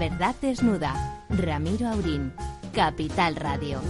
Verdad 0.00 0.34
desnuda. 0.40 0.94
Ramiro 1.28 1.86
Aurín, 1.86 2.32
Capital 2.74 3.36
Radio. 3.36 3.80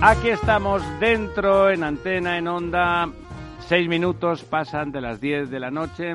Aquí 0.00 0.30
estamos 0.30 0.82
dentro, 0.98 1.70
en 1.70 1.84
antena, 1.84 2.36
en 2.36 2.48
onda. 2.48 3.08
Seis 3.60 3.88
minutos 3.88 4.42
pasan 4.42 4.90
de 4.90 5.00
las 5.00 5.20
diez 5.20 5.50
de 5.50 5.60
la 5.60 5.70
noche. 5.70 6.14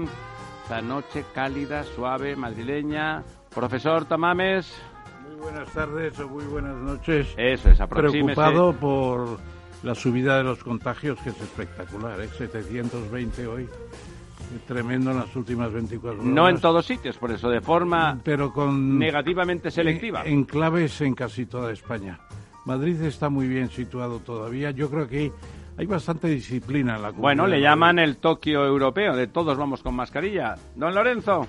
La 0.69 0.81
noche 0.81 1.23
cálida, 1.33 1.85
suave, 1.85 2.35
madrileña. 2.35 3.23
Profesor 3.55 4.03
Tamames. 4.03 4.73
Muy 5.25 5.35
buenas 5.37 5.71
tardes 5.71 6.19
o 6.19 6.27
muy 6.27 6.43
buenas 6.43 6.75
noches. 6.75 7.33
Eso 7.37 7.69
es, 7.69 7.79
aproxímese. 7.79 8.35
Preocupado 8.35 8.73
por 8.73 9.39
la 9.81 9.95
subida 9.95 10.39
de 10.39 10.43
los 10.43 10.61
contagios, 10.61 11.17
que 11.19 11.29
es 11.29 11.39
espectacular, 11.39 12.19
¿eh? 12.19 12.27
720 12.37 13.47
hoy. 13.47 13.69
Tremendo 14.67 15.11
en 15.11 15.17
las 15.17 15.35
últimas 15.35 15.71
24 15.71 16.21
horas. 16.21 16.33
No 16.33 16.49
en 16.49 16.59
todos 16.59 16.85
sitios, 16.85 17.17
por 17.17 17.31
eso, 17.31 17.49
de 17.49 17.61
forma 17.61 18.19
pero 18.23 18.51
con 18.53 18.97
negativamente 18.97 19.71
selectiva. 19.71 20.23
En, 20.25 20.33
en 20.33 20.43
claves 20.45 20.99
en 21.01 21.15
casi 21.15 21.45
toda 21.45 21.71
España. 21.71 22.19
Madrid 22.65 23.01
está 23.01 23.29
muy 23.29 23.47
bien 23.47 23.69
situado 23.69 24.19
todavía. 24.19 24.71
Yo 24.71 24.89
creo 24.89 25.07
que 25.07 25.31
hay 25.77 25.85
bastante 25.85 26.27
disciplina 26.27 26.95
en 26.95 27.01
la 27.01 27.07
comunidad. 27.09 27.21
Bueno, 27.21 27.47
le 27.47 27.59
llaman 27.59 27.99
el 27.99 28.17
Tokio 28.17 28.65
europeo, 28.65 29.15
de 29.15 29.27
todos 29.27 29.57
vamos 29.57 29.81
con 29.83 29.95
mascarilla. 29.95 30.55
Don 30.75 30.93
Lorenzo. 30.95 31.47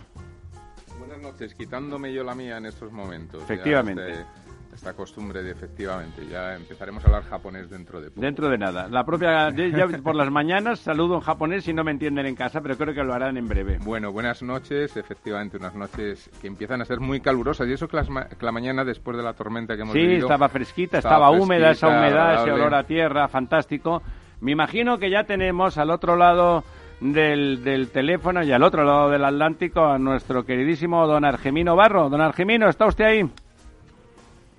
Buenas 0.98 1.20
noches, 1.20 1.54
quitándome 1.54 2.12
yo 2.12 2.24
la 2.24 2.34
mía 2.34 2.56
en 2.58 2.66
estos 2.66 2.90
momentos. 2.90 3.40
Ya 3.40 3.54
Efectivamente. 3.54 4.10
este- 4.10 4.24
esta 4.74 4.92
costumbre 4.94 5.42
de 5.42 5.52
efectivamente. 5.52 6.26
Ya 6.26 6.54
empezaremos 6.56 7.04
a 7.04 7.06
hablar 7.08 7.22
japonés 7.24 7.70
dentro 7.70 8.00
de 8.00 8.10
poco. 8.10 8.20
Dentro 8.20 8.48
de 8.48 8.58
nada. 8.58 8.88
La 8.88 9.04
propia, 9.04 9.50
ya 9.50 9.86
por 10.02 10.14
las 10.16 10.30
mañanas 10.30 10.80
saludo 10.80 11.14
en 11.14 11.20
japonés 11.20 11.64
si 11.64 11.72
no 11.72 11.84
me 11.84 11.92
entienden 11.92 12.26
en 12.26 12.34
casa, 12.34 12.60
pero 12.60 12.76
creo 12.76 12.92
que 12.92 13.02
lo 13.04 13.14
harán 13.14 13.36
en 13.36 13.46
breve. 13.48 13.78
Bueno, 13.84 14.12
buenas 14.12 14.42
noches. 14.42 14.96
Efectivamente, 14.96 15.56
unas 15.56 15.74
noches 15.74 16.28
que 16.40 16.48
empiezan 16.48 16.80
a 16.82 16.84
ser 16.84 17.00
muy 17.00 17.20
calurosas. 17.20 17.68
Y 17.68 17.72
eso 17.72 17.86
que, 17.88 18.02
ma- 18.10 18.26
que 18.28 18.44
la 18.44 18.52
mañana, 18.52 18.84
después 18.84 19.16
de 19.16 19.22
la 19.22 19.32
tormenta 19.34 19.76
que 19.76 19.82
hemos 19.82 19.92
Sí, 19.94 20.00
vivido... 20.00 20.26
estaba 20.26 20.48
fresquita, 20.48 20.98
estaba 20.98 21.26
estaba, 21.26 21.30
húmeda 21.30 21.70
esa 21.70 21.88
humedad, 21.88 22.42
ese 22.42 22.50
olor 22.52 22.74
a 22.74 22.82
tierra, 22.84 23.28
fantástico. 23.28 24.02
Me 24.40 24.52
imagino 24.52 24.98
que 24.98 25.08
ya 25.10 25.24
tenemos 25.24 25.78
al 25.78 25.90
otro 25.90 26.16
lado 26.16 26.64
del, 27.00 27.62
del 27.62 27.90
teléfono 27.90 28.42
y 28.42 28.52
al 28.52 28.62
otro 28.62 28.84
lado 28.84 29.08
del 29.10 29.24
Atlántico 29.24 29.84
a 29.86 29.98
nuestro 29.98 30.44
queridísimo 30.44 31.06
don 31.06 31.24
Argemino 31.24 31.76
Barro. 31.76 32.08
Don 32.10 32.20
Argemino, 32.20 32.68
¿está 32.68 32.86
usted 32.86 33.04
ahí? 33.04 33.30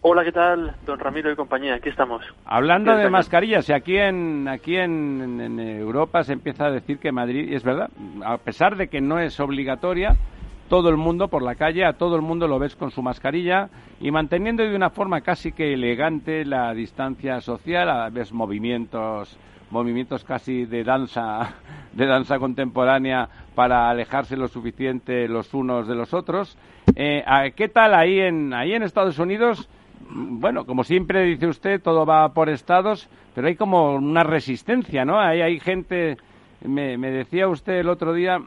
Hola, 0.07 0.23
¿qué 0.23 0.31
tal? 0.31 0.75
Don 0.85 0.99
Ramiro 0.99 1.31
y 1.31 1.35
compañía, 1.35 1.73
aquí 1.73 1.89
estamos. 1.89 2.23
Hablando 2.45 2.91
de 2.95 3.09
mascarillas, 3.09 3.67
y 3.69 3.73
aquí 3.73 3.97
en 3.97 4.47
aquí 4.47 4.75
en, 4.77 5.41
en 5.41 5.59
Europa 5.59 6.23
se 6.23 6.33
empieza 6.33 6.67
a 6.67 6.71
decir 6.71 6.99
que 6.99 7.11
Madrid, 7.11 7.49
y 7.49 7.55
es 7.55 7.63
verdad, 7.63 7.89
a 8.23 8.37
pesar 8.37 8.75
de 8.75 8.87
que 8.87 9.01
no 9.01 9.17
es 9.17 9.39
obligatoria, 9.39 10.15
todo 10.69 10.89
el 10.89 10.97
mundo 10.97 11.27
por 11.27 11.41
la 11.41 11.55
calle, 11.55 11.85
a 11.85 11.93
todo 11.93 12.15
el 12.17 12.21
mundo 12.21 12.47
lo 12.47 12.59
ves 12.59 12.75
con 12.75 12.91
su 12.91 13.01
mascarilla 13.01 13.69
y 13.99 14.11
manteniendo 14.11 14.61
de 14.61 14.75
una 14.75 14.91
forma 14.91 15.21
casi 15.21 15.51
que 15.53 15.73
elegante 15.73 16.45
la 16.45 16.71
distancia 16.75 17.41
social, 17.41 17.89
a 17.89 18.07
ves 18.11 18.31
movimientos 18.31 19.35
movimientos 19.71 20.23
casi 20.23 20.65
de 20.65 20.83
danza 20.83 21.55
de 21.93 22.05
danza 22.05 22.37
contemporánea 22.37 23.27
para 23.55 23.89
alejarse 23.89 24.37
lo 24.37 24.47
suficiente 24.49 25.27
los 25.27 25.51
unos 25.55 25.87
de 25.87 25.95
los 25.95 26.13
otros. 26.13 26.55
Eh, 26.95 27.23
¿a- 27.25 27.49
¿Qué 27.49 27.69
tal 27.69 27.95
ahí 27.95 28.19
en 28.19 28.53
ahí 28.53 28.73
en 28.73 28.83
Estados 28.83 29.17
Unidos? 29.17 29.67
Bueno, 30.09 30.65
como 30.65 30.83
siempre 30.83 31.23
dice 31.23 31.47
usted, 31.47 31.81
todo 31.81 32.05
va 32.05 32.33
por 32.33 32.49
estados, 32.49 33.09
pero 33.33 33.47
hay 33.47 33.55
como 33.55 33.95
una 33.95 34.23
resistencia, 34.23 35.05
¿no? 35.05 35.19
Hay, 35.19 35.41
hay 35.41 35.59
gente, 35.59 36.17
me, 36.63 36.97
me 36.97 37.11
decía 37.11 37.47
usted 37.47 37.79
el 37.79 37.89
otro 37.89 38.13
día 38.13 38.39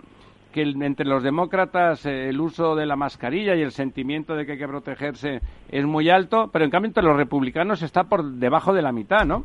que 0.53 0.63
entre 0.63 1.07
los 1.07 1.23
demócratas 1.23 2.07
eh, 2.07 2.31
el 2.31 2.41
uso 2.41 2.75
de 2.75 2.87
la 2.87 2.97
mascarilla 2.97 3.55
y 3.55 3.63
el 3.63 3.73
sentimiento 3.73 4.35
de 4.35 4.47
que 4.47 4.53
hay 4.53 4.59
que 4.59 4.69
protegerse 4.69 5.41
es 5.71 5.85
muy 5.85 6.09
alto, 6.09 6.51
pero 6.53 6.65
en 6.65 6.71
cambio 6.71 6.89
entre 6.89 7.05
los 7.05 7.17
republicanos 7.17 7.83
está 7.83 8.05
por 8.05 8.25
debajo 8.25 8.73
de 8.73 8.83
la 8.83 8.93
mitad, 8.93 9.25
¿no? 9.25 9.45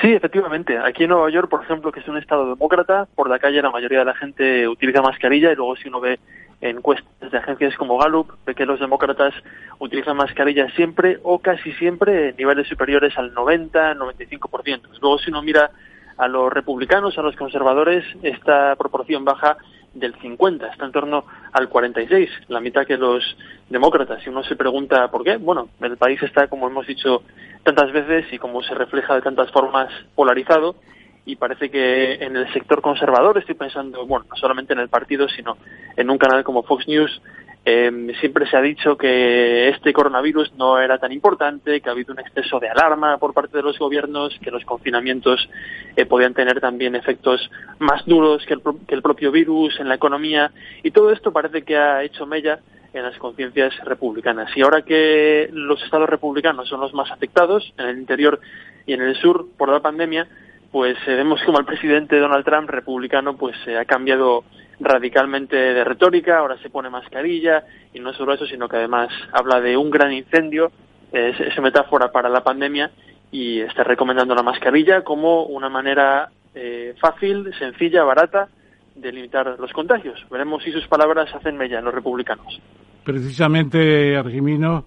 Sí, 0.00 0.12
efectivamente. 0.12 0.78
Aquí 0.78 1.04
en 1.04 1.10
Nueva 1.10 1.30
York, 1.30 1.48
por 1.48 1.62
ejemplo, 1.62 1.90
que 1.90 2.00
es 2.00 2.08
un 2.08 2.18
estado 2.18 2.50
demócrata, 2.50 3.08
por 3.14 3.28
la 3.28 3.38
calle 3.38 3.62
la 3.62 3.70
mayoría 3.70 4.00
de 4.00 4.04
la 4.04 4.14
gente 4.14 4.68
utiliza 4.68 5.02
mascarilla 5.02 5.52
y 5.52 5.56
luego 5.56 5.74
si 5.76 5.88
uno 5.88 6.00
ve 6.00 6.18
encuestas 6.60 7.30
de 7.30 7.38
agencias 7.38 7.76
como 7.76 7.98
Gallup, 7.98 8.32
ve 8.46 8.54
que 8.54 8.66
los 8.66 8.80
demócratas 8.80 9.34
utilizan 9.78 10.16
mascarilla 10.16 10.68
siempre 10.70 11.18
o 11.22 11.38
casi 11.40 11.72
siempre 11.72 12.30
en 12.30 12.36
niveles 12.36 12.68
superiores 12.68 13.16
al 13.18 13.34
90-95%. 13.34 14.80
Luego 15.00 15.18
si 15.18 15.30
uno 15.30 15.42
mira 15.42 15.70
a 16.16 16.28
los 16.28 16.52
republicanos, 16.52 17.18
a 17.18 17.22
los 17.22 17.36
conservadores, 17.36 18.04
esta 18.22 18.74
proporción 18.76 19.24
baja 19.24 19.58
del 19.92 20.14
50, 20.20 20.68
está 20.68 20.86
en 20.86 20.92
torno 20.92 21.24
al 21.52 21.68
46, 21.68 22.30
la 22.48 22.60
mitad 22.60 22.86
que 22.86 22.96
los 22.96 23.36
demócratas. 23.68 24.22
Si 24.22 24.30
uno 24.30 24.42
se 24.42 24.56
pregunta 24.56 25.08
por 25.10 25.24
qué, 25.24 25.36
bueno, 25.36 25.68
el 25.80 25.96
país 25.96 26.22
está, 26.22 26.48
como 26.48 26.68
hemos 26.68 26.86
dicho 26.86 27.22
tantas 27.62 27.92
veces 27.92 28.32
y 28.32 28.38
como 28.38 28.62
se 28.62 28.74
refleja 28.74 29.14
de 29.14 29.22
tantas 29.22 29.50
formas, 29.50 29.90
polarizado 30.14 30.76
y 31.26 31.34
parece 31.36 31.68
que 31.70 32.14
en 32.14 32.36
el 32.36 32.50
sector 32.52 32.80
conservador, 32.80 33.36
estoy 33.36 33.56
pensando, 33.56 34.06
bueno, 34.06 34.24
no 34.30 34.36
solamente 34.36 34.72
en 34.72 34.78
el 34.78 34.88
partido, 34.88 35.28
sino 35.28 35.58
en 35.96 36.08
un 36.08 36.18
canal 36.18 36.44
como 36.44 36.62
Fox 36.62 36.86
News, 36.86 37.20
eh, 37.68 37.90
siempre 38.20 38.48
se 38.48 38.56
ha 38.56 38.60
dicho 38.60 38.96
que 38.96 39.68
este 39.70 39.92
coronavirus 39.92 40.54
no 40.54 40.78
era 40.78 40.98
tan 40.98 41.10
importante, 41.10 41.80
que 41.80 41.88
ha 41.88 41.92
habido 41.92 42.14
un 42.14 42.20
exceso 42.20 42.60
de 42.60 42.68
alarma 42.68 43.18
por 43.18 43.34
parte 43.34 43.56
de 43.56 43.64
los 43.64 43.76
gobiernos, 43.76 44.38
que 44.40 44.52
los 44.52 44.64
confinamientos 44.64 45.48
eh, 45.96 46.06
podían 46.06 46.32
tener 46.32 46.60
también 46.60 46.94
efectos 46.94 47.50
más 47.80 48.06
duros 48.06 48.46
que 48.46 48.54
el, 48.54 48.62
que 48.86 48.94
el 48.94 49.02
propio 49.02 49.32
virus 49.32 49.80
en 49.80 49.88
la 49.88 49.96
economía, 49.96 50.52
y 50.84 50.92
todo 50.92 51.10
esto 51.10 51.32
parece 51.32 51.62
que 51.62 51.76
ha 51.76 52.04
hecho 52.04 52.24
mella 52.24 52.60
en 52.92 53.02
las 53.02 53.18
conciencias 53.18 53.74
republicanas. 53.84 54.56
Y 54.56 54.62
ahora 54.62 54.82
que 54.82 55.48
los 55.52 55.82
estados 55.82 56.08
republicanos 56.08 56.68
son 56.68 56.80
los 56.80 56.94
más 56.94 57.10
afectados, 57.10 57.74
en 57.78 57.86
el 57.86 57.98
interior 57.98 58.38
y 58.86 58.92
en 58.92 59.02
el 59.02 59.16
sur, 59.16 59.48
por 59.58 59.70
la 59.70 59.80
pandemia, 59.80 60.28
pues 60.70 60.96
eh, 61.06 61.14
vemos 61.14 61.40
como 61.44 61.58
el 61.58 61.64
presidente 61.64 62.18
Donald 62.18 62.44
Trump, 62.44 62.68
republicano, 62.70 63.36
pues 63.36 63.56
eh, 63.66 63.78
ha 63.78 63.84
cambiado 63.84 64.44
radicalmente 64.80 65.56
de 65.56 65.84
retórica, 65.84 66.38
ahora 66.38 66.58
se 66.58 66.70
pone 66.70 66.90
mascarilla 66.90 67.64
y 67.94 68.00
no 68.00 68.12
solo 68.12 68.34
eso, 68.34 68.46
sino 68.46 68.68
que 68.68 68.76
además 68.76 69.08
habla 69.32 69.60
de 69.60 69.76
un 69.76 69.90
gran 69.90 70.12
incendio, 70.12 70.70
eh, 71.12 71.32
es, 71.34 71.40
es 71.40 71.58
metáfora 71.62 72.12
para 72.12 72.28
la 72.28 72.44
pandemia 72.44 72.90
y 73.30 73.60
está 73.60 73.84
recomendando 73.84 74.34
la 74.34 74.42
mascarilla 74.42 75.02
como 75.02 75.44
una 75.44 75.68
manera 75.68 76.30
eh, 76.54 76.94
fácil, 77.00 77.52
sencilla, 77.58 78.02
barata 78.04 78.48
de 78.94 79.12
limitar 79.12 79.56
los 79.58 79.72
contagios. 79.72 80.18
Veremos 80.30 80.62
si 80.62 80.72
sus 80.72 80.86
palabras 80.88 81.28
hacen 81.34 81.56
mella 81.56 81.78
en 81.78 81.84
los 81.84 81.94
republicanos. 81.94 82.60
Precisamente, 83.04 84.16
Argimino, 84.16 84.84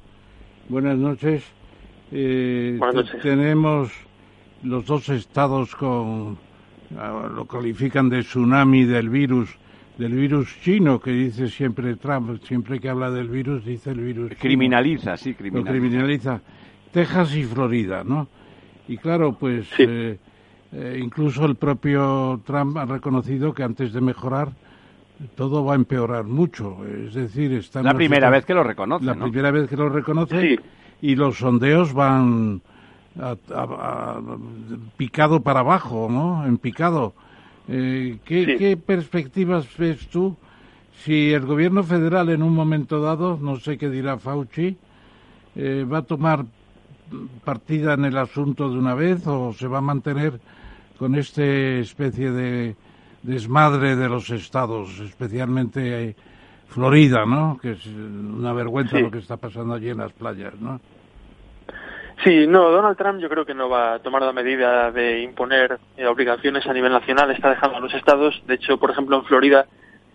buenas 0.67 0.97
noches. 0.97 1.43
Eh, 2.11 2.75
Buenas 2.79 2.95
noches. 2.95 3.21
Tenemos 3.21 3.91
los 4.63 4.85
dos 4.85 5.09
estados 5.09 5.75
con, 5.75 6.37
ah, 6.97 7.29
lo 7.33 7.45
califican 7.45 8.09
de 8.09 8.21
tsunami 8.21 8.83
del 8.85 9.09
virus, 9.09 9.49
del 9.97 10.13
virus 10.13 10.55
chino 10.61 10.99
que 10.99 11.11
dice 11.11 11.47
siempre 11.49 11.95
Trump, 11.95 12.41
siempre 12.43 12.79
que 12.79 12.89
habla 12.89 13.09
del 13.11 13.27
virus 13.29 13.63
dice 13.65 13.91
el 13.91 13.99
virus 14.01 14.29
chino. 14.29 14.39
Criminaliza, 14.41 15.17
sí, 15.17 15.31
Lo 15.31 15.37
criminaliza. 15.37 15.71
criminaliza. 15.71 16.41
Texas 16.91 17.35
y 17.35 17.43
Florida, 17.43 18.03
¿no? 18.03 18.27
Y 18.87 18.97
claro, 18.97 19.33
pues 19.33 19.67
Sí. 19.77 19.83
eh, 19.87 20.17
eh, 20.71 20.99
incluso 21.03 21.45
el 21.45 21.55
propio 21.55 22.41
Trump 22.45 22.77
ha 22.77 22.85
reconocido 22.85 23.53
que 23.53 23.63
antes 23.63 23.93
de 23.93 24.01
mejorar 24.01 24.49
todo 25.35 25.63
va 25.65 25.73
a 25.73 25.75
empeorar 25.75 26.23
mucho. 26.23 26.77
Es 26.85 27.13
decir, 27.13 27.51
está 27.53 27.83
La 27.83 27.93
primera 27.93 28.29
vez 28.29 28.45
que 28.45 28.53
lo 28.53 28.63
reconoce, 28.63 29.05
la 29.05 29.15
¿no? 29.15 29.25
primera 29.25 29.51
vez 29.51 29.69
que 29.69 29.75
lo 29.75 29.89
reconoce 29.89 30.41
Sí. 30.41 30.59
y 31.01 31.15
los 31.15 31.37
sondeos 31.37 31.93
van 31.93 32.61
a- 33.21 33.37
a- 33.55 34.19
picado 34.97 35.41
para 35.41 35.59
abajo, 35.61 36.07
¿no? 36.09 36.45
En 36.45 36.57
picado. 36.57 37.13
Eh, 37.67 38.17
¿qué, 38.25 38.45
Sí. 38.45 38.57
¿Qué 38.57 38.77
perspectivas 38.77 39.65
ves 39.77 40.07
tú 40.07 40.35
si 41.03 41.31
el 41.33 41.45
gobierno 41.45 41.83
federal 41.83 42.29
en 42.29 42.43
un 42.43 42.53
momento 42.53 43.01
dado, 43.01 43.37
no 43.41 43.57
sé 43.57 43.77
qué 43.77 43.89
dirá 43.89 44.17
Fauci, 44.17 44.77
eh, 45.55 45.85
va 45.91 45.99
a 45.99 46.01
tomar 46.01 46.45
partida 47.43 47.93
en 47.93 48.05
el 48.05 48.17
asunto 48.17 48.69
de 48.69 48.77
una 48.77 48.93
vez 48.93 49.25
o 49.27 49.53
se 49.53 49.67
va 49.67 49.79
a 49.79 49.81
mantener 49.81 50.39
con 50.97 51.15
esta 51.15 51.43
especie 51.43 52.31
de 52.31 52.75
desmadre 53.23 53.95
de 53.95 54.09
los 54.09 54.29
estados, 54.29 54.99
especialmente 54.99 56.09
eh, 56.09 56.15
Florida, 56.67 57.25
¿no? 57.25 57.57
Que 57.61 57.71
es 57.71 57.85
una 57.87 58.53
vergüenza 58.53 58.97
Sí. 58.97 59.01
lo 59.03 59.09
que 59.11 59.17
está 59.19 59.37
pasando 59.37 59.73
allí 59.73 59.89
en 59.89 59.97
las 59.97 60.11
playas, 60.13 60.53
¿no? 60.59 60.79
Sí, 62.23 62.47
no, 62.47 62.69
Donald 62.69 62.97
Trump 62.97 63.19
yo 63.21 63.29
creo 63.29 63.45
que 63.45 63.53
no 63.53 63.69
va 63.69 63.93
a 63.93 63.99
tomar 63.99 64.21
la 64.21 64.33
medida 64.33 64.91
de 64.91 65.21
imponer 65.21 65.79
eh, 65.95 66.05
obligaciones 66.05 66.65
a 66.67 66.73
nivel 66.73 66.91
nacional, 66.91 67.31
está 67.31 67.49
dejando 67.49 67.77
a 67.77 67.79
los 67.79 67.93
estados. 67.93 68.41
De 68.45 68.55
hecho, 68.55 68.77
por 68.77 68.91
ejemplo, 68.91 69.17
en 69.17 69.25
Florida 69.25 69.67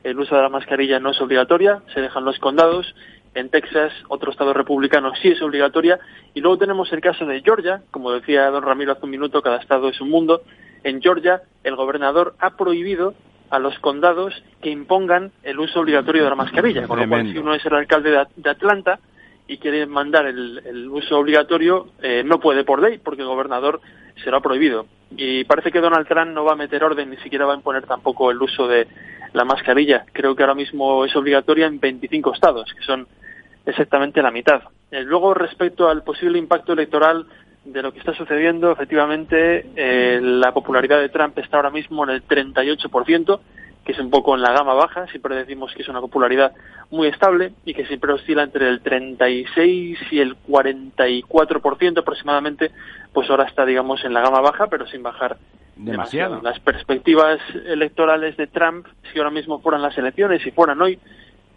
el 0.02 0.18
uso 0.18 0.36
de 0.36 0.42
la 0.42 0.50
mascarilla 0.50 1.00
no 1.00 1.10
es 1.10 1.20
obligatoria, 1.20 1.80
se 1.94 2.00
dejan 2.02 2.24
los 2.24 2.38
condados. 2.38 2.94
En 3.34 3.48
Texas, 3.48 3.92
otro 4.08 4.30
estado 4.30 4.52
republicano 4.52 5.12
sí 5.20 5.28
es 5.28 5.42
obligatoria. 5.42 5.98
Y 6.34 6.40
luego 6.40 6.58
tenemos 6.58 6.92
el 6.92 7.00
caso 7.00 7.24
de 7.24 7.40
Georgia, 7.40 7.82
como 7.90 8.12
decía 8.12 8.50
don 8.50 8.62
Ramiro 8.62 8.92
hace 8.92 9.04
un 9.04 9.10
minuto, 9.10 9.42
cada 9.42 9.56
estado 9.56 9.88
es 9.88 10.00
un 10.00 10.10
mundo. 10.10 10.42
En 10.84 11.00
Georgia, 11.00 11.42
el 11.64 11.74
gobernador 11.74 12.34
ha 12.38 12.50
prohibido 12.50 13.14
a 13.50 13.58
los 13.58 13.78
condados 13.78 14.34
que 14.60 14.70
impongan 14.70 15.32
el 15.42 15.58
uso 15.58 15.80
obligatorio 15.80 16.24
de 16.24 16.30
la 16.30 16.36
mascarilla. 16.36 16.86
Con 16.86 17.00
lo 17.00 17.08
cual, 17.08 17.32
si 17.32 17.38
uno 17.38 17.54
es 17.54 17.64
el 17.64 17.74
alcalde 17.74 18.10
de, 18.10 18.50
Atlanta 18.50 19.00
y 19.46 19.58
quiere 19.58 19.86
mandar 19.86 20.26
el, 20.26 20.88
uso 20.88 21.18
obligatorio, 21.18 21.88
eh, 22.02 22.22
no 22.24 22.40
puede 22.40 22.64
por 22.64 22.80
ley, 22.80 22.98
porque 22.98 23.22
el 23.22 23.28
gobernador 23.28 23.80
se 24.22 24.30
lo 24.30 24.38
ha 24.38 24.42
prohibido. 24.42 24.86
Y 25.16 25.44
parece 25.44 25.70
que 25.70 25.80
Donald 25.80 26.08
Trump 26.08 26.32
no 26.32 26.44
va 26.44 26.52
a 26.52 26.56
meter 26.56 26.82
orden, 26.82 27.10
ni 27.10 27.16
siquiera 27.18 27.46
va 27.46 27.52
a 27.52 27.56
imponer 27.56 27.84
tampoco 27.86 28.30
el 28.30 28.40
uso 28.40 28.66
de 28.66 28.86
la 29.32 29.44
mascarilla. 29.44 30.06
Creo 30.12 30.34
que 30.34 30.42
ahora 30.42 30.54
mismo 30.54 31.04
es 31.04 31.14
obligatoria 31.14 31.66
en 31.66 31.78
25 31.78 32.32
estados, 32.32 32.72
que 32.72 32.84
son 32.84 33.06
exactamente 33.66 34.22
la 34.22 34.30
mitad. 34.30 34.62
Eh, 34.90 35.02
luego, 35.02 35.34
respecto 35.34 35.88
al 35.88 36.02
posible 36.02 36.38
impacto 36.38 36.72
electoral 36.72 37.26
de 37.64 37.82
lo 37.82 37.92
que 37.92 37.98
está 37.98 38.14
sucediendo, 38.14 38.70
efectivamente, 38.70 39.66
eh, 39.76 40.20
la 40.22 40.52
popularidad 40.52 41.00
de 41.00 41.08
Trump 41.08 41.38
está 41.38 41.58
ahora 41.58 41.70
mismo 41.70 42.04
en 42.04 42.10
el 42.10 42.26
38%, 42.26 43.40
que 43.84 43.92
es 43.92 43.98
un 43.98 44.10
poco 44.10 44.34
en 44.34 44.42
la 44.42 44.52
gama 44.52 44.74
baja, 44.74 45.06
siempre 45.08 45.36
decimos 45.36 45.72
que 45.74 45.82
es 45.82 45.88
una 45.88 46.00
popularidad 46.00 46.52
muy 46.90 47.08
estable 47.08 47.52
y 47.64 47.74
que 47.74 47.86
siempre 47.86 48.12
oscila 48.12 48.42
entre 48.42 48.68
el 48.68 48.80
36 48.80 49.98
y 50.10 50.20
el 50.20 50.36
44% 50.48 51.98
aproximadamente, 51.98 52.70
pues 53.12 53.28
ahora 53.28 53.44
está, 53.44 53.66
digamos, 53.66 54.04
en 54.04 54.14
la 54.14 54.22
gama 54.22 54.40
baja, 54.40 54.68
pero 54.68 54.86
sin 54.86 55.02
bajar 55.02 55.36
demasiado. 55.76 56.40
Las 56.42 56.60
perspectivas 56.60 57.40
electorales 57.66 58.36
de 58.36 58.46
Trump, 58.46 58.86
si 59.12 59.18
ahora 59.18 59.30
mismo 59.30 59.60
fueran 59.60 59.82
las 59.82 59.96
elecciones, 59.98 60.42
si 60.42 60.50
fueran 60.50 60.80
hoy, 60.80 60.98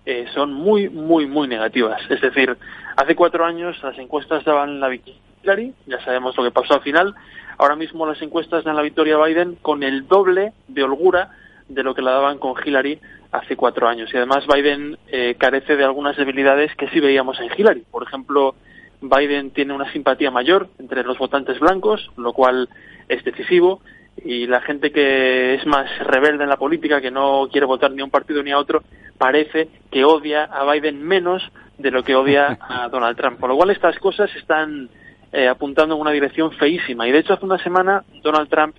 eh, 0.06 0.26
son 0.34 0.54
muy, 0.54 0.90
muy, 0.90 1.28
muy 1.28 1.48
negativas. 1.48 2.02
Es 2.10 2.22
decir, 2.22 2.58
hace 2.96 3.16
cuatro 3.16 3.46
años 3.46 3.82
las 3.84 3.98
encuestas 3.98 4.44
daban 4.44 4.80
la 4.80 4.90
victoria 4.90 5.22
Hillary, 5.44 5.74
ya 5.86 6.04
sabemos 6.04 6.36
lo 6.38 6.44
que 6.44 6.52
pasó 6.52 6.76
al 6.76 6.82
final. 6.82 7.16
Ahora 7.58 7.76
mismo 7.76 8.06
las 8.06 8.22
encuestas 8.22 8.64
dan 8.64 8.76
la 8.76 8.82
victoria 8.82 9.16
a 9.16 9.26
Biden 9.26 9.56
con 9.62 9.84
el 9.84 10.08
doble 10.08 10.54
de 10.68 10.84
holgura 10.84 11.32
de 11.69 11.84
lo 11.84 11.94
que 11.94 12.02
la 12.02 12.12
daban 12.12 12.40
con 12.40 12.56
Hillary 12.64 13.00
hace 13.31 13.56
cuatro 13.56 13.88
años. 13.88 14.10
Y 14.14 14.18
además 14.18 14.46
Biden 14.48 14.98
eh, 15.08 15.36
carece 15.38 15.75
de 15.75 15.84
algunas 15.84 16.18
debilidades 16.18 16.74
que 16.75 16.90
sí 16.90 17.00
veíamos 17.00 17.40
en 17.40 17.50
Hillary. 17.56 17.84
Por 17.92 18.04
ejemplo, 18.04 18.56
Biden 19.02 19.52
tiene 19.52 19.74
una 19.74 19.92
simpatía 19.92 20.31
mayor 20.31 20.69
entre 20.80 21.04
los 21.04 21.18
votantes 21.18 21.60
blancos, 21.60 22.10
lo 22.18 22.34
cual 22.34 22.69
es 23.08 23.24
decisivo. 23.24 23.81
Y 24.24 24.48
la 24.48 24.62
gente 24.62 24.92
que 24.92 25.56
es 25.56 25.66
más 25.68 25.86
rebelde 26.00 26.44
en 26.44 26.50
la 26.50 26.58
política, 26.58 27.02
que 27.02 27.12
no 27.12 27.48
quiere 27.52 27.68
votar 27.68 27.92
ni 27.92 28.02
a 28.02 28.06
un 28.06 28.10
partido 28.10 28.42
ni 28.42 28.52
a 28.52 28.58
otro, 28.58 28.84
parece 29.18 29.69
que 29.92 30.06
odia 30.06 30.44
a 30.46 30.69
Biden 30.72 31.04
menos 31.04 31.44
de 31.78 31.92
lo 31.92 32.04
que 32.04 32.16
odia 32.16 32.58
a 32.62 32.90
Donald 32.90 33.18
Trump. 33.18 33.40
Por 33.40 33.50
lo 33.50 33.56
cual 33.56 33.69
estas 33.69 34.00
cosas 34.00 34.34
están 34.36 34.90
eh, 35.31 35.48
apuntando 35.48 35.96
en 35.96 36.02
una 36.02 36.12
dirección 36.12 36.52
feísima. 36.54 37.08
Y 37.08 37.12
de 37.12 37.19
hecho 37.19 37.34
hace 37.34 37.46
una 37.46 37.62
semana 37.62 38.04
Donald 38.24 38.50
Trump 38.50 38.75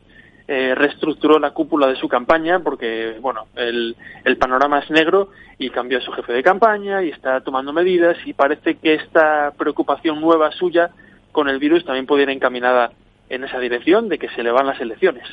eh, 0.50 0.74
reestructuró 0.74 1.38
la 1.38 1.50
cúpula 1.50 1.86
de 1.86 1.96
su 1.96 2.08
campaña 2.08 2.60
porque, 2.60 3.18
bueno, 3.20 3.48
el, 3.54 3.94
el 4.24 4.36
panorama 4.38 4.78
es 4.78 4.90
negro 4.90 5.28
y 5.58 5.68
cambió 5.68 5.98
a 5.98 6.00
su 6.00 6.10
jefe 6.12 6.32
de 6.32 6.42
campaña 6.42 7.02
y 7.02 7.10
está 7.10 7.42
tomando 7.42 7.70
medidas 7.70 8.16
y 8.24 8.32
parece 8.32 8.76
que 8.76 8.94
esta 8.94 9.52
preocupación 9.58 10.22
nueva 10.22 10.50
suya 10.52 10.90
con 11.32 11.50
el 11.50 11.58
virus 11.58 11.84
también 11.84 12.06
puede 12.06 12.22
ir 12.22 12.30
encaminada 12.30 12.92
en 13.28 13.44
esa 13.44 13.58
dirección 13.58 14.08
de 14.08 14.18
que 14.18 14.30
se 14.30 14.42
le 14.42 14.50
van 14.50 14.66
las 14.66 14.80
elecciones. 14.80 15.28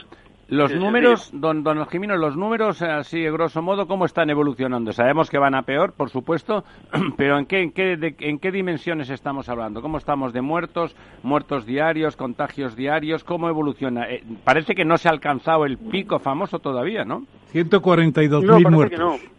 Los 0.48 0.72
números, 0.76 1.32
don, 1.34 1.64
don 1.64 1.84
Jimeno, 1.88 2.18
los 2.18 2.38
números, 2.38 2.80
así 2.84 3.24
grosso 3.24 3.64
modo, 3.64 3.88
¿cómo 3.88 4.06
están 4.06 4.30
evolucionando? 4.30 4.94
Sabemos 4.94 5.30
que 5.30 5.40
van 5.40 5.56
a 5.56 5.64
peor, 5.64 5.94
por 5.94 6.12
supuesto, 6.12 6.64
pero 7.18 7.40
¿en 7.40 7.48
qué, 7.48 7.62
en 7.62 7.72
qué, 7.72 8.16
en 8.20 8.38
qué 8.38 8.52
dimensiones 8.52 9.10
estamos 9.10 9.50
hablando? 9.50 9.82
¿Cómo 9.82 9.98
estamos 9.98 10.34
de 10.34 10.42
muertos, 10.42 10.96
muertos 11.24 11.66
diarios, 11.66 12.16
contagios 12.16 12.76
diarios? 12.76 13.24
¿Cómo 13.24 13.50
evoluciona? 13.50 14.08
Eh, 14.08 14.24
parece 14.44 14.76
que 14.76 14.86
no 14.86 14.98
se 14.98 15.08
ha 15.08 15.12
alcanzado 15.12 15.66
el 15.66 15.80
pico 15.80 16.20
famoso 16.20 16.60
todavía, 16.60 17.06
¿no? 17.06 17.24
142.000 17.54 18.70
muertos. 18.70 19.00
no. 19.00 19.36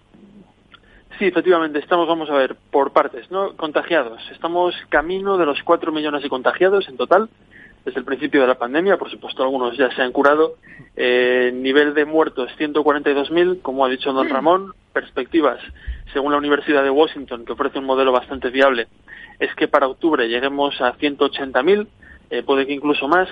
Sí, 1.18 1.24
efectivamente, 1.24 1.78
estamos, 1.78 2.06
vamos 2.06 2.28
a 2.28 2.34
ver, 2.34 2.56
por 2.70 2.92
partes, 2.92 3.30
¿no? 3.30 3.56
Contagiados. 3.56 4.20
Estamos 4.32 4.74
camino 4.90 5.38
de 5.38 5.46
los 5.46 5.62
4 5.62 5.90
millones 5.90 6.22
de 6.22 6.28
contagiados 6.28 6.88
en 6.88 6.98
total 6.98 7.30
desde 7.86 8.00
el 8.00 8.04
principio 8.04 8.40
de 8.40 8.48
la 8.48 8.58
pandemia. 8.58 8.98
Por 8.98 9.08
supuesto, 9.10 9.44
algunos 9.44 9.76
ya 9.78 9.88
se 9.94 10.02
han 10.02 10.10
curado. 10.10 10.56
Eh, 10.96 11.52
nivel 11.54 11.94
de 11.94 12.04
muertos 12.04 12.50
142.000, 12.58 13.62
como 13.62 13.86
ha 13.86 13.88
dicho 13.88 14.12
don 14.12 14.28
Ramón. 14.28 14.74
Perspectivas, 14.92 15.60
según 16.12 16.32
la 16.32 16.38
Universidad 16.38 16.82
de 16.82 16.90
Washington, 16.90 17.44
que 17.44 17.52
ofrece 17.52 17.78
un 17.78 17.84
modelo 17.84 18.10
bastante 18.10 18.50
fiable, 18.50 18.88
es 19.38 19.54
que 19.54 19.68
para 19.68 19.86
octubre 19.86 20.28
lleguemos 20.28 20.80
a 20.80 20.94
180.000, 20.94 21.86
eh, 22.30 22.42
puede 22.42 22.66
que 22.66 22.72
incluso 22.72 23.06
más. 23.06 23.28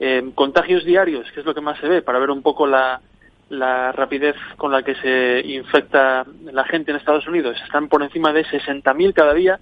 Eh, 0.00 0.32
contagios 0.34 0.84
diarios, 0.84 1.30
que 1.32 1.40
es 1.40 1.46
lo 1.46 1.54
que 1.54 1.60
más 1.60 1.78
se 1.78 1.88
ve, 1.88 2.02
para 2.02 2.18
ver 2.18 2.30
un 2.30 2.42
poco 2.42 2.66
la, 2.66 3.00
la 3.48 3.92
rapidez 3.92 4.34
con 4.56 4.70
la 4.70 4.82
que 4.82 4.96
se 4.96 5.40
infecta 5.46 6.26
la 6.52 6.64
gente 6.64 6.90
en 6.90 6.98
Estados 6.98 7.26
Unidos. 7.26 7.56
Están 7.64 7.88
por 7.88 8.02
encima 8.02 8.32
de 8.32 8.44
60.000 8.44 9.14
cada 9.14 9.32
día 9.32 9.60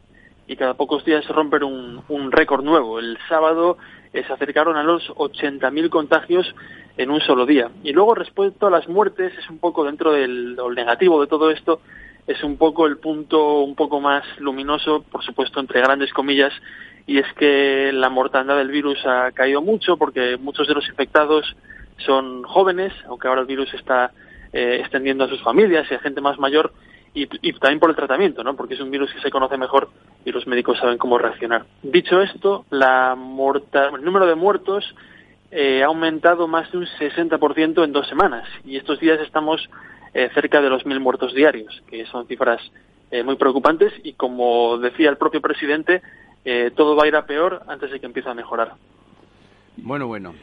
y 0.49 0.57
cada 0.57 0.75
pocos 0.75 1.05
días 1.05 1.25
se 1.25 1.33
rompen 1.33 1.63
un, 1.63 2.03
un 2.09 2.33
récord 2.33 2.65
nuevo. 2.65 2.99
El 2.99 3.19
sábado 3.29 3.77
se 4.13 4.33
acercaron 4.33 4.77
a 4.77 4.83
los 4.83 5.09
80.000 5.11 5.89
contagios 5.89 6.55
en 6.97 7.11
un 7.11 7.21
solo 7.21 7.47
día. 7.47 7.71
Y 7.83 7.93
luego 7.93 8.15
respecto 8.15 8.67
a 8.67 8.71
las 8.71 8.89
muertes, 8.89 9.33
es 9.39 9.49
un 9.49 9.59
poco 9.59 9.85
dentro 9.85 10.13
del 10.13 10.57
negativo 10.75 11.21
de 11.21 11.27
todo 11.27 11.51
esto, 11.51 11.81
es 12.27 12.43
un 12.45 12.57
poco 12.57 12.87
el 12.87 12.99
punto 12.99 13.61
un 13.61 13.75
poco 13.75 14.01
más 14.01 14.25
luminoso, 14.39 15.05
por 15.11 15.25
supuesto 15.25 15.61
entre 15.61 15.81
grandes 15.81 16.13
comillas, 16.13 16.53
y 17.07 17.19
es 17.19 17.27
que 17.35 17.91
la 17.93 18.11
mortandad 18.11 18.57
del 18.59 18.71
virus 18.71 19.05
ha 19.07 19.33
caído 19.33 19.61
mucho 19.61 19.97
porque 19.97 20.37
muchos 20.37 20.69
de 20.69 20.75
los 20.75 20.89
infectados 20.89 21.57
son 21.99 22.43
jóvenes, 22.45 22.93
aunque 23.09 23.29
ahora 23.29 23.41
el 23.41 23.47
virus 23.47 23.73
está 23.75 24.13
eh, 24.53 24.79
extendiendo 24.81 25.25
a 25.25 25.29
sus 25.29 25.43
familias 25.43 25.87
y 25.91 25.95
a 25.95 25.99
gente 25.99 26.21
más 26.21 26.39
mayor, 26.39 26.73
y, 27.15 27.53
también 27.55 27.79
por 27.79 27.91
el 27.91 27.97
tratamiento, 27.97 28.43
¿no? 28.43 28.57
Porque 28.57 28.75
es 28.75 28.81
un 28.81 28.91
virus 28.91 29.13
que 29.13 29.21
se 29.21 29.31
conoce 29.31 29.59
mejor 29.59 29.91
y 30.25 30.33
los 30.33 30.47
médicos 30.47 30.79
saben 30.79 30.99
cómo 30.99 31.19
reaccionar. 31.19 31.67
Dicho 31.83 32.23
esto, 32.23 32.65
la 32.71 33.13
el 33.15 34.05
número 34.05 34.27
de 34.27 34.35
muertos 34.35 34.95
eh, 35.51 35.83
ha 35.83 35.87
aumentado 35.87 36.49
más 36.49 36.71
de 36.73 36.79
un 36.79 36.87
60% 36.87 37.85
en 37.85 37.93
dos 37.93 38.09
semanas 38.09 38.49
y 38.65 38.77
estos 38.77 38.99
días 38.99 39.21
estamos 39.21 39.69
eh, 40.15 40.31
cerca 40.35 40.63
de 40.63 40.71
los 40.71 40.87
mil 40.87 41.01
muertos 41.01 41.35
diarios, 41.35 41.83
que 41.87 42.07
son 42.07 42.27
cifras 42.27 42.61
eh, 43.11 43.23
muy 43.23 43.37
preocupantes 43.37 43.93
y 44.03 44.15
como 44.15 44.79
decía 44.79 45.11
el 45.11 45.19
propio 45.19 45.41
presidente, 45.41 46.03
todo 46.75 46.97
va 46.97 47.05
a 47.05 47.07
ir 47.07 47.15
a 47.15 47.25
peor 47.25 47.63
antes 47.69 47.93
de 47.93 48.01
que 48.01 48.07
empiece 48.07 48.29
a 48.29 48.35
mejorar. 48.35 48.73
Bueno, 49.77 50.09
bueno. 50.09 50.35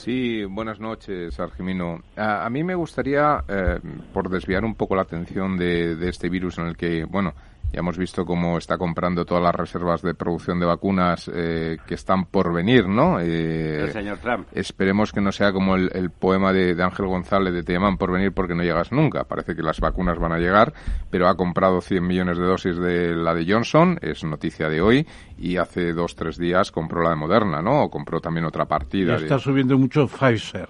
Sí, 0.00 0.46
buenas 0.46 0.80
noches, 0.80 1.38
Argimino. 1.38 2.02
A, 2.16 2.48
mí 2.48 2.64
me 2.64 2.74
gustaría, 2.74 3.44
eh, 3.46 3.78
por 4.14 4.30
desviar 4.30 4.64
un 4.64 4.74
poco 4.74 4.96
la 4.96 5.02
atención 5.02 5.58
de, 5.58 5.94
de, 5.94 6.08
este 6.08 6.30
virus 6.30 6.56
en 6.56 6.68
el 6.68 6.76
que, 6.78 7.04
bueno, 7.04 7.34
ya 7.72 7.80
hemos 7.80 7.96
visto 7.96 8.24
cómo 8.24 8.58
está 8.58 8.76
comprando 8.78 9.24
todas 9.24 9.42
las 9.42 9.54
reservas 9.54 10.02
de 10.02 10.14
producción 10.14 10.58
de 10.58 10.66
vacunas 10.66 11.30
eh, 11.32 11.76
que 11.86 11.94
están 11.94 12.24
por 12.24 12.52
venir, 12.52 12.88
¿no? 12.88 13.20
Eh, 13.20 13.84
el 13.84 13.92
señor 13.92 14.18
Trump. 14.18 14.48
Esperemos 14.52 15.12
que 15.12 15.20
no 15.20 15.30
sea 15.30 15.52
como 15.52 15.76
el, 15.76 16.10
poema 16.10 16.52
de, 16.52 16.76
Ángel 16.82 17.06
González 17.06 17.54
de 17.54 17.62
Te 17.62 17.72
llaman 17.72 17.96
por 17.96 18.12
venir 18.12 18.32
porque 18.32 18.54
no 18.54 18.62
llegas 18.62 18.90
nunca. 18.92 19.24
Parece 19.24 19.54
que 19.54 19.62
las 19.62 19.80
vacunas 19.80 20.18
van 20.18 20.32
a 20.32 20.38
llegar, 20.38 20.72
pero 21.10 21.28
ha 21.28 21.36
comprado 21.36 21.80
100 21.80 22.04
millones 22.04 22.38
de 22.38 22.44
dosis 22.44 22.76
de 22.76 23.14
la 23.14 23.34
de 23.34 23.50
Johnson, 23.50 23.98
es 24.02 24.24
noticia 24.24 24.68
de 24.68 24.80
hoy, 24.80 25.06
y 25.38 25.56
hace 25.56 25.92
dos, 25.92 26.16
tres 26.16 26.38
días 26.38 26.70
compró 26.72 27.02
la 27.02 27.10
de 27.10 27.16
Moderna, 27.16 27.62
¿no? 27.62 27.84
O 27.84 27.90
compró 27.90 28.20
también 28.20 28.46
otra 28.46 28.66
partida. 28.66 29.16
está 29.16 29.38
subiendo 29.38 29.78
mucho 29.78 30.06
Pfizer 30.06 30.68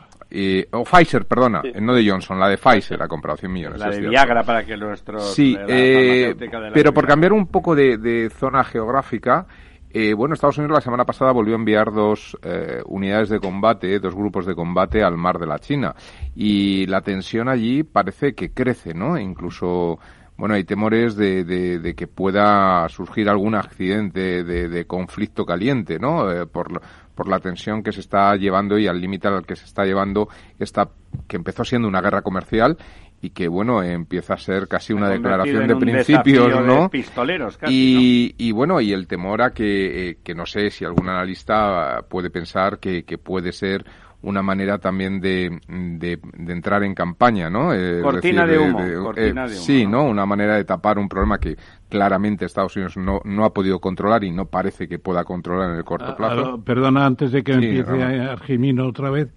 o 0.72 0.84
Pfizer, 0.84 1.26
perdona, 1.26 1.62
no 1.80 1.94
de 1.94 2.08
Johnson, 2.08 2.38
la 2.38 2.48
de 2.48 2.56
Pfizer 2.56 3.02
ha 3.02 3.08
comprado 3.08 3.36
100 3.36 3.52
millones. 3.52 3.80
La 3.80 3.90
de 3.90 4.00
Viagra 4.00 4.42
para 4.44 4.64
que 4.64 4.76
nuestro. 4.76 5.20
Sí, 5.20 5.56
eh, 5.68 6.34
pero 6.72 6.94
por 6.94 7.06
cambiar 7.06 7.32
un 7.32 7.46
poco 7.46 7.74
de, 7.74 8.30
zona 8.38 8.62
geográfica, 8.64 9.46
eh, 9.90 10.14
bueno, 10.14 10.34
Estados 10.34 10.58
Unidos 10.58 10.76
la 10.76 10.80
semana 10.80 11.04
pasada 11.04 11.32
volvió 11.32 11.54
a 11.54 11.58
enviar 11.58 11.92
dos 11.92 12.36
eh, 12.42 12.80
unidades 12.86 13.28
de 13.28 13.40
combate, 13.40 13.98
dos 13.98 14.14
grupos 14.14 14.46
de 14.46 14.54
combate 14.54 15.02
al 15.02 15.16
mar 15.16 15.38
de 15.38 15.46
la 15.46 15.58
China. 15.58 15.94
Y 16.36 16.86
la 16.86 17.00
tensión 17.00 17.48
allí 17.48 17.82
parece 17.82 18.34
que 18.34 18.52
crece, 18.52 18.94
¿no? 18.94 19.18
Incluso 19.18 19.98
bueno, 20.40 20.54
hay 20.54 20.64
temores 20.64 21.16
de, 21.16 21.44
de, 21.44 21.94
que 21.94 22.06
pueda 22.06 22.88
surgir 22.88 23.28
algún 23.28 23.54
accidente 23.54 24.42
de, 24.42 24.86
conflicto 24.86 25.44
caliente, 25.44 25.98
¿no? 25.98 26.32
Eh, 26.32 26.46
por, 26.46 26.80
por 27.20 27.28
la 27.28 27.38
tensión 27.38 27.82
que 27.82 27.92
se 27.92 28.00
está 28.00 28.34
llevando 28.36 28.78
y 28.78 28.86
al 28.86 28.98
límite 28.98 29.28
al 29.28 29.44
que 29.44 29.54
se 29.54 29.66
está 29.66 29.84
llevando 29.84 30.30
esta 30.58 30.88
que 31.28 31.36
empezó 31.36 31.66
siendo 31.66 31.86
una 31.86 32.00
guerra 32.00 32.22
comercial 32.22 32.78
y 33.20 33.28
que 33.28 33.46
bueno 33.46 33.82
empieza 33.82 34.32
a 34.32 34.38
ser 34.38 34.66
casi 34.68 34.94
una 34.94 35.10
declaración 35.10 35.66
de 35.66 35.76
principios 35.76 36.64
no 36.64 36.88
pistoleros 36.88 37.58
y, 37.68 38.34
y, 38.38 38.52
bueno 38.52 38.80
y 38.80 38.94
el 38.94 39.06
temor 39.06 39.42
a 39.42 39.50
que, 39.50 40.08
eh, 40.08 40.18
que 40.24 40.34
no 40.34 40.46
sé 40.46 40.70
si 40.70 40.86
algún 40.86 41.10
analista 41.10 42.06
puede 42.08 42.30
pensar 42.30 42.78
que, 42.78 43.02
que 43.02 43.18
puede 43.18 43.52
ser 43.52 43.84
una 44.22 44.42
manera 44.42 44.78
también 44.78 45.20
de, 45.20 45.60
de, 45.68 46.18
entrar 46.52 46.82
en 46.82 46.94
campaña, 46.94 47.48
¿no? 47.48 47.72
Eh, 47.72 48.00
cortina, 48.02 48.46
de, 48.46 48.58
humo, 48.58 49.12
eh, 49.16 49.32
Sí, 49.48 49.86
¿no? 49.86 50.04
Una 50.04 50.26
manera 50.26 50.56
de 50.56 50.64
tapar 50.64 50.98
un 50.98 51.08
problema 51.08 51.38
que 51.38 51.56
claramente 51.88 52.44
Estados 52.44 52.76
Unidos 52.76 52.96
no, 52.98 53.20
no 53.24 53.44
ha 53.44 53.54
podido 53.54 53.80
controlar 53.80 54.22
y 54.24 54.30
no 54.30 54.46
parece 54.46 54.88
que 54.88 54.98
pueda 54.98 55.24
controlar 55.24 55.70
en 55.70 55.76
el 55.76 55.84
corto 55.84 56.10
ah, 56.10 56.16
plazo. 56.16 56.54
Ah, 56.54 56.58
perdona, 56.62 57.06
antes 57.06 57.32
de 57.32 57.42
que 57.42 57.52
empiece 57.52 58.20
Argimino 58.20 58.86
otra 58.86 59.10
vez, 59.10 59.28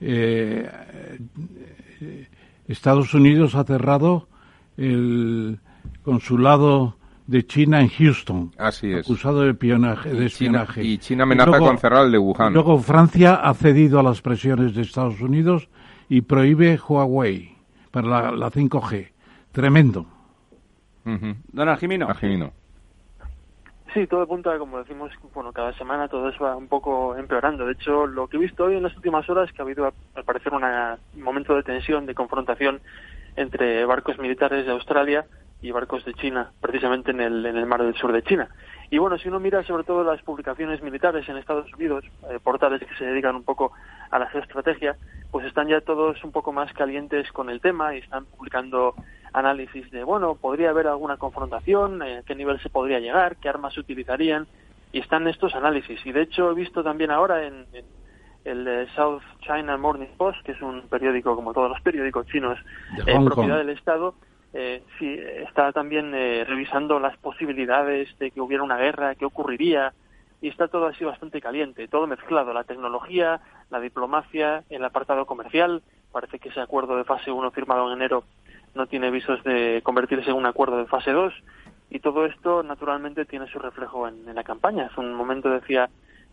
eh, 0.00 0.70
Estados 2.66 3.12
Unidos 3.12 3.54
ha 3.54 3.64
cerrado 3.64 4.26
el 4.78 5.58
consulado 6.02 6.96
de 7.28 7.46
China 7.46 7.82
en 7.82 7.88
Houston. 7.90 8.50
Así 8.56 8.90
es. 8.90 9.06
Acusado 9.06 9.42
de, 9.42 9.50
espionaje. 9.50 10.10
De 10.10 10.26
espionaje. 10.26 10.82
y 10.82 10.96
China 10.96 11.24
amenaza 11.24 11.58
con 11.58 11.78
cerrar 11.78 12.06
el 12.06 12.12
de 12.12 12.18
Wuhan. 12.18 12.54
Luego 12.54 12.78
Francia 12.78 13.34
ha 13.34 13.52
cedido 13.52 14.00
a 14.00 14.02
las 14.02 14.22
presiones 14.22 14.74
de 14.74 14.80
Estados 14.80 15.20
Unidos 15.20 15.68
y 16.08 16.22
prohíbe 16.22 16.78
Huawei 16.78 17.54
para 17.90 18.32
la, 18.32 18.50
5G. 18.50 19.10
Tremendo. 19.52 20.06
Don 21.04 21.68
Argimino. 21.68 22.08
Sí, 23.92 24.06
todo 24.06 24.22
apunta, 24.22 24.58
como 24.58 24.78
decimos, 24.78 25.10
bueno, 25.34 25.52
cada 25.52 25.72
semana 25.74 26.08
todo 26.08 26.28
eso 26.28 26.44
va 26.44 26.56
un 26.56 26.68
poco 26.68 27.14
empeorando. 27.16 27.66
De 27.66 27.72
hecho, 27.72 28.06
lo 28.06 28.26
que 28.28 28.38
he 28.38 28.40
visto 28.40 28.64
hoy 28.64 28.76
en 28.76 28.82
las 28.82 28.96
últimas 28.96 29.28
horas 29.28 29.48
es 29.48 29.54
que 29.54 29.60
ha 29.60 29.64
habido, 29.64 29.92
al 30.14 30.24
parecer, 30.24 30.52
un 30.54 31.22
momento 31.22 31.54
de 31.54 31.62
tensión, 31.62 32.06
de 32.06 32.14
confrontación 32.14 32.80
entre 33.36 33.84
barcos 33.84 34.18
militares 34.18 34.64
de 34.66 34.72
Australia 34.72 35.26
y 35.60 35.70
barcos 35.72 36.04
de 36.04 36.14
China, 36.14 36.52
precisamente 36.60 37.10
en 37.10 37.20
el, 37.20 37.44
en 37.44 37.56
el 37.56 37.66
mar 37.66 37.82
del 37.82 37.94
sur 37.94 38.12
de 38.12 38.22
China. 38.22 38.48
Y 38.90 38.98
bueno, 38.98 39.18
si 39.18 39.28
uno 39.28 39.40
mira 39.40 39.62
sobre 39.64 39.84
todo 39.84 40.02
las 40.04 40.22
publicaciones 40.22 40.82
militares 40.82 41.28
en 41.28 41.36
Estados 41.36 41.72
Unidos, 41.74 42.04
eh, 42.30 42.38
portales 42.42 42.80
que 42.80 42.94
se 42.94 43.04
dedican 43.04 43.36
un 43.36 43.42
poco 43.42 43.72
a 44.10 44.18
la 44.18 44.26
estrategia, 44.26 44.96
pues 45.30 45.44
están 45.46 45.68
ya 45.68 45.80
todos 45.80 46.22
un 46.24 46.32
poco 46.32 46.52
más 46.52 46.72
calientes 46.72 47.30
con 47.32 47.50
el 47.50 47.60
tema 47.60 47.94
y 47.94 47.98
están 47.98 48.24
publicando 48.24 48.94
análisis 49.32 49.90
de, 49.90 50.04
bueno, 50.04 50.36
podría 50.36 50.70
haber 50.70 50.86
alguna 50.86 51.18
confrontación, 51.18 52.02
eh, 52.02 52.22
qué 52.26 52.34
nivel 52.34 52.60
se 52.60 52.70
podría 52.70 53.00
llegar, 53.00 53.36
qué 53.36 53.48
armas 53.48 53.74
se 53.74 53.80
utilizarían, 53.80 54.46
y 54.92 55.00
están 55.00 55.28
estos 55.28 55.54
análisis. 55.54 56.04
Y 56.06 56.12
de 56.12 56.22
hecho 56.22 56.50
he 56.50 56.54
visto 56.54 56.82
también 56.82 57.10
ahora 57.10 57.46
en, 57.46 57.66
el 58.44 58.88
South 58.96 59.20
China 59.40 59.76
Morning 59.76 60.06
Post, 60.16 60.42
que 60.42 60.52
es 60.52 60.62
un 60.62 60.88
periódico 60.88 61.36
como 61.36 61.52
todos 61.52 61.68
los 61.68 61.80
periódicos 61.82 62.26
chinos 62.28 62.58
en 63.06 63.26
propiedad 63.26 63.58
del 63.58 63.68
Estado, 63.68 64.14
eh, 64.54 64.82
sí, 64.98 65.18
está 65.46 65.72
también 65.72 66.14
eh, 66.14 66.44
revisando 66.46 66.98
las 66.98 67.16
posibilidades 67.18 68.08
de 68.18 68.30
que 68.30 68.40
hubiera 68.40 68.62
una 68.62 68.76
guerra, 68.76 69.14
qué 69.14 69.24
ocurriría, 69.24 69.92
y 70.40 70.48
está 70.48 70.68
todo 70.68 70.86
así 70.86 71.04
bastante 71.04 71.40
caliente, 71.40 71.88
todo 71.88 72.06
mezclado, 72.06 72.52
la 72.52 72.64
tecnología, 72.64 73.40
la 73.70 73.80
diplomacia, 73.80 74.64
el 74.70 74.84
apartado 74.84 75.26
comercial, 75.26 75.82
parece 76.12 76.38
que 76.38 76.48
ese 76.48 76.60
acuerdo 76.60 76.96
de 76.96 77.04
fase 77.04 77.30
1 77.30 77.50
firmado 77.50 77.88
en 77.88 77.98
enero 77.98 78.24
no 78.74 78.86
tiene 78.86 79.10
visos 79.10 79.42
de 79.44 79.80
convertirse 79.82 80.30
en 80.30 80.36
un 80.36 80.46
acuerdo 80.46 80.78
de 80.78 80.86
fase 80.86 81.12
2, 81.12 81.32
y 81.90 82.00
todo 82.00 82.26
esto 82.26 82.62
naturalmente 82.62 83.24
tiene 83.24 83.46
su 83.48 83.58
reflejo 83.58 84.08
en, 84.08 84.34
la 84.34 84.44
campaña. 84.44 84.86
Hace 84.86 85.00
un 85.00 85.14
momento 85.14 85.50
decía 85.50 85.88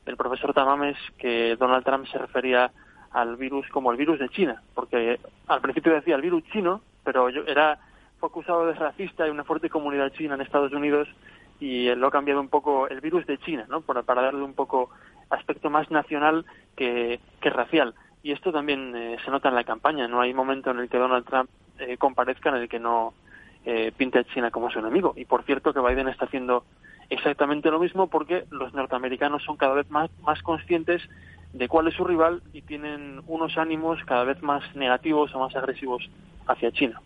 el 0.06 0.18
profesor 0.18 0.54
Tamames 0.54 0.98
que 1.18 1.56
Donald 1.56 1.84
Trump 1.84 2.06
se 2.08 2.18
refería 2.18 2.72
al 3.12 3.38
virus 3.38 3.68
como 3.70 3.92
el 3.92 3.98
virus 3.98 4.20
de 4.20 4.30
China, 4.30 4.62
porque 4.74 5.20
al 5.48 5.62
principio 5.62 5.94
decía 5.94 6.16
el 6.16 6.22
virus 6.22 6.44
chino, 6.52 6.82
pero 7.04 7.30
yo, 7.30 7.44
era 7.48 7.80
fue 8.20 8.30
acusado 8.30 8.66
de 8.68 8.74
racista 8.74 9.28
y 9.28 9.30
una 9.30 9.44
fuerte 9.44 9.70
comunidad 9.70 10.12
china 10.14 10.36
en 10.36 10.42
Estados 10.42 10.72
Unidos 10.72 11.08
y 11.60 11.94
lo 11.96 12.08
ha 12.08 12.12
cambiado 12.12 12.42
un 12.42 12.50
poco 12.50 12.88
el 12.88 13.02
virus 13.02 13.26
de 13.26 13.38
China, 13.40 13.66
¿no? 13.70 13.82
Para, 13.82 14.02
darle 14.04 14.44
un 14.44 14.54
poco 14.54 14.90
aspecto 15.30 15.70
más 15.70 15.90
nacional 15.90 16.46
que, 16.76 17.20
que 17.40 17.50
racial. 17.50 17.96
Y 18.24 18.32
esto 18.32 18.52
también 18.52 18.96
eh, 18.96 19.18
se 19.24 19.32
nota 19.32 19.50
en 19.50 19.56
la 19.56 19.64
campaña. 19.64 20.08
No 20.08 20.20
hay 20.20 20.34
momento 20.34 20.72
en 20.72 20.80
el 20.80 20.90
que 20.90 20.98
Donald 20.98 21.26
Trump 21.26 21.50
eh, 21.80 21.98
comparezca 21.98 22.50
en 22.50 22.56
el 22.56 22.68
que 22.68 22.80
no 22.80 23.14
eh, 23.66 23.92
pinte 23.96 24.20
a 24.20 24.24
China 24.24 24.52
como 24.52 24.70
su 24.70 24.80
enemigo. 24.80 25.14
Y 25.16 25.26
por 25.26 25.44
cierto 25.44 25.74
que 25.74 25.80
Biden 25.80 26.08
está 26.08 26.26
haciendo 26.26 26.66
exactamente 27.10 27.70
lo 27.70 27.80
mismo 27.80 28.08
porque 28.08 28.46
los 28.50 28.74
norteamericanos 28.74 29.44
son 29.44 29.58
cada 29.58 29.76
vez 29.76 29.90
más, 29.92 30.10
más 30.24 30.42
conscientes 30.42 31.02
de 31.54 31.68
cuál 31.68 31.88
es 31.88 31.94
su 31.94 32.04
rival 32.04 32.42
y 32.52 32.64
tienen 32.64 33.22
unos 33.28 33.58
ánimos 33.58 34.04
cada 34.06 34.24
vez 34.24 34.42
más 34.42 34.64
negativos 34.76 35.34
o 35.34 35.40
más 35.40 35.56
agresivos 35.56 36.10
hacia 36.48 36.72
China. 36.72 37.02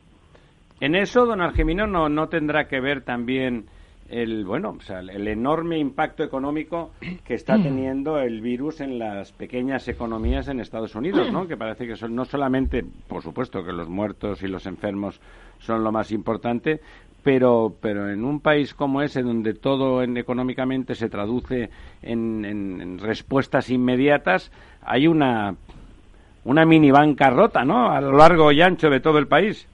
En 0.82 0.96
eso, 0.96 1.26
don 1.26 1.42
Argemino, 1.42 1.88
no, 1.88 2.10
no 2.10 2.30
tendrá 2.30 2.68
que 2.68 2.80
ver 2.80 3.02
también 3.02 3.66
el 4.10 4.44
bueno, 4.44 4.76
o 4.78 4.82
sea, 4.82 5.00
el 5.00 5.28
enorme 5.28 5.78
impacto 5.78 6.24
económico 6.24 6.92
que 7.24 7.36
está 7.36 7.58
mm. 7.58 7.64
teniendo 7.64 8.20
el 8.20 8.42
virus 8.42 8.82
en 8.82 8.98
las 8.98 9.32
pequeñas 9.32 9.88
economías 9.88 10.48
en 10.48 10.60
Estados 10.60 10.96
Unidos, 10.96 11.32
¿no? 11.32 11.48
Que 11.48 11.58
parece 11.58 11.86
que 11.86 11.96
son 11.96 12.16
no 12.16 12.26
solamente, 12.26 12.84
por 13.08 13.22
supuesto, 13.22 13.64
que 13.64 13.72
los 13.72 13.88
muertos 13.88 14.42
y 14.42 14.48
los 14.48 14.66
enfermos 14.66 15.22
son 15.60 15.84
lo 15.84 15.92
más 15.92 16.12
importante, 16.12 16.82
pero 17.24 17.76
pero 17.80 18.10
en 18.10 18.24
un 18.24 18.40
país 18.40 18.74
como 18.74 19.02
ese 19.02 19.22
donde 19.22 19.54
todo 19.54 20.02
en, 20.02 20.18
económicamente 20.18 20.96
se 20.96 21.10
traduce 21.10 21.70
en, 22.02 22.46
en, 22.46 22.98
respuestas 22.98 23.70
inmediatas, 23.70 24.52
hay 24.82 25.08
una 25.08 25.56
una 26.46 26.66
mini 26.66 26.90
bancarrota, 26.90 27.64
¿no? 27.64 27.92
A 27.92 28.02
lo 28.02 28.14
largo 28.14 28.52
y 28.52 28.62
ancho 28.62 28.90
de 28.90 29.02
todo 29.02 29.20
el 29.20 29.28
país. 29.28 29.68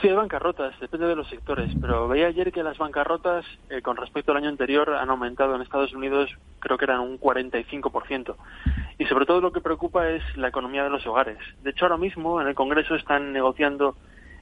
Sí, 0.00 0.08
hay 0.08 0.14
bancarrotas, 0.14 0.78
depende 0.78 1.08
de 1.08 1.16
los 1.16 1.28
sectores, 1.28 1.72
pero 1.80 2.06
veía 2.06 2.28
ayer 2.28 2.52
que 2.52 2.62
las 2.62 2.78
bancarrotas 2.78 3.44
eh, 3.68 3.82
con 3.82 3.96
respecto 3.96 4.30
al 4.30 4.38
año 4.38 4.48
anterior 4.48 4.94
han 4.94 5.10
aumentado 5.10 5.56
en 5.56 5.62
Estados 5.62 5.92
Unidos, 5.92 6.30
creo 6.60 6.78
que 6.78 6.84
eran 6.84 7.00
un 7.00 7.18
45%. 7.18 8.36
Y 8.98 9.06
sobre 9.06 9.26
todo 9.26 9.40
lo 9.40 9.52
que 9.52 9.60
preocupa 9.60 10.08
es 10.08 10.22
la 10.36 10.48
economía 10.48 10.84
de 10.84 10.90
los 10.90 11.04
hogares. 11.04 11.38
De 11.64 11.70
hecho, 11.70 11.84
ahora 11.84 11.96
mismo 11.96 12.40
en 12.40 12.46
el 12.46 12.54
Congreso 12.54 12.94
están 12.94 13.32
negociando 13.32 13.96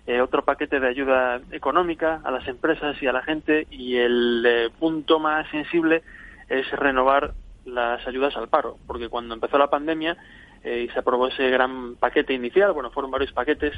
eh, 0.06 0.20
otro 0.20 0.44
paquete 0.44 0.78
de 0.78 0.88
ayuda 0.88 1.40
económica 1.50 2.20
a 2.22 2.30
las 2.30 2.46
empresas 2.46 3.00
y 3.02 3.06
a 3.06 3.12
la 3.12 3.22
gente 3.22 3.66
y 3.70 3.96
el 3.96 4.44
eh, 4.46 4.70
punto 4.78 5.18
más 5.18 5.48
sensible 5.50 6.02
es 6.50 6.70
renovar 6.72 7.32
las 7.64 8.06
ayudas 8.06 8.36
al 8.36 8.48
paro, 8.48 8.76
porque 8.86 9.08
cuando 9.08 9.34
empezó 9.34 9.56
la 9.56 9.70
pandemia 9.70 10.18
y 10.66 10.88
se 10.88 10.98
aprobó 10.98 11.28
ese 11.28 11.48
gran 11.50 11.94
paquete 11.96 12.34
inicial, 12.34 12.72
bueno, 12.72 12.90
fueron 12.90 13.10
varios 13.10 13.32
paquetes, 13.32 13.72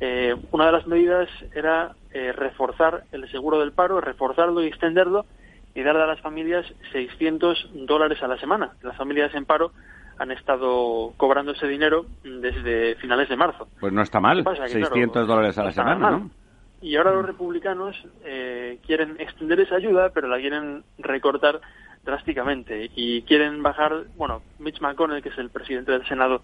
eh, 0.00 0.34
una 0.52 0.66
de 0.66 0.72
las 0.72 0.86
medidas 0.86 1.28
era 1.54 1.96
eh, 2.12 2.32
reforzar 2.32 3.04
el 3.12 3.28
seguro 3.30 3.58
del 3.58 3.72
paro, 3.72 4.00
reforzarlo 4.00 4.62
y 4.62 4.68
extenderlo 4.68 5.26
y 5.74 5.82
darle 5.82 6.02
a 6.02 6.06
las 6.06 6.20
familias 6.20 6.64
600 6.92 7.70
dólares 7.86 8.22
a 8.22 8.28
la 8.28 8.38
semana. 8.38 8.70
Las 8.82 8.96
familias 8.96 9.34
en 9.34 9.44
paro 9.44 9.72
han 10.18 10.30
estado 10.30 11.12
cobrando 11.16 11.52
ese 11.52 11.66
dinero 11.66 12.06
desde 12.22 12.96
finales 12.96 13.28
de 13.28 13.36
marzo. 13.36 13.68
Pues 13.80 13.92
no 13.92 14.02
está 14.02 14.20
mal, 14.20 14.44
600 14.44 15.26
dólares 15.26 15.58
a 15.58 15.64
la 15.64 15.72
semana, 15.72 16.10
¿no? 16.10 16.30
Y 16.80 16.94
ahora 16.94 17.12
los 17.12 17.26
republicanos 17.26 17.96
eh, 18.24 18.78
quieren 18.86 19.16
extender 19.18 19.58
esa 19.60 19.76
ayuda, 19.76 20.10
pero 20.10 20.28
la 20.28 20.38
quieren 20.38 20.84
recortar 20.98 21.60
drásticamente 22.08 22.90
y 22.96 23.20
quieren 23.22 23.62
bajar, 23.62 23.92
bueno, 24.16 24.40
Mitch 24.58 24.80
McConnell, 24.80 25.22
que 25.22 25.28
es 25.28 25.36
el 25.36 25.50
presidente 25.50 25.92
del 25.92 26.06
Senado, 26.08 26.40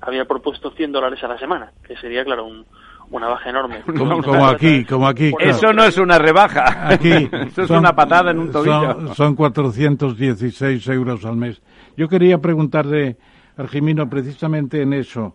había 0.00 0.24
propuesto 0.26 0.70
100 0.70 0.92
dólares 0.92 1.22
a 1.24 1.28
la 1.28 1.36
semana, 1.38 1.72
que 1.82 1.96
sería, 1.96 2.24
claro, 2.24 2.46
un, 2.46 2.64
una 3.10 3.26
baja 3.26 3.50
enorme. 3.50 3.82
Como, 3.98 4.46
aquí, 4.46 4.84
como 4.84 5.08
aquí. 5.08 5.32
Eso 5.40 5.72
no 5.72 5.82
es 5.82 5.98
una 5.98 6.18
rebaja. 6.18 6.88
Aquí 6.88 7.10
Eso 7.32 7.62
es 7.62 7.70
una 7.70 7.96
patada 7.96 8.30
en 8.30 8.38
un 8.38 8.52
tobillo. 8.52 8.92
Son, 8.92 9.14
son, 9.14 9.34
416 9.34 10.86
euros 10.88 11.24
al 11.24 11.36
mes. 11.36 11.60
Yo 11.96 12.08
quería 12.08 12.38
preguntarle, 12.38 13.16
Argimino, 13.56 14.08
precisamente 14.08 14.82
en 14.82 14.92
eso, 14.92 15.34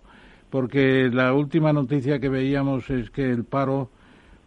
porque 0.50 1.10
la 1.12 1.34
última 1.34 1.74
noticia 1.74 2.20
que 2.20 2.30
veíamos 2.30 2.90
es 2.90 3.10
que 3.10 3.30
el 3.30 3.44
paro 3.44 3.90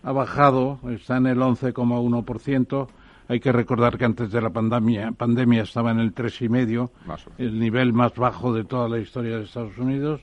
ha 0.02 0.12
bajado, 0.12 0.78
está 0.88 1.18
en 1.18 1.26
el 1.26 1.38
11,1%. 1.38 2.88
Hay 3.28 3.40
que 3.40 3.52
recordar 3.52 3.98
que 3.98 4.04
antes 4.04 4.30
de 4.30 4.40
la 4.40 4.50
pandemia, 4.50 5.12
pandemia 5.12 5.62
estaba 5.62 5.90
en 5.90 6.00
el 6.00 6.14
3,5%, 6.14 6.90
el 7.38 7.58
nivel 7.58 7.92
más 7.92 8.14
bajo 8.14 8.52
de 8.52 8.64
toda 8.64 8.88
la 8.88 8.98
historia 8.98 9.36
de 9.36 9.44
Estados 9.44 9.76
Unidos 9.78 10.20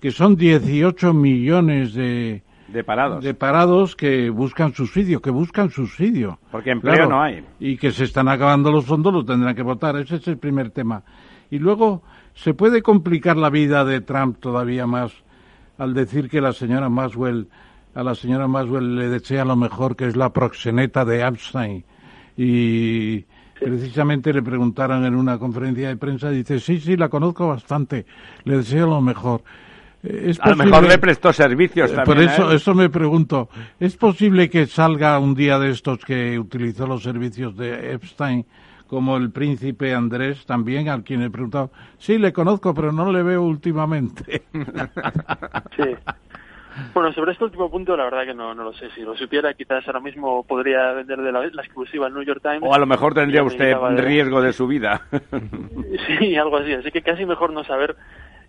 que 0.00 0.10
son 0.10 0.34
18 0.34 1.12
millones 1.12 1.94
de, 1.94 2.42
de 2.68 2.84
parados. 2.84 3.22
De 3.22 3.34
parados 3.34 3.94
que 3.94 4.30
buscan 4.30 4.72
subsidio, 4.72 5.20
que 5.20 5.30
buscan 5.30 5.70
subsidio. 5.70 6.38
Porque 6.50 6.70
empleo 6.70 7.08
no 7.08 7.22
hay. 7.22 7.44
Y 7.60 7.76
que 7.76 7.92
se 7.92 8.04
están 8.04 8.28
acabando 8.28 8.72
los 8.72 8.86
fondos, 8.86 9.12
lo 9.12 9.24
tendrán 9.24 9.54
que 9.54 9.62
votar. 9.62 9.96
Ese 9.96 10.16
es 10.16 10.26
el 10.28 10.38
primer 10.38 10.70
tema. 10.70 11.02
Y 11.50 11.58
luego, 11.58 12.02
¿se 12.34 12.54
puede 12.54 12.82
complicar 12.82 13.36
la 13.36 13.50
vida 13.50 13.84
de 13.84 14.00
Trump 14.00 14.38
todavía 14.40 14.86
más 14.86 15.12
al 15.76 15.94
decir 15.94 16.28
que 16.28 16.40
la 16.40 16.52
señora 16.52 16.88
Maswell, 16.88 17.48
a 17.94 18.02
la 18.02 18.14
señora 18.14 18.48
Maswell 18.48 18.96
le 18.96 19.08
desea 19.08 19.44
lo 19.44 19.56
mejor, 19.56 19.96
que 19.96 20.06
es 20.06 20.16
la 20.16 20.32
proxeneta 20.32 21.04
de 21.04 21.26
Epstein? 21.26 21.84
Y 22.42 23.26
precisamente 23.58 24.32
le 24.32 24.42
preguntaron 24.42 25.04
en 25.04 25.14
una 25.14 25.38
conferencia 25.38 25.88
de 25.88 25.96
prensa, 25.96 26.30
dice, 26.30 26.58
sí, 26.58 26.80
sí, 26.80 26.96
la 26.96 27.10
conozco 27.10 27.48
bastante, 27.48 28.06
le 28.44 28.56
deseo 28.56 28.86
lo 28.86 29.02
mejor 29.02 29.42
a 30.40 30.48
lo 30.48 30.56
mejor 30.56 30.88
le 30.88 30.96
prestó 30.96 31.30
servicios 31.30 31.92
también. 31.92 32.04
Por 32.06 32.18
eso, 32.18 32.50
eso 32.52 32.74
me 32.74 32.88
pregunto, 32.88 33.50
¿es 33.78 33.98
posible 33.98 34.48
que 34.48 34.66
salga 34.66 35.18
un 35.18 35.34
día 35.34 35.58
de 35.58 35.70
estos 35.70 36.02
que 36.02 36.38
utilizó 36.38 36.86
los 36.86 37.02
servicios 37.02 37.54
de 37.58 37.92
Epstein 37.92 38.46
como 38.86 39.18
el 39.18 39.30
príncipe 39.30 39.94
Andrés 39.94 40.46
también, 40.46 40.88
al 40.88 41.04
quien 41.04 41.20
he 41.20 41.28
preguntado? 41.28 41.70
Sí, 41.98 42.16
le 42.16 42.32
conozco, 42.32 42.72
pero 42.72 42.92
no 42.92 43.12
le 43.12 43.22
veo 43.22 43.42
últimamente. 43.42 44.44
sí. 45.76 45.82
Bueno, 46.94 47.12
sobre 47.12 47.32
este 47.32 47.44
último 47.44 47.70
punto, 47.70 47.96
la 47.96 48.04
verdad 48.04 48.24
que 48.24 48.34
no, 48.34 48.54
no 48.54 48.64
lo 48.64 48.72
sé. 48.72 48.90
Si 48.94 49.02
lo 49.02 49.16
supiera, 49.16 49.54
quizás 49.54 49.86
ahora 49.86 50.00
mismo 50.00 50.44
podría 50.44 50.92
vender 50.92 51.20
de 51.20 51.32
la, 51.32 51.40
la 51.52 51.62
exclusiva 51.62 52.06
al 52.06 52.14
New 52.14 52.22
York 52.22 52.40
Times. 52.42 52.62
O 52.62 52.74
a 52.74 52.78
lo 52.78 52.86
mejor 52.86 53.14
tendría 53.14 53.42
usted 53.42 53.76
un 53.76 53.98
riesgo 53.98 54.40
de 54.40 54.52
su 54.52 54.66
vida. 54.68 55.02
sí, 56.18 56.36
algo 56.36 56.56
así. 56.56 56.72
Así 56.72 56.90
que 56.90 57.02
casi 57.02 57.24
mejor 57.26 57.52
no 57.52 57.64
saber 57.64 57.96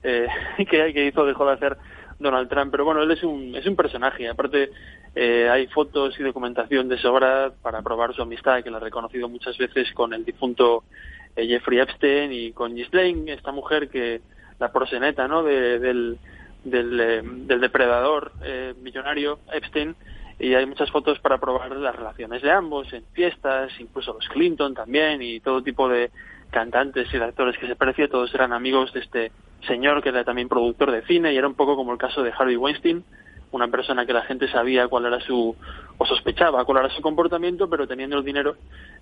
eh, 0.03 0.27
que, 0.57 0.93
que 0.93 1.07
hizo 1.07 1.25
dejó 1.25 1.45
de 1.45 1.53
hacer 1.53 1.77
Donald 2.19 2.49
Trump. 2.49 2.71
Pero 2.71 2.85
bueno, 2.85 3.01
él 3.03 3.11
es 3.11 3.23
un, 3.23 3.55
es 3.55 3.65
un 3.65 3.75
personaje. 3.75 4.29
Aparte, 4.29 4.69
eh, 5.15 5.49
hay 5.49 5.67
fotos 5.67 6.19
y 6.19 6.23
documentación 6.23 6.87
de 6.87 6.97
sobra 6.97 7.51
para 7.61 7.81
probar 7.81 8.13
su 8.13 8.21
amistad, 8.21 8.63
que 8.63 8.71
la 8.71 8.77
ha 8.77 8.81
reconocido 8.81 9.27
muchas 9.27 9.57
veces 9.57 9.91
con 9.93 10.13
el 10.13 10.23
difunto 10.23 10.83
eh, 11.35 11.47
Jeffrey 11.47 11.79
Epstein 11.79 12.31
y 12.31 12.51
con 12.51 12.75
Ghislaine, 12.75 13.31
esta 13.31 13.51
mujer 13.51 13.89
que 13.89 14.21
la 14.59 14.71
proseneta 14.71 15.27
¿no? 15.27 15.43
del, 15.43 16.17
del, 16.63 16.99
eh, 16.99 17.21
del 17.23 17.61
depredador 17.61 18.31
millonario 18.81 19.39
Epstein. 19.53 19.95
Y 20.39 20.55
hay 20.55 20.65
muchas 20.65 20.89
fotos 20.89 21.19
para 21.19 21.37
probar 21.37 21.75
las 21.75 21.95
relaciones 21.95 22.41
de 22.41 22.49
ambos 22.49 22.91
en 22.93 23.03
fiestas, 23.13 23.71
incluso 23.79 24.13
los 24.13 24.27
Clinton 24.29 24.73
también 24.73 25.21
y 25.21 25.39
todo 25.39 25.61
tipo 25.61 25.87
de 25.87 26.09
cantantes 26.49 27.07
y 27.13 27.17
actores 27.17 27.57
que 27.57 27.67
se 27.67 27.75
parecía, 27.75 28.09
todos 28.09 28.33
eran 28.33 28.51
amigos 28.51 28.91
de 28.93 28.99
este 29.01 29.31
señor 29.67 30.01
que 30.01 30.09
era 30.09 30.23
también 30.23 30.49
productor 30.49 30.91
de 30.91 31.03
cine 31.03 31.33
y 31.33 31.37
era 31.37 31.47
un 31.47 31.53
poco 31.53 31.75
como 31.75 31.93
el 31.93 31.97
caso 31.97 32.23
de 32.23 32.33
Harvey 32.37 32.57
Weinstein, 32.57 33.03
una 33.51 33.67
persona 33.67 34.05
que 34.05 34.13
la 34.13 34.23
gente 34.23 34.47
sabía 34.47 34.87
cuál 34.87 35.05
era 35.05 35.19
su, 35.19 35.55
o 35.97 36.05
sospechaba 36.05 36.63
cuál 36.65 36.85
era 36.85 36.95
su 36.95 37.01
comportamiento, 37.01 37.69
pero 37.69 37.87
teniendo 37.87 38.17
el 38.17 38.23
dinero, 38.23 38.55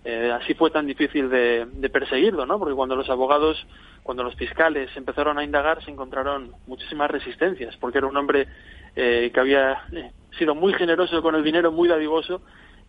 eh, 0.04 0.32
así 0.34 0.54
fue 0.56 0.72
tan 0.72 0.88
difícil 0.88 1.30
de, 1.30 1.90
perseguirlo, 1.92 2.46
¿no? 2.46 2.58
Porque 2.58 2.74
cuando 2.74 2.96
los 2.96 3.10
abogados, 3.10 3.66
cuando 4.04 4.24
los 4.24 4.36
fiscales 4.36 4.90
empezaron 4.96 5.38
a 5.38 5.44
indagar, 5.44 5.84
se 5.84 5.92
encontraron 5.92 6.52
muchísimas 6.68 7.12
resistencias, 7.12 7.78
porque 7.78 8.00
era 8.00 8.08
un 8.08 8.18
hombre 8.18 8.48
eh, 8.96 9.30
que 9.34 9.40
había 9.40 9.84
eh, 9.92 10.12
sido 10.38 10.56
muy 10.56 10.74
generoso 10.74 11.22
con 11.22 11.36
el 11.36 11.44
dinero, 11.44 11.72
muy 11.72 11.88
dadivoso, 11.88 12.42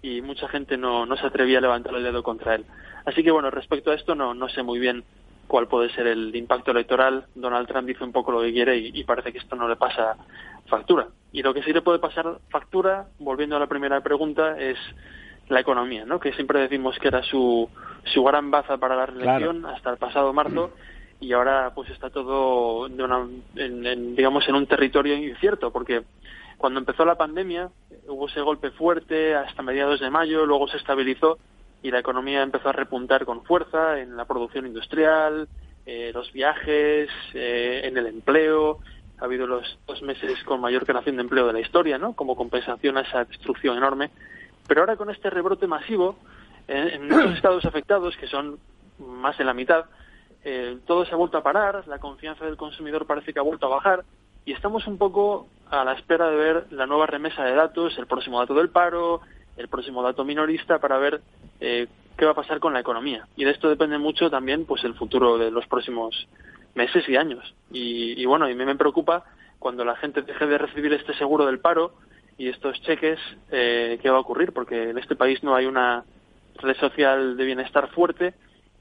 y 0.02 0.22
mucha 0.22 0.48
gente 0.48 0.78
no, 0.78 1.04
no 1.04 1.16
se 1.16 1.26
atrevía 1.26 1.58
a 1.58 1.60
levantar 1.60 1.94
el 1.94 2.02
dedo 2.02 2.22
contra 2.22 2.54
él. 2.54 2.64
Así 3.04 3.22
que, 3.22 3.30
bueno, 3.30 3.50
respecto 3.50 3.90
a 3.90 3.94
esto, 3.94 4.14
no, 4.14 4.32
no 4.32 4.48
sé 4.48 4.62
muy 4.62 4.78
bien 4.78 5.04
cuál 5.50 5.66
puede 5.66 5.90
ser 5.90 6.06
el 6.06 6.34
impacto 6.36 6.70
electoral. 6.70 7.26
Donald 7.34 7.66
Trump 7.66 7.88
dice 7.88 8.04
un 8.04 8.12
poco 8.12 8.30
lo 8.30 8.40
que 8.40 8.52
quiere 8.52 8.78
y, 8.78 9.02
parece 9.02 9.32
que 9.32 9.38
esto 9.38 9.56
no 9.56 9.68
le 9.68 9.74
pasa 9.74 10.16
factura. 10.68 11.08
Y 11.32 11.42
lo 11.42 11.52
que 11.52 11.64
sí 11.64 11.72
le 11.72 11.82
puede 11.82 11.98
pasar 11.98 12.38
factura, 12.50 13.08
volviendo 13.18 13.56
a 13.56 13.58
la 13.58 13.66
primera 13.66 14.00
pregunta, 14.00 14.56
es 14.56 14.78
la 15.48 15.58
economía, 15.58 16.04
¿no? 16.04 16.20
Que 16.20 16.32
siempre 16.34 16.60
decimos 16.60 16.96
que 17.00 17.08
era 17.08 17.24
su, 17.24 17.68
su 18.04 18.22
gran 18.22 18.52
baza 18.52 18.78
para 18.78 18.94
la 18.94 19.06
reelección 19.06 19.66
hasta 19.66 19.90
el 19.90 19.96
pasado 19.96 20.32
marzo 20.32 20.70
y 21.18 21.32
ahora 21.32 21.72
pues 21.74 21.90
está 21.90 22.10
todo 22.10 22.88
de 22.88 23.02
una, 23.02 23.26
en, 23.56 24.14
digamos 24.14 24.48
en 24.48 24.54
un 24.54 24.66
territorio 24.68 25.16
incierto 25.16 25.72
porque 25.72 26.02
cuando 26.58 26.78
empezó 26.78 27.04
la 27.04 27.16
pandemia 27.16 27.68
hubo 28.06 28.28
ese 28.28 28.40
golpe 28.40 28.70
fuerte 28.70 29.34
hasta 29.34 29.62
mediados 29.62 29.98
de 29.98 30.10
mayo, 30.10 30.46
luego 30.46 30.68
se 30.68 30.76
estabilizó 30.76 31.38
y 31.82 31.90
la 31.90 32.00
economía 32.00 32.42
empezó 32.42 32.68
a 32.68 32.72
repuntar 32.72 33.24
con 33.24 33.44
fuerza 33.44 34.00
en 34.00 34.16
la 34.16 34.26
producción 34.26 34.66
industrial, 34.66 35.48
eh, 35.86 36.10
los 36.14 36.32
viajes, 36.32 37.08
eh, 37.34 37.82
en 37.84 37.96
el 37.96 38.06
empleo. 38.06 38.78
Ha 39.18 39.24
habido 39.24 39.46
los 39.46 39.78
dos 39.86 40.02
meses 40.02 40.42
con 40.44 40.60
mayor 40.60 40.86
creación 40.86 41.16
de 41.16 41.22
empleo 41.22 41.46
de 41.46 41.52
la 41.52 41.60
historia, 41.60 41.98
¿no? 41.98 42.14
Como 42.14 42.36
compensación 42.36 42.96
a 42.96 43.02
esa 43.02 43.24
destrucción 43.24 43.76
enorme. 43.76 44.10
Pero 44.66 44.82
ahora 44.82 44.96
con 44.96 45.10
este 45.10 45.30
rebrote 45.30 45.66
masivo, 45.66 46.16
en 46.68 47.08
los 47.08 47.30
estados 47.36 47.64
afectados, 47.64 48.16
que 48.16 48.26
son 48.26 48.58
más 48.98 49.36
de 49.38 49.44
la 49.44 49.54
mitad, 49.54 49.86
eh, 50.44 50.78
todo 50.86 51.04
se 51.04 51.12
ha 51.12 51.16
vuelto 51.16 51.38
a 51.38 51.42
parar, 51.42 51.86
la 51.86 51.98
confianza 51.98 52.44
del 52.44 52.56
consumidor 52.56 53.06
parece 53.06 53.32
que 53.32 53.38
ha 53.38 53.42
vuelto 53.42 53.66
a 53.66 53.76
bajar 53.76 54.04
y 54.44 54.52
estamos 54.52 54.86
un 54.86 54.96
poco 54.96 55.48
a 55.70 55.84
la 55.84 55.92
espera 55.92 56.30
de 56.30 56.36
ver 56.36 56.66
la 56.70 56.86
nueva 56.86 57.06
remesa 57.06 57.44
de 57.44 57.54
datos, 57.54 57.96
el 57.98 58.06
próximo 58.06 58.40
dato 58.40 58.54
del 58.54 58.70
paro, 58.70 59.20
el 59.60 59.68
próximo 59.68 60.02
dato 60.02 60.24
minorista 60.24 60.78
para 60.78 60.98
ver 60.98 61.20
eh, 61.60 61.86
qué 62.16 62.24
va 62.24 62.32
a 62.32 62.34
pasar 62.34 62.58
con 62.58 62.72
la 62.72 62.80
economía. 62.80 63.26
Y 63.36 63.44
de 63.44 63.50
esto 63.50 63.68
depende 63.68 63.98
mucho 63.98 64.30
también 64.30 64.64
pues 64.64 64.82
el 64.84 64.94
futuro 64.94 65.38
de 65.38 65.50
los 65.50 65.66
próximos 65.66 66.26
meses 66.74 67.08
y 67.08 67.16
años. 67.16 67.54
Y, 67.70 68.24
bueno, 68.24 68.48
y 68.48 68.54
mí 68.54 68.64
me 68.64 68.76
preocupa 68.76 69.24
cuando 69.58 69.84
la 69.84 69.96
gente 69.96 70.22
deje 70.22 70.46
de 70.46 70.58
recibir 70.58 70.92
este 70.92 71.14
seguro 71.14 71.46
del 71.46 71.60
paro 71.60 71.92
y 72.38 72.48
estos 72.48 72.80
cheques, 72.82 73.18
eh, 73.50 73.98
¿qué 74.00 74.10
va 74.10 74.16
a 74.16 74.20
ocurrir? 74.20 74.52
Porque 74.52 74.90
en 74.90 74.98
este 74.98 75.14
país 75.14 75.42
no 75.42 75.54
hay 75.54 75.66
una 75.66 76.04
red 76.56 76.76
social 76.76 77.36
de 77.36 77.44
bienestar 77.44 77.90
fuerte 77.90 78.34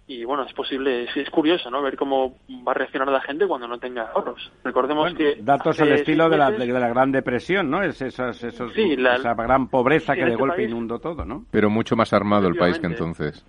y 0.10 0.26
bueno, 0.26 0.42
es 0.42 0.54
posible, 0.54 1.06
sí, 1.14 1.20
es 1.20 1.30
curioso, 1.30 1.70
¿no? 1.70 1.84
Ver 1.84 1.96
cómo 1.96 2.34
va 2.68 2.72
a 2.72 2.74
reaccionar 2.74 3.08
la 3.10 3.22
gente 3.22 3.46
cuando 3.46 3.68
no 3.68 3.78
tenga 3.78 4.10
ahorros. 4.10 4.52
Recordemos 4.64 5.14
que... 5.14 5.38
Datos 5.40 5.80
al 5.82 5.92
estilo 5.92 6.28
de 6.28 6.36
la, 6.36 6.50
de 6.50 6.66
la, 6.66 6.90
Gran 6.90 7.12
Depresión, 7.12 7.70
¿no? 7.70 7.84
Es 7.84 8.02
esos, 8.02 8.44
esos, 8.44 8.76
esa 8.76 9.36
gran 9.36 9.68
pobreza 9.68 10.16
que 10.16 10.22
de 10.22 10.32
este 10.32 10.40
golpe 10.40 10.64
inundó 10.64 10.98
todo, 10.98 11.26
¿no? 11.26 11.46
Pero 11.52 11.70
mucho 11.70 11.96
más 11.96 12.12
armado 12.12 12.48
el 12.48 12.56
país 12.56 12.80
que 12.80 12.88
entonces. 12.88 13.46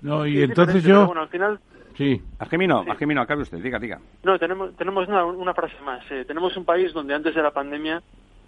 No, 0.00 0.26
y 0.26 0.42
entonces 0.42 0.82
yo... 0.84 1.04
bueno, 1.04 1.20
al 1.20 1.28
final... 1.28 1.60
Sí. 1.98 2.18
Argemino, 2.38 2.86
Argemino, 2.88 3.20
acabe 3.20 3.42
usted, 3.42 3.58
diga, 3.58 3.78
diga. 3.78 4.00
No, 4.22 4.38
tenemos, 4.38 4.74
tenemos 4.76 5.06
una, 5.06 5.26
una 5.26 5.52
frase 5.52 5.76
más. 5.84 6.02
Eh, 6.10 6.24
tenemos 6.26 6.56
un 6.56 6.64
país 6.64 6.94
donde 6.94 7.12
antes 7.12 7.34
de 7.34 7.42
la 7.42 7.50
pandemia 7.50 8.02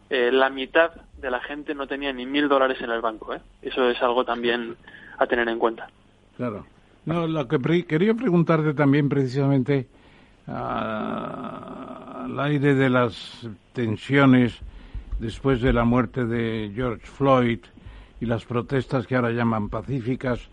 eh, 0.09 0.33
la 0.33 0.49
mitad 0.49 0.93
de 1.19 1.31
la 1.31 1.41
gente 1.41 1.75
no 1.75 1.87
tenía 1.87 2.15
ni 2.15 2.25
mil 2.25 2.49
dólares 2.49 2.79
en 2.81 2.89
el 2.89 3.03
banco, 3.03 3.35
¿eh? 3.35 3.43
Eso 3.61 3.91
es 3.91 4.03
algo 4.03 4.25
también 4.25 4.75
a 5.19 5.27
tener 5.27 5.47
en 5.51 5.59
cuenta. 5.59 5.87
Claro. 6.39 6.65
No, 7.07 7.27
lo 7.27 7.47
que 7.47 7.85
quería 7.85 8.15
preguntarte 8.15 8.73
también 8.73 9.09
precisamente 9.11 9.89
al 10.47 12.39
aire 12.41 12.75
de 12.75 12.89
las 12.89 13.47
tensiones 13.73 14.59
después 15.19 15.61
de 15.61 15.73
la 15.73 15.85
muerte 15.85 16.25
de 16.25 16.73
George 16.75 17.07
Floyd 17.07 17.59
y 18.21 18.27
las 18.27 18.45
protestas 18.45 19.07
que 19.07 19.17
ahora 19.17 19.31
llaman 19.33 19.69
pacíficas, 19.69 20.49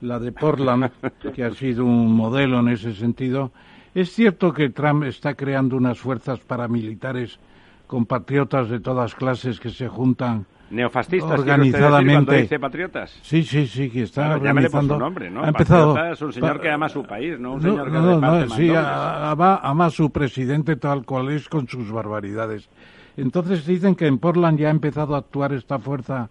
la 0.00 0.18
de 0.18 0.32
Portland, 0.32 0.90
que 1.34 1.44
ha 1.44 1.50
sido 1.52 1.86
un 1.86 2.14
modelo 2.14 2.60
en 2.60 2.68
ese 2.68 2.94
sentido. 2.94 3.52
Es 3.94 4.12
cierto 4.12 4.52
que 4.52 4.68
Trump 4.70 5.04
está 5.04 5.34
creando 5.34 5.76
unas 5.76 5.98
fuerzas 5.98 6.40
paramilitares 6.40 7.38
con 7.86 8.04
patriotas 8.04 8.68
de 8.68 8.80
todas 8.80 9.14
clases 9.14 9.58
que 9.60 9.70
se 9.70 9.88
juntan 9.88 10.46
neofascistas 10.74 11.38
organizadamente. 11.38 12.42
dice 12.42 12.58
patriotas. 12.58 13.18
Sí 13.22 13.42
sí 13.42 13.66
sí 13.66 13.90
que 13.90 14.02
está 14.02 14.22
claro, 14.22 14.40
organizando 14.40 14.94
por 14.94 14.96
su 14.96 15.04
nombre 15.04 15.30
no 15.30 15.44
ha 15.44 15.48
empezado 15.48 16.12
es 16.12 16.20
un 16.20 16.32
señor 16.32 16.60
que 16.60 16.70
ama 16.70 16.88
su 16.88 17.02
país 17.04 17.38
no 17.38 17.54
un 17.54 17.62
señor 17.62 17.90
que 17.90 17.98
no, 17.98 18.20
no 18.20 18.48
sí 18.50 18.70
ama, 18.74 19.60
ama 19.62 19.86
a 19.86 19.90
su 19.90 20.10
presidente 20.10 20.76
tal 20.76 21.04
cual 21.04 21.30
es 21.30 21.48
con 21.48 21.68
sus 21.68 21.90
barbaridades. 21.90 22.68
Entonces 23.16 23.64
dicen 23.64 23.94
que 23.94 24.06
en 24.06 24.18
Portland 24.18 24.58
ya 24.58 24.68
ha 24.68 24.72
empezado 24.72 25.14
a 25.14 25.18
actuar 25.18 25.52
esta 25.52 25.78
fuerza 25.78 26.30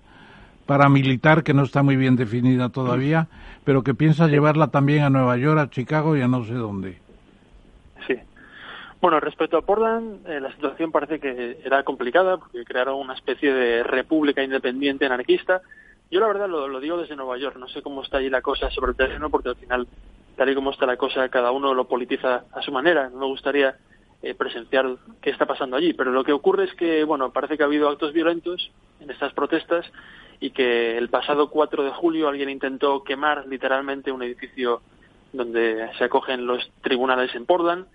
paramilitar 0.66 1.44
que 1.44 1.54
no 1.54 1.64
está 1.64 1.84
muy 1.84 1.96
bien 1.96 2.16
definida 2.16 2.70
todavía 2.70 3.28
pero 3.64 3.84
que 3.84 3.94
piensa 3.94 4.28
llevarla 4.28 4.68
también 4.68 5.04
a 5.04 5.10
Nueva 5.10 5.38
York 5.38 5.60
a 5.60 5.70
Chicago 5.70 6.16
y 6.16 6.22
a 6.22 6.28
no 6.28 6.44
sé 6.46 6.54
dónde 6.54 7.03
bueno, 9.04 9.20
respecto 9.20 9.58
a 9.58 9.64
Portland, 9.64 10.26
eh, 10.30 10.40
la 10.40 10.50
situación 10.54 10.94
parece 10.94 11.20
que 11.20 11.60
era 11.66 11.84
complicada 11.84 12.38
porque 12.38 12.64
crearon 12.64 12.98
una 12.98 13.16
especie 13.16 13.54
de 13.54 13.84
república 13.84 14.42
independiente 14.42 15.06
anarquista. 15.06 15.62
Yo 16.10 16.22
la 16.22 16.28
verdad 16.28 16.48
lo, 16.48 16.80
digo 16.80 16.98
desde 16.98 17.18
Nueva 17.18 17.38
York, 17.38 17.58
no 17.58 17.68
sé 17.68 17.82
cómo 17.82 18.02
está 18.02 18.20
allí 18.20 18.30
la 18.30 18.42
cosa 18.42 18.72
sobre 18.72 18.92
el 18.92 18.96
terreno 18.96 19.30
porque 19.30 19.50
al 19.50 19.58
final, 19.58 19.88
tal 20.38 20.50
y 20.50 20.56
como 20.56 20.72
está 20.72 20.86
la 20.86 20.96
cosa, 20.96 21.28
cada 21.28 21.52
uno 21.52 21.74
lo 21.74 21.84
politiza 21.84 22.46
a 22.54 22.62
su 22.62 22.72
manera. 22.72 23.10
No 23.10 23.20
me 23.20 23.26
gustaría 23.26 23.76
eh, 24.22 24.36
presenciar 24.36 24.96
qué 25.22 25.32
está 25.32 25.46
pasando 25.46 25.76
allí, 25.76 25.92
pero 25.92 26.14
lo 26.14 26.24
que 26.24 26.32
ocurre 26.32 26.64
es 26.64 26.74
que, 26.74 27.04
bueno, 27.04 27.34
parece 27.34 27.58
que 27.58 27.64
ha 27.64 27.66
habido 27.66 27.90
actos 27.90 28.14
violentos 28.14 28.72
en 29.02 29.12
estas 29.12 29.34
protestas 29.34 29.86
y 30.40 30.52
que 30.52 30.98
el 30.98 31.10
pasado 31.10 31.50
4 31.50 31.84
de 31.84 31.92
julio 31.92 32.30
alguien 32.30 32.50
intentó 32.50 33.04
quemar 33.04 33.48
literalmente 33.48 34.14
un 34.14 34.24
edificio 34.24 34.82
donde 35.34 35.90
se 35.98 36.06
acogen 36.06 36.48
los 36.48 36.72
tribunales 36.82 37.36
en 37.36 37.46
Portland 37.46 37.86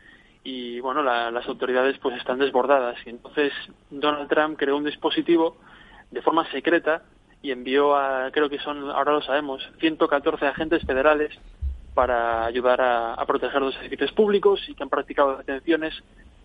y 0.44 0.80
bueno, 0.80 1.02
las 1.02 1.46
autoridades 1.46 1.98
pues 1.98 2.16
están 2.16 2.38
desbordadas. 2.38 2.96
Y 3.06 3.10
entonces 3.10 3.52
Donald 3.90 4.28
Trump 4.28 4.58
creó 4.58 4.76
un 4.76 4.84
dispositivo 4.84 5.56
de 6.10 6.22
forma 6.22 6.50
secreta 6.50 7.02
y 7.42 7.50
envió 7.50 7.96
a, 7.96 8.30
creo 8.32 8.48
que 8.48 8.58
son, 8.58 8.90
ahora 8.90 9.12
lo 9.12 9.22
sabemos, 9.22 9.68
114 9.80 10.46
agentes 10.46 10.84
federales 10.84 11.38
para 11.94 12.44
ayudar 12.44 12.80
a, 12.80 13.24
proteger 13.26 13.60
los 13.60 13.76
edificios 13.78 14.12
públicos 14.12 14.60
y 14.68 14.74
que 14.74 14.82
han 14.82 14.88
practicado 14.88 15.36
detenciones 15.38 15.94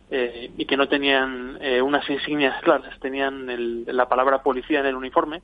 eh, 0.09 0.51
y 0.57 0.65
que 0.65 0.77
no 0.77 0.87
tenían 0.87 1.57
eh, 1.61 1.81
unas 1.81 2.09
insignias 2.09 2.61
claras, 2.63 2.99
tenían 2.99 3.85
la 3.85 4.09
palabra 4.09 4.43
policía 4.43 4.79
en 4.79 4.87
el 4.87 4.95
uniforme, 4.95 5.41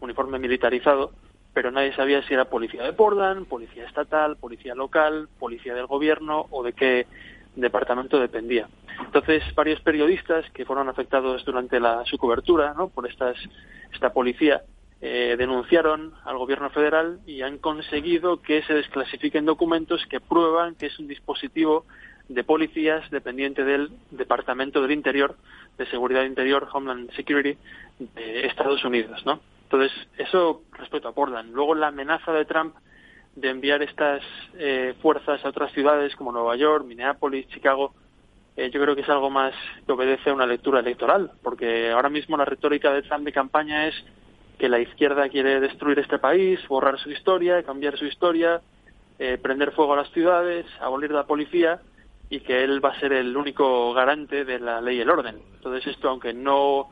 uniforme 0.00 0.38
militarizado, 0.38 1.12
pero 1.54 1.70
nadie 1.70 1.94
sabía 1.94 2.22
si 2.24 2.34
era 2.34 2.44
policía 2.44 2.82
de 2.82 2.92
Portland, 2.92 3.46
policía 3.46 3.86
estatal, 3.86 4.36
policía 4.36 4.74
local, 4.74 5.28
policía 5.38 5.74
del 5.74 5.86
gobierno 5.86 6.46
o 6.50 6.62
de 6.62 6.74
qué 6.74 7.06
departamento 7.56 8.20
dependía. 8.20 8.68
Entonces, 9.04 9.42
varios 9.54 9.80
periodistas 9.80 10.48
que 10.52 10.64
fueron 10.64 10.88
afectados 10.88 11.44
durante 11.44 11.80
la, 11.80 12.04
su 12.04 12.18
cobertura 12.18 12.74
¿no? 12.74 12.88
por 12.88 13.08
estas, 13.08 13.36
esta 13.92 14.12
policía 14.12 14.62
eh, 15.00 15.34
denunciaron 15.36 16.14
al 16.24 16.38
gobierno 16.38 16.70
federal 16.70 17.20
y 17.26 17.42
han 17.42 17.58
conseguido 17.58 18.40
que 18.40 18.62
se 18.62 18.74
desclasifiquen 18.74 19.44
documentos 19.44 20.06
que 20.06 20.20
prueban 20.20 20.74
que 20.74 20.86
es 20.86 20.98
un 20.98 21.08
dispositivo 21.08 21.84
de 22.28 22.44
policías 22.44 23.08
dependiente 23.10 23.64
del 23.64 23.90
Departamento 24.10 24.80
del 24.82 24.92
Interior, 24.92 25.36
de 25.78 25.86
Seguridad 25.86 26.24
Interior, 26.24 26.68
Homeland 26.72 27.12
Security, 27.12 27.58
de 27.98 28.46
Estados 28.46 28.84
Unidos, 28.84 29.24
¿no? 29.26 29.40
Entonces, 29.64 29.92
eso 30.16 30.62
respecto 30.72 31.08
a 31.08 31.12
Portland. 31.12 31.52
Luego, 31.54 31.74
la 31.74 31.88
amenaza 31.88 32.32
de 32.32 32.44
Trump 32.44 32.74
de 33.36 33.50
enviar 33.50 33.82
estas 33.82 34.22
eh, 34.58 34.94
fuerzas 35.00 35.44
a 35.44 35.48
otras 35.48 35.70
ciudades 35.72 36.16
como 36.16 36.32
Nueva 36.32 36.56
York, 36.56 36.84
Minneapolis, 36.86 37.46
Chicago, 37.48 37.94
eh, 38.56 38.70
yo 38.70 38.80
creo 38.80 38.94
que 38.94 39.02
es 39.02 39.08
algo 39.08 39.28
más 39.28 39.54
que 39.84 39.92
obedece 39.92 40.30
a 40.30 40.34
una 40.34 40.46
lectura 40.46 40.80
electoral, 40.80 41.30
porque 41.42 41.90
ahora 41.90 42.08
mismo 42.08 42.38
la 42.38 42.46
retórica 42.46 42.90
de 42.92 43.02
Trump 43.02 43.24
de 43.24 43.32
campaña 43.32 43.86
es 43.86 43.94
que 44.58 44.70
la 44.70 44.78
izquierda 44.78 45.28
quiere 45.28 45.60
destruir 45.60 45.98
este 45.98 46.18
país, 46.18 46.58
borrar 46.66 46.98
su 46.98 47.10
historia, 47.10 47.62
cambiar 47.62 47.98
su 47.98 48.06
historia, 48.06 48.62
eh, 49.18 49.38
prender 49.40 49.72
fuego 49.72 49.92
a 49.92 49.96
las 49.96 50.10
ciudades, 50.12 50.64
abolir 50.80 51.10
la 51.10 51.26
policía 51.26 51.80
y 52.30 52.40
que 52.40 52.64
él 52.64 52.82
va 52.82 52.90
a 52.90 53.00
ser 53.00 53.12
el 53.12 53.36
único 53.36 53.92
garante 53.92 54.46
de 54.46 54.58
la 54.58 54.80
ley 54.80 54.96
y 54.96 55.00
el 55.02 55.10
orden. 55.10 55.36
Entonces 55.56 55.86
esto, 55.86 56.08
aunque 56.08 56.32
no 56.32 56.88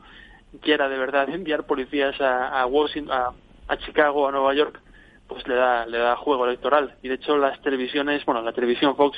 quiera 0.61 0.87
de 0.87 0.99
verdad 0.99 1.27
enviar 1.33 1.65
policías 1.65 2.21
a, 2.21 2.61
a 2.61 2.67
Washington, 2.67 3.17
a, 3.17 3.31
a 3.67 3.77
Chicago, 3.77 4.27
a 4.27 4.31
Nueva 4.31 4.53
York, 4.53 4.79
pues 5.27 5.47
le 5.47 5.55
da, 5.55 5.85
le 5.85 5.97
da 5.97 6.15
juego 6.15 6.45
electoral. 6.45 6.95
Y 7.01 7.07
de 7.09 7.15
hecho 7.15 7.37
las 7.37 7.61
televisiones, 7.61 8.25
bueno, 8.25 8.41
la 8.41 8.53
televisión 8.53 8.95
Fox 8.95 9.17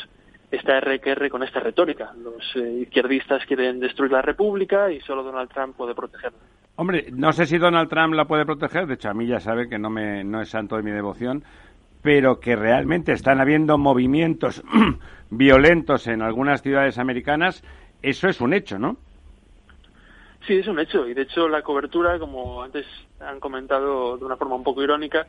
está 0.51 0.79
RQR 0.79 1.29
con 1.29 1.43
esta 1.43 1.59
retórica. 1.59 2.13
Los 2.21 2.55
eh, 2.55 2.81
izquierdistas 2.81 3.45
quieren 3.45 3.79
destruir 3.79 4.11
la 4.11 4.21
República 4.21 4.91
y 4.91 5.01
solo 5.01 5.23
Donald 5.23 5.49
Trump 5.49 5.75
puede 5.75 5.93
protegerla. 5.93 6.39
Hombre, 6.75 7.07
no 7.11 7.33
sé 7.33 7.45
si 7.45 7.57
Donald 7.57 7.89
Trump 7.89 8.13
la 8.13 8.25
puede 8.25 8.45
proteger, 8.45 8.85
de 8.85 8.93
hecho 8.93 9.09
a 9.09 9.13
mí 9.13 9.25
ya 9.25 9.39
sabe 9.39 9.67
que 9.67 9.79
no, 9.79 9.89
me, 9.89 10.23
no 10.23 10.41
es 10.41 10.49
santo 10.49 10.77
de 10.77 10.83
mi 10.83 10.91
devoción, 10.91 11.43
pero 12.03 12.39
que 12.39 12.55
realmente 12.55 13.13
están 13.13 13.41
habiendo 13.41 13.77
movimientos 13.79 14.63
violentos 15.31 16.07
en 16.07 16.21
algunas 16.21 16.61
ciudades 16.61 16.99
americanas, 16.99 17.63
eso 18.03 18.29
es 18.29 18.39
un 18.41 18.53
hecho, 18.53 18.77
¿no? 18.77 18.97
Sí, 20.45 20.53
es 20.53 20.67
un 20.67 20.79
hecho. 20.79 21.07
Y 21.07 21.13
de 21.13 21.23
hecho 21.23 21.49
la 21.49 21.63
cobertura, 21.63 22.17
como 22.19 22.61
antes 22.61 22.85
han 23.19 23.39
comentado 23.39 24.17
de 24.17 24.23
una 24.23 24.37
forma 24.37 24.55
un 24.55 24.63
poco 24.63 24.83
irónica, 24.83 25.27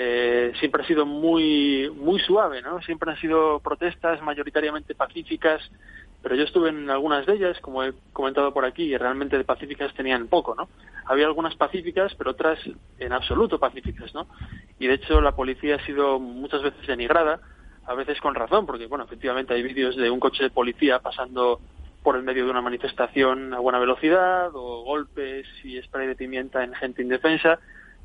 eh, 0.00 0.52
siempre 0.60 0.84
ha 0.84 0.86
sido 0.86 1.04
muy, 1.04 1.90
muy 1.90 2.20
suave, 2.20 2.62
¿no? 2.62 2.80
Siempre 2.82 3.10
han 3.10 3.16
sido 3.16 3.58
protestas 3.58 4.22
mayoritariamente 4.22 4.94
pacíficas, 4.94 5.60
pero 6.22 6.36
yo 6.36 6.44
estuve 6.44 6.68
en 6.68 6.88
algunas 6.88 7.26
de 7.26 7.34
ellas, 7.34 7.58
como 7.58 7.82
he 7.82 7.92
comentado 8.12 8.54
por 8.54 8.64
aquí, 8.64 8.84
y 8.84 8.96
realmente 8.96 9.36
de 9.36 9.42
pacíficas 9.42 9.92
tenían 9.94 10.28
poco, 10.28 10.54
¿no? 10.54 10.68
Había 11.04 11.26
algunas 11.26 11.56
pacíficas, 11.56 12.14
pero 12.14 12.30
otras 12.30 12.60
en 13.00 13.12
absoluto 13.12 13.58
pacíficas, 13.58 14.14
¿no? 14.14 14.28
Y 14.78 14.86
de 14.86 14.94
hecho 14.94 15.20
la 15.20 15.34
policía 15.34 15.74
ha 15.74 15.84
sido 15.84 16.20
muchas 16.20 16.62
veces 16.62 16.86
denigrada, 16.86 17.40
a 17.84 17.94
veces 17.94 18.20
con 18.20 18.36
razón, 18.36 18.66
porque, 18.66 18.86
bueno, 18.86 19.02
efectivamente 19.02 19.54
hay 19.54 19.64
vídeos 19.64 19.96
de 19.96 20.10
un 20.12 20.20
coche 20.20 20.44
de 20.44 20.50
policía 20.50 21.00
pasando 21.00 21.58
por 22.04 22.14
el 22.14 22.22
medio 22.22 22.44
de 22.44 22.52
una 22.52 22.62
manifestación 22.62 23.52
a 23.52 23.58
buena 23.58 23.80
velocidad, 23.80 24.50
o 24.54 24.84
golpes 24.84 25.44
y 25.64 25.82
spray 25.82 26.06
de 26.06 26.14
pimienta 26.14 26.62
en 26.62 26.72
gente 26.74 27.02
indefensa, 27.02 27.58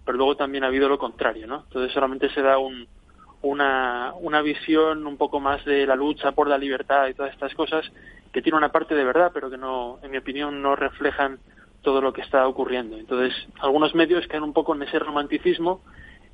pero 0.06 0.18
luego 0.18 0.36
también 0.36 0.64
ha 0.64 0.68
habido 0.68 0.90
lo 0.90 0.98
contrario, 0.98 1.48
¿no? 1.48 1.64
Entonces 1.68 1.94
solamente 1.94 2.30
se 2.30 2.42
da 2.42 2.58
un, 2.58 2.88
una, 3.42 4.14
una 4.20 4.42
visión 4.42 5.06
un 5.06 5.18
poco 5.18 5.40
más 5.40 5.64
de 5.66 5.86
la 5.86 5.96
lucha 5.96 6.32
por 6.32 6.48
la 6.48 6.58
libertad 6.58 7.08
y 7.08 7.14
todas 7.14 7.34
estas 7.34 7.54
cosas 7.54 7.86
que 8.32 8.42
tiene 8.42 8.58
una 8.58 8.72
parte 8.72 8.96
de 8.96 9.04
verdad, 9.04 9.32
pero 9.34 9.50
que 9.50 9.58
no, 9.58 10.00
en 10.02 10.12
mi 10.12 10.18
opinión, 10.18 10.62
no 10.62 10.76
reflejan 10.76 11.40
todo 11.84 12.02
lo 12.02 12.14
que 12.14 12.22
está 12.22 12.48
ocurriendo. 12.48 12.98
Entonces, 12.98 13.34
algunos 13.60 13.94
medios 13.94 14.26
caen 14.28 14.44
un 14.44 14.54
poco 14.54 14.74
en 14.74 14.84
ese 14.84 14.98
romanticismo 14.98 15.82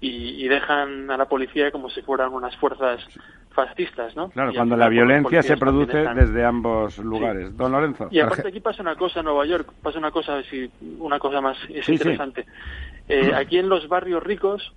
y, 0.02 0.48
dejan 0.48 1.12
a 1.12 1.18
la 1.18 1.26
policía 1.26 1.72
como 1.72 1.90
si 1.90 2.02
fueran 2.02 2.34
unas 2.34 2.56
fuerzas 2.56 3.06
fascistas, 3.52 4.16
¿no? 4.16 4.30
Claro, 4.30 4.54
cuando 4.54 4.78
la 4.78 4.88
violencia 4.88 5.44
se 5.44 5.58
produce 5.58 5.98
desde 5.98 6.46
ambos 6.46 6.98
lugares. 7.00 7.56
Don 7.58 7.72
Lorenzo. 7.74 8.08
Y 8.10 8.20
aparte 8.22 8.48
aquí 8.48 8.62
pasa 8.62 8.82
una 8.82 8.96
cosa 8.96 9.20
en 9.20 9.26
Nueva 9.26 9.46
York, 9.46 9.74
pasa 9.84 10.00
una 10.00 10.12
cosa, 10.12 10.42
si 10.44 10.72
una 11.00 11.20
cosa 11.20 11.42
más 11.42 11.58
es 11.68 11.90
interesante. 11.90 12.46
Eh, 13.10 13.32
aquí 13.36 13.58
en 13.58 13.70
los 13.70 13.88
barrios 13.88 14.22
ricos 14.22 14.72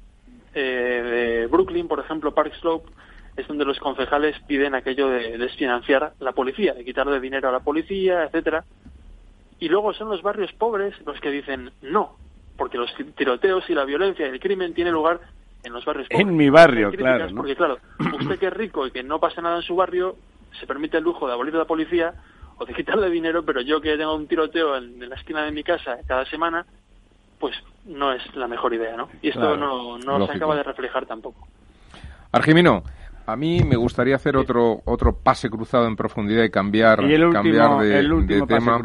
eh, 0.55 0.61
de 0.61 1.47
Brooklyn, 1.49 1.87
por 1.87 2.01
ejemplo, 2.01 2.35
Park 2.35 2.55
Slope, 2.61 2.91
es 3.37 3.47
donde 3.47 3.67
los 3.67 3.79
concejales 3.79 4.37
piden 4.47 4.75
aquello 4.75 5.09
de 5.09 5.37
desfinanciar 5.37 6.15
la 6.19 6.33
policía, 6.33 6.73
de 6.75 6.85
quitarle 6.85 7.21
dinero 7.21 7.51
a 7.51 7.53
la 7.53 7.61
policía, 7.61 8.25
etcétera. 8.25 8.65
Y 9.59 9.69
luego 9.69 9.93
son 9.93 10.09
los 10.09 10.23
barrios 10.23 10.53
pobres 10.53 10.95
los 11.07 11.21
que 11.21 11.31
dicen 11.31 11.71
no, 11.83 12.17
porque 12.57 12.79
los 12.79 12.91
tiroteos 13.17 13.69
y 13.69 13.75
la 13.75 13.85
violencia 13.85 14.27
y 14.27 14.31
el 14.31 14.41
crimen 14.41 14.75
tienen 14.75 14.95
lugar 14.95 15.21
en 15.63 15.73
los 15.73 15.85
barrios 15.85 16.09
pobres. 16.09 16.27
En 16.27 16.37
mi 16.37 16.51
barrio, 16.51 16.91
claro. 16.91 17.29
Porque 17.35 17.55
claro, 17.55 17.79
usted 18.19 18.39
que 18.39 18.47
es 18.47 18.53
rico 18.53 18.87
y 18.87 18.91
que 18.91 19.03
no 19.03 19.21
pasa 19.21 19.41
nada 19.43 19.57
en 19.57 19.63
su 19.63 19.77
barrio, 19.77 20.17
se 20.59 20.67
permite 20.67 20.97
el 20.97 21.05
lujo 21.05 21.27
de 21.27 21.35
abolir 21.35 21.55
la 21.55 21.67
policía 21.67 22.15
o 22.57 22.65
de 22.65 22.75
quitarle 22.75 23.11
dinero, 23.11 23.45
pero 23.45 23.61
yo 23.61 23.81
que 23.81 23.97
tengo 23.97 24.15
un 24.15 24.27
tiroteo 24.27 24.77
en 24.77 25.09
la 25.09 25.17
esquina 25.17 25.45
de 25.45 25.53
mi 25.53 25.63
casa 25.63 25.99
cada 26.07 26.25
semana, 26.27 26.67
pues 27.43 27.57
no 27.87 28.13
es 28.13 28.23
la 28.37 28.47
mejor 28.47 28.73
idea, 28.73 28.97
¿no? 28.97 29.09
Y 29.21 29.31
esto 29.31 29.57
no, 29.57 29.99
no 29.99 30.27
se 30.29 30.33
acaba 30.33 30.55
de 30.55 30.63
reflejar 30.63 31.07
tampoco. 31.07 31.49
Argimino, 32.31 32.85
a 33.27 33.35
mí 33.35 33.65
me 33.65 33.75
gustaría 33.75 34.15
hacer 34.15 34.37
otro 34.37 34.81
otro 34.85 35.17
pase 35.17 35.51
cruzado 35.51 35.89
en 35.89 35.97
profundidad 35.97 36.45
y 36.45 36.51
cambiar, 36.51 36.99
cambiar 37.33 37.79
de, 37.81 38.43
tema. 38.47 38.81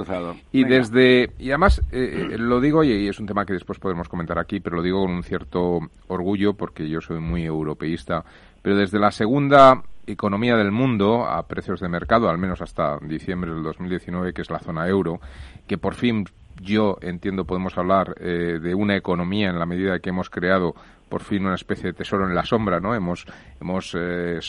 Y 0.52 0.64
desde 0.64 1.30
y 1.38 1.50
además 1.52 1.84
eh, 1.92 2.30
eh, 2.32 2.38
lo 2.40 2.60
digo 2.60 2.84
y 2.84 3.08
es 3.08 3.20
un 3.20 3.28
tema 3.28 3.46
que 3.46 3.54
después 3.54 3.78
podemos 3.78 4.10
comentar 4.10 4.40
aquí, 4.40 4.60
pero 4.60 4.78
lo 4.78 4.82
digo 4.82 5.04
con 5.04 5.12
un 5.12 5.24
cierto 5.24 5.80
orgullo 6.08 6.56
porque 6.56 6.90
yo 6.90 7.00
soy 7.00 7.20
muy 7.20 7.46
europeísta. 7.46 8.26
Pero 8.64 8.76
desde 8.76 8.98
la 8.98 9.12
segunda 9.12 9.84
economía 10.08 10.58
del 10.58 10.72
mundo 10.72 11.26
a 11.26 11.48
precios 11.48 11.80
de 11.80 11.90
mercado, 11.90 12.28
al 12.28 12.40
menos 12.40 12.60
hasta 12.64 12.98
diciembre 13.04 13.54
del 13.54 13.62
2019, 13.62 14.34
que 14.34 14.42
es 14.42 14.50
la 14.50 14.58
zona 14.58 14.88
euro, 14.88 15.20
que 15.68 15.78
por 15.78 15.94
fin 15.94 16.26
yo 16.62 16.98
entiendo 17.02 17.46
podemos 17.46 17.78
hablar 17.78 18.16
eh, 18.20 18.60
de 18.62 18.76
una 18.76 18.96
economía 18.96 19.50
en 19.50 19.60
la 19.60 19.66
medida 19.66 20.00
que 20.00 20.10
hemos 20.10 20.30
creado 20.30 20.74
por 21.10 21.24
fin 21.24 21.46
una 21.46 21.56
especie 21.56 21.86
de 21.86 21.94
tesoro 21.94 22.28
en 22.28 22.36
la 22.36 22.44
sombra, 22.44 22.80
¿no? 22.80 22.94
Hemos 22.94 23.26
hemos 23.62 23.96
eh, 23.98 24.40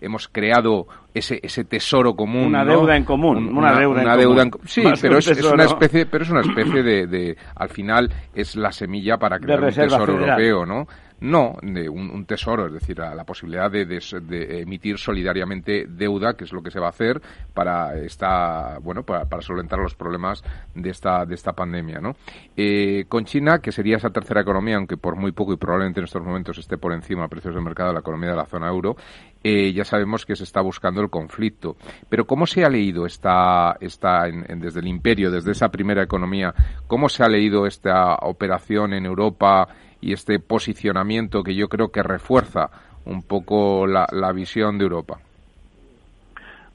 hemos 0.00 0.28
creado 0.28 0.86
ese 1.12 1.40
ese 1.42 1.64
tesoro 1.64 2.14
común, 2.14 2.46
una 2.46 2.64
deuda 2.64 2.96
en 2.96 3.04
común, 3.04 3.56
una, 3.56 3.78
deuda, 3.78 4.42
en 4.42 4.50
común. 4.50 4.68
sí, 4.68 4.82
pero 5.02 5.18
es, 5.18 5.26
una 5.42 5.64
especie, 5.64 6.06
pero 6.06 6.24
es 6.24 6.30
una 6.30 6.42
especie 6.42 6.82
de, 6.82 7.06
de, 7.06 7.36
al 7.56 7.68
final 7.68 8.12
es 8.34 8.54
la 8.54 8.70
semilla 8.70 9.16
para 9.16 9.38
crear 9.38 9.60
un 9.60 9.72
tesoro 9.72 10.12
europeo, 10.12 10.64
¿no? 10.64 10.86
No, 11.18 11.56
de 11.62 11.88
un, 11.88 12.26
tesoro, 12.26 12.66
es 12.66 12.74
decir, 12.74 12.98
la, 12.98 13.24
posibilidad 13.24 13.70
de, 13.70 14.60
emitir 14.60 14.98
solidariamente 14.98 15.86
deuda, 15.88 16.34
que 16.34 16.44
es 16.44 16.52
lo 16.52 16.62
que 16.62 16.70
se 16.70 16.78
va 16.78 16.86
a 16.86 16.90
hacer 16.90 17.22
para 17.54 17.96
esta, 17.98 18.78
bueno, 18.82 19.02
para, 19.02 19.26
solventar 19.40 19.78
los 19.78 19.94
problemas 19.94 20.42
de 20.74 20.90
esta, 20.90 21.24
de 21.24 21.34
esta 21.34 21.52
pandemia, 21.52 22.00
¿no? 22.00 22.16
Eh, 22.54 23.06
con 23.08 23.24
China, 23.24 23.60
que 23.60 23.72
sería 23.72 23.96
esa 23.96 24.10
tercera 24.10 24.42
economía, 24.42 24.76
aunque 24.76 24.98
por 24.98 25.16
muy 25.16 25.32
poco 25.32 25.54
y 25.54 25.56
probablemente 25.56 26.00
en 26.00 26.04
estos 26.04 26.22
momentos 26.22 26.58
esté 26.58 26.76
por 26.76 26.92
encima 26.92 27.24
a 27.24 27.28
precios 27.28 27.54
de 27.54 27.62
mercado 27.62 27.88
de 27.88 27.94
la 27.94 28.00
economía 28.00 28.30
de 28.30 28.36
la 28.36 28.46
zona 28.46 28.68
euro, 28.68 28.96
eh, 29.42 29.72
ya 29.72 29.84
sabemos 29.84 30.26
que 30.26 30.36
se 30.36 30.44
está 30.44 30.60
buscando 30.60 31.00
el 31.00 31.08
conflicto. 31.08 31.76
Pero 32.10 32.26
¿cómo 32.26 32.46
se 32.46 32.64
ha 32.64 32.68
leído 32.68 33.06
esta, 33.06 33.76
esta 33.80 34.24
desde 34.24 34.80
el 34.80 34.86
imperio, 34.86 35.30
desde 35.30 35.52
esa 35.52 35.70
primera 35.70 36.02
economía, 36.02 36.52
cómo 36.86 37.08
se 37.08 37.22
ha 37.22 37.28
leído 37.28 37.66
esta 37.66 38.16
operación 38.16 38.92
en 38.92 39.06
Europa? 39.06 39.68
Y 40.06 40.12
este 40.12 40.38
posicionamiento 40.38 41.42
que 41.42 41.56
yo 41.56 41.68
creo 41.68 41.88
que 41.90 42.00
refuerza 42.00 42.70
un 43.04 43.24
poco 43.24 43.88
la, 43.88 44.32
visión 44.32 44.78
de 44.78 44.84
Europa. 44.84 45.18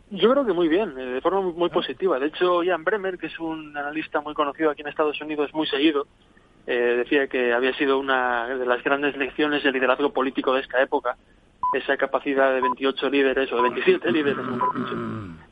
Yo 0.09 0.29
creo 0.31 0.45
que 0.45 0.51
muy 0.51 0.67
bien, 0.67 0.99
eh, 0.99 1.05
de 1.05 1.21
forma 1.21 1.39
muy 1.39 1.69
positiva. 1.69 2.19
De 2.19 2.27
hecho, 2.27 2.61
Ian 2.61 2.83
Bremer, 2.83 3.17
que 3.17 3.27
es 3.27 3.39
un 3.39 3.77
analista 3.77 4.19
muy 4.19 4.33
conocido 4.33 4.69
aquí 4.69 4.81
en 4.81 4.89
Estados 4.89 5.21
Unidos, 5.21 5.53
muy 5.53 5.65
seguido, 5.65 6.07
eh, 6.67 6.73
decía 6.97 7.27
que 7.27 7.53
había 7.53 7.73
sido 7.77 7.99
una 7.99 8.47
de 8.47 8.65
las 8.65 8.83
grandes 8.83 9.15
lecciones 9.15 9.63
del 9.63 9.73
liderazgo 9.73 10.11
político 10.11 10.53
de 10.53 10.61
esta 10.61 10.81
época, 10.81 11.15
esa 11.73 11.95
capacidad 11.95 12.53
de 12.53 12.59
28 12.59 13.09
líderes 13.09 13.49
o 13.53 13.55
de 13.55 13.61
27 13.61 14.11
líderes, 14.11 14.45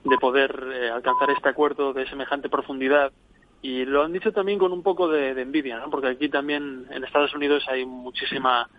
de 0.04 0.18
poder 0.18 0.68
eh, 0.74 0.89
alcanzar 0.89 1.30
este 1.30 1.48
acuerdo 1.48 1.94
de 1.94 2.06
semejante 2.10 2.50
profundidad 2.50 3.13
y 3.62 3.86
lo 3.86 4.04
han 4.04 4.13
dicho 4.13 4.32
también 4.32 4.58
con 4.58 4.72
un 4.72 4.82
poco 4.82 5.08
de, 5.10 5.32
envidia, 5.32 5.80
¿no? 5.80 5.89
Porque 5.89 6.08
aquí 6.08 6.30
también 6.30 6.86
en 6.89 7.04
Estados 7.04 7.34
Unidos 7.34 7.65
hay 7.67 7.86
muchísima 7.86 8.69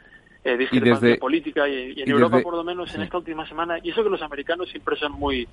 eh, 0.42 0.56
discrepancia 0.56 1.16
política 1.18 1.68
y, 1.68 2.00
en 2.00 2.10
Europa 2.10 2.40
por 2.40 2.54
lo 2.54 2.64
menos 2.64 2.94
en 2.94 3.02
esta 3.02 3.18
última 3.18 3.46
semana 3.46 3.78
y 3.82 3.90
eso 3.90 4.02
que 4.02 4.08
los 4.08 4.22
americanos 4.22 4.70
siempre 4.70 4.96
son 4.96 5.12
muy 5.12 5.46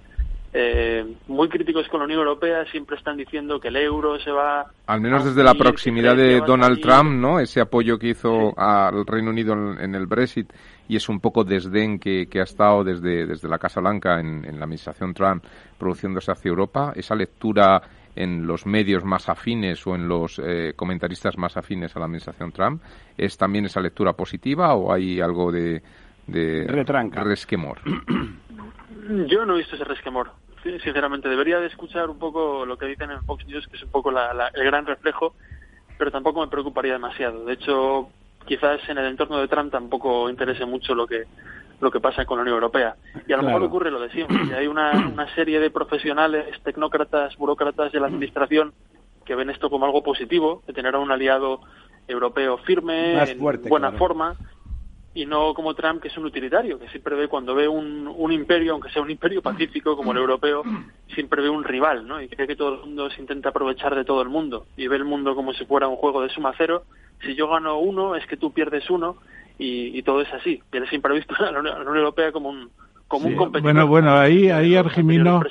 eh, 0.53 1.05
muy 1.27 1.49
críticos 1.49 1.87
con 1.89 1.99
la 1.99 2.05
Unión 2.05 2.21
Europea, 2.21 2.65
siempre 2.71 2.95
están 2.95 3.17
diciendo 3.17 3.59
que 3.59 3.67
el 3.67 3.75
euro 3.75 4.17
se 4.17 4.31
va... 4.31 4.65
Al 4.85 5.01
menos 5.01 5.25
desde 5.25 5.43
la 5.43 5.53
proximidad 5.53 6.15
de 6.15 6.39
Donald 6.39 6.79
Trump, 6.81 7.11
¿no? 7.11 7.39
Ese 7.39 7.59
apoyo 7.59 7.99
que 7.99 8.09
hizo 8.09 8.57
al 8.57 9.05
Reino 9.05 9.31
Unido 9.31 9.53
en, 9.53 9.93
el 9.93 10.07
Brexit 10.07 10.51
y 10.87 10.95
es 10.95 11.09
un 11.09 11.19
poco 11.19 11.43
desdén 11.43 11.99
que, 11.99 12.27
que 12.27 12.39
ha 12.39 12.43
estado 12.43 12.85
desde, 12.85 13.27
desde 13.27 13.49
la 13.49 13.59
Casa 13.59 13.81
Blanca 13.81 14.21
en, 14.21 14.45
en 14.45 14.57
la 14.57 14.63
administración 14.63 15.13
Trump 15.13 15.43
produciéndose 15.77 16.31
hacia 16.31 16.47
Europa, 16.47 16.93
esa 16.95 17.13
lectura 17.13 17.81
en 18.23 18.47
los 18.47 18.65
medios 18.65 19.03
más 19.03 19.29
afines 19.29 19.85
o 19.87 19.95
en 19.95 20.07
los 20.07 20.39
eh, 20.39 20.73
comentaristas 20.75 21.37
más 21.37 21.57
afines 21.57 21.95
a 21.95 21.99
la 21.99 22.05
administración 22.05 22.51
Trump, 22.51 22.81
¿es 23.17 23.37
también 23.37 23.65
esa 23.65 23.81
lectura 23.81 24.13
positiva 24.13 24.73
o 24.75 24.91
hay 24.91 25.21
algo 25.21 25.51
de, 25.51 25.81
de 26.27 26.65
resquemor? 27.13 27.79
Yo 29.27 29.45
no 29.45 29.55
he 29.55 29.59
visto 29.59 29.75
ese 29.75 29.85
resquemor. 29.85 30.31
Sinceramente, 30.63 31.29
debería 31.29 31.59
de 31.59 31.67
escuchar 31.67 32.09
un 32.09 32.19
poco 32.19 32.65
lo 32.65 32.77
que 32.77 32.87
dicen 32.87 33.11
en 33.11 33.23
Fox 33.23 33.45
News, 33.47 33.67
que 33.67 33.77
es 33.77 33.83
un 33.83 33.91
poco 33.91 34.11
el 34.11 34.63
gran 34.65 34.85
reflejo, 34.85 35.33
pero 35.97 36.11
tampoco 36.11 36.41
me 36.41 36.47
preocuparía 36.47 36.93
demasiado. 36.93 37.45
De 37.45 37.53
hecho, 37.53 38.09
quizás 38.45 38.81
en 38.89 38.97
el 38.97 39.05
entorno 39.05 39.39
de 39.39 39.47
Trump 39.47 39.71
tampoco 39.71 40.29
interese 40.29 40.65
mucho 40.65 40.93
lo 40.93 41.07
que 41.07 41.23
lo 41.79 41.91
que 41.91 41.99
pasa 41.99 42.25
con 42.25 42.37
la 42.37 42.41
Unión 42.43 42.55
Europea. 42.55 42.95
Y 43.27 43.33
a 43.33 43.37
lo 43.37 43.43
mejor 43.43 43.63
ocurre 43.63 43.91
lo 43.91 43.99
de 43.99 44.09
siempre, 44.09 44.55
hay 44.55 44.67
una, 44.67 44.91
una 45.13 45.33
serie 45.35 45.59
de 45.59 45.69
profesionales, 45.69 46.45
tecnócratas, 46.63 47.35
burócratas 47.37 47.91
de 47.91 47.99
la 47.99 48.07
Administración 48.07 48.73
que 49.25 49.35
ven 49.35 49.49
esto 49.49 49.69
como 49.69 49.85
algo 49.85 50.01
positivo, 50.01 50.63
de 50.65 50.73
tener 50.73 50.95
a 50.95 50.99
un 50.99 51.11
aliado 51.11 51.59
europeo 52.07 52.57
firme, 52.59 53.21
en 53.21 53.37
buena 53.37 53.91
forma, 53.91 54.37
y 55.13 55.25
no 55.25 55.53
como 55.53 55.73
Trump, 55.73 56.01
que 56.01 56.07
es 56.07 56.17
un 56.17 56.25
utilitario, 56.25 56.79
que 56.79 56.87
siempre 56.89 57.15
ve 57.15 57.27
cuando 57.27 57.53
ve 57.53 57.67
un, 57.67 58.07
un 58.07 58.31
imperio, 58.31 58.71
aunque 58.71 58.89
sea 58.89 59.01
un 59.01 59.11
imperio 59.11 59.41
pacífico 59.41 59.97
como 59.97 60.13
el 60.13 60.19
europeo, 60.19 60.63
siempre 61.13 61.41
ve 61.41 61.49
un 61.49 61.63
rival, 61.65 62.07
¿no? 62.07 62.21
Y 62.21 62.29
cree 62.29 62.47
que 62.47 62.55
todo 62.55 62.75
el 62.75 62.79
mundo 62.81 63.09
se 63.09 63.19
intenta 63.19 63.49
aprovechar 63.49 63.95
de 63.95 64.05
todo 64.05 64.21
el 64.21 64.29
mundo 64.29 64.67
y 64.77 64.87
ve 64.87 64.95
el 64.95 65.05
mundo 65.05 65.35
como 65.35 65.53
si 65.53 65.65
fuera 65.65 65.87
un 65.87 65.97
juego 65.97 66.21
de 66.21 66.29
suma 66.29 66.53
cero. 66.57 66.83
Si 67.23 67.35
yo 67.35 67.49
gano 67.49 67.79
uno, 67.79 68.15
es 68.15 68.25
que 68.27 68.37
tú 68.37 68.53
pierdes 68.53 68.89
uno 68.89 69.17
y, 69.57 70.01
todo 70.03 70.21
es 70.21 70.33
así. 70.33 70.61
Y 70.71 70.77
él 70.77 70.87
siempre 70.89 71.11
ha 71.11 71.15
visto 71.15 71.35
a 71.39 71.51
la 71.51 71.59
Unión 71.59 71.97
Europea 71.97 72.31
como 72.31 72.49
un, 72.49 72.69
como 73.07 73.27
un 73.27 73.35
competidor. 73.35 73.73
Bueno, 73.73 73.87
bueno, 73.87 74.17
ahí, 74.17 74.49
ahí 74.49 74.75
Argimino, 74.75 75.41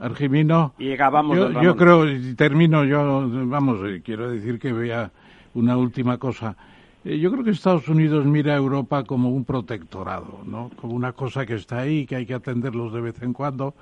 Argimino, 0.00 0.74
y 0.78 0.96
yo, 0.96 1.62
yo 1.62 1.76
creo, 1.76 2.10
y 2.10 2.34
termino 2.34 2.84
yo, 2.84 3.28
vamos, 3.46 3.80
eh, 3.86 4.02
quiero 4.04 4.30
decir 4.30 4.58
que 4.58 4.72
vea 4.72 5.10
una 5.54 5.76
última 5.76 6.18
cosa. 6.18 6.56
Eh, 7.04 7.18
yo 7.18 7.30
creo 7.30 7.44
que 7.44 7.50
Estados 7.50 7.88
Unidos 7.88 8.24
mira 8.24 8.54
a 8.54 8.56
Europa 8.56 9.04
como 9.04 9.30
un 9.30 9.44
protectorado, 9.44 10.40
¿no? 10.44 10.70
Como 10.80 10.94
una 10.94 11.12
cosa 11.12 11.46
que 11.46 11.54
está 11.54 11.80
ahí, 11.80 12.06
que 12.06 12.16
hay 12.16 12.26
que 12.26 12.34
atenderlos 12.34 12.92
de 12.92 13.00
vez 13.00 13.22
en 13.22 13.32
cuando, 13.32 13.74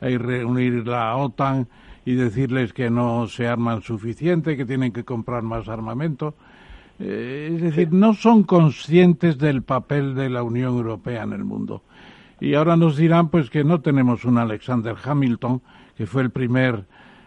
hay 0.00 0.12
que 0.12 0.18
reunir 0.18 0.86
la 0.86 1.16
OTAN 1.16 1.68
y 2.04 2.14
decirles 2.14 2.72
que 2.72 2.88
no 2.88 3.26
se 3.28 3.46
arman 3.46 3.82
suficiente, 3.82 4.56
que 4.56 4.64
tienen 4.64 4.92
que 4.92 5.04
comprar 5.04 5.42
más 5.42 5.68
armamento. 5.68 6.34
Eh, 7.00 7.52
es 7.54 7.62
decir, 7.62 7.92
no 7.92 8.12
son 8.14 8.42
conscientes 8.44 9.38
del 9.38 9.62
papel 9.62 10.14
de 10.14 10.28
la 10.28 10.42
Unión 10.42 10.76
Europea 10.76 11.22
en 11.22 11.32
el 11.32 11.44
mundo. 11.44 11.82
Y 12.40 12.54
ahora 12.54 12.76
nos 12.76 12.96
dirán 12.96 13.30
pues 13.30 13.50
que 13.50 13.64
no 13.64 13.80
tenemos 13.80 14.24
un 14.24 14.38
Alexander 14.38 14.94
Hamilton, 15.02 15.62
que 15.96 16.06
fue 16.06 16.22
el 16.22 16.30
primer 16.30 16.84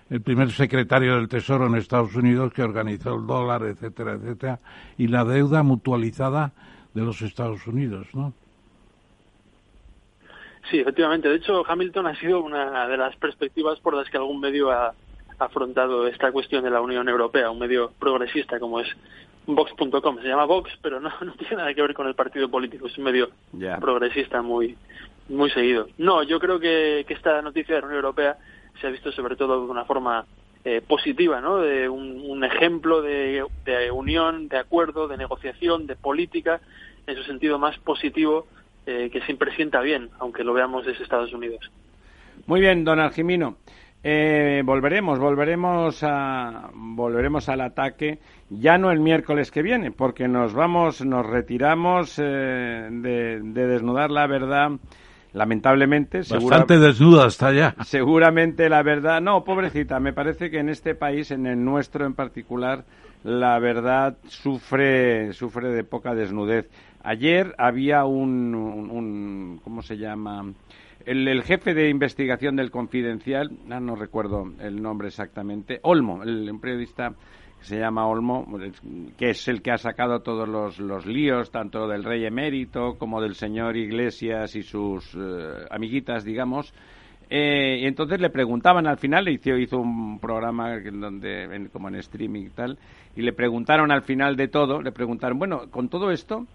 el 0.10 0.22
primer 0.22 0.52
secretario 0.52 1.16
del 1.16 1.28
Tesoro 1.28 1.66
en 1.66 1.76
Estados 1.76 2.14
Unidos 2.16 2.54
que 2.54 2.62
organizó 2.62 3.16
el 3.16 3.26
dólar, 3.26 3.64
etcétera, 3.64 4.14
etcétera, 4.14 4.60
y 4.96 5.08
la 5.08 5.24
deuda 5.24 5.64
mutualizada 5.64 6.52
de 6.94 7.02
los 7.02 7.22
Estados 7.24 7.66
Unidos, 7.66 8.06
¿no? 8.14 8.32
Sí, 10.70 10.80
efectivamente. 10.80 11.30
De 11.30 11.38
hecho, 11.38 11.64
Hamilton 11.68 12.08
ha 12.08 12.20
sido 12.20 12.42
una 12.44 12.88
de 12.88 12.98
las 12.98 13.16
perspectivas 13.16 13.80
por 13.80 13.96
las 13.96 14.08
que 14.10 14.18
algún 14.18 14.40
medio 14.40 14.70
ha 14.70 14.94
afrontado 15.40 16.06
esta 16.08 16.32
cuestión 16.32 16.64
de 16.64 16.70
la 16.70 16.82
Unión 16.82 17.10
Europea, 17.10 17.50
un 17.50 17.60
medio 17.60 17.92
progresista 18.00 18.60
como 18.60 18.80
es 18.80 18.88
Vox.com. 19.46 20.22
Se 20.22 20.28
llama 20.28 20.46
Vox, 20.46 20.72
pero 20.82 21.00
no, 21.00 21.12
no, 21.22 21.34
tiene 21.34 21.58
nada 21.58 21.74
que 21.74 21.82
ver 21.82 21.94
con 21.94 22.08
el 22.08 22.16
partido 22.16 22.50
político, 22.50 22.88
es 22.88 22.98
un 22.98 23.04
medio 23.06 23.30
progresista 23.80 24.42
muy, 24.42 24.78
muy 25.30 25.50
seguido. 25.52 25.88
No, 25.98 26.24
yo 26.24 26.40
creo 26.40 26.60
que, 26.60 27.06
que 27.08 27.14
esta 27.14 27.42
noticia 27.42 27.76
de 27.76 27.82
la 27.82 27.88
Unión 27.88 28.04
Europea 28.04 28.38
se 28.80 28.88
ha 28.88 28.90
visto 28.90 29.12
sobre 29.12 29.36
todo 29.36 29.66
de 29.66 29.72
una 29.72 29.86
forma 29.86 30.26
eh, 30.66 30.80
positiva, 30.80 31.42
¿no? 31.42 31.58
De 31.58 31.90
un, 31.90 32.42
ejemplo 32.42 33.02
de, 33.02 33.44
unión, 33.92 34.48
de 34.48 34.58
acuerdo, 34.58 35.10
de 35.10 35.18
negociación, 35.18 35.88
de 35.88 35.98
política, 35.98 36.62
en 37.06 37.18
su 37.18 37.24
sentido 37.24 37.60
más 37.60 37.78
positivo, 37.80 38.48
eh, 38.86 39.10
que 39.12 39.20
siempre 39.24 39.54
sienta 39.58 39.82
bien, 39.82 40.10
aunque 40.20 40.46
lo 40.46 40.54
veamos 40.54 40.86
desde 40.86 41.04
Estados 41.04 41.34
Unidos. 41.34 41.70
Muy 42.46 42.62
bien, 42.62 42.86
don 42.86 43.02
Argimino. 43.02 43.58
Eh, 44.06 44.62
volveremos, 44.64 45.20
volveremos 45.20 46.02
a, 46.02 46.70
volveremos 46.74 47.50
al 47.50 47.60
ataque, 47.60 48.20
ya 48.60 48.78
no 48.78 48.92
el 48.92 49.00
miércoles 49.00 49.52
que 49.52 49.62
viene, 49.62 49.92
porque 49.92 50.28
nos 50.28 50.54
vamos, 50.54 51.04
nos 51.06 51.26
retiramos 51.26 52.16
de, 52.18 53.40
de 53.42 53.68
desnudar 53.68 54.12
la 54.12 54.28
verdad 54.28 54.72
lamentablemente. 55.34 56.20
Bastante 56.20 56.80
desnuda 56.80 57.28
está 57.28 57.52
ya. 57.52 57.76
Seguramente 57.84 58.70
la 58.70 58.84
verdad. 58.84 59.22
No, 59.22 59.44
pobrecita, 59.44 60.00
me 60.00 60.14
parece 60.14 60.50
que 60.50 60.60
en 60.60 60.70
este 60.70 60.96
país, 60.96 61.32
en 61.32 61.46
el 61.46 61.64
nuestro 61.64 62.06
en 62.06 62.14
particular, 62.14 62.86
la 63.24 63.60
verdad 63.60 64.18
sufre, 64.28 65.34
sufre 65.34 65.70
de 65.70 65.84
poca 65.84 66.14
desnudez. 66.14 66.70
Ayer 67.04 67.54
había 67.58 68.06
un, 68.06 68.56
un, 68.56 69.60
¿cómo 69.64 69.82
se 69.82 69.98
llama? 69.98 70.54
El, 71.06 71.44
jefe 71.44 71.74
de 71.74 71.90
investigación 71.90 72.56
del 72.56 72.72
Confidencial, 72.72 73.52
ah, 73.70 73.82
no 73.82 73.96
recuerdo 73.96 74.54
el 74.62 74.82
nombre 74.82 75.10
exactamente, 75.10 75.80
Olmo, 75.84 76.24
el, 76.24 76.50
un 76.50 76.62
periodista 76.62 77.14
se 77.64 77.80
llama 77.80 78.08
Olmo, 78.08 78.46
que 79.18 79.30
es 79.30 79.48
el 79.48 79.62
que 79.62 79.72
ha 79.72 79.78
sacado 79.78 80.20
todos 80.20 80.48
los, 80.48 80.80
los 80.80 81.06
líos, 81.06 81.50
tanto 81.50 81.88
del 81.88 82.04
rey 82.04 82.26
emérito 82.26 82.96
como 82.98 83.22
del 83.22 83.36
señor 83.36 83.78
Iglesias 83.78 84.56
y 84.56 84.64
sus 84.64 85.16
eh, 85.16 85.66
amiguitas, 85.72 86.26
digamos. 86.26 86.74
Eh, 87.30 87.80
y 87.82 87.86
entonces 87.86 88.20
le 88.20 88.30
preguntaban 88.30 88.86
al 88.86 88.98
final, 88.98 89.30
hizo, 89.30 89.58
hizo 89.58 89.80
un 89.80 90.20
programa 90.20 90.78
donde, 90.80 91.70
como 91.72 91.88
en 91.88 91.96
streaming 91.96 92.48
y 92.48 92.50
tal, 92.50 92.78
y 93.16 93.22
le 93.22 93.34
preguntaron 93.34 93.92
al 93.92 94.04
final 94.04 94.36
de 94.36 94.50
todo, 94.50 94.82
le 94.82 94.92
preguntaron, 94.92 95.40
bueno, 95.40 95.70
con 95.72 95.88
todo 95.88 96.12
esto, 96.12 96.46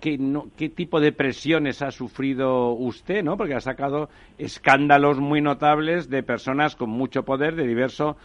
¿qué, 0.00 0.16
no, 0.16 0.46
qué 0.56 0.68
tipo 0.68 1.00
de 1.00 1.12
presiones 1.12 1.82
ha 1.82 1.90
sufrido 1.90 2.72
usted, 2.72 3.24
no? 3.24 3.36
Porque 3.36 3.54
ha 3.54 3.60
sacado 3.60 4.08
escándalos 4.38 5.18
muy 5.18 5.40
notables 5.40 6.08
de 6.08 6.22
personas 6.22 6.76
con 6.76 6.90
mucho 6.90 7.24
poder, 7.24 7.56
de 7.56 7.66
diverso 7.66 8.16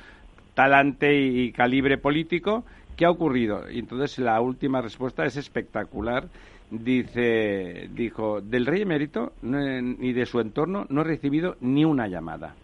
talante 0.60 1.15
y 1.15 1.54
calibre 1.54 1.98
político. 1.98 2.65
¿Qué 2.98 3.06
ha 3.06 3.10
ocurrido? 3.10 3.72
Y 3.72 3.80
entonces 3.80 4.19
la 4.19 4.41
última 4.41 4.82
respuesta 4.82 5.24
es 5.24 5.38
espectacular. 5.38 6.28
Dice, 6.69 7.88
dijo, 7.93 8.41
del 8.41 8.65
rey 8.65 8.82
emérito 8.82 9.32
ni 9.41 10.12
de 10.12 10.26
su 10.26 10.41
entorno 10.41 10.86
no 10.89 11.00
he 11.00 11.06
recibido 11.06 11.56
ni 11.62 11.86
una 11.86 12.10
llamada. 12.10 12.56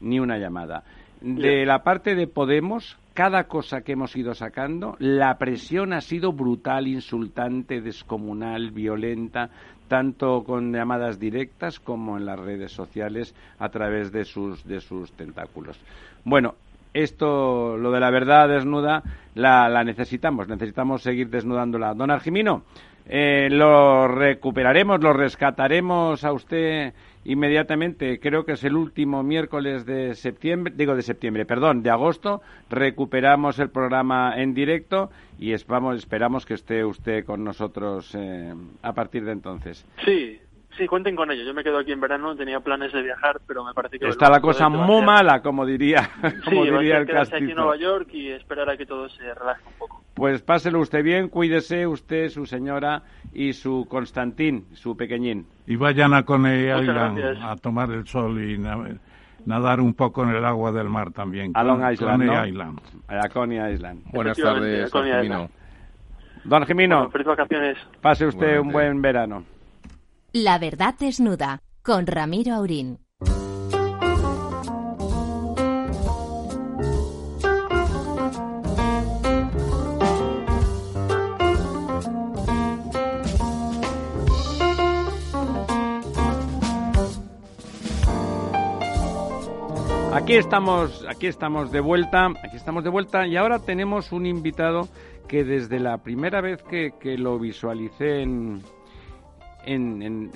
Ni 0.00 0.20
una 0.20 0.38
llamada. 0.38 0.84
De 1.20 1.66
la 1.66 1.82
parte 1.82 2.14
de 2.14 2.28
Podemos, 2.28 2.96
cada 3.14 3.48
cosa 3.48 3.80
que 3.80 3.94
hemos 3.94 4.14
ido 4.14 4.34
sacando, 4.34 4.94
la 5.00 5.36
presión 5.36 5.92
ha 5.92 6.02
sido 6.02 6.32
brutal, 6.32 6.86
insultante, 6.86 7.80
descomunal, 7.80 8.70
violenta, 8.70 9.50
tanto 9.88 10.44
con 10.44 10.72
llamadas 10.72 11.18
directas 11.18 11.80
como 11.80 12.16
en 12.16 12.26
las 12.26 12.38
redes 12.38 12.70
sociales 12.70 13.34
a 13.58 13.70
través 13.70 14.12
de 14.12 14.24
sus, 14.24 14.64
de 14.64 14.80
sus 14.80 15.10
tentáculos. 15.14 15.80
Bueno, 16.24 16.54
esto, 16.94 17.76
lo 17.76 17.90
de 17.90 18.00
la 18.00 18.10
verdad 18.10 18.48
desnuda, 18.48 19.02
la, 19.34 19.84
necesitamos, 19.84 20.48
necesitamos 20.48 21.02
seguir 21.02 21.28
desnudándola. 21.28 21.92
Don 21.92 22.10
Argimino, 22.10 22.62
eh, 23.06 23.48
lo 23.50 24.08
recuperaremos, 24.08 25.02
lo 25.02 25.12
rescataremos 25.12 26.24
a 26.24 26.32
usted 26.32 26.94
inmediatamente. 27.24 28.20
Creo 28.20 28.44
que 28.44 28.52
es 28.52 28.64
el 28.64 28.76
último 28.76 29.22
miércoles 29.22 29.84
de 29.84 30.14
septiembre, 30.14 30.72
digo 30.76 30.94
de 30.94 31.02
septiembre, 31.02 31.44
perdón, 31.44 31.82
de 31.82 31.90
agosto. 31.90 32.42
Recuperamos 32.70 33.58
el 33.58 33.70
programa 33.70 34.34
en 34.36 34.54
directo 34.54 35.10
y 35.38 35.52
esperamos 35.52 36.46
que 36.46 36.54
esté 36.54 36.84
usted 36.84 37.24
con 37.24 37.42
nosotros 37.44 38.14
eh, 38.14 38.54
a 38.82 38.92
partir 38.92 39.24
de 39.24 39.32
entonces. 39.32 39.84
Sí, 40.04 40.38
Sí, 40.76 40.86
cuenten 40.86 41.14
con 41.14 41.30
ello. 41.30 41.44
Yo 41.44 41.54
me 41.54 41.62
quedo 41.62 41.78
aquí 41.78 41.92
en 41.92 42.00
verano, 42.00 42.34
tenía 42.34 42.58
planes 42.58 42.92
de 42.92 43.02
viajar, 43.02 43.40
pero 43.46 43.64
me 43.64 43.72
parece 43.72 43.98
que... 43.98 44.08
Está 44.08 44.28
la 44.28 44.40
cosa 44.40 44.68
muy 44.68 45.02
mala, 45.02 45.40
como 45.40 45.64
diría, 45.64 46.10
como 46.44 46.64
diría 46.64 46.98
el 46.98 47.06
quedarse 47.06 47.36
aquí 47.36 47.50
en 47.50 47.56
Nueva 47.56 47.76
York 47.76 48.08
y 48.12 48.30
esperar 48.30 48.68
a 48.70 48.76
que 48.76 48.84
todo 48.84 49.08
se 49.08 49.22
relaje 49.34 49.62
un 49.66 49.74
poco. 49.78 50.02
Pues 50.14 50.42
páselo 50.42 50.80
usted 50.80 51.04
bien, 51.04 51.28
cuídese 51.28 51.86
usted, 51.86 52.28
su 52.28 52.46
señora 52.46 53.02
y 53.32 53.52
su 53.52 53.86
Constantín, 53.88 54.66
su 54.72 54.96
pequeñín. 54.96 55.46
Y 55.66 55.76
vayan 55.76 56.12
a 56.14 56.24
Coney 56.24 56.70
Island 56.70 57.38
a 57.42 57.56
tomar 57.56 57.90
el 57.90 58.06
sol 58.06 58.42
y 58.42 58.58
nadar 59.46 59.80
un 59.80 59.94
poco 59.94 60.24
en 60.24 60.30
el 60.30 60.44
agua 60.44 60.72
del 60.72 60.88
mar 60.88 61.12
también. 61.12 61.52
A 61.54 61.62
Long 61.62 61.88
Island, 61.92 62.26
Coney 62.26 62.48
Island. 62.48 62.80
A 63.08 63.28
Coney 63.28 63.74
Island. 63.74 64.02
Buenas 64.12 64.36
tardes, 64.36 64.90
Don 64.90 65.04
Jimino. 65.04 65.50
Don 66.44 66.66
Jimino, 66.66 67.10
vacaciones. 67.24 67.78
pase 68.02 68.26
usted 68.26 68.58
un 68.58 68.70
buen 68.70 69.00
verano. 69.00 69.44
La 70.36 70.58
verdad 70.58 70.96
desnuda 70.98 71.62
con 71.80 72.08
Ramiro 72.08 72.54
Aurín. 72.54 72.98
Aquí 90.12 90.34
estamos, 90.34 91.06
aquí 91.08 91.28
estamos 91.28 91.70
de 91.70 91.78
vuelta, 91.78 92.26
aquí 92.42 92.56
estamos 92.56 92.82
de 92.82 92.90
vuelta 92.90 93.24
y 93.28 93.36
ahora 93.36 93.60
tenemos 93.60 94.10
un 94.10 94.26
invitado 94.26 94.88
que 95.28 95.44
desde 95.44 95.78
la 95.78 95.98
primera 95.98 96.40
vez 96.40 96.60
que, 96.64 96.90
que 96.98 97.16
lo 97.16 97.38
visualicé 97.38 98.22
en, 98.22 98.64
en, 99.66 100.30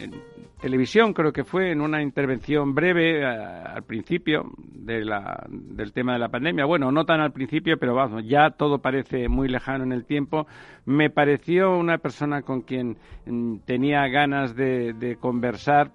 televisión, 0.61 1.13
creo 1.13 1.33
que 1.33 1.45
fue, 1.45 1.71
en 1.71 1.81
una 1.81 2.03
intervención 2.03 2.75
breve 2.75 3.25
al 3.25 3.83
principio 3.85 4.51
de 4.59 5.05
la, 5.05 5.47
del 5.49 5.93
tema 5.93 6.15
de 6.15 6.19
la 6.19 6.29
pandemia. 6.29 6.65
Bueno, 6.65 6.91
no 6.91 7.05
tan 7.05 7.21
al 7.21 7.33
principio, 7.33 7.79
pero 7.79 7.95
vamos, 7.95 8.25
ya 8.27 8.51
todo 8.51 8.79
parece 8.79 9.29
muy 9.29 9.49
lejano 9.49 9.85
en 9.85 9.93
el 9.93 10.05
tiempo. 10.05 10.47
Me 10.85 11.11
pareció 11.11 11.77
una 11.77 11.99
persona 11.99 12.43
con 12.43 12.63
quien 12.63 12.97
mm, 13.27 13.59
tenía 13.65 14.07
ganas 14.09 14.57
de, 14.57 15.17
conversar. 15.21 15.93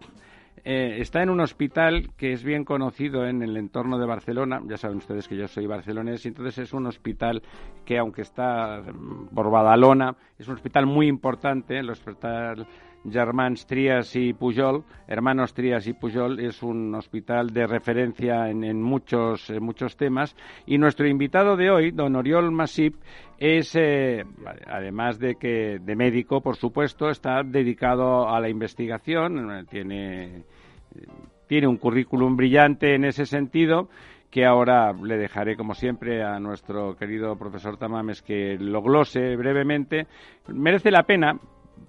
Eh, 0.65 1.01
está 1.01 1.21
en 1.21 1.29
un 1.29 1.41
hospital 1.41 2.11
que 2.15 2.31
es 2.31 2.41
bien 2.41 2.63
conocido 2.63 3.27
en 3.27 3.41
el 3.41 3.57
entorno 3.57 3.99
de 3.99 4.05
Barcelona. 4.05 4.61
Ya 4.65 4.77
saben 4.77 4.97
ustedes 4.97 5.27
que 5.27 5.35
yo 5.35 5.45
soy 5.49 5.67
barcelonés 5.67 6.25
entonces 6.25 6.57
es 6.59 6.73
un 6.73 6.87
hospital 6.87 7.41
que, 7.83 7.97
aunque 7.97 8.21
está 8.21 8.81
mm, 8.81 9.35
por 9.35 9.51
Badalona, 9.51 10.15
es 10.39 10.47
un 10.47 10.53
hospital 10.53 10.85
muy 10.85 11.07
importante, 11.07 11.77
el 11.77 11.89
hospital 11.89 12.65
Germans 13.09 13.65
Trias 13.65 14.15
y 14.15 14.33
Pujol, 14.33 14.83
hermanos 15.07 15.53
Trias 15.53 15.87
y 15.87 15.93
Pujol, 15.93 16.39
es 16.39 16.63
un 16.63 16.93
hospital 16.95 17.51
de 17.51 17.67
referencia 17.67 18.49
en, 18.49 18.81
muchos, 18.81 19.51
muchos 19.59 19.97
temas. 19.97 20.35
Y 20.65 20.77
nuestro 20.77 21.07
invitado 21.07 21.55
de 21.55 21.69
hoy, 21.69 21.91
don 21.91 22.15
Oriol 22.15 22.51
Masip, 22.51 22.95
es, 23.37 23.75
eh, 23.75 24.23
además 24.67 25.19
de 25.19 25.35
que 25.35 25.79
de 25.79 25.95
médico, 25.95 26.41
por 26.41 26.55
supuesto, 26.55 27.09
está 27.09 27.43
dedicado 27.43 28.29
a 28.29 28.39
la 28.39 28.49
investigación, 28.49 29.65
tiene, 29.69 30.43
tiene 31.47 31.67
un 31.67 31.77
currículum 31.77 32.35
brillante 32.35 32.95
en 32.95 33.05
ese 33.05 33.25
sentido 33.25 33.89
que 34.33 34.45
ahora 34.45 34.93
le 34.93 35.15
dejaré, 35.15 35.55
como 35.55 35.75
siempre, 35.75 36.23
a 36.23 36.39
nuestro 36.39 36.95
querido 36.95 37.37
profesor 37.37 37.77
Tamames 37.77 38.23
que 38.23 38.57
lo 38.59 38.81
glose 38.81 39.35
brevemente. 39.35 40.07
Merece 40.47 40.89
la 40.89 41.03
pena 41.03 41.37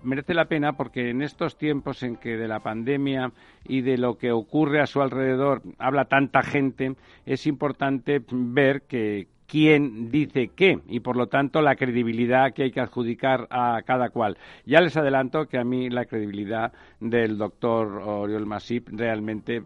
merece 0.02 0.34
la 0.34 0.46
pena 0.46 0.76
porque 0.76 1.10
en 1.10 1.22
estos 1.22 1.56
tiempos 1.56 2.02
en 2.02 2.16
que 2.16 2.36
de 2.36 2.48
la 2.48 2.60
pandemia 2.60 3.32
y 3.64 3.80
de 3.80 3.98
lo 3.98 4.18
que 4.18 4.32
ocurre 4.32 4.80
a 4.80 4.86
su 4.86 5.00
alrededor 5.02 5.62
habla 5.78 6.06
tanta 6.06 6.42
gente, 6.42 6.94
es 7.26 7.46
importante 7.46 8.22
ver 8.30 8.82
que 8.82 9.28
quién 9.46 10.10
dice 10.10 10.50
qué 10.54 10.80
y 10.88 11.00
por 11.00 11.16
lo 11.16 11.28
tanto 11.28 11.60
la 11.62 11.76
credibilidad 11.76 12.52
que 12.52 12.64
hay 12.64 12.70
que 12.70 12.80
adjudicar 12.80 13.46
a 13.50 13.82
cada 13.84 14.10
cual. 14.10 14.36
Ya 14.64 14.80
les 14.80 14.96
adelanto 14.96 15.46
que 15.46 15.58
a 15.58 15.64
mí 15.64 15.90
la 15.90 16.06
credibilidad 16.06 16.72
del 17.00 17.38
doctor 17.38 17.86
Oriol 18.04 18.46
Masip 18.46 18.88
realmente... 18.90 19.62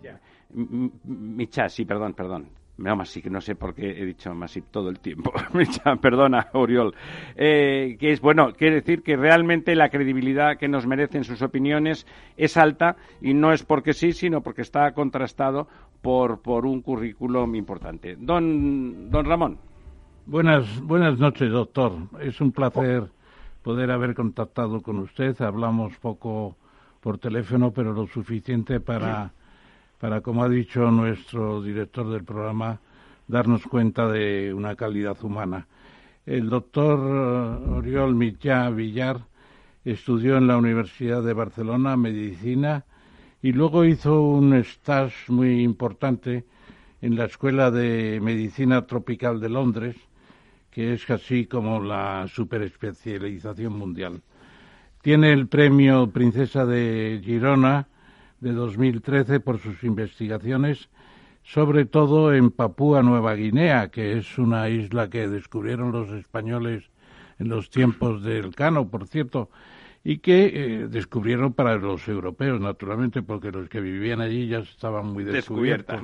Micha, 0.50 1.68
sí, 1.68 1.84
perdón, 1.84 2.14
perdón. 2.14 2.57
No, 2.78 2.94
no 2.94 3.40
sé 3.40 3.54
por 3.56 3.74
qué 3.74 3.90
he 3.90 4.06
dicho 4.06 4.32
Masip 4.32 4.66
todo 4.70 4.88
el 4.88 5.00
tiempo. 5.00 5.32
Perdona, 6.00 6.48
Oriol. 6.52 6.94
Eh, 7.34 7.96
que 7.98 8.12
es 8.12 8.20
bueno, 8.20 8.52
quiere 8.52 8.76
decir 8.76 9.02
que 9.02 9.16
realmente 9.16 9.74
la 9.74 9.88
credibilidad 9.88 10.56
que 10.56 10.68
nos 10.68 10.86
merecen 10.86 11.24
sus 11.24 11.42
opiniones 11.42 12.06
es 12.36 12.56
alta 12.56 12.96
y 13.20 13.34
no 13.34 13.52
es 13.52 13.64
porque 13.64 13.92
sí, 13.92 14.12
sino 14.12 14.42
porque 14.42 14.62
está 14.62 14.92
contrastado 14.92 15.66
por, 16.00 16.40
por 16.40 16.66
un 16.66 16.80
currículum 16.80 17.56
importante. 17.56 18.16
Don, 18.16 19.10
don 19.10 19.24
Ramón. 19.26 19.58
Buenas, 20.26 20.80
buenas 20.80 21.18
noches, 21.18 21.50
doctor. 21.50 21.94
Es 22.20 22.40
un 22.40 22.52
placer 22.52 23.08
poder 23.62 23.90
haber 23.90 24.14
contactado 24.14 24.82
con 24.82 25.00
usted. 25.00 25.40
Hablamos 25.40 25.96
poco 25.98 26.56
por 27.00 27.18
teléfono, 27.18 27.72
pero 27.72 27.92
lo 27.92 28.06
suficiente 28.06 28.78
para 28.78 29.32
para, 29.98 30.20
como 30.20 30.44
ha 30.44 30.48
dicho 30.48 30.90
nuestro 30.90 31.62
director 31.62 32.10
del 32.10 32.24
programa, 32.24 32.80
darnos 33.26 33.62
cuenta 33.64 34.08
de 34.08 34.54
una 34.54 34.76
calidad 34.76 35.16
humana. 35.22 35.66
El 36.24 36.48
doctor 36.48 36.98
eh, 36.98 37.70
Oriol 37.70 38.14
Mitjà 38.14 38.70
Villar 38.70 39.20
estudió 39.84 40.36
en 40.36 40.46
la 40.46 40.56
Universidad 40.56 41.22
de 41.22 41.32
Barcelona 41.32 41.96
medicina 41.96 42.84
y 43.42 43.52
luego 43.52 43.84
hizo 43.84 44.22
un 44.22 44.54
stage 44.54 45.32
muy 45.32 45.62
importante 45.62 46.44
en 47.00 47.16
la 47.16 47.26
Escuela 47.26 47.70
de 47.70 48.20
Medicina 48.20 48.86
Tropical 48.86 49.40
de 49.40 49.48
Londres, 49.48 49.96
que 50.70 50.92
es 50.92 51.04
casi 51.06 51.46
como 51.46 51.80
la 51.80 52.26
superespecialización 52.28 53.76
mundial. 53.76 54.22
Tiene 55.02 55.32
el 55.32 55.46
premio 55.46 56.10
Princesa 56.10 56.66
de 56.66 57.20
Girona 57.24 57.88
de 58.40 58.52
2013 58.52 59.40
por 59.40 59.58
sus 59.58 59.82
investigaciones, 59.84 60.88
sobre 61.42 61.86
todo 61.86 62.34
en 62.34 62.50
Papúa 62.50 63.02
Nueva 63.02 63.34
Guinea, 63.34 63.88
que 63.88 64.18
es 64.18 64.38
una 64.38 64.68
isla 64.68 65.08
que 65.08 65.28
descubrieron 65.28 65.92
los 65.92 66.10
españoles 66.10 66.90
en 67.38 67.48
los 67.48 67.70
tiempos 67.70 68.22
del 68.22 68.54
Cano, 68.54 68.88
por 68.88 69.06
cierto, 69.06 69.50
y 70.04 70.18
que 70.18 70.46
eh, 70.54 70.88
descubrieron 70.88 71.52
para 71.52 71.76
los 71.76 72.06
europeos, 72.08 72.60
naturalmente, 72.60 73.22
porque 73.22 73.50
los 73.50 73.68
que 73.68 73.80
vivían 73.80 74.20
allí 74.20 74.46
ya 74.46 74.58
estaban 74.58 75.06
muy 75.06 75.24
descubiertos. 75.24 76.00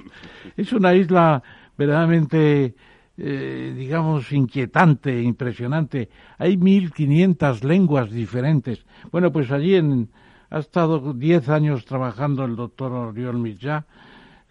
Es 0.56 0.72
una 0.72 0.94
isla 0.94 1.42
verdaderamente, 1.76 2.74
eh, 3.16 3.74
digamos, 3.76 4.32
inquietante, 4.32 5.22
impresionante. 5.22 6.08
Hay 6.38 6.56
1.500 6.56 7.62
lenguas 7.62 8.10
diferentes. 8.10 8.84
Bueno, 9.10 9.32
pues 9.32 9.50
allí 9.50 9.76
en, 9.76 10.08
ha 10.50 10.58
estado 10.58 11.12
diez 11.12 11.48
años 11.48 11.84
trabajando 11.84 12.44
el 12.44 12.56
doctor 12.56 12.92
Oriol 12.92 13.38
Mitjà 13.38 13.86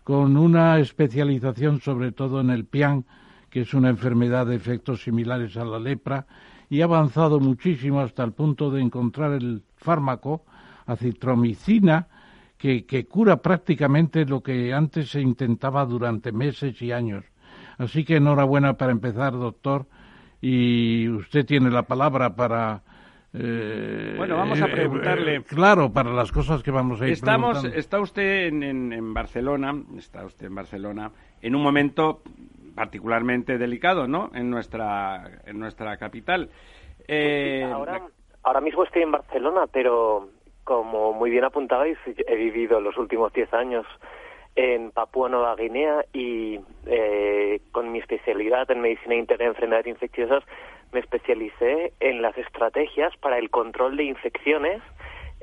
con 0.03 0.35
una 0.37 0.79
especialización 0.79 1.79
sobre 1.79 2.11
todo 2.11 2.41
en 2.41 2.49
el 2.49 2.65
PIAN, 2.65 3.05
que 3.49 3.61
es 3.61 3.73
una 3.73 3.89
enfermedad 3.89 4.47
de 4.47 4.55
efectos 4.55 5.03
similares 5.03 5.55
a 5.57 5.63
la 5.63 5.79
lepra, 5.79 6.25
y 6.69 6.81
ha 6.81 6.85
avanzado 6.85 7.39
muchísimo 7.39 8.01
hasta 8.01 8.23
el 8.23 8.33
punto 8.33 8.71
de 8.71 8.81
encontrar 8.81 9.33
el 9.33 9.63
fármaco 9.77 10.43
acitromicina 10.85 12.07
que, 12.57 12.85
que 12.85 13.05
cura 13.05 13.37
prácticamente 13.41 14.25
lo 14.25 14.41
que 14.41 14.73
antes 14.73 15.11
se 15.11 15.21
intentaba 15.21 15.85
durante 15.85 16.31
meses 16.31 16.81
y 16.81 16.91
años. 16.91 17.23
Así 17.77 18.03
que 18.03 18.17
enhorabuena 18.17 18.77
para 18.77 18.91
empezar, 18.91 19.33
doctor, 19.33 19.85
y 20.41 21.07
usted 21.09 21.45
tiene 21.45 21.69
la 21.69 21.83
palabra 21.83 22.35
para 22.35 22.83
eh, 23.35 24.13
bueno, 24.15 24.37
vamos 24.37 24.61
a 24.61 24.67
preguntarle. 24.67 25.37
Eh, 25.37 25.43
claro, 25.43 25.91
para 25.91 26.11
las 26.11 26.31
cosas 26.31 26.61
que 26.61 26.69
vamos 26.69 27.01
a 27.01 27.07
ir 27.07 27.13
Estamos, 27.13 27.63
Está 27.65 27.99
usted 27.99 28.47
en, 28.47 29.13
Barcelona, 29.13 29.73
está 29.97 30.23
usted 30.23 30.47
en 30.47 30.55
Barcelona, 30.55 31.11
en 31.41 31.55
un 31.55 31.63
momento 31.63 32.21
particularmente 32.75 33.57
delicado, 33.57 34.07
¿no? 34.07 34.29
En 34.35 34.49
nuestra, 34.49 35.41
en 35.45 35.59
nuestra 35.59 35.97
capital. 35.97 36.49
Eh, 37.07 37.63
ahora, 37.63 38.01
ahora 38.43 38.61
mismo 38.61 38.83
estoy 38.83 39.01
en 39.01 39.11
Barcelona, 39.11 39.65
pero 39.71 40.29
como 40.63 41.13
muy 41.13 41.31
bien 41.31 41.43
apuntabais, 41.43 41.97
he 42.05 42.35
vivido 42.35 42.79
los 42.81 42.97
últimos 42.97 43.33
10 43.33 43.51
años 43.53 43.85
en 44.55 44.91
Papúa 44.91 45.29
Nueva 45.29 45.55
Guinea 45.55 46.05
y 46.13 46.59
con 47.71 47.91
mi 47.91 47.97
especialidad 47.97 48.69
en 48.69 48.81
medicina 48.81 49.15
interna 49.15 49.45
y 49.45 49.47
enfermedades 49.47 49.87
infecciosas 49.87 50.43
me 50.93 50.99
especialicé 50.99 51.93
en 51.99 52.21
las 52.21 52.37
estrategias 52.37 53.15
para 53.17 53.37
el 53.37 53.49
control 53.49 53.97
de 53.97 54.03
infecciones 54.03 54.81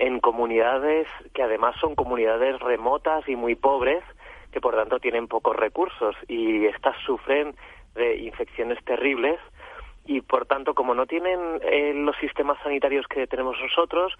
en 0.00 0.18
comunidades 0.20 1.06
que 1.34 1.42
además 1.42 1.76
son 1.78 1.94
comunidades 1.94 2.58
remotas 2.60 3.28
y 3.28 3.36
muy 3.36 3.54
pobres, 3.54 4.02
que 4.50 4.60
por 4.60 4.74
tanto 4.74 4.98
tienen 4.98 5.28
pocos 5.28 5.54
recursos 5.54 6.16
y 6.26 6.64
estas 6.64 6.96
sufren 7.04 7.54
de 7.94 8.16
infecciones 8.16 8.82
terribles. 8.84 9.38
Y 10.06 10.22
por 10.22 10.46
tanto 10.46 10.74
como 10.74 10.94
no 10.94 11.06
tienen 11.06 11.60
eh, 11.62 11.92
los 11.94 12.16
sistemas 12.16 12.58
sanitarios 12.62 13.06
que 13.06 13.26
tenemos 13.26 13.56
nosotros, 13.60 14.14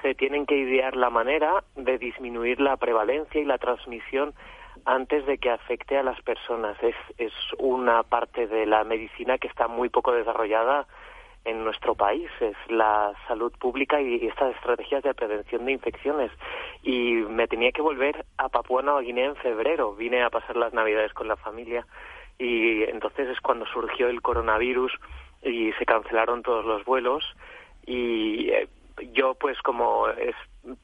se 0.00 0.14
tienen 0.14 0.46
que 0.46 0.56
idear 0.56 0.96
la 0.96 1.10
manera 1.10 1.62
de 1.76 1.98
disminuir 1.98 2.58
la 2.58 2.78
prevalencia 2.78 3.40
y 3.40 3.44
la 3.44 3.58
transmisión 3.58 4.32
antes 4.86 5.26
de 5.26 5.38
que 5.38 5.50
afecte 5.50 5.98
a 5.98 6.02
las 6.02 6.20
personas. 6.22 6.76
Es, 6.82 6.94
es 7.18 7.32
una 7.58 8.02
parte 8.04 8.46
de 8.46 8.64
la 8.66 8.84
medicina 8.84 9.36
que 9.38 9.48
está 9.48 9.68
muy 9.68 9.88
poco 9.88 10.12
desarrollada 10.12 10.86
en 11.44 11.62
nuestro 11.62 11.94
país, 11.94 12.28
es 12.40 12.56
la 12.68 13.12
salud 13.28 13.52
pública 13.52 14.00
y 14.00 14.26
estas 14.26 14.54
estrategias 14.56 15.04
de 15.04 15.14
prevención 15.14 15.64
de 15.64 15.72
infecciones. 15.72 16.32
Y 16.82 17.12
me 17.12 17.46
tenía 17.46 17.70
que 17.70 17.82
volver 17.82 18.24
a 18.36 18.48
Papua 18.48 18.82
Nueva 18.82 19.00
Guinea 19.00 19.26
en 19.26 19.36
febrero, 19.36 19.94
vine 19.94 20.22
a 20.22 20.30
pasar 20.30 20.56
las 20.56 20.72
navidades 20.72 21.12
con 21.12 21.28
la 21.28 21.36
familia 21.36 21.86
y 22.38 22.82
entonces 22.84 23.28
es 23.28 23.40
cuando 23.40 23.64
surgió 23.66 24.08
el 24.08 24.22
coronavirus 24.22 24.92
y 25.42 25.72
se 25.72 25.86
cancelaron 25.86 26.42
todos 26.42 26.64
los 26.64 26.84
vuelos 26.84 27.24
y 27.86 28.50
eh, 28.50 28.68
yo 29.12 29.34
pues 29.34 29.60
como 29.62 30.08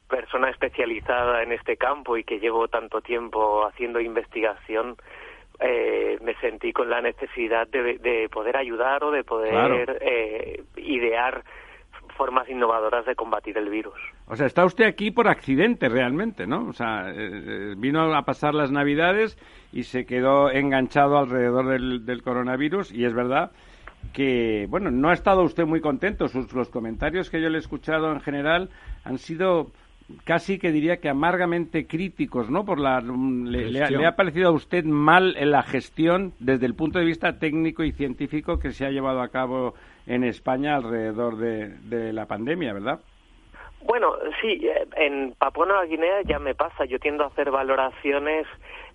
persona 0.07 0.49
especializada 0.49 1.43
en 1.43 1.51
este 1.51 1.77
campo 1.77 2.17
y 2.17 2.23
que 2.23 2.39
llevo 2.39 2.67
tanto 2.67 3.01
tiempo 3.01 3.65
haciendo 3.65 3.99
investigación, 3.99 4.95
eh, 5.59 6.17
me 6.21 6.35
sentí 6.35 6.73
con 6.73 6.89
la 6.89 7.01
necesidad 7.01 7.67
de, 7.67 8.29
poder 8.31 8.57
ayudar 8.57 9.03
o 9.03 9.11
de 9.11 9.23
poder 9.23 9.97
eh, 10.01 10.63
idear 10.77 11.43
formas 12.17 12.49
innovadoras 12.49 13.05
de 13.05 13.15
combatir 13.15 13.57
el 13.57 13.69
virus. 13.69 13.99
O 14.27 14.35
sea, 14.35 14.45
está 14.45 14.65
usted 14.65 14.85
aquí 14.85 15.11
por 15.11 15.27
accidente 15.27 15.89
realmente, 15.89 16.45
¿no? 16.47 16.67
O 16.67 16.73
sea, 16.73 17.11
eh, 17.11 17.73
vino 17.77 18.13
a 18.13 18.21
pasar 18.23 18.53
las 18.53 18.71
Navidades 18.71 19.37
y 19.71 19.83
se 19.83 20.05
quedó 20.05 20.51
enganchado 20.51 21.17
alrededor 21.17 21.67
del, 21.67 22.05
del 22.05 22.21
coronavirus 22.21 22.91
y 22.91 23.05
es 23.05 23.13
verdad 23.13 23.51
que, 24.11 24.67
bueno, 24.69 24.91
no 24.91 25.09
ha 25.09 25.13
estado 25.13 25.43
usted 25.43 25.65
muy 25.65 25.81
contento. 25.81 26.27
Sus, 26.27 26.51
los 26.53 26.69
comentarios 26.69 27.29
que 27.29 27.41
yo 27.41 27.49
le 27.49 27.57
he 27.57 27.61
escuchado 27.61 28.11
en 28.11 28.19
general 28.19 28.69
han 29.03 29.17
sido 29.17 29.71
casi 30.23 30.59
que 30.59 30.71
diría 30.71 30.97
que 30.97 31.09
amargamente 31.09 31.87
críticos, 31.87 32.49
¿no? 32.49 32.65
Por 32.65 32.79
la 32.79 32.99
le, 33.01 34.05
ha, 34.05 34.15
parecido 34.15 34.49
a 34.49 34.51
usted 34.51 34.83
mal 34.83 35.35
en 35.37 35.51
la 35.51 35.63
gestión 35.63 36.33
desde 36.39 36.65
el 36.65 36.75
punto 36.75 36.99
de 36.99 37.05
vista 37.05 37.39
técnico 37.39 37.83
y 37.83 37.91
científico 37.91 38.59
que 38.59 38.71
se 38.71 38.85
ha 38.85 38.91
llevado 38.91 39.21
a 39.21 39.29
cabo 39.29 39.73
en 40.05 40.23
España 40.23 40.75
alrededor 40.75 41.37
de, 41.37 42.13
la 42.13 42.25
pandemia, 42.25 42.73
¿verdad? 42.73 42.99
Bueno, 43.85 44.15
sí, 44.41 44.67
eh, 44.67 44.87
en 44.95 45.33
Papua 45.37 45.65
Nueva 45.65 45.85
Guinea 45.85 46.21
ya 46.23 46.39
me 46.39 46.55
pasa. 46.55 46.85
Yo 46.85 46.99
tiendo 46.99 47.23
a 47.23 47.27
hacer 47.27 47.51
valoraciones 47.51 48.47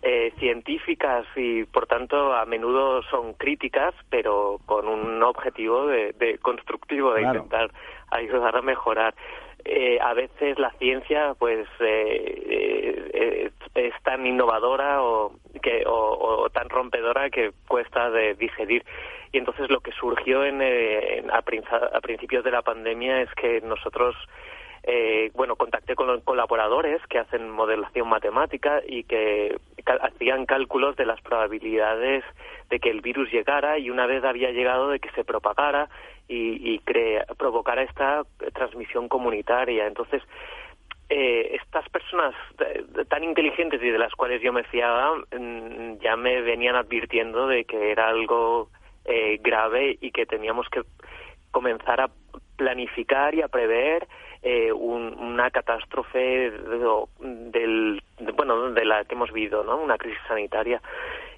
eh, 0.03 0.33
científicas 0.39 1.27
y, 1.37 1.65
por 1.65 1.87
tanto, 1.87 2.35
a 2.35 2.45
menudo 2.47 3.03
son 3.05 3.35
críticas, 3.35 3.95
pero 4.11 4.61
con 4.67 4.89
un 4.89 5.23
objetivo 5.23 5.87
de, 5.87 6.39
constructivo, 6.41 7.15
de 7.15 7.23
intentar 7.23 7.71
ayudar 8.11 8.57
a 8.57 8.63
mejorar. 8.63 9.15
Eh, 9.65 9.99
a 10.01 10.15
veces 10.15 10.59
la 10.59 10.71
ciencia 10.79 11.35
pues 11.39 11.67
eh, 11.81 13.11
eh, 13.13 13.51
es 13.75 14.03
tan 14.03 14.25
innovadora 14.25 15.03
o, 15.03 15.33
que, 15.61 15.83
o, 15.87 16.49
tan 16.51 16.69
rompedora 16.69 17.29
que 17.29 17.53
cuesta 17.67 18.11
de 18.11 18.35
digerir. 18.35 18.85
Y 19.33 19.39
entonces 19.39 19.69
lo 19.69 19.81
que 19.81 19.93
surgió 19.93 20.45
en, 20.45 20.63
a, 21.31 21.43
principios 22.01 22.45
de 22.45 22.51
la 22.51 22.63
pandemia 22.63 23.21
es 23.21 23.31
que 23.35 23.61
nosotros 23.61 24.17
bueno, 25.35 25.57
contacté 25.57 25.95
con 25.95 26.07
los 26.07 26.23
colaboradores 26.25 27.01
que 27.09 27.19
hacen 27.19 27.51
modelación 27.51 28.09
matemática 28.09 28.81
y 28.87 29.05
que 29.05 29.59
hacían 30.01 30.47
cálculos 30.47 30.97
de 30.97 31.05
las 31.05 31.21
probabilidades 31.21 32.25
de 32.71 32.81
que 32.81 32.91
el 32.91 33.03
virus 33.03 33.31
llegara 33.31 33.79
y 33.79 33.91
una 33.91 34.07
vez 34.07 34.25
había 34.25 34.51
llegado 34.51 34.89
de 34.89 34.99
que 34.99 35.11
se 35.11 35.25
propagara 35.25 35.89
y, 36.27 36.75
y 36.75 36.83
provocara 37.37 37.83
esta 37.83 38.23
transmisión 38.55 39.09
comunitaria. 39.09 39.87
Entonces, 39.87 40.23
eh, 41.11 41.57
estas 41.57 41.89
personas 41.89 42.35
tan 43.09 43.25
inteligentes 43.25 43.83
y 43.83 43.89
de 43.89 43.99
las 43.99 44.13
cuales 44.15 44.43
yo 44.43 44.53
me 44.53 44.65
fiaba 44.65 45.17
mm, 45.17 46.01
ya 46.03 46.17
me 46.17 46.43
venían 46.43 46.77
advirtiendo 46.77 47.47
de 47.47 47.65
que 47.65 47.93
era 47.93 48.09
algo 48.09 48.69
eh, 49.07 49.39
grave 49.41 49.97
y 50.03 50.11
que 50.11 50.27
teníamos 50.27 50.69
que 50.69 50.83
comenzar 51.51 52.03
a 52.03 52.11
planificar 52.57 53.35
y 53.35 53.41
a 53.41 53.49
prever 53.49 54.07
eh, 54.43 54.73
una 54.73 55.51
catástrofe 55.51 56.53
del, 57.21 58.03
bueno 58.35 58.71
de 58.71 58.85
la 58.85 59.05
que 59.05 59.15
hemos 59.15 59.33
vivido 59.33 59.65
no 59.65 59.79
una 59.79 59.99
crisis 59.99 60.21
sanitaria. 60.29 60.81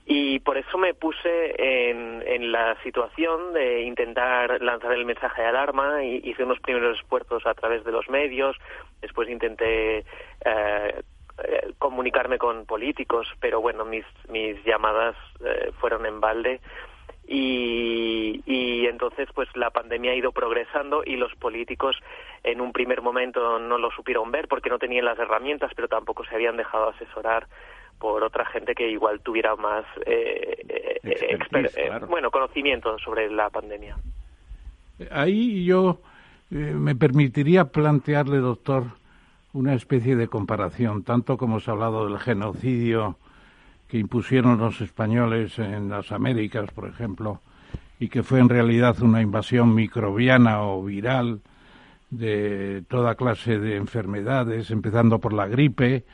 Y 0.07 0.41
por 0.41 0.59
eso 0.59 0.77
me 0.77 0.93
puse 0.95 1.55
en, 1.57 2.23
en, 2.27 2.51
la 2.51 2.77
situación 2.83 3.53
de 3.53 3.83
intentar 3.83 4.61
lanzar 4.61 4.93
el 4.93 5.05
mensaje 5.05 5.43
de 5.43 5.49
alarma. 5.49 6.03
Y 6.03 6.21
hice 6.25 6.43
unos 6.43 6.59
primeros 6.59 6.99
esfuerzos 6.99 7.47
a 7.47 7.55
través 7.55 7.85
de 7.85 7.93
los 7.93 8.09
medios, 8.09 8.57
después 9.01 9.29
intenté 9.29 9.99
eh, 9.99 10.05
eh 10.45 11.03
comunicarme 11.79 12.39
con 12.39 12.67
políticos, 12.67 13.29
pero 13.41 13.61
bueno, 13.61 13.85
mis, 13.85 14.05
mis 14.29 14.63
llamadas 14.65 15.15
eh, 15.45 15.71
fueron 15.79 16.05
en 16.07 16.21
balde 16.21 16.61
y, 17.33 18.43
y 18.45 18.87
entonces 18.87 19.29
pues 19.33 19.49
la 19.55 19.71
pandemia 19.71 20.11
ha 20.11 20.17
ido 20.17 20.33
progresando 20.33 21.05
y 21.07 21.15
los 21.15 21.33
políticos 21.37 21.97
en 22.43 22.61
un 22.61 22.73
primer 22.73 23.03
momento 23.03 23.61
no 23.61 23.79
lo 23.79 23.93
supieron 23.93 24.33
ver 24.33 24.49
porque 24.49 24.69
no 24.69 24.81
tenían 24.81 25.05
las 25.05 25.19
herramientas, 25.19 25.71
pero 25.77 25.87
tampoco 25.87 26.25
se 26.25 26.35
habían 26.35 26.57
dejado 26.57 26.89
asesorar 26.89 27.47
por 28.01 28.25
otra 28.25 28.45
gente 28.47 28.75
que 28.75 28.91
igual 28.91 29.21
tuviera 29.21 29.55
más 29.55 29.85
eh, 30.07 30.57
eh, 31.05 31.39
eh 31.45 32.01
bueno 32.09 32.33
conocimiento 32.33 32.99
sobre 32.99 33.31
la 33.31 33.49
pandemia. 33.49 33.97
Ahí 35.13 35.65
yo 35.65 36.01
eh, 36.51 36.57
me 36.57 36.97
permitiría 36.97 37.67
plantearle, 37.67 38.39
doctor, 38.39 38.85
una 39.53 39.75
especie 39.75 40.17
de 40.17 40.27
comparación, 40.27 41.05
tanto 41.05 41.37
como 41.37 41.61
se 41.61 41.71
ha 41.71 41.75
hablado 41.75 42.09
del 42.09 42.19
genocidio 42.19 43.17
que 43.91 43.99
impusieron 43.99 44.59
los 44.59 44.81
españoles 44.81 45.59
en 45.59 45.89
las 45.89 46.13
Américas, 46.13 46.71
por 46.71 46.89
ejemplo, 46.89 47.41
y 47.99 48.09
que 48.09 48.23
fue 48.23 48.39
en 48.39 48.49
realidad 48.49 49.03
una 49.03 49.21
invasión 49.21 49.75
microbiana 49.75 50.63
o 50.63 50.85
viral 50.85 51.41
de 52.11 52.85
toda 52.89 53.17
clase 53.17 53.59
de 53.59 53.77
enfermedades, 53.77 54.71
empezando 54.71 55.19
por 55.19 55.33
la 55.33 55.49
gripe, 55.49 56.05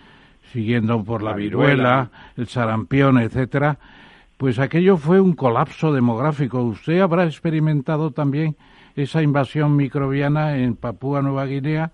siguiendo 0.53 1.05
por 1.05 1.23
la, 1.23 1.35
viruela, 1.35 2.11
el 2.37 2.49
sarampión, 2.49 3.19
etcétera, 3.19 3.79
pues 4.39 4.59
aquello 4.59 4.97
fue 4.97 5.21
un 5.21 5.35
colapso 5.35 5.93
demográfico. 5.93 6.63
Usted 6.63 7.01
habrá 7.01 7.25
experimentado 7.25 8.11
también 8.11 8.57
esa 8.95 9.23
invasión 9.23 9.77
microbiana 9.77 10.57
en 10.57 10.77
Papúa 10.77 11.21
Nueva 11.21 11.45
Guinea 11.45 11.93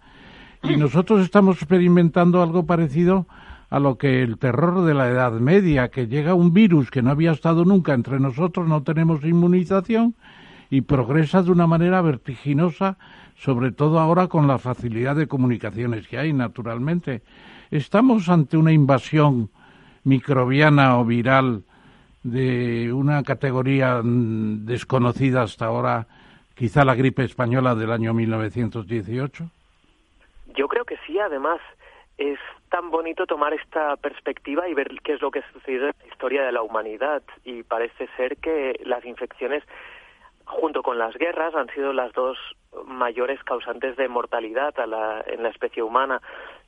y 0.62 0.76
nosotros 0.76 1.22
estamos 1.22 1.56
experimentando 1.56 2.40
algo 2.40 2.66
parecido 2.66 3.26
a 3.72 3.80
lo 3.80 3.96
que 3.96 4.22
el 4.22 4.36
terror 4.36 4.84
de 4.84 4.92
la 4.92 5.08
Edad 5.08 5.32
Media, 5.32 5.88
que 5.88 6.06
llega 6.06 6.34
un 6.34 6.52
virus 6.52 6.90
que 6.90 7.00
no 7.00 7.10
había 7.10 7.32
estado 7.32 7.64
nunca 7.64 7.94
entre 7.94 8.20
nosotros, 8.20 8.68
no 8.68 8.82
tenemos 8.82 9.24
inmunización 9.24 10.14
y 10.68 10.82
progresa 10.82 11.42
de 11.42 11.52
una 11.52 11.66
manera 11.66 12.02
vertiginosa, 12.02 12.98
sobre 13.34 13.72
todo 13.72 13.98
ahora 13.98 14.26
con 14.28 14.46
la 14.46 14.58
facilidad 14.58 15.16
de 15.16 15.26
comunicaciones 15.26 16.06
que 16.06 16.18
hay, 16.18 16.34
naturalmente. 16.34 17.22
¿Estamos 17.70 18.28
ante 18.28 18.58
una 18.58 18.72
invasión 18.72 19.48
microbiana 20.04 20.98
o 20.98 21.06
viral 21.06 21.62
de 22.22 22.92
una 22.92 23.22
categoría 23.22 24.02
desconocida 24.04 25.44
hasta 25.44 25.64
ahora, 25.64 26.08
quizá 26.54 26.84
la 26.84 26.94
gripe 26.94 27.24
española 27.24 27.74
del 27.74 27.90
año 27.90 28.12
1918? 28.12 29.48
Yo 30.58 30.68
creo 30.68 30.84
que 30.84 30.98
sí, 31.06 31.18
además 31.18 31.58
es 32.18 32.38
tan 32.72 32.90
bonito 32.90 33.26
tomar 33.26 33.52
esta 33.52 33.98
perspectiva 33.98 34.66
y 34.66 34.72
ver 34.72 34.88
qué 35.04 35.12
es 35.12 35.20
lo 35.20 35.30
que 35.30 35.40
ha 35.40 35.52
sucedido 35.52 35.88
en 35.88 35.94
la 36.00 36.06
historia 36.06 36.42
de 36.42 36.52
la 36.52 36.62
humanidad. 36.62 37.22
Y 37.44 37.64
parece 37.64 38.08
ser 38.16 38.38
que 38.38 38.80
las 38.86 39.04
infecciones 39.04 39.62
junto 40.46 40.82
con 40.82 40.98
las 40.98 41.14
guerras 41.16 41.54
han 41.54 41.68
sido 41.74 41.92
las 41.92 42.14
dos 42.14 42.38
mayores 42.86 43.44
causantes 43.44 43.96
de 43.96 44.08
mortalidad 44.08 44.72
en 45.26 45.42
la 45.42 45.48
especie 45.50 45.82
humana. 45.82 46.22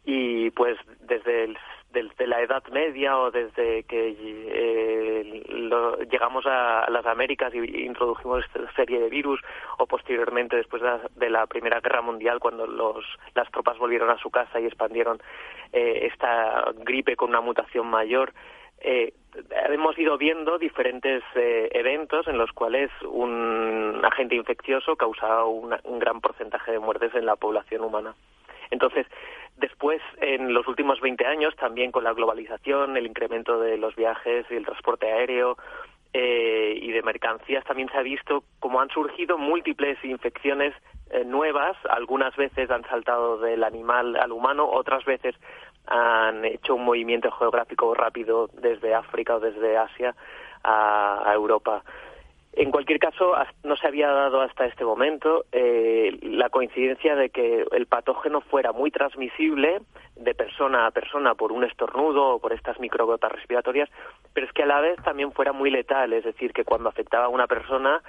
Y 0.05 0.51
pues 0.51 0.77
desde 1.01 1.55
desde 1.95 2.27
la 2.27 2.43
Edad 2.43 2.63
Media 2.71 3.17
o 3.19 3.31
desde 3.31 3.85
que 3.85 4.15
eh, 4.19 5.43
llegamos 6.11 6.45
a, 6.47 6.91
las 6.91 7.07
Américas 7.07 7.55
y 7.55 7.87
introdujimos 7.87 8.45
esta 8.45 8.71
serie 8.73 9.01
de 9.01 9.09
virus 9.09 9.41
o 9.79 9.87
posteriormente 9.87 10.57
después 10.57 10.83
de 11.17 11.31
la, 11.31 11.47
Primera 11.47 11.81
Guerra 11.81 12.03
Mundial 12.03 12.41
cuando 12.41 12.67
los, 12.67 13.05
las 13.35 13.51
tropas 13.51 13.79
volvieron 13.79 14.11
a 14.11 14.19
su 14.19 14.31
casa 14.31 14.61
y 14.61 14.67
expandieron 14.67 15.19
eh, 15.73 16.11
esta 16.13 16.65
gripe 16.85 17.17
con 17.17 17.31
una 17.31 17.41
mutación 17.41 17.87
mayor 17.87 18.35
eh, 18.81 19.15
hemos 19.71 19.99
ido 19.99 20.19
viendo 20.19 20.59
diferentes 20.59 21.23
eh, 21.35 21.71
eventos 21.73 22.29
en 22.29 22.37
los 22.37 22.53
cuales 22.53 22.91
un 23.03 24.01
agente 24.05 24.35
infeccioso 24.35 24.97
causa 24.97 25.45
un 25.45 25.99
gran 25.99 26.21
porcentaje 26.21 26.73
de 26.73 26.79
muertes 26.79 27.15
en 27.15 27.27
la 27.27 27.37
población 27.37 27.83
humana. 27.83 28.15
Entonces, 28.71 29.07
después, 29.57 30.01
en 30.21 30.53
los 30.53 30.67
últimos 30.69 31.01
20 31.01 31.27
años, 31.27 31.55
también 31.57 31.93
con 31.93 32.05
la 32.05 32.13
globalización, 32.13 32.97
el 32.97 33.07
incremento 33.07 33.59
de 33.59 33.77
los 33.77 33.95
viajes 33.97 34.47
y 34.51 34.55
el 34.55 34.65
transporte 34.65 35.13
aéreo 35.13 35.57
eh, 36.13 36.79
y 36.81 36.93
de 36.93 37.03
mercancías, 37.03 37.65
también 37.65 37.89
se 37.91 37.99
ha 37.99 38.03
visto 38.03 38.45
cómo 38.61 38.81
han 38.81 38.89
surgido 38.91 39.37
múltiples 39.39 40.03
infecciones 40.05 40.75
eh, 41.11 41.25
nuevas. 41.25 41.77
Algunas 41.91 42.35
veces 42.37 42.71
han 42.71 42.85
saltado 42.85 43.39
del 43.39 43.65
animal 43.65 44.17
al 44.17 44.33
humano, 44.33 44.69
otras 44.69 45.05
veces 45.05 45.35
han 45.87 46.45
hecho 46.45 46.77
un 46.77 46.85
movimiento 46.85 47.31
geográfico 47.33 47.95
rápido 47.95 48.49
desde 48.55 48.95
África 48.95 49.37
o 49.37 49.41
desde 49.41 49.77
Asia 49.77 50.15
a, 50.63 51.31
Europa. 51.35 51.83
En 52.57 52.71
cualquier 52.71 53.01
caso, 53.01 53.35
no 53.65 53.77
se 53.77 53.87
había 53.87 54.09
dado 54.09 54.41
hasta 54.41 54.67
este 54.67 54.85
momento 54.85 55.45
eh, 55.51 56.17
la 56.23 56.51
coincidencia 56.51 57.17
de 57.17 57.31
que 57.31 57.65
el 57.73 57.87
patógeno 57.87 58.43
fuera 58.43 58.71
muy 58.73 58.93
transmisible 58.93 59.81
de 60.15 60.35
persona 60.35 60.87
a 60.87 60.93
persona 60.93 61.35
por 61.35 61.51
un 61.51 61.65
estornudo 61.65 62.35
o 62.35 62.39
por 62.39 62.53
estas 62.53 62.79
microgotas 62.79 63.33
respiratorias, 63.33 63.91
pero 64.33 64.47
es 64.47 64.53
que 64.53 64.63
a 64.63 64.67
la 64.67 64.81
vez 64.81 64.97
también 65.03 65.33
fuera 65.33 65.53
muy 65.53 65.69
letal, 65.71 66.13
es 66.13 66.23
decir, 66.23 66.53
que 66.53 66.65
cuando 66.65 66.89
afectaba 66.89 67.25
a 67.25 67.29
una 67.29 67.49
persona 67.49 68.01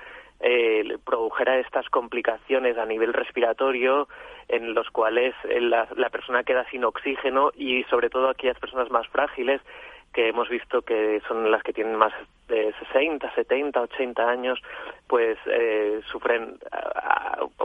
eh, 0.41 0.98
produjera 1.04 1.58
estas 1.58 1.89
complicaciones 1.89 2.78
a 2.78 2.86
nivel 2.86 3.14
respiratorio 3.14 4.08
en 4.48 4.74
los 4.74 4.89
cuales 4.91 5.34
eh, 5.46 5.62
la, 5.62 5.88
persona 6.12 6.43
queda 6.43 6.70
sin 6.70 6.84
oxígeno 6.84 7.52
y 7.56 7.84
sobre 7.86 8.10
todo 8.10 8.30
aquellas 8.30 8.60
personas 8.60 8.91
más 8.91 9.08
frágiles 9.08 9.62
que 10.16 10.30
hemos 10.30 10.47
visto 10.47 10.82
que 10.82 11.22
son 11.28 11.51
las 11.51 11.61
que 11.61 11.74
tienen 11.74 11.97
más 11.97 12.13
de 12.47 12.74
60, 12.88 13.36
70, 13.36 13.82
80 13.82 14.30
años, 14.30 14.59
pues 15.07 15.38
eh, 15.45 15.99
sufren, 16.09 16.57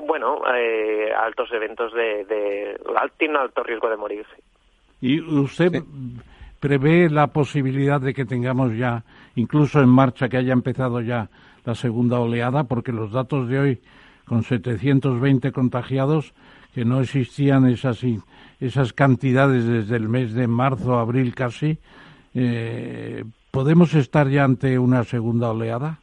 bueno, 0.02 0.42
eh, 0.52 1.12
altos 1.16 1.52
eventos 1.52 1.94
de, 1.94 2.24
de, 2.24 2.80
tienen 3.16 3.36
alto 3.36 3.62
riesgo 3.62 3.88
de 3.88 3.96
morirse. 3.96 4.34
¿Y 5.00 5.20
usted 5.20 5.84
prevé 6.58 7.08
la 7.08 7.28
posibilidad 7.28 8.00
de 8.00 8.12
que 8.14 8.24
tengamos 8.24 8.76
ya, 8.76 9.04
incluso 9.36 9.80
en 9.80 9.88
marcha, 9.88 10.28
que 10.28 10.38
haya 10.38 10.52
empezado 10.52 11.00
ya 11.00 11.28
la 11.64 11.76
segunda 11.76 12.18
oleada, 12.18 12.64
porque 12.64 12.90
los 12.90 13.12
datos 13.12 13.48
de 13.48 13.60
hoy, 13.60 13.80
con 14.24 14.42
720 14.42 15.52
contagiados, 15.52 16.34
que 16.74 16.84
no 16.84 17.00
existían 17.00 17.68
esas 17.68 18.04
esas 18.60 18.92
cantidades 18.92 19.66
desde 19.66 19.96
el 19.96 20.08
mes 20.08 20.34
de 20.34 20.46
marzo, 20.46 20.98
abril 20.98 21.34
casi, 21.34 21.78
eh, 22.34 23.24
¿podemos 23.50 23.94
estar 23.94 24.28
ya 24.28 24.44
ante 24.44 24.78
una 24.78 25.04
segunda 25.04 25.50
oleada? 25.50 25.98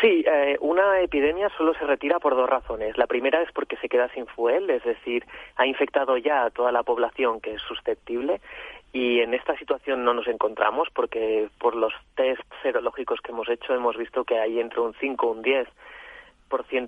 Sí, 0.00 0.24
eh, 0.26 0.56
una 0.60 1.00
epidemia 1.00 1.50
solo 1.56 1.74
se 1.74 1.86
retira 1.86 2.18
por 2.18 2.34
dos 2.34 2.48
razones. 2.48 2.96
La 2.96 3.06
primera 3.06 3.42
es 3.42 3.52
porque 3.52 3.76
se 3.76 3.88
queda 3.88 4.08
sin 4.10 4.26
fuel, 4.26 4.70
es 4.70 4.82
decir, 4.82 5.24
ha 5.56 5.66
infectado 5.66 6.16
ya 6.16 6.44
a 6.44 6.50
toda 6.50 6.72
la 6.72 6.82
población 6.82 7.40
que 7.40 7.54
es 7.54 7.62
susceptible 7.62 8.40
y 8.92 9.20
en 9.20 9.34
esta 9.34 9.56
situación 9.58 10.04
no 10.04 10.14
nos 10.14 10.28
encontramos 10.28 10.88
porque 10.94 11.48
por 11.58 11.74
los 11.74 11.92
test 12.14 12.42
serológicos 12.62 13.20
que 13.20 13.32
hemos 13.32 13.48
hecho 13.48 13.74
hemos 13.74 13.96
visto 13.96 14.24
que 14.24 14.38
hay 14.38 14.60
entre 14.60 14.80
un 14.80 14.94
5 14.94 15.26
y 15.26 15.36
un 15.36 15.42
10 15.42 15.68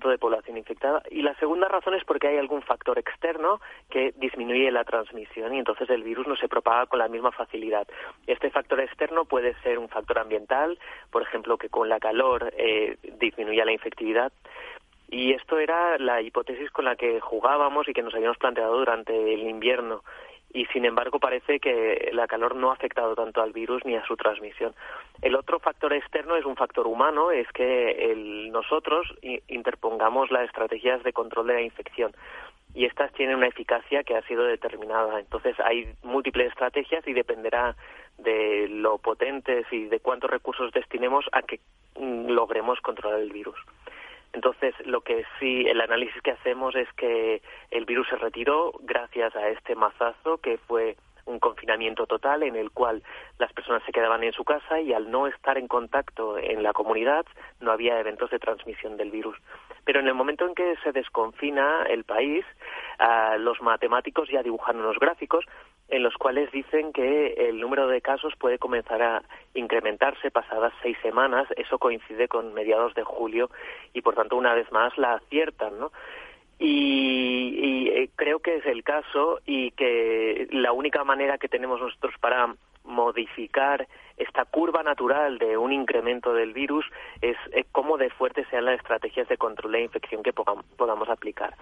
de 0.09 0.17
población 0.17 0.57
infectada. 0.57 1.01
Y 1.09 1.21
la 1.21 1.35
segunda 1.35 1.67
razón 1.67 1.93
es 1.93 2.03
porque 2.03 2.27
hay 2.27 2.37
algún 2.37 2.61
factor 2.61 2.97
externo 2.97 3.59
que 3.89 4.13
disminuye 4.17 4.71
la 4.71 4.83
transmisión 4.83 5.53
y 5.53 5.59
entonces 5.59 5.89
el 5.89 6.03
virus 6.03 6.27
no 6.27 6.35
se 6.35 6.47
propaga 6.47 6.85
con 6.85 6.99
la 6.99 7.07
misma 7.07 7.31
facilidad. 7.31 7.87
Este 8.27 8.49
factor 8.49 8.79
externo 8.79 9.25
puede 9.25 9.53
ser 9.61 9.79
un 9.79 9.89
factor 9.89 10.19
ambiental, 10.19 10.77
por 11.11 11.21
ejemplo, 11.21 11.57
que 11.57 11.69
con 11.69 11.89
la 11.89 11.99
calor 11.99 12.53
eh, 12.57 12.97
disminuya 13.19 13.65
la 13.65 13.73
infectividad. 13.73 14.31
Y 15.09 15.33
esto 15.33 15.57
era 15.57 15.97
la 15.97 16.21
hipótesis 16.21 16.69
con 16.71 16.85
la 16.85 16.95
que 16.95 17.21
jugábamos 17.21 17.87
y 17.87 17.93
que 17.93 18.03
nos 18.03 18.13
habíamos 18.13 18.37
planteado 18.37 18.77
durante 18.77 19.33
el 19.33 19.47
invierno 19.47 20.03
y 20.53 20.65
sin 20.67 20.85
embargo 20.85 21.19
parece 21.19 21.59
que 21.59 22.09
la 22.13 22.27
calor 22.27 22.55
no 22.55 22.71
ha 22.71 22.73
afectado 22.73 23.15
tanto 23.15 23.41
al 23.41 23.51
virus 23.51 23.85
ni 23.85 23.95
a 23.95 24.05
su 24.05 24.15
transmisión. 24.15 24.73
El 25.21 25.35
otro 25.35 25.59
factor 25.59 25.93
externo 25.93 26.35
es 26.35 26.45
un 26.45 26.55
factor 26.55 26.87
humano, 26.87 27.31
es 27.31 27.47
que 27.51 28.13
nosotros 28.51 29.13
interpongamos 29.47 30.31
las 30.31 30.45
estrategias 30.45 31.03
de 31.03 31.13
control 31.13 31.47
de 31.47 31.53
la 31.53 31.61
infección 31.61 32.13
y 32.73 32.85
estas 32.85 33.11
tienen 33.13 33.37
una 33.37 33.47
eficacia 33.47 34.03
que 34.03 34.15
ha 34.15 34.21
sido 34.27 34.43
determinada. 34.43 35.19
Entonces 35.19 35.59
hay 35.59 35.93
múltiples 36.03 36.49
estrategias 36.49 37.07
y 37.07 37.13
dependerá 37.13 37.75
de 38.19 38.67
lo 38.69 38.99
potentes 38.99 39.65
y 39.71 39.85
de 39.85 39.99
cuántos 39.99 40.29
recursos 40.29 40.71
destinemos 40.71 41.25
a 41.31 41.41
que 41.41 41.59
mm, 41.95 42.29
logremos 42.29 42.79
controlar 42.81 43.19
el 43.19 43.31
virus. 43.31 43.57
Entonces, 44.33 44.75
lo 44.85 45.01
que 45.01 45.25
sí, 45.39 45.65
el 45.67 45.81
análisis 45.81 46.21
que 46.21 46.31
hacemos 46.31 46.75
es 46.75 46.91
que 46.93 47.41
el 47.71 47.85
virus 47.85 48.07
se 48.09 48.17
retiró 48.17 48.73
gracias 48.81 49.35
a 49.35 49.49
este 49.49 49.75
mazazo 49.75 50.37
que 50.37 50.57
fue 50.57 50.95
un 51.27 51.39
confinamiento 51.39 52.07
total 52.07 52.43
en 52.43 52.55
el 52.55 52.71
cual 52.71 53.03
las 53.37 53.51
personas 53.53 53.83
se 53.85 53.91
quedaban 53.91 54.23
en 54.23 54.31
su 54.31 54.43
casa 54.43 54.79
y 54.79 54.93
al 54.93 55.11
no 55.11 55.27
estar 55.27 55.57
en 55.57 55.67
contacto 55.67 56.37
en 56.37 56.63
la 56.63 56.73
comunidad 56.73 57.25
no 57.59 57.71
había 57.71 57.99
eventos 57.99 58.31
de 58.31 58.39
transmisión 58.39 58.97
del 58.97 59.11
virus. 59.11 59.37
Pero 59.83 59.99
en 59.99 60.07
el 60.07 60.13
momento 60.13 60.45
en 60.47 60.55
que 60.55 60.75
se 60.83 60.91
desconfina 60.91 61.83
el 61.89 62.03
país, 62.03 62.45
ah, 62.99 63.35
los 63.37 63.61
matemáticos 63.61 64.29
ya 64.29 64.41
dibujan 64.41 64.77
unos 64.77 64.97
gráficos 64.99 65.45
en 65.89 66.03
los 66.03 66.15
cuales 66.15 66.51
dicen 66.51 66.91
que 66.91 67.33
el 67.49 67.59
número 67.59 67.87
de 67.87 68.01
casos 68.01 68.33
puede 68.37 68.59
comenzar 68.59 69.01
a 69.01 69.23
incrementarse 69.53 70.31
pasadas 70.31 70.73
seis 70.81 70.97
semanas. 71.01 71.47
Eso 71.55 71.79
coincide 71.79 72.27
con 72.27 72.53
mediados 72.53 72.93
de 72.93 73.03
julio 73.03 73.49
y, 73.93 74.01
por 74.01 74.15
tanto, 74.15 74.35
una 74.35 74.53
vez 74.53 74.71
más 74.71 74.97
la 74.97 75.13
aciertan, 75.13 75.79
¿no? 75.79 75.91
Y, 76.59 77.89
eh, 77.89 78.09
creo 78.15 78.39
que 78.39 78.55
es 78.55 78.65
el 78.65 78.83
caso 78.83 79.39
y 79.45 79.71
que 79.71 80.47
la 80.51 80.71
única 80.71 81.03
manera 81.03 81.37
que 81.37 81.47
tenemos 81.47 81.79
nosotros 81.79 82.15
para 82.19 82.55
modificar 82.87 83.87
esta 84.17 84.45
curva 84.45 84.81
natural 84.81 85.37
de 85.37 85.57
un 85.57 85.71
incremento 85.71 86.33
del 86.33 86.53
virus 86.53 86.85
es, 87.21 87.37
cómo 87.71 87.97
de 87.97 88.09
fuertes 88.09 88.47
sean 88.49 88.65
las 88.65 88.79
estrategias 88.79 89.27
de 89.27 89.37
control 89.37 89.73
de 89.73 89.81
infección 89.81 90.23
que 90.23 90.33
podamos 90.33 91.09
aplicar. 91.09 91.55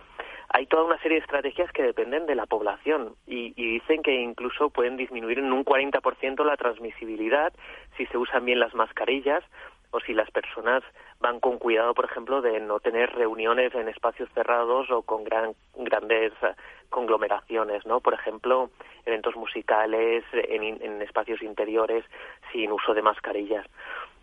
Hay 0.49 0.67
toda 0.67 0.83
una 0.83 0.97
serie 0.99 1.17
de 1.17 1.23
estrategias 1.23 1.71
que 1.71 1.83
dependen 1.83 2.27
de 2.27 2.35
la 2.35 2.45
población 2.45 3.15
y, 3.27 3.53
y 3.57 3.73
dicen 3.73 4.03
que 4.03 4.13
incluso 4.13 4.69
pueden 4.69 4.95
disminuir 4.95 5.39
en 5.39 5.51
un 5.51 5.65
40% 5.65 6.45
la 6.45 6.55
transmisibilidad 6.55 7.51
si 7.97 8.05
se 8.05 8.17
usan 8.17 8.45
bien 8.45 8.59
las 8.59 8.73
mascarillas 8.73 9.43
o 9.91 9.99
si 10.01 10.13
las 10.13 10.29
personas 10.31 10.83
van 11.19 11.39
con 11.39 11.57
cuidado, 11.57 11.93
por 11.93 12.05
ejemplo, 12.05 12.41
de 12.41 12.59
no 12.59 12.79
tener 12.79 13.11
reuniones 13.13 13.73
en 13.73 13.87
espacios 13.87 14.29
cerrados 14.33 14.91
o 14.91 15.01
con 15.01 15.23
gran, 15.23 15.53
grandes 15.75 16.33
eh, 16.41 16.53
conglomeraciones, 16.89 17.85
¿no? 17.85 17.99
Por 17.99 18.13
ejemplo, 18.13 18.69
eventos 19.05 19.35
musicales 19.35 20.23
en, 20.33 21.01
espacios 21.01 21.41
interiores 21.41 22.03
sin 22.51 22.71
uso 22.71 22.93
de 22.93 23.01
mascarillas. 23.01 23.65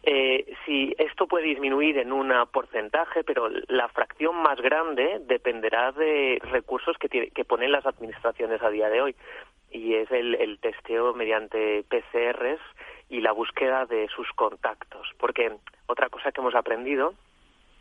Eh, 0.05 0.53
si 0.67 0.95
esto 0.99 1.29
puede 1.29 1.47
disminuir 1.47 1.99
en 1.99 2.13
un 2.13 2.33
porcentaje, 2.51 3.23
pero 3.23 3.49
la 3.69 3.89
fracción 3.89 4.35
más 4.43 4.61
grande 4.61 5.21
dependerá 5.27 5.93
de 5.93 6.41
recursos 6.51 6.97
que, 6.99 7.31
que 7.31 7.45
ponen 7.45 7.71
las 7.71 7.87
administraciones 7.87 8.61
a 8.63 8.71
día 8.71 8.89
de 8.89 9.01
hoy 9.01 9.17
y 9.71 9.95
es 9.95 10.11
el, 10.11 10.35
el 10.35 10.59
testeo 10.59 11.15
mediante 11.15 11.85
PCRs 11.85 12.61
y 13.13 13.21
la 13.21 13.33
búsqueda 13.33 13.85
de 13.85 14.09
sus 14.09 14.27
contactos. 14.33 15.07
Porque 15.19 15.53
otra 15.87 16.09
cosa 16.09 16.33
que 16.33 16.41
hemos 16.41 16.55
aprendido 16.55 17.13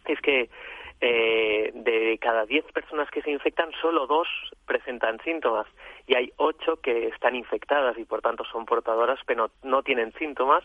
es 0.06 0.20
que 0.20 0.50
eh, 1.00 1.72
de 1.74 2.18
cada 2.20 2.46
10 2.46 2.66
personas 2.74 3.10
que 3.10 3.22
se 3.22 3.32
infectan, 3.32 3.72
solo 3.82 4.08
dos 4.08 4.28
presentan 4.68 5.20
síntomas 5.24 5.66
y 6.06 6.16
hay 6.16 6.32
ocho 6.36 6.82
que 6.84 7.08
están 7.08 7.36
infectadas 7.36 7.98
y 7.98 8.04
por 8.04 8.22
tanto 8.22 8.44
son 8.52 8.66
portadoras 8.66 9.20
pero 9.26 9.50
no, 9.64 9.82
tienen 9.84 10.12
síntomas 10.20 10.64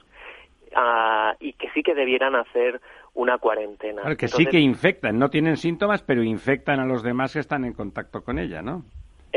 ah, 0.75 1.35
y 1.39 1.53
que 1.53 1.71
sí 1.71 1.83
que 1.83 1.95
debieran 1.95 2.35
hacer 2.35 2.81
una 3.15 3.39
cuarentena. 3.39 4.03
Claro, 4.03 4.17
que 4.17 4.29
sí 4.29 4.47
que 4.47 4.59
infectan, 4.59 5.17
no 5.17 5.31
tienen 5.31 5.57
síntomas 5.57 6.03
pero 6.03 6.25
infectan 6.25 6.81
a 6.81 6.87
los 6.87 7.05
demás 7.05 7.33
que 7.33 7.39
están 7.39 7.65
en 7.65 7.73
contacto 7.73 8.23
con 8.25 8.41
ella, 8.41 8.63
¿no? 8.63 8.83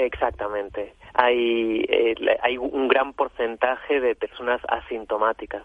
Exactamente. 0.05 0.93
Hay, 1.13 1.85
eh, 1.89 2.15
hay 2.41 2.57
un 2.57 2.87
gran 2.87 3.13
porcentaje 3.13 3.99
de 3.99 4.15
personas 4.15 4.61
asintomáticas 4.69 5.63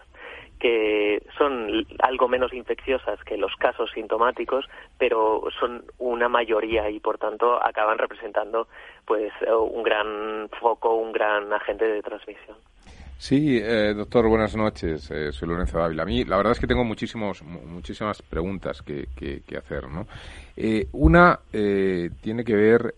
que 0.59 1.21
son 1.37 1.85
algo 1.99 2.27
menos 2.27 2.53
infecciosas 2.53 3.19
que 3.23 3.37
los 3.37 3.53
casos 3.57 3.91
sintomáticos, 3.93 4.65
pero 4.97 5.43
son 5.59 5.83
una 5.99 6.29
mayoría 6.29 6.89
y 6.89 6.99
por 6.99 7.17
tanto 7.17 7.61
acaban 7.63 7.97
representando 7.97 8.67
pues 9.05 9.31
un 9.47 9.83
gran 9.83 10.49
foco, 10.59 10.95
un 10.95 11.11
gran 11.11 11.51
agente 11.51 11.85
de 11.85 12.01
transmisión. 12.01 12.57
Sí, 13.17 13.57
eh, 13.61 13.93
doctor, 13.95 14.27
buenas 14.27 14.55
noches. 14.55 15.09
Eh, 15.09 15.31
soy 15.31 15.47
Lorenzo 15.47 15.79
Dávila. 15.79 16.03
A 16.03 16.05
mí, 16.05 16.25
la 16.25 16.37
verdad 16.37 16.51
es 16.51 16.59
que 16.59 16.67
tengo 16.67 16.83
muchísimos, 16.83 17.41
muchísimas 17.43 18.21
preguntas 18.21 18.81
que, 18.81 19.07
que, 19.15 19.57
hacer, 19.57 19.87
¿no? 19.87 20.05
Eh, 20.57 20.87
una 20.93 21.39
tiene 21.51 22.43
que 22.43 22.55
ver 22.55 22.95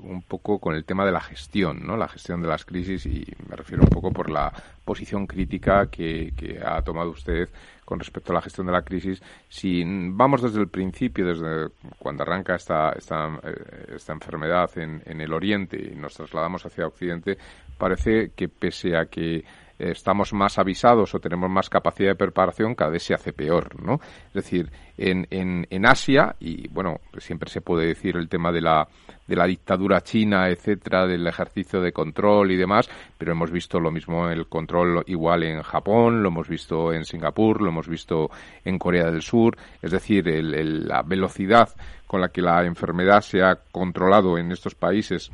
un 0.00 0.22
poco 0.22 0.58
con 0.58 0.74
el 0.74 0.84
tema 0.84 1.04
de 1.04 1.12
la 1.12 1.20
gestión, 1.20 1.86
¿no? 1.86 1.96
La 1.96 2.08
gestión 2.08 2.42
de 2.42 2.48
las 2.48 2.64
crisis 2.64 3.06
y 3.06 3.24
me 3.48 3.56
refiero 3.56 3.84
un 3.84 3.90
poco 3.90 4.12
por 4.12 4.30
la 4.30 4.52
posición 4.84 5.26
crítica 5.26 5.86
que, 5.90 6.32
que 6.36 6.60
ha 6.64 6.82
tomado 6.82 7.10
usted 7.10 7.48
con 7.84 8.00
respecto 8.00 8.32
a 8.32 8.34
la 8.34 8.42
gestión 8.42 8.66
de 8.66 8.72
la 8.72 8.82
crisis. 8.82 9.22
Si 9.48 9.82
vamos 9.86 10.42
desde 10.42 10.60
el 10.60 10.68
principio, 10.68 11.26
desde 11.26 11.68
cuando 11.98 12.24
arranca 12.24 12.56
esta, 12.56 12.90
esta, 12.90 13.40
esta 13.94 14.12
enfermedad 14.12 14.68
en, 14.76 15.00
en 15.06 15.20
el 15.20 15.32
Oriente 15.32 15.76
y 15.80 15.94
nos 15.94 16.14
trasladamos 16.14 16.66
hacia 16.66 16.86
Occidente, 16.86 17.38
parece 17.78 18.32
que 18.34 18.48
pese 18.48 18.96
a 18.96 19.06
que 19.06 19.44
estamos 19.78 20.32
más 20.32 20.58
avisados 20.58 21.14
o 21.14 21.20
tenemos 21.20 21.50
más 21.50 21.68
capacidad 21.68 22.10
de 22.10 22.14
preparación, 22.16 22.74
cada 22.74 22.90
vez 22.90 23.02
se 23.02 23.14
hace 23.14 23.32
peor, 23.32 23.82
¿no? 23.82 24.00
Es 24.28 24.34
decir, 24.34 24.70
en, 24.96 25.26
en, 25.30 25.66
en 25.70 25.86
Asia, 25.86 26.36
y 26.40 26.68
bueno, 26.68 27.00
siempre 27.18 27.50
se 27.50 27.60
puede 27.60 27.86
decir 27.86 28.16
el 28.16 28.28
tema 28.28 28.50
de 28.52 28.62
la, 28.62 28.88
de 29.26 29.36
la 29.36 29.46
dictadura 29.46 30.00
china, 30.00 30.48
etcétera, 30.48 31.06
del 31.06 31.26
ejercicio 31.26 31.80
de 31.80 31.92
control 31.92 32.50
y 32.50 32.56
demás, 32.56 32.88
pero 33.18 33.32
hemos 33.32 33.50
visto 33.50 33.78
lo 33.78 33.90
mismo 33.90 34.28
el 34.28 34.46
control 34.46 35.02
igual 35.06 35.42
en 35.42 35.62
Japón, 35.62 36.22
lo 36.22 36.28
hemos 36.28 36.48
visto 36.48 36.92
en 36.92 37.04
Singapur, 37.04 37.60
lo 37.60 37.68
hemos 37.68 37.88
visto 37.88 38.30
en 38.64 38.78
Corea 38.78 39.10
del 39.10 39.22
Sur, 39.22 39.56
es 39.82 39.90
decir, 39.90 40.26
la 40.26 41.02
velocidad 41.02 41.68
con 42.06 42.20
la 42.20 42.28
que 42.28 42.40
la 42.40 42.64
enfermedad 42.64 43.20
se 43.20 43.42
ha 43.42 43.56
controlado 43.70 44.38
en 44.38 44.52
estos 44.52 44.74
países 44.74 45.30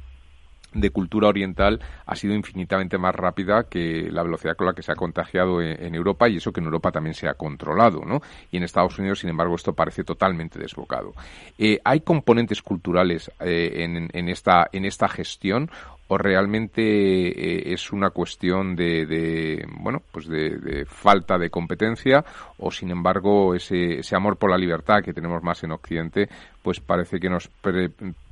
de 0.74 0.90
cultura 0.90 1.28
oriental 1.28 1.80
ha 2.06 2.16
sido 2.16 2.34
infinitamente 2.34 2.98
más 2.98 3.14
rápida 3.14 3.64
que 3.64 4.08
la 4.10 4.22
velocidad 4.22 4.56
con 4.56 4.66
la 4.66 4.74
que 4.74 4.82
se 4.82 4.92
ha 4.92 4.96
contagiado 4.96 5.60
en, 5.60 5.94
Europa 5.94 6.28
y 6.28 6.36
eso 6.36 6.52
que 6.52 6.60
en 6.60 6.66
Europa 6.66 6.90
también 6.90 7.14
se 7.14 7.28
ha 7.28 7.34
controlado, 7.34 8.04
¿no? 8.04 8.20
Y 8.50 8.56
en 8.56 8.62
Estados 8.62 8.98
Unidos, 8.98 9.20
sin 9.20 9.30
embargo, 9.30 9.54
esto 9.54 9.74
parece 9.74 10.04
totalmente 10.04 10.58
desbocado. 10.58 11.12
Eh, 11.58 11.78
¿Hay 11.84 12.00
componentes 12.00 12.62
culturales 12.62 13.30
eh, 13.40 13.84
en, 13.84 14.08
en, 14.12 14.28
esta, 14.28 14.68
en 14.72 14.84
esta 14.84 15.08
gestión 15.08 15.70
o 16.08 16.18
realmente 16.18 16.82
eh, 16.82 17.72
es 17.72 17.92
una 17.92 18.10
cuestión 18.10 18.76
de, 18.76 19.64
bueno 19.80 20.00
pues 20.12 20.28
de, 20.28 20.84
falta 20.86 21.38
de 21.38 21.50
competencia 21.50 22.24
o 22.58 22.70
sin 22.70 22.90
embargo 22.90 23.54
ese, 23.54 24.00
ese, 24.00 24.16
amor 24.16 24.36
por 24.36 24.50
la 24.50 24.58
libertad 24.58 25.02
que 25.02 25.12
tenemos 25.12 25.42
más 25.42 25.62
en 25.64 25.72
Occidente 25.72 26.28
pues 26.62 26.80
parece 26.80 27.18
que 27.18 27.28
nos, 27.28 27.50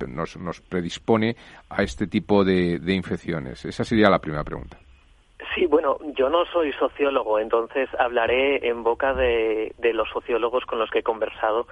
nos, 0.07 0.37
nos, 0.37 0.61
predispone 0.61 1.35
a 1.69 1.83
este 1.83 2.07
tipo 2.07 2.43
de, 2.43 2.79
de 2.79 2.93
infecciones 2.93 3.65
esa 3.65 3.83
sería 3.83 4.09
la 4.09 4.19
primera 4.19 4.43
pregunta. 4.43 4.77
Sí, 5.55 5.65
bueno, 5.65 5.97
yo 6.15 6.29
no 6.29 6.45
soy 6.45 6.71
sociólogo, 6.73 7.39
entonces 7.39 7.89
hablaré 7.99 8.67
en 8.69 8.83
boca 8.83 9.13
de, 9.13 9.73
de 9.79 9.93
los 9.93 10.07
sociólogos 10.09 10.65
con 10.65 10.79
los 10.79 10.89
que 10.89 10.99
he 10.99 11.03
conversado 11.03 11.67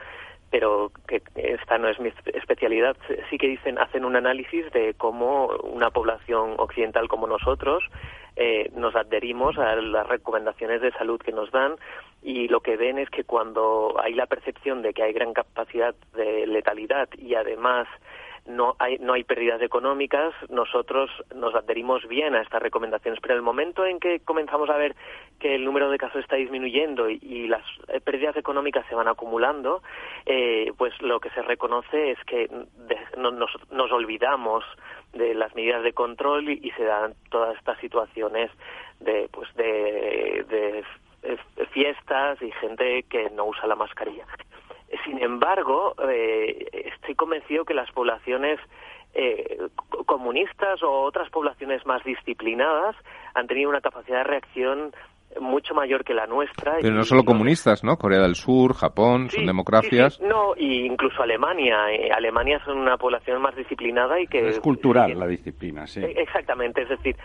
pero 0.51 0.91
que 1.07 1.21
esta 1.35 1.77
no 1.77 1.87
es 1.89 1.99
mi 1.99 2.11
especialidad, 2.33 2.97
sí 3.29 3.37
que 3.37 3.47
dicen, 3.47 3.77
hacen 3.77 4.05
un 4.05 4.15
análisis 4.15 4.71
de 4.71 4.93
cómo 4.95 5.47
una 5.63 5.91
población 5.91 6.55
occidental 6.57 7.07
como 7.07 7.27
nosotros 7.27 7.83
eh, 8.35 8.71
nos 8.75 8.95
adherimos 8.95 9.57
a 9.57 9.75
las 9.75 10.07
recomendaciones 10.07 10.81
de 10.81 10.91
salud 10.91 11.19
que 11.19 11.31
nos 11.31 11.51
dan 11.51 11.75
y 12.21 12.47
lo 12.47 12.61
que 12.61 12.77
ven 12.77 12.97
es 12.97 13.09
que 13.09 13.23
cuando 13.23 13.95
hay 14.01 14.13
la 14.13 14.27
percepción 14.27 14.81
de 14.81 14.93
que 14.93 15.03
hay 15.03 15.13
gran 15.13 15.33
capacidad 15.33 15.93
de 16.13 16.47
letalidad 16.47 17.09
y 17.17 17.35
además 17.35 17.87
no 18.45 18.75
hay, 18.79 18.97
no 18.99 19.13
hay 19.13 19.23
pérdidas 19.23 19.61
económicas, 19.61 20.33
nosotros 20.49 21.09
nos 21.35 21.53
adherimos 21.55 22.07
bien 22.07 22.35
a 22.35 22.41
estas 22.41 22.61
recomendaciones. 22.61 23.19
Pero 23.21 23.33
en 23.33 23.39
el 23.39 23.43
momento 23.43 23.85
en 23.85 23.99
que 23.99 24.19
comenzamos 24.19 24.69
a 24.69 24.77
ver 24.77 24.95
que 25.39 25.55
el 25.55 25.65
número 25.65 25.89
de 25.89 25.97
casos 25.97 26.21
está 26.21 26.35
disminuyendo 26.35 27.09
y, 27.09 27.47
las 27.47 27.63
eh, 27.87 27.99
pérdidas 28.01 28.35
económicas 28.37 28.85
se 28.87 28.95
van 28.95 29.07
acumulando, 29.07 29.81
eh, 30.25 30.71
pues 30.77 30.93
lo 31.01 31.19
que 31.19 31.29
se 31.31 31.41
reconoce 31.41 32.11
es 32.11 32.19
que 32.25 32.49
nos, 33.17 33.91
olvidamos 33.91 34.63
de 35.13 35.33
las 35.33 35.55
medidas 35.55 35.83
de 35.83 35.93
control 35.93 36.49
y, 36.49 36.71
se 36.77 36.83
dan 36.83 37.13
todas 37.29 37.57
estas 37.57 37.79
situaciones 37.79 38.51
de, 38.99 39.27
pues 39.31 39.53
de, 39.55 40.45
de 40.47 41.65
fiestas 41.67 42.41
y 42.41 42.51
gente 42.51 43.03
que 43.03 43.29
no 43.31 43.45
usa 43.45 43.67
la 43.67 43.75
mascarilla. 43.75 44.25
Sin 45.05 45.21
embargo, 45.21 45.95
eh, 46.09 46.67
estoy 46.93 47.15
convencido 47.15 47.65
que 47.65 47.73
las 47.73 47.91
poblaciones 47.91 48.59
eh, 49.13 49.67
comunistas 50.05 50.83
o 50.83 51.01
otras 51.01 51.29
poblaciones 51.29 51.85
más 51.85 52.03
disciplinadas 52.03 52.95
han 53.33 53.47
tenido 53.47 53.69
una 53.69 53.81
capacidad 53.81 54.19
de 54.19 54.23
reacción 54.23 54.93
mucho 55.39 55.73
mayor 55.73 56.03
que 56.03 56.13
la 56.13 56.27
nuestra. 56.27 56.77
Pero 56.81 56.95
no 56.95 57.03
solo 57.03 57.23
comunistas, 57.23 57.83
¿no? 57.83 57.97
Corea 57.97 58.21
del 58.21 58.35
Sur, 58.35 58.73
Japón, 58.73 59.29
son 59.29 59.45
democracias. 59.45 60.19
No, 60.19 60.53
y 60.57 60.85
incluso 60.85 61.21
Alemania. 61.21 61.91
Eh, 61.91 62.11
Alemania 62.11 62.61
son 62.65 62.77
una 62.77 62.97
población 62.97 63.41
más 63.41 63.55
disciplinada 63.55 64.19
y 64.19 64.27
que... 64.27 64.49
Es 64.49 64.59
cultural 64.59 65.17
la 65.17 65.27
disciplina, 65.27 65.87
sí. 65.87 66.01
E, 66.01 66.21
exactamente, 66.21 66.81
es 66.81 66.89
decir, 66.89 67.15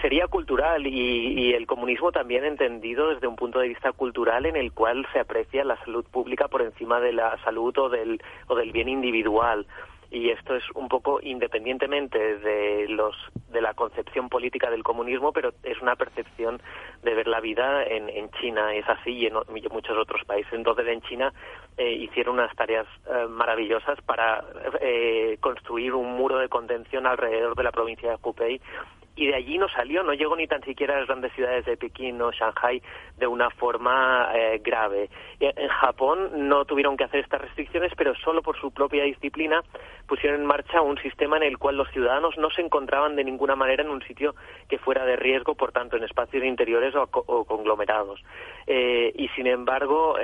sería 0.00 0.26
cultural 0.26 0.86
y, 0.86 1.52
el 1.54 1.66
comunismo 1.66 2.12
también 2.12 2.44
entendido 2.44 3.08
desde 3.12 3.26
un 3.26 3.36
punto 3.36 3.58
de 3.58 3.68
vista 3.68 3.92
cultural 3.92 4.46
en 4.46 4.56
el 4.56 4.72
cual 4.72 5.06
se 5.12 5.20
aprecia 5.20 5.64
la 5.64 5.76
salud 5.84 6.04
pública 6.04 6.48
por 6.48 6.62
encima 6.62 7.00
de 7.00 7.12
la 7.12 7.36
salud 7.44 7.76
o 7.78 7.88
del, 7.88 8.22
o 8.46 8.54
del 8.54 8.72
bien 8.72 8.88
individual 8.88 9.66
y 10.10 10.30
esto 10.30 10.56
es 10.56 10.64
un 10.74 10.88
poco 10.88 11.20
independientemente 11.22 12.38
de 12.38 12.88
los 12.88 13.14
de 13.50 13.60
la 13.60 13.74
concepción 13.74 14.28
política 14.28 14.70
del 14.70 14.82
comunismo, 14.82 15.32
pero 15.32 15.52
es 15.62 15.80
una 15.80 15.96
percepción 15.96 16.60
de 17.02 17.14
ver 17.14 17.26
la 17.26 17.40
vida 17.40 17.84
en, 17.84 18.08
en 18.08 18.30
China, 18.40 18.74
es 18.74 18.88
así 18.88 19.10
y 19.10 19.26
en, 19.26 19.34
muchos 19.70 19.96
otros 19.96 20.24
países. 20.24 20.52
Entonces 20.52 20.86
en 20.86 21.00
China 21.02 21.32
eh, 21.76 21.92
hicieron 21.92 22.34
unas 22.34 22.54
tareas 22.54 22.86
eh, 23.06 23.26
maravillosas 23.28 24.00
para 24.02 24.44
eh, 24.80 25.36
construir 25.40 25.94
un 25.94 26.12
muro 26.16 26.38
de 26.38 26.48
contención 26.48 27.06
alrededor 27.06 27.56
de 27.56 27.62
la 27.62 27.72
provincia 27.72 28.10
de 28.10 28.18
Hubei 28.22 28.60
y 29.20 29.26
de 29.26 29.34
allí 29.34 29.58
no 29.58 29.68
salió, 29.68 30.02
no 30.02 30.14
llegó 30.14 30.34
ni 30.34 30.46
tan 30.46 30.62
siquiera 30.62 30.96
a 30.96 31.00
las 31.00 31.06
grandes 31.06 31.34
ciudades 31.34 31.66
de 31.66 31.76
Pekín 31.76 32.22
o 32.22 32.32
Shanghai 32.32 32.80
de 33.18 33.26
una 33.26 33.50
forma 33.50 34.30
eh, 34.34 34.62
grave. 34.64 35.10
En 35.40 35.68
Japón 35.68 36.48
no 36.48 36.64
tuvieron 36.64 36.96
que 36.96 37.04
hacer 37.04 37.20
estas 37.20 37.42
restricciones, 37.42 37.92
pero 37.98 38.14
solo 38.14 38.40
por 38.40 38.58
su 38.58 38.70
propia 38.70 39.04
disciplina 39.04 39.62
pusieron 40.06 40.40
en 40.40 40.46
marcha 40.46 40.80
un 40.80 40.96
sistema 41.02 41.36
en 41.36 41.42
el 41.42 41.58
cual 41.58 41.76
los 41.76 41.90
ciudadanos 41.90 42.38
no 42.38 42.48
se 42.48 42.62
encontraban 42.62 43.14
de 43.14 43.24
ninguna 43.24 43.56
manera 43.56 43.82
en 43.82 43.90
un 43.90 44.02
sitio 44.04 44.34
que 44.70 44.78
fuera 44.78 45.04
de 45.04 45.16
riesgo, 45.16 45.54
por 45.54 45.70
tanto, 45.70 45.98
en 45.98 46.04
espacios 46.04 46.42
interiores 46.42 46.94
o, 46.94 47.06
conglomerados. 47.44 48.24
Eh, 48.66 49.12
y 49.14 49.28
sin 49.28 49.46
embargo, 49.46 50.16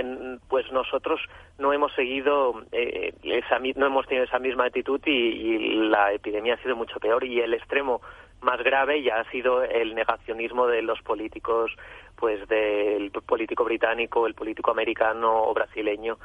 pues 0.49 0.73
nosotros 0.73 1.21
no 1.59 1.71
hemos 1.75 1.93
seguido, 1.93 2.63
eh, 2.73 3.13
esa, 3.25 3.59
no 3.59 3.87
hemos 3.87 4.07
tenido 4.07 4.25
esa 4.25 4.39
misma 4.39 4.65
actitud 4.65 5.01
y, 5.05 5.11
y 5.11 5.59
la 5.91 6.15
epidemia 6.15 6.55
ha 6.55 6.63
sido 6.63 6.77
mucho 6.77 6.99
peor 6.99 7.25
y 7.25 7.41
el 7.41 7.53
extremo 7.53 8.01
más 8.47 8.63
grave 8.63 9.03
ya 9.03 9.21
ha 9.21 9.31
sido 9.31 9.63
el 9.63 9.95
negacionismo 9.95 10.67
de 10.67 10.81
los 10.81 11.03
políticos, 11.03 11.71
pues 12.17 12.49
del 12.49 13.11
político 13.11 13.65
británico, 13.65 14.27
el 14.27 14.35
político 14.35 14.71
americano 14.71 15.43
o 15.43 15.53
brasileño, 15.53 16.17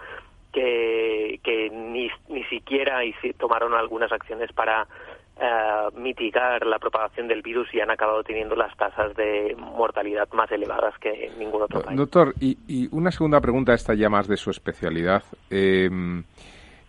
que, 0.54 1.70
ni, 1.74 2.10
ni 2.30 2.44
siquiera 2.46 3.00
tomaron 3.38 3.74
algunas 3.74 4.12
acciones 4.12 4.52
para 4.54 4.88
eh, 5.40 5.88
mitigar 5.96 6.66
la 6.66 6.78
propagación 6.78 7.28
del 7.28 7.42
virus 7.42 7.74
y 7.74 7.82
han 7.82 7.90
acabado 7.90 8.24
teniendo 8.24 8.56
las 8.56 8.76
tasas 8.78 9.16
de 9.16 9.56
mortalidad 9.58 10.32
más 10.34 10.52
elevadas 10.52 10.98
que 11.00 11.26
en 11.26 11.40
ningún 11.40 11.64
otro 11.64 11.82
país. 11.82 11.98
Doctor, 11.98 12.34
y, 12.40 12.58
y 12.68 12.88
una 12.92 13.12
segunda 13.12 13.42
pregunta, 13.42 13.74
esta 13.74 13.94
ya 13.96 14.10
más 14.10 14.28
de 14.28 14.38
su 14.38 14.52
especialidad. 14.52 15.24
Eh, 15.50 15.90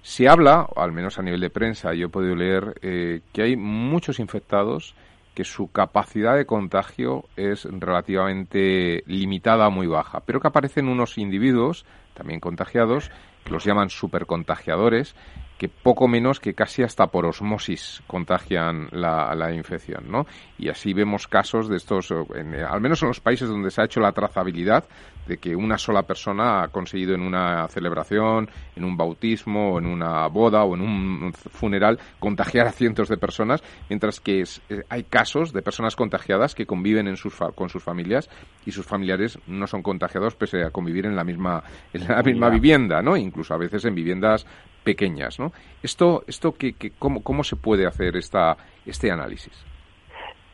se 0.03 0.29
habla, 0.29 0.67
al 0.75 0.91
menos 0.91 1.19
a 1.19 1.23
nivel 1.23 1.41
de 1.41 1.51
prensa, 1.51 1.95
yo 1.95 2.07
he 2.07 2.11
podido 2.11 2.35
leer 2.35 2.75
eh, 2.83 3.21
que 3.33 3.43
hay 3.43 3.57
muchos 3.57 4.19
infectados 4.19 4.97
que 5.35 5.45
su 5.45 5.73
capacidad 5.73 6.37
de 6.37 6.47
contagio 6.47 7.25
es 7.37 7.65
relativamente 7.65 9.03
limitada 9.07 9.71
muy 9.71 9.87
baja, 9.87 10.21
pero 10.27 10.41
que 10.41 10.49
aparecen 10.49 10.89
unos 10.89 11.19
individuos 11.19 11.87
también 12.15 12.41
contagiados, 12.41 13.11
que 13.45 13.51
los 13.51 13.65
llaman 13.65 13.89
supercontagiadores, 13.89 15.17
que 15.59 15.69
poco 15.69 16.09
menos 16.09 16.41
que 16.41 16.55
casi 16.55 16.83
hasta 16.83 17.07
por 17.07 17.25
osmosis 17.25 18.03
contagian 18.07 18.89
la, 18.91 19.35
la 19.35 19.53
infección, 19.53 20.11
¿no? 20.11 20.27
Y 20.59 20.69
así 20.69 20.93
vemos 20.93 21.29
casos 21.29 21.69
de 21.69 21.77
estos, 21.77 22.13
al 22.13 22.81
menos 22.81 23.03
en 23.03 23.09
los 23.09 23.21
países 23.21 23.49
donde 23.49 23.71
se 23.71 23.81
ha 23.81 23.85
hecho 23.85 24.01
la 24.01 24.13
trazabilidad, 24.13 24.85
de 25.27 25.39
que 25.39 25.55
una 25.55 25.79
sola 25.79 26.03
persona 26.03 26.63
ha 26.63 26.69
conseguido 26.69 27.15
en 27.15 27.23
una 27.23 27.69
celebración, 27.69 28.51
en 28.77 28.85
un 28.85 28.97
bautismo, 28.97 29.79
en 29.79 29.87
una 29.87 30.27
boda 30.29 30.65
o 30.65 30.75
en 30.75 30.83
un 30.83 31.33
funeral 31.33 31.99
contagiar 32.19 32.67
a 32.67 32.73
cientos 32.73 33.09
de 33.09 33.17
personas, 33.17 33.63
mientras 33.89 34.21
que 34.21 34.43
eh, 34.43 34.83
hay 34.89 35.05
casos 35.05 35.53
de 35.53 35.63
personas 35.63 35.97
contagiadas 35.97 36.55
que 36.55 36.67
conviven 36.67 37.09
en 37.09 37.17
sus 37.17 37.35
con 37.55 37.69
sus 37.69 37.83
familias 37.83 38.29
y 38.67 38.73
sus 38.73 38.87
familiares 38.87 39.39
no 39.47 39.67
son 39.67 39.83
contagiados 39.83 40.35
pese 40.35 40.63
a 40.65 40.71
convivir 40.71 41.07
en 41.07 41.17
la 41.17 41.25
misma 41.25 41.63
en 41.93 42.07
la 42.09 42.23
misma 42.23 42.51
vivienda, 42.51 43.03
¿no? 43.03 43.17
Incluso 43.17 43.55
a 43.55 43.59
veces 43.59 43.85
en 43.85 43.95
viviendas 43.95 44.47
pequeñas, 44.83 45.39
¿no? 45.39 45.53
Esto, 45.83 46.25
esto 46.27 46.53
que, 46.53 46.75
cómo, 46.99 47.23
¿cómo 47.23 47.45
se 47.45 47.57
puede 47.57 47.87
hacer 47.87 48.17
esta, 48.17 48.57
este 48.85 49.11
análisis? 49.11 49.72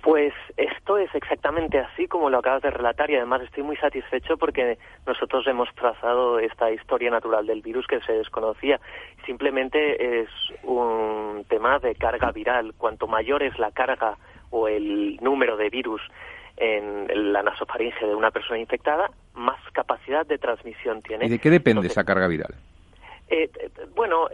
Pues 0.03 0.33
esto 0.57 0.97
es 0.97 1.13
exactamente 1.15 1.79
así 1.79 2.07
como 2.07 2.31
lo 2.31 2.39
acabas 2.39 2.63
de 2.63 2.71
relatar 2.71 3.11
y 3.11 3.17
además 3.17 3.43
estoy 3.43 3.65
muy 3.65 3.77
satisfecho 3.77 4.37
porque 4.37 4.79
nosotros 5.07 5.47
hemos 5.47 5.69
trazado 5.75 6.39
esta 6.39 6.71
historia 6.71 7.11
natural 7.11 7.47
del 7.47 7.63
virus 7.63 7.87
que 7.87 8.01
se 8.01 8.13
desconocía. 8.13 8.81
Simplemente 9.27 10.21
es 10.21 10.29
un 10.63 11.45
tema 11.49 11.79
de 11.81 11.95
carga 11.97 12.31
viral. 12.31 12.75
Cuanto 12.79 13.07
mayor 13.09 13.43
es 13.43 13.59
la 13.59 13.73
carga 13.73 14.17
o 14.51 14.69
el 14.69 15.17
número 15.21 15.57
de 15.57 15.69
virus 15.69 16.01
en 16.57 17.33
la 17.33 17.43
nasofaringe 17.43 18.07
de 18.07 18.15
una 18.15 18.31
persona 18.31 18.59
infectada, 18.59 19.11
más 19.35 19.61
capacidad 19.73 20.27
de 20.27 20.39
transmisión 20.39 21.03
tiene. 21.03 21.27
¿Y 21.27 21.29
de 21.29 21.39
qué 21.39 21.51
depende 21.51 21.87
esa 21.87 22.05
carga 22.05 22.27
viral? 22.27 22.55
Eh, 23.31 23.51
bueno, 23.95 24.29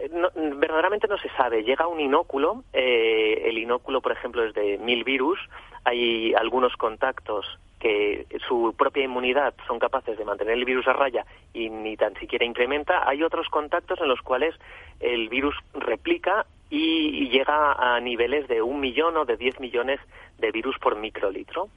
verdaderamente 0.57 1.07
no 1.07 1.17
se 1.17 1.29
sabe. 1.29 1.63
Llega 1.63 1.87
un 1.87 1.99
inóculo, 1.99 2.63
eh, 2.73 3.43
el 3.45 3.57
inóculo, 3.57 4.01
por 4.01 4.11
ejemplo, 4.11 4.43
es 4.43 4.53
de 4.53 4.77
mil 4.77 5.03
virus. 5.03 5.39
Hay 5.83 6.33
algunos 6.33 6.75
contactos 6.77 7.45
que 7.79 8.25
su 8.47 8.73
propia 8.77 9.03
inmunidad 9.03 9.53
son 9.67 9.79
capaces 9.79 10.17
de 10.17 10.25
mantener 10.25 10.53
el 10.53 10.65
virus 10.65 10.87
a 10.87 10.93
raya 10.93 11.25
y 11.53 11.69
ni 11.69 11.97
tan 11.97 12.15
siquiera 12.15 12.45
incrementa. 12.45 13.07
Hay 13.07 13.21
otros 13.21 13.47
contactos 13.49 13.99
en 14.01 14.07
los 14.07 14.21
cuales 14.21 14.55
el 14.99 15.29
virus 15.29 15.55
replica 15.73 16.45
y 16.69 17.29
llega 17.29 17.73
a 17.73 17.99
niveles 17.99 18.47
de 18.47 18.61
un 18.61 18.79
millón 18.79 19.17
o 19.17 19.25
de 19.25 19.37
diez 19.37 19.59
millones 19.59 19.99
de 20.39 20.51
virus 20.51 20.77
por 20.79 20.95
microlitro. 20.95 21.69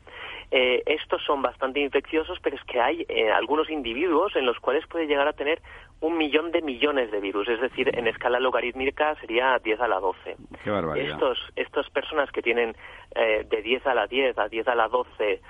Eh, 0.50 0.82
estos 0.86 1.22
son 1.24 1.42
bastante 1.42 1.80
infecciosos, 1.80 2.38
pero 2.42 2.56
es 2.56 2.64
que 2.64 2.80
hay 2.80 3.04
eh, 3.08 3.30
algunos 3.30 3.68
individuos 3.68 4.34
en 4.34 4.46
los 4.46 4.58
cuales 4.60 4.86
puede 4.86 5.06
llegar 5.06 5.28
a 5.28 5.34
tener 5.34 5.60
un 6.00 6.16
millón 6.16 6.52
de 6.52 6.62
millones 6.62 7.10
de 7.10 7.20
virus, 7.20 7.48
es 7.48 7.60
decir, 7.60 7.90
en 7.92 8.06
escala 8.06 8.38
logarítmica 8.38 9.16
sería 9.16 9.58
10 9.58 9.80
a 9.80 9.88
la 9.88 9.98
12. 9.98 10.36
Qué 10.62 10.70
barbaridad. 10.70 11.10
Estos, 11.10 11.38
estas 11.56 11.90
personas 11.90 12.30
que 12.30 12.40
tienen 12.40 12.76
eh, 13.14 13.44
de 13.48 13.62
10 13.62 13.86
a 13.86 13.94
la 13.94 14.06
10 14.06 14.38
a 14.38 14.48
10 14.48 14.68
a 14.68 14.74
la 14.74 14.88
12 14.88 15.40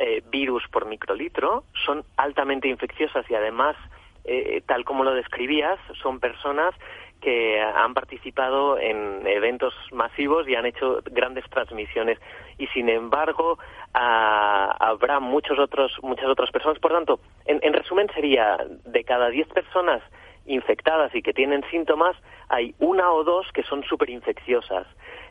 eh, 0.00 0.22
virus 0.30 0.62
por 0.70 0.86
microlitro 0.86 1.64
son 1.84 2.04
altamente 2.16 2.68
infecciosas 2.68 3.30
y 3.30 3.34
además, 3.34 3.76
eh, 4.24 4.62
tal 4.66 4.84
como 4.84 5.04
lo 5.04 5.12
describías, 5.12 5.78
son 6.00 6.20
personas 6.20 6.74
que 7.20 7.60
han 7.60 7.94
participado 7.94 8.78
en 8.78 9.26
eventos 9.26 9.74
masivos 9.92 10.48
y 10.48 10.54
han 10.54 10.66
hecho 10.66 11.00
grandes 11.10 11.44
transmisiones. 11.50 12.18
Y 12.58 12.66
sin 12.68 12.88
embargo 12.88 13.58
habrá 13.92 15.20
muchos 15.20 15.58
otros 15.58 15.92
muchas 16.02 16.26
otras 16.26 16.50
personas. 16.50 16.78
Por 16.78 16.92
tanto 16.92 17.20
en, 17.46 17.72
resumen 17.72 18.08
sería 18.14 18.58
de 18.84 19.04
cada 19.04 19.30
10 19.30 19.48
personas 19.48 20.02
infectadas 20.46 21.14
y 21.14 21.22
que 21.22 21.32
tienen 21.32 21.62
síntomas 21.70 22.16
hay 22.48 22.74
una 22.78 23.10
o 23.12 23.22
dos 23.22 23.46
que 23.52 23.62
son 23.64 23.82
súper 23.84 24.08
infecciosas 24.08 24.86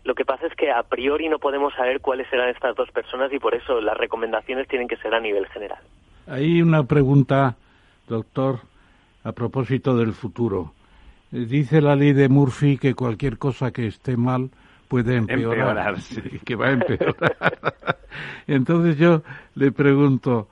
lo 0.07 0.15
que 0.15 0.23
pasa 0.23 0.47
es 0.47 0.55
que 0.55 0.71
a 0.71 0.83
priori 0.83 1.27
no 1.27 1.38
podemos 1.38 1.73
saber 1.73 1.99
cuáles 1.99 2.29
serán 2.29 2.47
estas 2.47 2.77
dos 2.77 2.89
personas 2.91 3.31
y 3.33 3.39
por 3.39 3.53
eso 3.53 3.81
las 3.81 3.97
recomendaciones 3.97 4.65
tienen 4.69 4.88
que 4.88 4.95
ser 4.95 5.13
a 5.13 5.19
nivel 5.19 5.45
general. 5.47 5.79
Hay 6.27 6.61
una 6.61 6.83
pregunta 6.83 7.57
doctor 8.07 8.59
a 9.25 9.33
propósito 9.33 9.97
del 9.97 10.13
futuro 10.13 10.71
dice 11.32 11.82
la 11.82 11.95
ley 11.95 12.13
de 12.13 12.30
Murphy 12.30 12.78
que 12.78 12.93
cualquier 12.93 13.38
cosa 13.38 13.71
que 13.71 13.88
esté 13.88 14.17
mal 14.17 14.49
puede 14.88 15.17
empeorar, 15.17 15.97
que 16.45 16.55
va 16.55 16.67
a 16.67 16.71
empeorar. 16.71 17.15
Entonces 18.47 18.97
yo 18.97 19.21
le 19.55 19.71
pregunto, 19.71 20.47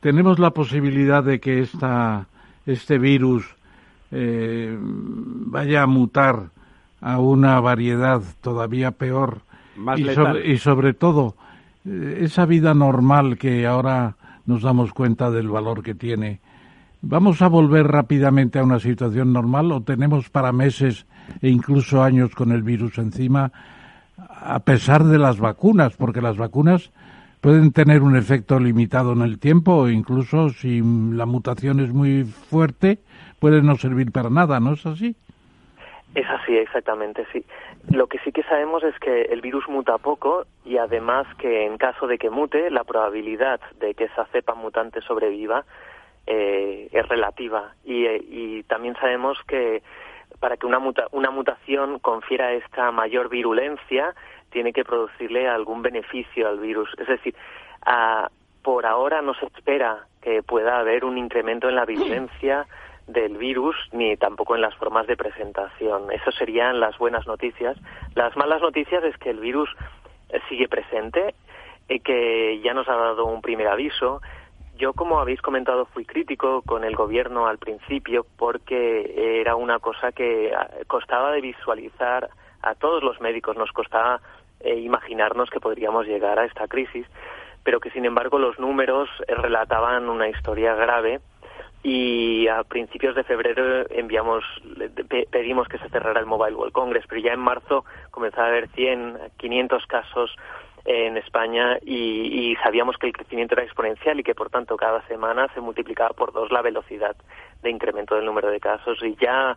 ¿tenemos 0.00 0.38
la 0.38 0.50
posibilidad 0.50 1.22
de 1.22 1.40
que 1.40 1.60
esta, 1.60 2.26
este 2.66 2.98
virus 2.98 3.44
eh, 4.10 4.76
vaya 4.80 5.82
a 5.82 5.86
mutar 5.86 6.50
a 7.00 7.18
una 7.18 7.60
variedad 7.60 8.22
todavía 8.40 8.90
peor 8.92 9.42
Más 9.76 9.98
y, 9.98 10.04
sobre, 10.14 10.52
y 10.52 10.58
sobre 10.58 10.94
todo 10.94 11.36
eh, 11.84 12.18
esa 12.22 12.46
vida 12.46 12.74
normal 12.74 13.38
que 13.38 13.66
ahora 13.66 14.16
nos 14.46 14.62
damos 14.62 14.92
cuenta 14.92 15.30
del 15.30 15.48
valor 15.48 15.82
que 15.82 15.94
tiene. 15.94 16.40
¿Vamos 17.08 17.40
a 17.40 17.46
volver 17.46 17.86
rápidamente 17.86 18.58
a 18.58 18.64
una 18.64 18.80
situación 18.80 19.32
normal 19.32 19.70
o 19.70 19.80
tenemos 19.80 20.28
para 20.28 20.50
meses 20.50 21.06
e 21.40 21.48
incluso 21.48 22.02
años 22.02 22.34
con 22.34 22.50
el 22.50 22.64
virus 22.64 22.98
encima 22.98 23.52
a 24.18 24.58
pesar 24.58 25.04
de 25.04 25.16
las 25.16 25.38
vacunas? 25.38 25.96
Porque 25.96 26.20
las 26.20 26.36
vacunas 26.36 26.90
pueden 27.40 27.70
tener 27.70 28.02
un 28.02 28.16
efecto 28.16 28.58
limitado 28.58 29.12
en 29.12 29.22
el 29.22 29.38
tiempo 29.38 29.76
o 29.76 29.88
incluso 29.88 30.48
si 30.48 30.82
la 30.82 31.26
mutación 31.26 31.78
es 31.78 31.92
muy 31.92 32.24
fuerte 32.24 32.98
puede 33.38 33.62
no 33.62 33.76
servir 33.76 34.10
para 34.10 34.28
nada, 34.28 34.58
¿no 34.58 34.72
es 34.72 34.84
así? 34.84 35.14
Es 36.16 36.26
así, 36.28 36.56
exactamente, 36.56 37.24
sí. 37.32 37.44
Lo 37.88 38.08
que 38.08 38.18
sí 38.24 38.32
que 38.32 38.42
sabemos 38.42 38.82
es 38.82 38.98
que 38.98 39.22
el 39.26 39.42
virus 39.42 39.68
muta 39.68 39.98
poco 39.98 40.44
y 40.64 40.78
además 40.78 41.28
que 41.38 41.66
en 41.66 41.78
caso 41.78 42.08
de 42.08 42.18
que 42.18 42.30
mute, 42.30 42.68
la 42.70 42.82
probabilidad 42.82 43.60
de 43.78 43.94
que 43.94 44.04
esa 44.04 44.24
cepa 44.32 44.56
mutante 44.56 45.00
sobreviva 45.02 45.64
eh, 46.26 46.88
es 46.92 47.08
relativa. 47.08 47.74
Y, 47.84 48.06
y, 48.06 48.62
también 48.64 48.94
sabemos 48.96 49.38
que 49.46 49.82
para 50.40 50.56
que 50.56 50.66
una, 50.66 50.78
una 51.12 51.30
mutación 51.30 51.98
confiera 51.98 52.52
esta 52.52 52.90
mayor 52.90 53.28
virulencia, 53.28 54.14
tiene 54.50 54.72
que 54.72 54.84
producirle 54.84 55.48
algún 55.48 55.82
beneficio 55.82 56.48
al 56.48 56.58
virus. 56.58 56.90
Es 56.98 57.06
decir, 57.06 57.34
por 58.62 58.86
ahora 58.86 59.22
no 59.22 59.34
se 59.34 59.46
espera 59.46 60.06
que 60.20 60.42
pueda 60.42 60.78
haber 60.78 61.04
un 61.04 61.18
incremento 61.18 61.68
en 61.68 61.76
la 61.76 61.84
virulencia 61.84 62.66
del 63.06 63.36
virus 63.36 63.76
ni 63.92 64.16
tampoco 64.16 64.56
en 64.56 64.62
las 64.62 64.74
formas 64.74 65.06
de 65.06 65.16
presentación. 65.16 66.10
Eso 66.10 66.32
serían 66.32 66.80
las 66.80 66.98
buenas 66.98 67.26
noticias. 67.26 67.76
Las 68.14 68.36
malas 68.36 68.60
noticias 68.60 69.04
es 69.04 69.16
que 69.18 69.30
el 69.30 69.38
virus 69.38 69.70
eh, 70.30 70.40
sigue 70.48 70.68
presente, 70.68 71.34
y 71.88 71.94
eh, 71.94 72.00
que 72.00 72.60
ya 72.62 72.74
nos 72.74 72.88
ha 72.88 72.96
dado 72.96 73.26
un 73.26 73.42
primer 73.42 73.68
aviso. 73.68 74.20
Yo, 74.76 74.92
como 74.92 75.20
habéis 75.20 75.40
comentado, 75.40 75.86
fui 75.86 76.04
crítico 76.04 76.60
con 76.62 76.84
el 76.84 76.94
gobierno 76.94 77.46
al 77.46 77.56
principio 77.56 78.26
porque 78.36 79.40
era 79.40 79.56
una 79.56 79.78
cosa 79.78 80.12
que 80.12 80.52
ah, 80.54 80.68
costaba 80.86 81.32
de 81.32 81.40
visualizar 81.40 82.28
a 82.62 82.74
todos 82.74 83.02
los 83.02 83.18
médicos, 83.20 83.56
nos 83.56 83.72
costaba 83.72 84.20
eh, 84.60 84.76
imaginarnos 84.76 85.48
que 85.48 85.60
podríamos 85.60 86.06
llegar 86.06 86.38
a 86.38 86.44
esta 86.44 86.68
crisis, 86.68 87.06
pero 87.62 87.80
que 87.80 87.90
sin 87.90 88.04
embargo 88.04 88.38
los 88.38 88.58
números 88.58 89.08
relataban 89.28 90.10
una 90.10 90.28
historia 90.28 90.74
grave. 90.74 91.20
Y 91.82 92.48
a 92.48 92.64
principios 92.64 93.14
de 93.14 93.22
febrero 93.22 93.86
enviamos 93.90 94.42
pedimos 95.30 95.68
que 95.68 95.78
se 95.78 95.88
cerrara 95.88 96.18
el 96.18 96.26
Mobile 96.26 96.56
World 96.56 96.72
Congress, 96.72 97.04
pero 97.08 97.20
ya 97.20 97.32
en 97.32 97.40
marzo 97.40 97.84
comenzaba 98.10 98.48
a 98.48 98.50
haber 98.50 98.68
100, 98.70 99.18
500 99.36 99.86
casos 99.86 100.36
en 100.86 101.16
España 101.16 101.78
y, 101.82 102.52
y, 102.52 102.56
sabíamos 102.56 102.96
que 102.96 103.08
el 103.08 103.12
crecimiento 103.12 103.54
era 103.54 103.64
exponencial 103.64 104.20
y 104.20 104.22
que 104.22 104.36
por 104.36 104.50
tanto 104.50 104.76
cada 104.76 105.04
semana 105.08 105.48
se 105.52 105.60
multiplicaba 105.60 106.10
por 106.10 106.32
dos 106.32 106.52
la 106.52 106.62
velocidad 106.62 107.16
de 107.62 107.70
incremento 107.70 108.14
del 108.14 108.24
número 108.24 108.50
de 108.50 108.60
casos 108.60 109.02
y 109.02 109.16
ya 109.16 109.56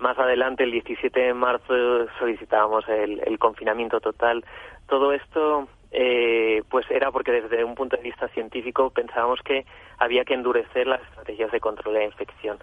más 0.00 0.18
adelante 0.18 0.64
el 0.64 0.72
17 0.72 1.20
de 1.20 1.34
marzo 1.34 1.74
solicitábamos 2.18 2.88
el, 2.88 3.38
confinamiento 3.38 4.00
total. 4.00 4.44
Todo 4.88 5.12
esto 5.12 5.68
eh, 5.92 6.62
pues 6.70 6.90
era 6.90 7.10
porque 7.10 7.32
desde 7.32 7.62
un 7.64 7.74
punto 7.74 7.96
de 7.96 8.02
vista 8.02 8.28
científico 8.28 8.90
pensábamos 8.90 9.40
que 9.42 9.66
había 9.98 10.24
que 10.24 10.34
endurecer 10.34 10.86
las 10.86 11.02
estrategias 11.02 11.52
de 11.52 11.60
control 11.60 11.94
de 11.94 12.00
la 12.00 12.06
infección. 12.06 12.58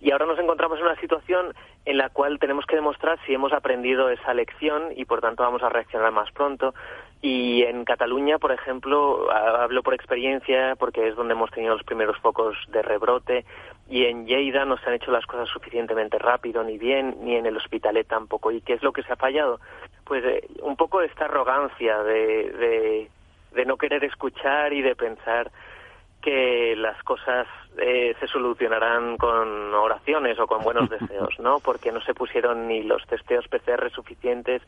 Y 0.00 0.12
ahora 0.12 0.26
nos 0.26 0.38
encontramos 0.38 0.78
en 0.78 0.86
una 0.86 1.00
situación 1.00 1.54
en 1.84 1.98
la 1.98 2.08
cual 2.08 2.38
tenemos 2.38 2.64
que 2.66 2.76
demostrar 2.76 3.18
si 3.26 3.34
hemos 3.34 3.52
aprendido 3.52 4.08
esa 4.10 4.32
lección 4.32 4.92
y 4.96 5.04
por 5.04 5.20
tanto 5.20 5.42
vamos 5.42 5.62
a 5.62 5.68
reaccionar 5.68 6.12
más 6.12 6.30
pronto. 6.32 6.72
Y 7.20 7.62
en 7.62 7.84
Cataluña, 7.84 8.38
por 8.38 8.52
ejemplo, 8.52 9.30
hablo 9.32 9.82
por 9.82 9.94
experiencia 9.94 10.76
porque 10.76 11.08
es 11.08 11.16
donde 11.16 11.34
hemos 11.34 11.50
tenido 11.50 11.74
los 11.74 11.82
primeros 11.82 12.16
focos 12.18 12.56
de 12.68 12.80
rebrote 12.80 13.44
y 13.88 14.04
en 14.04 14.26
Lleida 14.26 14.64
no 14.64 14.76
se 14.76 14.86
han 14.86 14.94
hecho 14.94 15.10
las 15.10 15.26
cosas 15.26 15.48
suficientemente 15.48 16.18
rápido 16.18 16.62
ni 16.62 16.78
bien, 16.78 17.16
ni 17.22 17.34
en 17.34 17.46
el 17.46 17.56
Hospitalet 17.56 18.06
tampoco. 18.06 18.52
¿Y 18.52 18.60
qué 18.60 18.74
es 18.74 18.82
lo 18.82 18.92
que 18.92 19.02
se 19.02 19.12
ha 19.12 19.16
fallado? 19.16 19.60
Pues 20.04 20.24
eh, 20.24 20.46
un 20.62 20.76
poco 20.76 21.00
esta 21.00 21.24
arrogancia 21.24 22.02
de, 22.04 22.50
de, 22.52 23.10
de 23.52 23.64
no 23.64 23.76
querer 23.76 24.04
escuchar 24.04 24.72
y 24.72 24.82
de 24.82 24.94
pensar 24.94 25.50
que 26.22 26.74
las 26.76 27.00
cosas 27.04 27.46
eh, 27.78 28.14
se 28.18 28.26
solucionarán 28.26 29.16
con 29.16 29.72
oraciones 29.72 30.38
o 30.40 30.46
con 30.46 30.62
buenos 30.62 30.90
deseos, 30.90 31.38
¿no? 31.38 31.60
Porque 31.60 31.92
no 31.92 32.00
se 32.00 32.14
pusieron 32.14 32.66
ni 32.66 32.82
los 32.82 33.06
testeos 33.06 33.46
PCR 33.46 33.90
suficientes 33.90 34.62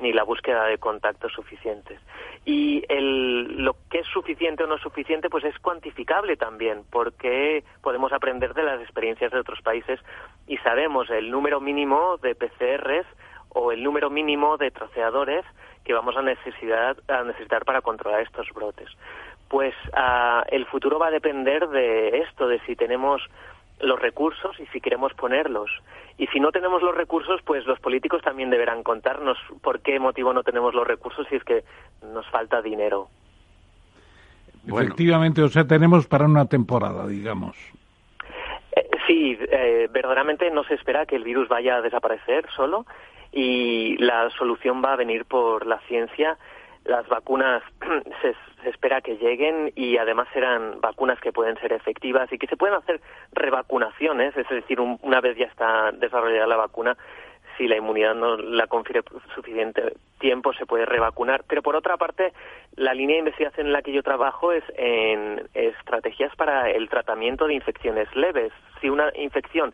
ni 0.00 0.12
la 0.12 0.24
búsqueda 0.24 0.64
de 0.64 0.78
contactos 0.78 1.32
suficientes. 1.32 2.00
Y 2.44 2.84
el, 2.88 3.62
lo 3.64 3.76
que 3.88 4.00
es 4.00 4.06
suficiente 4.08 4.64
o 4.64 4.66
no 4.66 4.78
suficiente, 4.78 5.30
pues 5.30 5.44
es 5.44 5.58
cuantificable 5.58 6.36
también, 6.36 6.82
porque 6.90 7.64
podemos 7.82 8.12
aprender 8.12 8.52
de 8.54 8.64
las 8.64 8.80
experiencias 8.80 9.32
de 9.32 9.40
otros 9.40 9.62
países 9.62 10.00
y 10.46 10.56
sabemos 10.58 11.08
el 11.10 11.30
número 11.30 11.60
mínimo 11.60 12.16
de 12.18 12.34
PCRs 12.34 13.06
o 13.50 13.72
el 13.72 13.82
número 13.82 14.10
mínimo 14.10 14.56
de 14.58 14.70
troceadores 14.70 15.44
que 15.84 15.94
vamos 15.94 16.16
a 16.16 16.22
necesitar, 16.22 16.96
a 17.08 17.22
necesitar 17.22 17.64
para 17.64 17.80
controlar 17.80 18.20
estos 18.22 18.48
brotes 18.52 18.90
pues 19.48 19.74
ah, 19.92 20.44
el 20.48 20.66
futuro 20.66 20.98
va 20.98 21.08
a 21.08 21.12
depender 21.12 21.68
de 21.68 22.18
esto, 22.18 22.48
de 22.48 22.60
si 22.66 22.76
tenemos 22.76 23.22
los 23.80 24.00
recursos 24.00 24.58
y 24.58 24.66
si 24.66 24.80
queremos 24.80 25.12
ponerlos. 25.14 25.70
Y 26.18 26.26
si 26.28 26.40
no 26.40 26.50
tenemos 26.50 26.82
los 26.82 26.94
recursos, 26.94 27.40
pues 27.44 27.66
los 27.66 27.78
políticos 27.78 28.22
también 28.22 28.50
deberán 28.50 28.82
contarnos 28.82 29.36
por 29.62 29.80
qué 29.80 29.98
motivo 30.00 30.32
no 30.32 30.42
tenemos 30.42 30.74
los 30.74 30.86
recursos 30.86 31.26
si 31.28 31.36
es 31.36 31.44
que 31.44 31.64
nos 32.02 32.26
falta 32.30 32.62
dinero. 32.62 33.08
Efectivamente, 34.66 35.42
o 35.42 35.48
sea, 35.48 35.66
tenemos 35.66 36.06
para 36.06 36.24
una 36.24 36.46
temporada, 36.46 37.06
digamos. 37.06 37.56
Eh, 38.74 38.88
sí, 39.06 39.38
eh, 39.40 39.88
verdaderamente 39.92 40.50
no 40.50 40.64
se 40.64 40.74
espera 40.74 41.06
que 41.06 41.16
el 41.16 41.24
virus 41.24 41.48
vaya 41.48 41.76
a 41.76 41.82
desaparecer 41.82 42.46
solo 42.56 42.86
y 43.30 43.96
la 43.98 44.30
solución 44.30 44.82
va 44.82 44.94
a 44.94 44.96
venir 44.96 45.26
por 45.26 45.66
la 45.66 45.78
ciencia 45.80 46.38
las 46.86 47.06
vacunas 47.08 47.62
se, 48.22 48.34
espera 48.68 49.00
que 49.00 49.16
lleguen 49.16 49.72
y 49.74 49.96
además 49.98 50.28
serán 50.32 50.80
vacunas 50.80 51.20
que 51.20 51.32
pueden 51.32 51.56
ser 51.58 51.72
efectivas 51.72 52.32
y 52.32 52.38
que 52.38 52.46
se 52.46 52.56
pueden 52.56 52.76
hacer 52.76 53.00
revacunaciones, 53.32 54.36
es 54.36 54.48
decir, 54.48 54.80
una 54.80 55.20
vez 55.20 55.36
ya 55.36 55.46
está 55.46 55.92
desarrollada 55.92 56.46
la 56.46 56.56
vacuna, 56.56 56.96
si 57.56 57.68
la 57.68 57.76
inmunidad 57.76 58.14
no 58.14 58.36
la 58.36 58.66
confiere 58.66 59.02
suficiente 59.34 59.94
tiempo 60.18 60.52
se 60.52 60.66
puede 60.66 60.84
revacunar. 60.84 61.44
Pero 61.48 61.62
por 61.62 61.76
otra 61.76 61.96
parte, 61.96 62.32
la 62.74 62.92
línea 62.92 63.14
de 63.14 63.20
investigación 63.20 63.68
en 63.68 63.72
la 63.72 63.82
que 63.82 63.92
yo 63.92 64.02
trabajo 64.02 64.52
es 64.52 64.64
en 64.76 65.48
estrategias 65.54 66.34
para 66.36 66.70
el 66.70 66.88
tratamiento 66.88 67.46
de 67.46 67.54
infecciones 67.54 68.14
leves. 68.14 68.52
Si 68.80 68.90
una 68.90 69.10
infección 69.14 69.72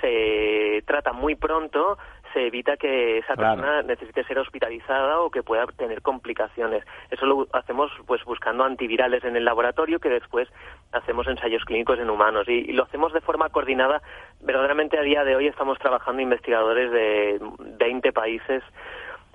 se 0.00 0.82
trata 0.86 1.12
muy 1.12 1.34
pronto, 1.34 1.98
se 2.36 2.46
evita 2.46 2.76
que 2.76 3.18
esa 3.18 3.34
persona 3.34 3.80
necesite 3.80 4.22
ser 4.24 4.38
hospitalizada 4.38 5.20
o 5.20 5.30
que 5.30 5.42
pueda 5.42 5.64
tener 5.68 6.02
complicaciones. 6.02 6.84
Eso 7.10 7.24
lo 7.24 7.46
hacemos 7.54 7.90
pues 8.06 8.22
buscando 8.24 8.62
antivirales 8.62 9.24
en 9.24 9.36
el 9.36 9.44
laboratorio 9.46 10.00
que 10.00 10.10
después 10.10 10.46
hacemos 10.92 11.26
ensayos 11.28 11.64
clínicos 11.64 11.98
en 11.98 12.10
humanos 12.10 12.46
y, 12.46 12.72
lo 12.74 12.82
hacemos 12.82 13.14
de 13.14 13.22
forma 13.22 13.48
coordinada. 13.48 14.02
Verdaderamente 14.40 14.98
a 14.98 15.02
día 15.02 15.24
de 15.24 15.34
hoy 15.34 15.46
estamos 15.46 15.78
trabajando 15.78 16.20
investigadores 16.20 16.90
de 16.90 17.40
20 17.78 18.12
países 18.12 18.62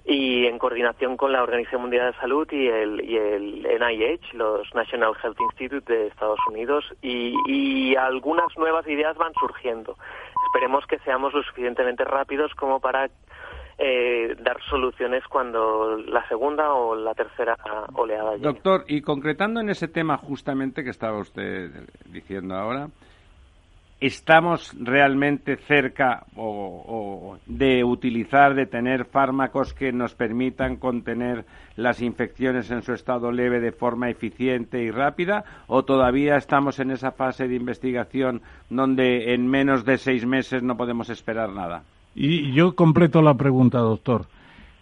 y 0.05 0.45
en 0.45 0.57
coordinación 0.57 1.15
con 1.15 1.31
la 1.31 1.43
Organización 1.43 1.81
Mundial 1.81 2.11
de 2.11 2.19
Salud 2.19 2.47
y 2.51 2.67
el, 2.67 2.97
NIH, 3.63 4.33
los 4.33 4.73
National 4.73 5.13
Health 5.23 5.39
Institute 5.39 5.93
de 5.93 6.07
Estados 6.07 6.39
Unidos, 6.49 6.85
y, 7.01 7.35
y 7.47 7.95
algunas 7.95 8.57
nuevas 8.57 8.87
ideas 8.87 9.15
van 9.17 9.33
surgiendo 9.39 9.95
esperemos 10.51 10.85
que 10.85 10.99
seamos 10.99 11.33
lo 11.33 11.41
suficientemente 11.43 12.03
rápidos 12.03 12.53
como 12.55 12.79
para 12.81 13.09
eh, 13.77 14.35
dar 14.41 14.61
soluciones 14.69 15.23
cuando 15.27 15.97
la 15.97 16.27
segunda 16.27 16.73
o 16.73 16.95
la 16.95 17.13
tercera 17.13 17.57
oleada 17.93 18.33
llegue. 18.33 18.43
Doctor, 18.43 18.83
y 18.87 19.01
concretando 19.01 19.61
en 19.61 19.69
ese 19.69 19.87
tema 19.87 20.17
justamente 20.17 20.83
que 20.83 20.89
estaba 20.89 21.17
usted 21.17 21.71
diciendo 22.05 22.55
ahora, 22.55 22.89
¿estamos 24.01 24.73
realmente 24.79 25.57
cerca 25.57 26.25
o, 26.35 27.37
de 27.45 27.83
utilizar, 27.83 28.55
de 28.55 28.65
tener 28.65 29.05
fármacos 29.05 29.75
que 29.75 29.93
nos 29.93 30.15
permitan 30.15 30.77
contener 30.77 31.45
las 31.75 32.01
infecciones 32.01 32.71
en 32.71 32.81
su 32.81 32.93
estado 32.93 33.31
leve 33.31 33.59
de 33.59 33.71
forma 33.71 34.09
eficiente 34.09 34.81
y 34.81 34.89
rápida? 34.89 35.45
¿O 35.67 35.83
todavía 35.83 36.35
estamos 36.35 36.79
en 36.79 36.89
esa 36.89 37.11
fase 37.11 37.47
de 37.47 37.55
investigación 37.55 38.41
donde 38.69 39.35
en 39.35 39.47
menos 39.47 39.85
de 39.85 39.99
seis 39.99 40.25
meses 40.25 40.63
no 40.63 40.75
podemos 40.75 41.09
esperar 41.11 41.49
nada? 41.49 41.83
Y 42.15 42.51
yo 42.53 42.75
completo 42.75 43.21
la 43.21 43.35
pregunta, 43.35 43.77
doctor. 43.77 44.25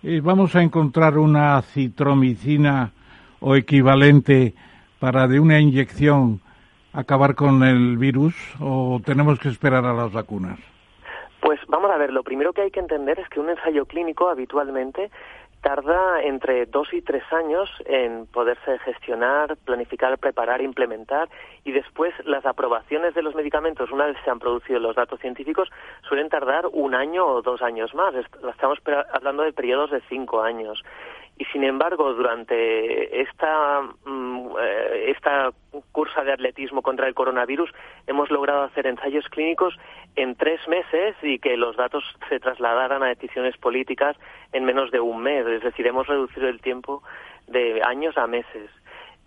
Eh, 0.02 0.22
¿Vamos 0.24 0.56
a 0.56 0.64
encontrar 0.64 1.18
una 1.18 1.62
citromicina 1.62 2.92
o 3.42 3.58
equivalente 3.58 4.54
para 4.98 5.28
de 5.28 5.42
una 5.42 5.60
inyección 5.60 6.40
acabar 6.94 7.36
con 7.36 7.64
el 7.64 7.98
virus 7.98 8.36
o 8.60 9.00
tenemos 9.06 9.40
que 9.40 9.50
esperar 9.50 9.86
a 9.86 9.94
las 9.94 10.12
vacunas? 10.12 10.60
Pues 11.42 11.60
vamos 11.68 11.90
a 11.92 11.98
ver, 11.98 12.12
lo 12.12 12.24
primero 12.24 12.54
que 12.54 12.62
hay 12.62 12.72
que 12.72 12.80
entender 12.80 13.20
es 13.20 13.30
que 13.30 13.40
un 13.40 13.50
ensayo 13.50 13.86
clínico 13.86 14.30
habitualmente 14.30 15.10
tarda 15.62 16.22
entre 16.24 16.66
dos 16.66 16.94
y 16.94 17.02
tres 17.02 17.24
años 17.32 17.70
en 17.86 18.26
poderse 18.28 18.80
gestionar, 18.80 19.58
planificar, 19.58 20.18
preparar, 20.18 20.62
implementar 20.62 21.30
y 21.66 21.72
después 21.72 22.14
las 22.26 22.46
aprobaciones 22.46 23.14
de 23.14 23.22
los 23.22 23.36
medicamentos, 23.36 23.92
una 23.92 24.06
vez 24.06 24.18
se 24.24 24.30
han 24.30 24.40
producido 24.40 24.80
los 24.80 24.96
datos 24.96 25.20
científicos, 25.20 25.70
suelen 26.08 26.30
tardar 26.30 26.68
un 26.72 26.96
año 26.96 27.26
o 27.26 27.42
dos 27.42 27.62
años 27.62 27.94
más. 27.94 28.14
Estamos 28.16 28.80
hablando 29.14 29.44
de 29.44 29.54
periodos 29.54 29.92
de 29.92 30.02
cinco 30.10 30.42
años 30.42 30.82
y 31.40 31.46
sin 31.46 31.64
embargo 31.64 32.14
durante 32.14 33.22
esta 33.22 33.82
mm, 34.06 34.48
eh, 34.62 35.12
esta 35.18 35.52
cursa 35.94 36.24
de 36.24 36.34
atletismo 36.34 36.82
contra 36.82 37.08
el 37.08 37.14
coronavirus 37.14 37.72
hemos 38.08 38.30
logrado 38.30 38.64
hacer 38.64 38.86
ensayos 38.86 39.26
clínicos 39.30 39.74
en 40.18 40.36
tres 40.36 40.60
meses 40.68 41.16
y 41.24 41.40
que 41.40 41.56
los 41.56 41.78
datos 41.78 42.04
se 42.28 42.42
trasladaran 42.42 43.02
a 43.04 43.08
decisiones 43.08 43.56
políticas 43.58 44.18
en 44.52 44.66
menos 44.66 44.92
de 44.92 45.00
un 45.00 45.22
mes. 45.22 45.48
Es 45.48 45.64
decir 45.64 45.88
hemos 45.88 46.08
reducido 46.08 46.50
el 46.50 46.60
tiempo 46.60 47.02
de 47.48 47.82
años 47.84 48.18
a 48.18 48.28
meses. 48.28 48.70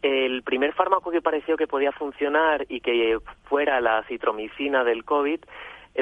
El 0.03 0.43
primer 0.43 0.75
fármaco 0.75 1.11
que 1.11 1.23
pareció 1.23 1.57
que 1.57 1.67
podía 1.67 1.93
funcionar 1.93 2.67
y 2.69 2.81
que 2.81 3.19
fuera 3.45 3.81
la 3.81 4.03
citromicina 4.05 4.85
del 4.85 5.05
COVID 5.05 5.41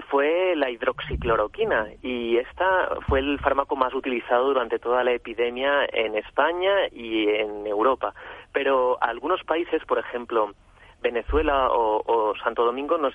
fue 0.09 0.55
la 0.57 0.71
hidroxicloroquina 0.71 1.89
y 2.03 2.37
esta 2.37 2.97
fue 3.09 3.21
el 3.21 3.39
fármaco 3.41 3.77
más 3.77 3.93
utilizado 3.95 4.47
durante 4.47 4.79
toda 4.79 5.03
la 5.03 5.13
epidemia 5.13 5.87
en 5.93 6.17
España 6.17 6.89
y 6.93 7.29
en 7.29 7.67
Europa. 7.67 8.15
Pero 8.53 8.99
algunos 9.03 9.43
países, 9.45 9.85
por 9.85 9.99
ejemplo, 9.99 10.53
Venezuela 11.03 11.69
o, 11.71 12.35
Santo 12.43 12.65
Domingo 12.65 12.99
nos, 12.99 13.15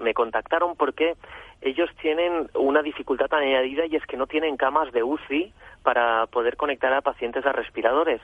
me 0.00 0.14
contactaron 0.14 0.76
porque 0.76 1.14
ellos 1.60 1.88
tienen 2.00 2.50
una 2.54 2.82
dificultad 2.82 3.32
añadida 3.32 3.86
y 3.86 3.96
es 3.96 4.04
que 4.06 4.16
no 4.16 4.26
tienen 4.26 4.56
camas 4.56 4.92
de 4.92 5.02
UCI 5.02 5.52
para 5.82 6.26
poder 6.26 6.56
conectar 6.56 6.92
a 6.92 7.00
pacientes 7.00 7.46
a 7.46 7.52
respiradores 7.52 8.20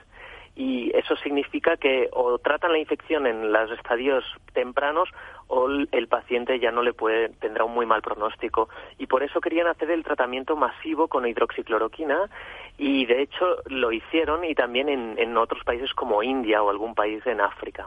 y 0.56 0.90
eso 0.96 1.14
significa 1.16 1.76
que 1.76 2.08
o 2.12 2.38
tratan 2.38 2.72
la 2.72 2.78
infección 2.78 3.26
en 3.26 3.52
los 3.52 3.70
estadios 3.72 4.24
tempranos 4.54 5.10
o 5.48 5.68
el 5.68 6.08
paciente 6.08 6.58
ya 6.58 6.72
no 6.72 6.82
le 6.82 6.94
puede 6.94 7.28
tendrá 7.28 7.64
un 7.64 7.74
muy 7.74 7.84
mal 7.84 8.00
pronóstico 8.00 8.70
y 8.98 9.06
por 9.06 9.22
eso 9.22 9.40
querían 9.40 9.66
hacer 9.66 9.90
el 9.90 10.02
tratamiento 10.02 10.56
masivo 10.56 11.08
con 11.08 11.26
hidroxicloroquina 11.26 12.30
y 12.78 13.04
de 13.04 13.22
hecho 13.22 13.58
lo 13.66 13.92
hicieron 13.92 14.44
y 14.44 14.54
también 14.54 14.88
en, 14.88 15.18
en 15.18 15.36
otros 15.36 15.62
países 15.62 15.92
como 15.92 16.22
India 16.22 16.62
o 16.62 16.70
algún 16.70 16.94
país 16.94 17.24
en 17.26 17.42
África. 17.42 17.86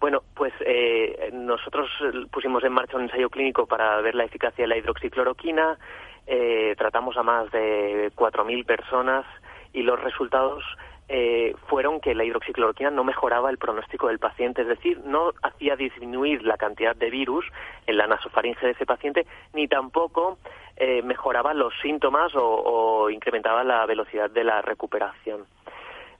Bueno, 0.00 0.22
pues 0.34 0.54
eh, 0.60 1.28
nosotros 1.34 1.90
pusimos 2.30 2.64
en 2.64 2.72
marcha 2.72 2.96
un 2.96 3.02
ensayo 3.02 3.28
clínico 3.28 3.66
para 3.66 4.00
ver 4.00 4.14
la 4.14 4.24
eficacia 4.24 4.64
de 4.64 4.68
la 4.68 4.78
hidroxicloroquina, 4.78 5.78
eh, 6.26 6.74
tratamos 6.78 7.18
a 7.18 7.22
más 7.22 7.50
de 7.50 8.10
4.000 8.16 8.64
personas 8.64 9.26
y 9.74 9.82
los 9.82 10.00
resultados 10.00 10.64
eh, 11.12 11.56
fueron 11.66 12.00
que 12.00 12.14
la 12.14 12.22
hidroxicloroquina 12.22 12.92
no 12.92 13.02
mejoraba 13.02 13.50
el 13.50 13.58
pronóstico 13.58 14.06
del 14.06 14.20
paciente, 14.20 14.62
es 14.62 14.68
decir, 14.68 15.00
no 15.04 15.32
hacía 15.42 15.74
disminuir 15.74 16.44
la 16.44 16.56
cantidad 16.56 16.94
de 16.94 17.10
virus 17.10 17.44
en 17.88 17.96
la 17.96 18.06
nasofaringe 18.06 18.64
de 18.64 18.72
ese 18.74 18.86
paciente, 18.86 19.26
ni 19.52 19.66
tampoco 19.66 20.38
eh, 20.76 21.02
mejoraba 21.02 21.52
los 21.52 21.74
síntomas 21.82 22.30
o, 22.36 23.10
incrementaba 23.10 23.64
la 23.64 23.84
velocidad 23.86 24.30
de 24.30 24.44
la 24.44 24.62
recuperación. 24.62 25.46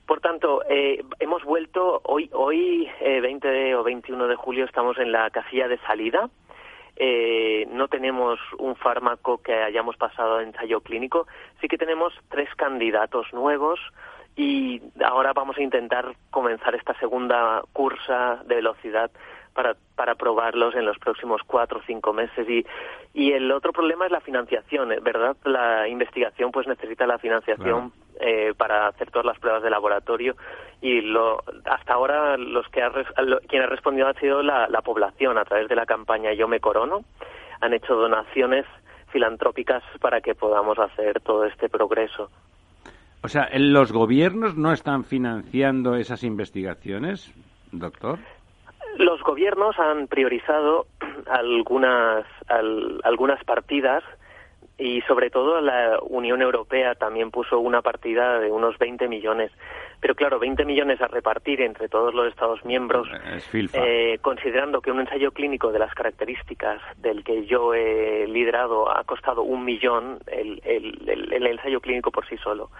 Por 0.07 0.21
tanto, 0.21 0.65
eh, 0.69 1.05
hemos 1.21 1.45
vuelto 1.45 2.01
hoy, 2.03 2.29
hoy 2.33 2.91
20 3.01 3.77
o 3.77 3.85
21 3.85 4.27
de 4.27 4.35
julio, 4.35 4.65
estamos 4.65 4.99
en 4.99 5.13
la 5.13 5.31
casilla 5.31 5.69
de 5.69 5.79
salida. 5.87 6.29
no 7.69 7.87
tenemos 7.87 8.41
un 8.59 8.75
fármaco 8.75 9.39
que 9.39 9.55
hayamos 9.55 9.97
pasado 9.97 10.39
a 10.39 10.43
ensayo 10.43 10.81
clínico, 10.81 11.29
sí 11.61 11.69
que 11.69 11.79
tenemos 11.79 12.13
tres 12.29 12.53
candidatos 12.57 13.33
nuevos 13.33 13.79
y 14.41 14.81
ahora 15.05 15.35
vamos 15.35 15.59
a 15.59 15.63
intentar 15.63 16.15
comenzar 16.31 16.75
esta 16.75 16.95
segunda 16.95 17.63
cursa 17.75 18.41
de 18.47 18.55
velocidad 18.55 19.11
para, 19.53 19.77
para 19.95 20.15
probarlos 20.15 20.75
en 20.75 20.87
los 20.87 20.99
próximos 20.99 21.43
cuatro 21.47 21.81
o 21.81 21.83
cinco 21.87 22.15
meses. 22.15 22.49
Y, 22.49 22.65
y 23.13 23.33
el 23.33 23.53
otro 23.53 23.71
problema 23.71 24.07
es 24.07 24.13
la 24.13 24.23
financiación, 24.23 24.93
¿eh? 24.93 24.99
¿verdad? 25.03 25.37
La 25.45 25.87
investigación 25.89 26.53
pues 26.53 26.67
necesita 26.67 27.07
la 27.07 27.19
financiación 27.19 27.93
eh, 28.19 28.55
para 28.57 28.87
hacer 28.87 29.11
todas 29.11 29.27
las 29.27 29.39
pruebas 29.39 29.63
de 29.63 29.69
laboratorio 29.69 30.37
y 30.81 31.03
lo, 31.03 31.43
hasta 31.67 31.93
ahora 31.93 32.39
los 32.39 32.67
que 32.69 32.83
ha, 32.83 32.91
quien 33.47 33.63
ha 33.63 33.67
respondido 33.67 34.09
ha 34.09 34.15
sido 34.15 34.43
la, 34.43 34.69
la 34.69 34.81
población 34.81 35.37
a 35.37 35.45
través 35.45 35.69
de 35.69 35.77
la 35.77 35.85
campaña 35.85 36.33
Yo 36.33 36.49
me 36.49 36.61
corono. 36.61 37.05
Han 37.61 37.75
hecho 37.75 37.95
donaciones 37.95 38.65
filantrópicas 39.09 39.83
para 40.01 40.23
que 40.23 40.35
podamos 40.35 40.79
hacer 40.79 41.21
todo 41.21 41.45
este 41.45 41.69
progreso. 41.69 42.31
O 43.23 43.29
sea, 43.29 43.49
¿los 43.55 43.93
gobiernos 43.93 44.57
no 44.57 44.73
están 44.73 45.05
financiando 45.05 45.97
esas 45.97 46.25
investigaciones, 46.25 47.33
doctor? 47.71 48.19
Los 48.97 49.23
gobiernos 49.23 49.79
han 49.79 50.07
priorizado 50.07 50.87
algunas, 51.27 52.25
algunas 53.05 53.45
partidas 53.45 54.03
y 54.79 55.03
sobre 55.03 55.29
todo 55.29 55.61
la 55.61 55.99
Unión 56.01 56.41
Europea 56.41 56.95
también 56.95 57.31
puso 57.31 57.59
una 57.61 57.83
partida 57.83 58.41
de 58.41 58.51
unos 58.51 58.79
20 58.79 59.09
millones. 59.09 59.53
Pero 60.01 60.15
claro, 60.15 60.39
20 60.39 60.65
millones 60.65 61.03
a 61.03 61.07
repartir 61.07 61.61
entre 61.61 61.91
todos 61.91 62.15
los 62.15 62.27
Estados 62.29 62.65
miembros, 62.65 63.07
eh, 63.53 64.19
considerando 64.23 64.81
que 64.81 64.91
un 64.91 65.01
ensayo 65.01 65.33
clínico 65.33 65.71
de 65.71 65.79
las 65.79 65.93
características 65.93 66.81
del 66.97 67.23
que 67.23 67.45
yo 67.45 67.75
he 67.75 68.27
liderado 68.27 68.91
ha 68.91 69.05
costado 69.05 69.43
un 69.43 69.67
millón 69.67 70.21
el, 70.27 70.63
el, 70.65 71.31
el 71.31 71.47
ensayo 71.47 71.83
clínico 71.83 72.11
por 72.11 72.27
sí 72.27 72.39
solo 72.39 72.71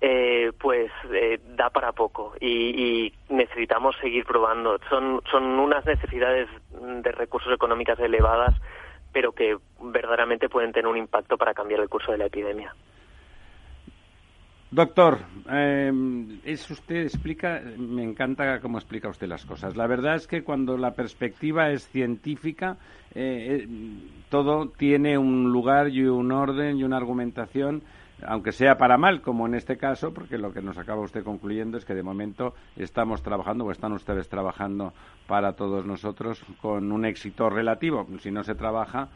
eh, 0.00 0.52
pues 0.60 0.90
eh, 1.12 1.40
da 1.56 1.70
para 1.70 1.92
poco 1.92 2.34
y, 2.40 3.12
necesitamos 3.28 3.96
seguir 4.00 4.24
probando. 4.24 4.78
Son, 4.88 5.20
son 5.30 5.44
unas 5.44 5.84
necesidades 5.86 6.48
de 6.70 7.12
recursos 7.12 7.52
económicos 7.52 7.98
elevadas, 7.98 8.54
pero 9.12 9.32
que 9.32 9.56
verdaderamente 9.80 10.48
pueden 10.48 10.72
tener 10.72 10.86
un 10.86 10.96
impacto 10.96 11.36
para 11.36 11.54
cambiar 11.54 11.80
el 11.80 11.88
curso 11.88 12.12
de 12.12 12.18
la 12.18 12.26
epidemia. 12.26 12.74
Doctor, 14.70 15.18
eh, 15.50 15.90
es 16.44 16.70
usted 16.70 16.96
explica, 16.96 17.62
me 17.78 18.02
encanta 18.02 18.60
cómo 18.60 18.76
explica 18.76 19.08
usted 19.08 19.26
las 19.26 19.46
cosas. 19.46 19.76
La 19.76 19.86
verdad 19.86 20.16
es 20.16 20.26
que 20.26 20.44
cuando 20.44 20.76
la 20.76 20.92
perspectiva 20.92 21.70
es 21.70 21.88
científica, 21.88 22.76
eh, 23.14 23.66
todo 24.28 24.68
tiene 24.68 25.16
un 25.16 25.50
lugar 25.50 25.88
y 25.88 26.04
un 26.04 26.32
orden 26.32 26.76
y 26.76 26.84
una 26.84 26.98
argumentación 26.98 27.82
aunque 28.26 28.52
sea 28.52 28.76
para 28.76 28.98
mal, 28.98 29.20
como 29.20 29.46
en 29.46 29.54
este 29.54 29.76
caso, 29.76 30.12
porque 30.12 30.38
lo 30.38 30.52
que 30.52 30.62
nos 30.62 30.78
acaba 30.78 31.02
usted 31.02 31.24
concluyendo 31.24 31.78
es 31.78 31.84
que 31.84 31.94
de 31.94 32.02
momento 32.02 32.54
estamos 32.76 33.22
trabajando 33.22 33.64
o 33.64 33.70
están 33.70 33.92
ustedes 33.92 34.28
trabajando 34.28 34.92
para 35.26 35.52
todos 35.52 35.86
nosotros 35.86 36.44
con 36.60 36.90
un 36.92 37.04
éxito 37.04 37.48
relativo. 37.50 38.06
Si 38.20 38.30
no 38.30 38.42
se 38.42 38.54
trabaja, 38.54 39.08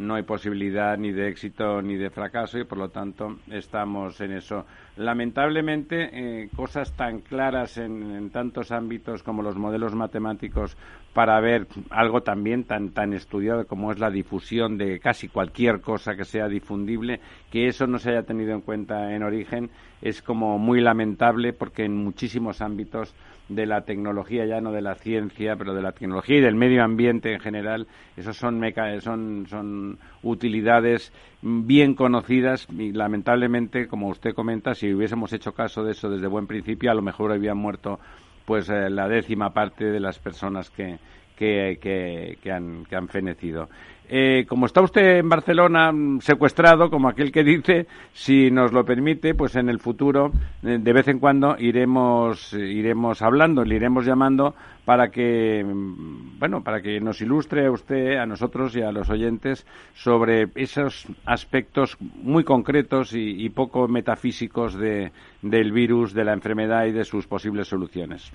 no 0.00 0.14
hay 0.14 0.22
posibilidad 0.22 0.96
ni 0.96 1.12
de 1.12 1.28
éxito 1.28 1.82
ni 1.82 1.96
de 1.96 2.10
fracaso 2.10 2.58
y 2.58 2.64
por 2.64 2.78
lo 2.78 2.88
tanto 2.88 3.38
estamos 3.50 4.20
en 4.20 4.32
eso. 4.32 4.64
Lamentablemente, 4.96 6.10
eh, 6.12 6.48
cosas 6.56 6.92
tan 6.96 7.20
claras 7.20 7.76
en, 7.78 8.30
tantos 8.30 8.72
ámbitos 8.72 9.22
como 9.22 9.42
los 9.42 9.56
modelos 9.56 9.94
matemáticos 9.94 10.76
para 11.12 11.40
ver 11.40 11.66
algo 11.90 12.22
también 12.22 12.64
tan, 12.64 12.90
tan 12.90 13.12
estudiado 13.12 13.66
como 13.66 13.90
es 13.90 13.98
la 13.98 14.10
difusión 14.10 14.78
de 14.78 15.00
casi 15.00 15.28
cualquier 15.28 15.80
cosa 15.80 16.14
que 16.14 16.24
sea 16.24 16.48
difundible, 16.48 17.20
que 17.50 17.66
eso 17.66 17.86
no 17.86 17.98
se 17.98 18.10
haya 18.10 18.22
tenido 18.22 18.52
en 18.52 18.60
cuenta 18.60 19.14
en 19.14 19.22
origen, 19.22 19.70
es 20.02 20.22
como 20.22 20.58
muy 20.58 20.80
lamentable 20.80 21.52
porque 21.52 21.84
en 21.84 21.96
muchísimos 21.96 22.60
ámbitos 22.60 23.14
de 23.48 23.66
la 23.66 23.82
tecnología, 23.82 24.46
ya 24.46 24.60
no 24.60 24.70
de 24.70 24.80
la 24.80 24.94
ciencia, 24.94 25.56
pero 25.56 25.74
de 25.74 25.82
la 25.82 25.92
tecnología 25.92 26.38
y 26.38 26.40
del 26.40 26.54
medio 26.54 26.84
ambiente 26.84 27.32
en 27.32 27.40
general, 27.40 27.88
esos 28.16 28.36
son, 28.36 28.62
son, 29.00 29.46
son 29.48 29.98
utilidades 30.22 31.12
bien 31.42 31.94
conocidas 31.94 32.68
y 32.70 32.92
lamentablemente, 32.92 33.88
como 33.88 34.08
usted 34.08 34.34
comenta, 34.34 34.74
si 34.74 34.94
hubiésemos 34.94 35.32
hecho 35.32 35.52
caso 35.52 35.82
de 35.82 35.92
eso 35.92 36.08
desde 36.08 36.28
buen 36.28 36.46
principio, 36.46 36.92
a 36.92 36.94
lo 36.94 37.02
mejor 37.02 37.32
habían 37.32 37.58
muerto 37.58 37.98
pues 38.44 38.68
eh, 38.68 38.90
la 38.90 39.08
décima 39.08 39.52
parte 39.52 39.84
de 39.84 40.00
las 40.00 40.18
personas 40.18 40.70
que, 40.70 40.98
que, 41.36 42.38
que, 42.42 42.52
han, 42.52 42.84
que 42.84 42.96
han 42.96 43.08
fenecido. 43.08 43.68
Eh, 44.12 44.44
como 44.48 44.66
está 44.66 44.82
usted 44.82 45.18
en 45.18 45.28
Barcelona 45.28 45.92
mm, 45.92 46.20
secuestrado, 46.20 46.90
como 46.90 47.08
aquel 47.08 47.30
que 47.30 47.44
dice, 47.44 47.86
si 48.12 48.50
nos 48.50 48.72
lo 48.72 48.84
permite, 48.84 49.36
pues 49.36 49.54
en 49.54 49.68
el 49.68 49.78
futuro, 49.78 50.32
eh, 50.64 50.78
de 50.80 50.92
vez 50.92 51.06
en 51.06 51.20
cuando, 51.20 51.54
iremos, 51.56 52.52
iremos 52.54 53.22
hablando, 53.22 53.64
le 53.64 53.76
iremos 53.76 54.04
llamando 54.04 54.56
para 54.84 55.12
que, 55.12 55.62
mm, 55.64 56.40
bueno, 56.40 56.64
para 56.64 56.82
que 56.82 56.98
nos 56.98 57.20
ilustre 57.20 57.66
a 57.66 57.70
usted, 57.70 58.16
a 58.16 58.26
nosotros 58.26 58.74
y 58.74 58.82
a 58.82 58.90
los 58.90 59.08
oyentes 59.10 59.64
sobre 59.94 60.48
esos 60.56 61.06
aspectos 61.24 61.96
muy 62.00 62.42
concretos 62.42 63.12
y, 63.14 63.48
poco 63.50 63.86
metafísicos 63.86 64.74
de, 64.74 65.12
del 65.40 65.70
virus, 65.70 66.14
de 66.14 66.24
la 66.24 66.32
enfermedad 66.32 66.86
y 66.86 66.92
de 66.92 67.04
sus 67.04 67.28
posibles 67.28 67.68
soluciones. 67.68 68.32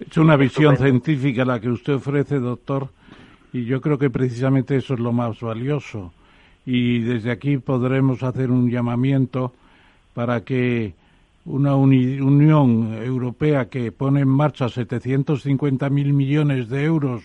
Es 0.00 0.16
una 0.16 0.36
visión 0.36 0.78
científica 0.78 1.44
la 1.44 1.60
que 1.60 1.68
usted 1.68 1.94
ofrece, 1.94 2.38
doctor 2.38 2.88
y 3.52 3.64
yo 3.64 3.80
creo 3.80 3.98
que 3.98 4.10
precisamente 4.10 4.76
eso 4.76 4.94
es 4.94 5.00
lo 5.00 5.12
más 5.12 5.40
valioso. 5.40 6.12
Y 6.66 7.00
desde 7.00 7.30
aquí 7.30 7.58
podremos 7.58 8.22
hacer 8.22 8.50
un 8.50 8.70
llamamiento 8.70 9.52
para 10.14 10.42
que 10.42 10.94
una 11.46 11.74
Unión 11.76 12.92
Europea 13.02 13.68
que 13.70 13.90
pone 13.90 14.20
en 14.20 14.28
marcha 14.28 14.66
750.000 14.66 15.90
millones 15.90 16.68
de 16.68 16.84
euros 16.84 17.22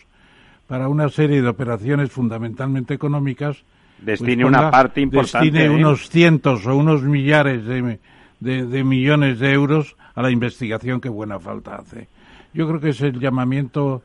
para 0.67 0.88
una 0.88 1.09
serie 1.09 1.41
de 1.41 1.47
operaciones 1.47 2.11
fundamentalmente 2.11 2.93
económicas, 2.93 3.63
pues 3.97 4.19
destine 4.19 4.45
una 4.45 4.71
parte 4.71 5.01
importante. 5.01 5.51
Destine 5.51 5.65
¿eh? 5.65 5.69
unos 5.69 6.09
cientos 6.09 6.65
o 6.65 6.76
unos 6.76 7.03
millares 7.03 7.65
de, 7.65 7.99
de, 8.39 8.84
millones 8.84 9.39
de 9.39 9.51
euros 9.51 9.95
a 10.15 10.21
la 10.21 10.32
investigación 10.32 11.01
que 11.01 11.09
buena 11.09 11.39
falta 11.39 11.76
hace. 11.76 12.07
Yo 12.53 12.67
creo 12.67 12.80
que 12.80 12.89
es 12.89 13.01
el 13.01 13.19
llamamiento 13.19 14.03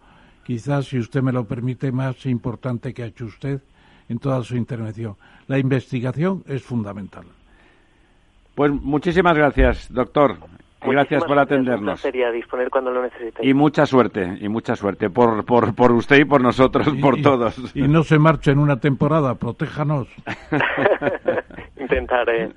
quizás, 0.49 0.87
si 0.87 0.99
usted 0.99 1.21
me 1.21 1.31
lo 1.31 1.45
permite, 1.45 1.93
más 1.93 2.25
importante 2.25 2.95
que 2.95 3.03
ha 3.03 3.07
hecho 3.07 3.27
usted 3.27 3.61
en 4.09 4.19
toda 4.19 4.43
su 4.43 4.57
intervención. 4.57 5.15
La 5.47 5.59
investigación 5.59 6.43
es 6.47 6.63
fundamental. 6.63 7.27
Pues 8.55 8.73
muchísimas 8.73 9.37
gracias, 9.37 9.93
doctor. 9.93 10.39
gracias 10.81 11.23
por 11.27 11.39
atendernos. 11.39 12.01
Sería 12.01 12.31
disponer 12.31 12.71
cuando 12.71 12.91
lo 12.91 13.03
Y 13.43 13.53
mucha 13.53 13.85
suerte, 13.85 14.39
y 14.41 14.49
mucha 14.49 14.75
suerte 14.75 15.11
por, 15.11 15.45
por, 15.45 15.75
por 15.75 15.93
usted 15.93 16.21
y 16.21 16.25
por 16.25 16.41
nosotros, 16.41 16.89
por 16.99 17.21
todos. 17.21 17.77
Y 17.77 17.83
no 17.83 18.03
se 18.03 18.19
marche 18.19 18.51
en 18.51 18.59
una 18.59 18.81
temporada, 18.81 19.35
protéjanos. 19.35 20.09
Intentaré. 21.79 22.55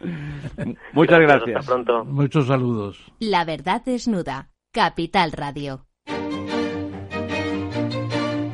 Muchas 0.94 1.20
gracias. 1.20 1.58
Hasta 1.58 1.74
pronto. 1.74 2.06
Muchos 2.06 2.48
saludos. 2.48 3.12
La 3.20 3.44
verdad 3.44 3.82
desnuda. 3.84 4.48
Capital 4.72 5.34
Radio. 5.34 5.91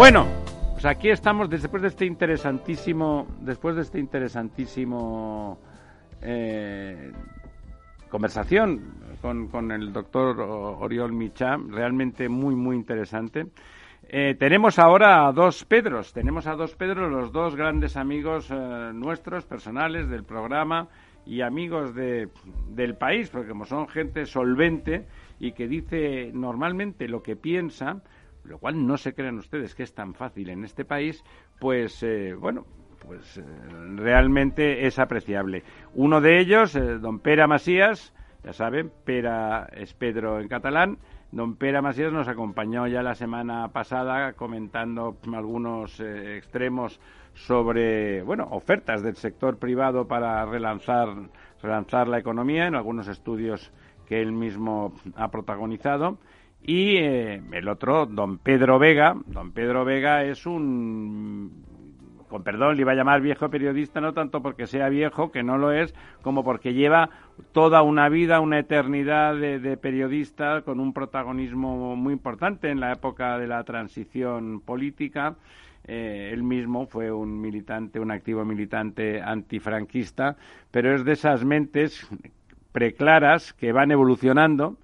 Bueno, 0.00 0.26
pues 0.72 0.86
aquí 0.86 1.10
estamos 1.10 1.50
después 1.50 1.82
de 1.82 1.88
este 1.88 2.06
interesantísimo, 2.06 3.26
después 3.42 3.76
de 3.76 3.82
este 3.82 3.98
interesantísimo 3.98 5.60
eh, 6.22 7.12
conversación 8.08 8.94
con, 9.20 9.70
el 9.70 9.92
doctor 9.92 10.40
Oriol 10.40 11.12
Micha, 11.12 11.58
realmente 11.68 12.30
muy 12.30 12.54
muy 12.54 12.76
interesante. 12.76 13.48
Eh, 14.08 14.36
tenemos 14.38 14.78
ahora 14.78 15.28
a 15.28 15.32
dos 15.32 15.66
Pedros, 15.66 16.14
tenemos 16.14 16.46
a 16.46 16.54
dos 16.54 16.74
Pedros, 16.76 17.12
los 17.12 17.30
dos 17.30 17.54
grandes 17.54 17.98
amigos 17.98 18.50
eh, 18.50 18.92
nuestros, 18.94 19.44
personales 19.44 20.08
del 20.08 20.24
programa 20.24 20.88
y 21.26 21.42
amigos 21.42 21.94
de, 21.94 22.30
del 22.70 22.94
país, 22.94 23.28
porque 23.28 23.50
como 23.50 23.66
son 23.66 23.86
gente 23.86 24.24
solvente 24.24 25.06
y 25.38 25.52
que 25.52 25.68
dice 25.68 26.30
normalmente 26.32 27.06
lo 27.06 27.22
que 27.22 27.36
piensa, 27.36 28.00
lo 28.44 28.58
cual 28.58 28.86
no 28.86 28.96
se 28.96 29.14
crean 29.14 29.38
ustedes 29.38 29.74
que 29.74 29.82
es 29.82 29.94
tan 29.94 30.14
fácil 30.14 30.50
en 30.50 30.64
este 30.64 30.84
país, 30.84 31.22
pues 31.58 32.02
eh, 32.02 32.34
bueno, 32.34 32.64
pues 33.06 33.38
eh, 33.38 33.44
realmente 33.96 34.86
es 34.86 34.98
apreciable. 34.98 35.62
Uno 35.94 36.20
de 36.20 36.40
ellos, 36.40 36.74
eh, 36.76 36.98
don 36.98 37.18
Pera 37.20 37.46
Masías, 37.46 38.14
ya 38.44 38.52
saben, 38.52 38.90
Pera 39.04 39.68
es 39.72 39.94
Pedro 39.94 40.40
en 40.40 40.48
catalán, 40.48 40.98
don 41.32 41.56
Pera 41.56 41.82
Masías 41.82 42.12
nos 42.12 42.28
acompañó 42.28 42.86
ya 42.86 43.02
la 43.02 43.14
semana 43.14 43.68
pasada 43.68 44.32
comentando 44.32 45.16
algunos 45.32 46.00
extremos 46.00 47.00
sobre, 47.34 48.22
bueno, 48.22 48.48
ofertas 48.50 49.02
del 49.02 49.16
sector 49.16 49.58
privado 49.58 50.08
para 50.08 50.44
relanzar, 50.46 51.08
relanzar 51.62 52.08
la 52.08 52.18
economía 52.18 52.66
en 52.66 52.74
algunos 52.74 53.06
estudios 53.08 53.72
que 54.06 54.20
él 54.20 54.32
mismo 54.32 54.92
ha 55.14 55.30
protagonizado 55.30 56.18
y 56.62 56.96
eh, 56.96 57.42
el 57.52 57.68
otro, 57.68 58.06
don 58.06 58.38
Pedro 58.38 58.78
Vega. 58.78 59.16
Don 59.26 59.52
Pedro 59.52 59.84
Vega 59.84 60.24
es 60.24 60.46
un, 60.46 61.64
con 62.28 62.44
perdón, 62.44 62.76
le 62.76 62.82
iba 62.82 62.92
a 62.92 62.94
llamar 62.94 63.20
viejo 63.20 63.50
periodista, 63.50 64.00
no 64.00 64.14
tanto 64.14 64.40
porque 64.42 64.66
sea 64.66 64.88
viejo, 64.88 65.32
que 65.32 65.42
no 65.42 65.58
lo 65.58 65.72
es, 65.72 65.94
como 66.22 66.44
porque 66.44 66.74
lleva 66.74 67.10
toda 67.52 67.82
una 67.82 68.08
vida, 68.08 68.40
una 68.40 68.58
eternidad 68.58 69.34
de, 69.36 69.76
periodista 69.76 70.62
con 70.62 70.80
un 70.80 70.92
protagonismo 70.92 71.96
muy 71.96 72.12
importante 72.12 72.70
en 72.70 72.78
la 72.80 72.92
época 72.92 73.38
de 73.38 73.48
la 73.48 73.64
transición 73.64 74.60
política. 74.60 75.34
Eh, 75.84 76.30
él 76.32 76.42
mismo 76.42 76.86
fue 76.86 77.10
un 77.10 77.40
militante, 77.40 77.98
un 77.98 78.10
activo 78.10 78.44
militante 78.44 79.20
antifranquista, 79.22 80.36
pero 80.70 80.94
es 80.94 81.04
de 81.04 81.12
esas 81.12 81.44
mentes 81.44 82.06
preclaras 82.72 83.52
que 83.54 83.72
van 83.72 83.90
evolucionando 83.90 84.76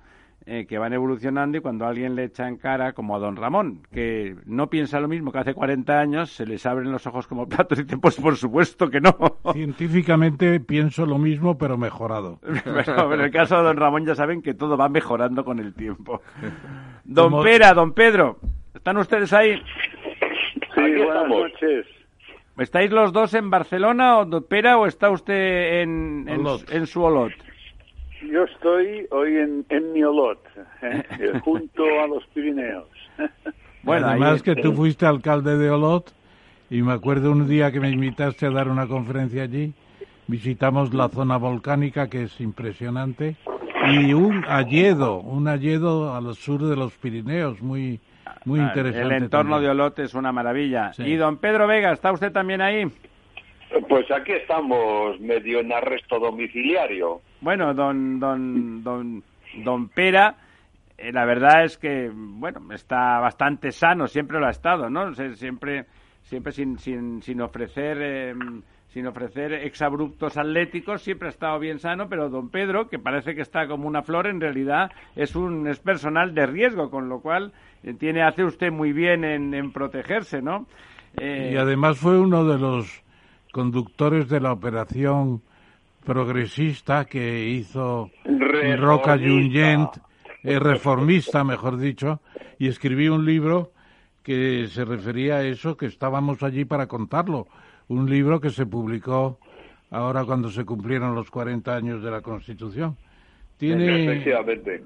eh, 0.49 0.64
que 0.64 0.78
van 0.78 0.92
evolucionando 0.92 1.59
y 1.59 1.61
cuando 1.61 1.86
alguien 1.86 2.14
le 2.14 2.22
echa 2.22 2.47
en 2.47 2.57
cara, 2.57 2.92
como 2.92 3.16
a 3.16 3.18
don 3.18 3.34
Ramón, 3.34 3.82
que 3.92 4.36
no 4.47 4.70
piensa 4.70 5.01
lo 5.01 5.09
mismo 5.09 5.32
que 5.32 5.38
hace 5.38 5.55
40 5.55 5.99
años, 5.99 6.30
se 6.30 6.47
les 6.47 6.64
abren 6.66 6.92
los 6.92 7.05
ojos 7.05 7.26
como 7.26 7.49
platos 7.49 7.80
y 7.80 7.82
dicen, 7.82 7.99
pues 7.99 8.14
por 8.14 8.36
supuesto 8.36 8.88
que 8.88 9.01
no. 9.01 9.16
Científicamente 9.53 10.61
pienso 10.61 11.05
lo 11.05 11.18
mismo, 11.18 11.59
pero 11.59 11.76
mejorado. 11.76 12.38
pero 12.64 13.12
en 13.12 13.20
el 13.22 13.32
caso 13.32 13.57
de 13.57 13.64
don 13.64 13.76
Ramón 13.76 14.07
ya 14.07 14.14
saben 14.14 14.40
que 14.40 14.55
todo 14.55 14.76
va 14.76 14.88
mejorando 14.88 15.44
con 15.44 15.59
el 15.59 15.74
tiempo. 15.74 16.22
Don 17.05 17.42
Pera, 17.42 17.72
don 17.72 17.92
Pedro, 17.92 18.38
¿están 18.74 18.97
ustedes 18.97 19.32
ahí? 19.32 19.62
Sí, 20.74 20.94
buenas 21.05 21.28
noches. 21.28 21.86
¿Estáis 22.59 22.90
los 22.90 23.12
dos 23.12 23.32
en 23.34 23.49
Barcelona, 23.49 24.18
o 24.18 24.24
don 24.24 24.42
Pera, 24.42 24.76
o 24.76 24.86
está 24.86 25.11
usted 25.11 25.82
en, 25.82 26.26
en 26.28 26.86
su 26.86 27.03
Olot? 27.03 27.32
Yo 28.23 28.45
estoy 28.45 29.07
hoy 29.11 29.37
en, 29.37 29.67
en 29.69 29.93
Miolot, 29.93 30.41
¿eh? 30.83 31.41
junto 31.45 31.85
a 32.01 32.07
los 32.07 32.25
Pirineos. 32.29 32.89
bueno, 33.83 34.09
además 34.09 34.43
que 34.43 34.55
tú 34.55 34.73
fuiste 34.73 35.07
alcalde 35.07 35.57
de 35.57 35.71
Olot 35.71 36.12
Y 36.71 36.83
me 36.83 36.93
acuerdo 36.93 37.33
un 37.33 37.49
día 37.49 37.71
que 37.71 37.81
me 37.81 37.91
invitaste 37.91 38.47
a 38.47 38.51
dar 38.51 38.69
una 38.69 38.87
conferencia 38.87 39.43
allí, 39.43 39.75
visitamos 40.27 40.95
la 40.95 41.09
zona 41.09 41.37
volcánica 41.37 42.09
que 42.09 42.25
es 42.25 42.41
impresionante 42.41 43.37
y 43.89 44.12
un 44.14 44.45
alledo, 44.49 45.21
un 45.21 45.47
alledo 45.47 46.14
al 46.14 46.35
sur 46.35 46.62
de 46.62 46.75
los 46.75 46.93
Pirineos, 46.95 47.61
muy 47.62 48.01
muy 48.45 48.61
ah, 48.61 48.64
interesante. 48.69 49.17
El 49.17 49.23
entorno 49.25 49.61
de 49.61 49.69
Olot 49.69 49.99
es 49.99 50.14
una 50.14 50.33
maravilla. 50.33 50.93
Y 50.99 51.17
don 51.17 51.39
Pedro 51.39 51.67
Vega, 51.67 51.93
¿está 51.93 52.12
usted 52.12 52.33
también 52.33 52.61
ahí? 52.61 52.87
Pues 53.89 54.11
aquí 54.11 54.33
estamos 54.33 55.21
medio 55.21 55.61
en 55.61 55.73
arresto 55.73 56.19
domiciliario. 56.19 57.21
Bueno, 57.41 57.75
don 57.75 58.21
don 58.21 58.83
don 58.83 59.23
don 59.64 59.89
Pera 59.89 60.37
eh, 60.99 61.12
la 61.12 61.25
verdad 61.27 61.64
es 61.64 61.77
que 61.77 62.11
bueno, 62.12 62.73
está 62.73 63.19
bastante 63.21 63.71
sano, 63.71 64.07
siempre 64.07 64.41
lo 64.41 64.47
ha 64.47 64.51
estado, 64.51 64.89
¿no? 64.89 65.12
Siempre 65.14 65.85
siempre 66.23 66.53
sin, 66.53 66.79
sin, 66.79 67.23
sin 67.23 67.41
ofrecer 67.41 67.99
eh, 68.01 68.35
sin 68.89 69.07
ofrecer 69.07 69.53
exabruptos 69.53 70.39
atléticos, 70.39 71.03
siempre 71.03 71.29
ha 71.29 71.31
estado 71.31 71.59
bien 71.59 71.79
sano, 71.79 72.09
pero 72.09 72.31
don 72.31 72.49
Pedro, 72.49 72.89
que 72.89 72.99
parece 72.99 73.35
que 73.35 73.43
está 73.43 73.67
como 73.67 73.87
una 73.87 74.03
flor, 74.03 74.27
en 74.27 74.41
realidad 74.41 74.91
es 75.14 75.37
un 75.37 75.69
es 75.69 75.79
personal 75.81 76.35
de 76.35 76.47
riesgo, 76.47 76.91
con 76.91 77.11
lo 77.11 77.21
cual 77.21 77.53
eh, 77.83 77.93
tiene 77.93 78.23
hace 78.23 78.45
usted 78.45 78.73
muy 78.73 78.93
bien 78.93 79.25
en, 79.25 79.53
en 79.53 79.73
protegerse, 79.73 80.41
¿no? 80.41 80.67
Eh... 81.19 81.51
Y 81.53 81.57
además 81.57 81.99
fue 81.99 82.19
uno 82.19 82.45
de 82.45 82.59
los 82.59 83.05
conductores 83.57 84.28
de 84.28 84.38
la 84.38 84.52
operación 84.52 85.40
progresista 86.04 87.07
que 87.07 87.48
hizo 87.48 88.11
Roca 88.76 89.16
Junyent, 89.16 89.96
eh, 90.42 90.59
reformista, 90.59 91.42
mejor 91.42 91.78
dicho, 91.78 92.20
y 92.59 92.68
escribí 92.68 93.09
un 93.09 93.24
libro 93.24 93.72
que 94.22 94.66
se 94.68 94.84
refería 94.84 95.36
a 95.36 95.42
eso, 95.42 95.74
que 95.74 95.86
estábamos 95.86 96.42
allí 96.42 96.66
para 96.66 96.86
contarlo. 96.86 97.48
Un 97.88 98.11
libro 98.11 98.42
que 98.42 98.50
se 98.50 98.66
publicó 98.66 99.38
ahora 99.90 100.26
cuando 100.26 100.50
se 100.50 100.66
cumplieron 100.66 101.14
los 101.14 101.30
40 101.30 101.74
años 101.74 102.02
de 102.02 102.11
la 102.11 102.20
Constitución. 102.20 102.94
Tiene, 103.57 104.04
Efectivamente. 104.04 104.84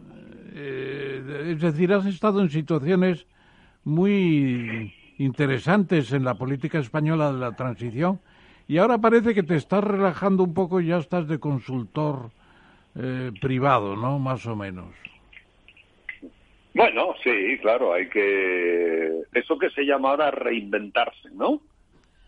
Eh, 0.55 1.49
es 1.55 1.61
decir, 1.61 1.93
has 1.93 2.07
estado 2.07 2.41
en 2.41 2.51
situaciones 2.51 3.27
muy 3.83 4.95
interesantes 5.19 6.13
en 6.13 6.23
la 6.23 6.35
política 6.35 6.79
española 6.79 7.33
de 7.33 7.39
la 7.41 7.57
transición 7.57 8.21
y 8.71 8.79
ahora 8.79 8.99
parece 8.99 9.35
que 9.35 9.43
te 9.43 9.57
estás 9.57 9.83
relajando 9.83 10.45
un 10.45 10.55
poco 10.55 10.81
y 10.81 10.87
ya 10.87 10.99
estás 10.99 11.27
de 11.27 11.41
consultor 11.41 12.31
eh, 12.95 13.33
privado, 13.41 13.97
¿no? 13.97 14.21
Más 14.21 14.47
o 14.47 14.55
menos. 14.55 14.95
Bueno, 16.73 17.15
sí, 17.21 17.59
claro, 17.61 17.93
hay 17.93 18.09
que... 18.09 19.23
Eso 19.35 19.59
que 19.59 19.71
se 19.71 19.83
llama 19.83 20.11
ahora 20.11 20.31
reinventarse, 20.31 21.31
¿no? 21.33 21.61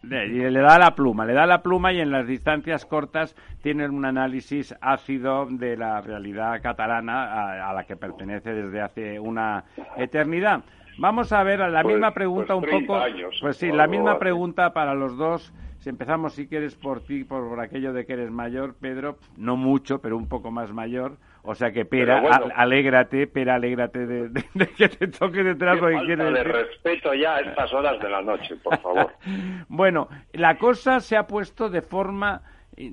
Le, 0.02 0.50
da 0.50 0.80
la 0.80 0.96
pluma, 0.96 1.24
le 1.26 1.32
da 1.32 1.46
la 1.46 1.62
pluma 1.62 1.92
y 1.92 2.00
en 2.00 2.10
las 2.10 2.26
distancias 2.26 2.86
cortas 2.86 3.36
tiene 3.62 3.88
un 3.88 4.04
análisis 4.04 4.74
ácido 4.80 5.46
de 5.48 5.76
la 5.76 6.00
realidad 6.00 6.60
catalana 6.60 7.68
a, 7.68 7.72
la 7.72 7.84
que 7.84 7.94
pertenece 7.94 8.52
desde 8.52 8.80
hace 8.80 9.20
una 9.20 9.62
eternidad. 9.96 10.64
Vamos 10.98 11.32
a 11.32 11.44
ver 11.44 11.60
la 11.60 11.82
pues, 11.82 11.94
misma 11.94 12.12
pregunta 12.12 12.58
pues 12.58 12.72
un 12.72 12.80
poco. 12.80 12.98
Años, 12.98 13.38
pues 13.40 13.58
sí, 13.58 13.70
la 13.70 13.86
misma 13.86 14.18
pregunta 14.18 14.72
para 14.72 14.92
los 14.96 15.16
dos. 15.16 15.52
Si 15.82 15.90
empezamos, 15.90 16.34
si 16.34 16.46
quieres, 16.46 16.76
por 16.76 17.00
ti, 17.02 17.24
por 17.24 17.58
aquello 17.58 17.92
de 17.92 18.06
que 18.06 18.12
eres 18.12 18.30
mayor, 18.30 18.76
Pedro, 18.80 19.18
no 19.36 19.56
mucho, 19.56 20.00
pero 20.00 20.16
un 20.16 20.28
poco 20.28 20.52
más 20.52 20.72
mayor. 20.72 21.16
O 21.42 21.56
sea 21.56 21.72
que, 21.72 21.84
Pera, 21.84 22.22
alégrate, 22.54 23.26
Pera, 23.26 23.56
alégrate 23.56 24.06
de, 24.06 24.44
que 24.78 24.88
te 24.88 25.08
toque 25.08 25.42
detrás 25.42 25.80
lo 25.80 25.88
que 25.88 26.06
quieres 26.06 26.32
de 26.32 26.44
respeto 26.44 27.12
ya 27.14 27.34
a 27.34 27.40
estas 27.40 27.74
horas 27.74 28.00
de 28.00 28.08
la 28.08 28.22
noche, 28.22 28.54
por 28.62 28.78
favor. 28.78 29.12
bueno, 29.68 30.06
la 30.32 30.56
cosa 30.56 31.00
se 31.00 31.16
ha 31.16 31.26
puesto 31.26 31.68
de 31.68 31.82
forma 31.82 32.42
eh, 32.76 32.88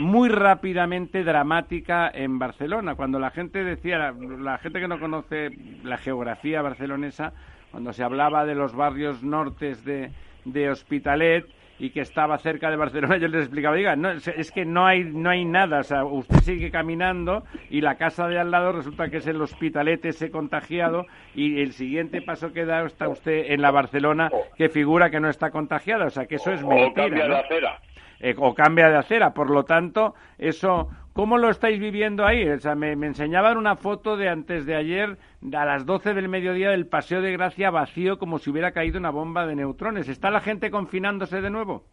muy 0.00 0.28
rápidamente 0.28 1.22
dramática 1.22 2.10
en 2.12 2.40
Barcelona. 2.40 2.96
Cuando 2.96 3.20
la 3.20 3.30
gente 3.30 3.62
decía, 3.62 4.12
la 4.40 4.58
gente 4.58 4.80
que 4.80 4.88
no 4.88 4.98
conoce 4.98 5.50
la 5.84 5.96
geografía 5.96 6.60
barcelonesa, 6.60 7.34
cuando 7.70 7.92
se 7.92 8.02
hablaba 8.02 8.44
de 8.44 8.56
los 8.56 8.74
barrios 8.74 9.22
nortes 9.22 9.84
de, 9.84 10.10
de 10.44 10.70
Hospitalet, 10.70 11.46
y 11.78 11.90
que 11.90 12.00
estaba 12.00 12.38
cerca 12.38 12.70
de 12.70 12.76
Barcelona, 12.76 13.16
yo 13.20 13.28
les 13.28 13.42
explicaba, 13.42 13.76
diga, 13.76 13.96
no, 13.96 14.10
es 14.10 14.50
que 14.50 14.64
no 14.64 14.86
hay, 14.86 15.04
no 15.04 15.30
hay 15.30 15.44
nada, 15.44 15.80
o 15.80 15.82
sea, 15.82 16.04
usted 16.04 16.38
sigue 16.38 16.70
caminando 16.70 17.44
y 17.70 17.80
la 17.80 17.96
casa 17.96 18.28
de 18.28 18.38
al 18.38 18.50
lado 18.50 18.72
resulta 18.72 19.08
que 19.08 19.18
es 19.18 19.26
el 19.26 19.40
hospitalete 19.40 20.08
ese 20.08 20.30
contagiado 20.30 21.06
y 21.34 21.60
el 21.60 21.72
siguiente 21.72 22.22
paso 22.22 22.52
que 22.52 22.64
da 22.64 22.84
está 22.84 23.08
usted 23.08 23.52
en 23.52 23.62
la 23.62 23.70
Barcelona 23.70 24.30
que 24.56 24.68
figura 24.68 25.10
que 25.10 25.20
no 25.20 25.28
está 25.28 25.50
contagiada, 25.50 26.06
o 26.06 26.10
sea, 26.10 26.26
que 26.26 26.36
eso 26.36 26.52
es 26.52 26.64
mentira. 26.64 26.88
O 26.88 26.94
cambia 26.94 27.28
de 27.28 27.36
acera. 27.36 27.80
Eh, 28.18 28.34
o 28.38 28.54
cambia 28.54 28.88
de 28.88 28.96
acera, 28.96 29.34
por 29.34 29.50
lo 29.50 29.64
tanto, 29.64 30.14
eso 30.38 30.88
¿Cómo 31.16 31.38
lo 31.38 31.48
estáis 31.48 31.80
viviendo 31.80 32.26
ahí? 32.26 32.46
O 32.46 32.60
sea, 32.60 32.74
me, 32.74 32.92
enseñaban 32.92 33.56
una 33.56 33.76
foto 33.76 34.18
de 34.18 34.28
antes 34.28 34.66
de 34.66 34.76
ayer, 34.76 35.16
a 35.50 35.64
las 35.64 35.86
12 35.86 36.12
del 36.12 36.28
mediodía, 36.28 36.68
del 36.68 36.86
Paseo 36.86 37.22
de 37.22 37.32
Gracia 37.32 37.70
vacío, 37.70 38.18
como 38.18 38.38
si 38.38 38.50
hubiera 38.50 38.72
caído 38.72 38.98
una 38.98 39.08
bomba 39.08 39.46
de 39.46 39.56
neutrones. 39.56 40.10
¿Está 40.10 40.30
la 40.30 40.42
gente 40.42 40.70
confinándose 40.70 41.40
de 41.40 41.48
nuevo? 41.48 41.84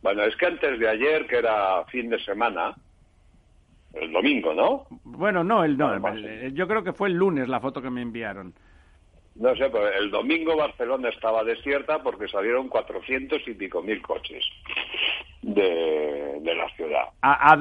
Bueno, 0.00 0.22
es 0.22 0.34
que 0.36 0.46
antes 0.46 0.80
de 0.80 0.88
ayer, 0.88 1.26
que 1.26 1.36
era 1.36 1.84
fin 1.84 2.08
de 2.08 2.18
semana, 2.20 2.74
el 3.92 4.10
domingo, 4.10 4.54
¿no? 4.54 4.86
Bueno, 5.04 5.44
no, 5.44 5.62
el 5.62 5.76
no. 5.76 5.94
yo 6.54 6.66
creo 6.66 6.82
que 6.82 6.94
fue 6.94 7.10
el 7.10 7.14
lunes 7.16 7.50
la 7.50 7.60
foto 7.60 7.82
que 7.82 7.90
me 7.90 8.00
enviaron. 8.00 8.54
No 9.34 9.56
sé, 9.56 9.70
pero 9.70 9.88
el 9.92 10.10
domingo 10.10 10.56
Barcelona 10.56 11.08
estaba 11.08 11.42
desierta 11.42 12.02
porque 12.02 12.28
salieron 12.28 12.68
cuatrocientos 12.68 13.40
y 13.46 13.54
pico 13.54 13.82
mil 13.82 14.02
coches 14.02 14.44
de, 15.40 16.54
la 16.54 16.68
ciudad. 16.76 17.08
A, 17.22 17.56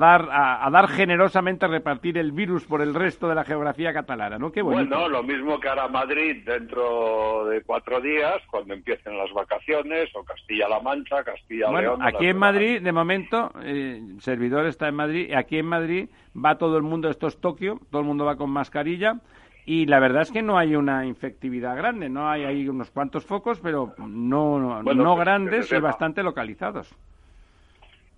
dar, 0.00 0.28
a, 0.30 0.68
dar 0.70 0.88
generosamente 0.88 1.66
a 1.66 1.68
repartir 1.68 2.16
el 2.18 2.32
virus 2.32 2.64
por 2.64 2.80
el 2.80 2.94
resto 2.94 3.28
de 3.28 3.34
la 3.34 3.44
geografía 3.44 3.92
catalana, 3.92 4.38
¿no? 4.38 4.50
Qué 4.50 4.62
Bueno, 4.62 5.08
lo 5.08 5.22
mismo 5.22 5.60
que 5.60 5.68
hará 5.68 5.86
Madrid 5.86 6.42
dentro 6.44 7.44
de 7.46 7.62
cuatro 7.62 8.00
días, 8.00 8.42
cuando 8.50 8.74
empiecen 8.74 9.16
las 9.18 9.32
vacaciones, 9.32 10.08
o 10.14 10.24
Castilla-La 10.24 10.80
Mancha, 10.80 11.22
Castilla-León. 11.22 11.98
Bueno, 11.98 11.98
aquí 12.00 12.26
en 12.26 12.38
Madrid, 12.38 12.80
de 12.80 12.92
momento, 12.92 13.52
eh, 13.62 14.00
servidor 14.18 14.66
está 14.66 14.88
en 14.88 14.94
Madrid, 14.94 15.32
aquí 15.34 15.58
en 15.58 15.66
Madrid 15.66 16.08
va 16.34 16.58
todo 16.58 16.76
el 16.78 16.82
mundo, 16.82 17.10
esto 17.10 17.26
es 17.26 17.38
Tokio, 17.38 17.80
todo 17.90 18.00
el 18.00 18.06
mundo 18.06 18.24
va 18.24 18.36
con 18.36 18.50
mascarilla 18.50 19.20
y 19.68 19.86
la 19.86 19.98
verdad 19.98 20.22
es 20.22 20.30
que 20.30 20.42
no 20.42 20.56
hay 20.56 20.76
una 20.76 21.04
infectividad 21.04 21.76
grande, 21.76 22.08
no 22.08 22.30
hay, 22.30 22.44
hay 22.44 22.68
unos 22.68 22.92
cuantos 22.92 23.26
focos, 23.26 23.58
pero 23.58 23.94
no, 23.98 24.80
no 24.80 25.16
grandes 25.16 25.72
y 25.72 25.78
bastante 25.80 26.22
localizados. 26.22 26.94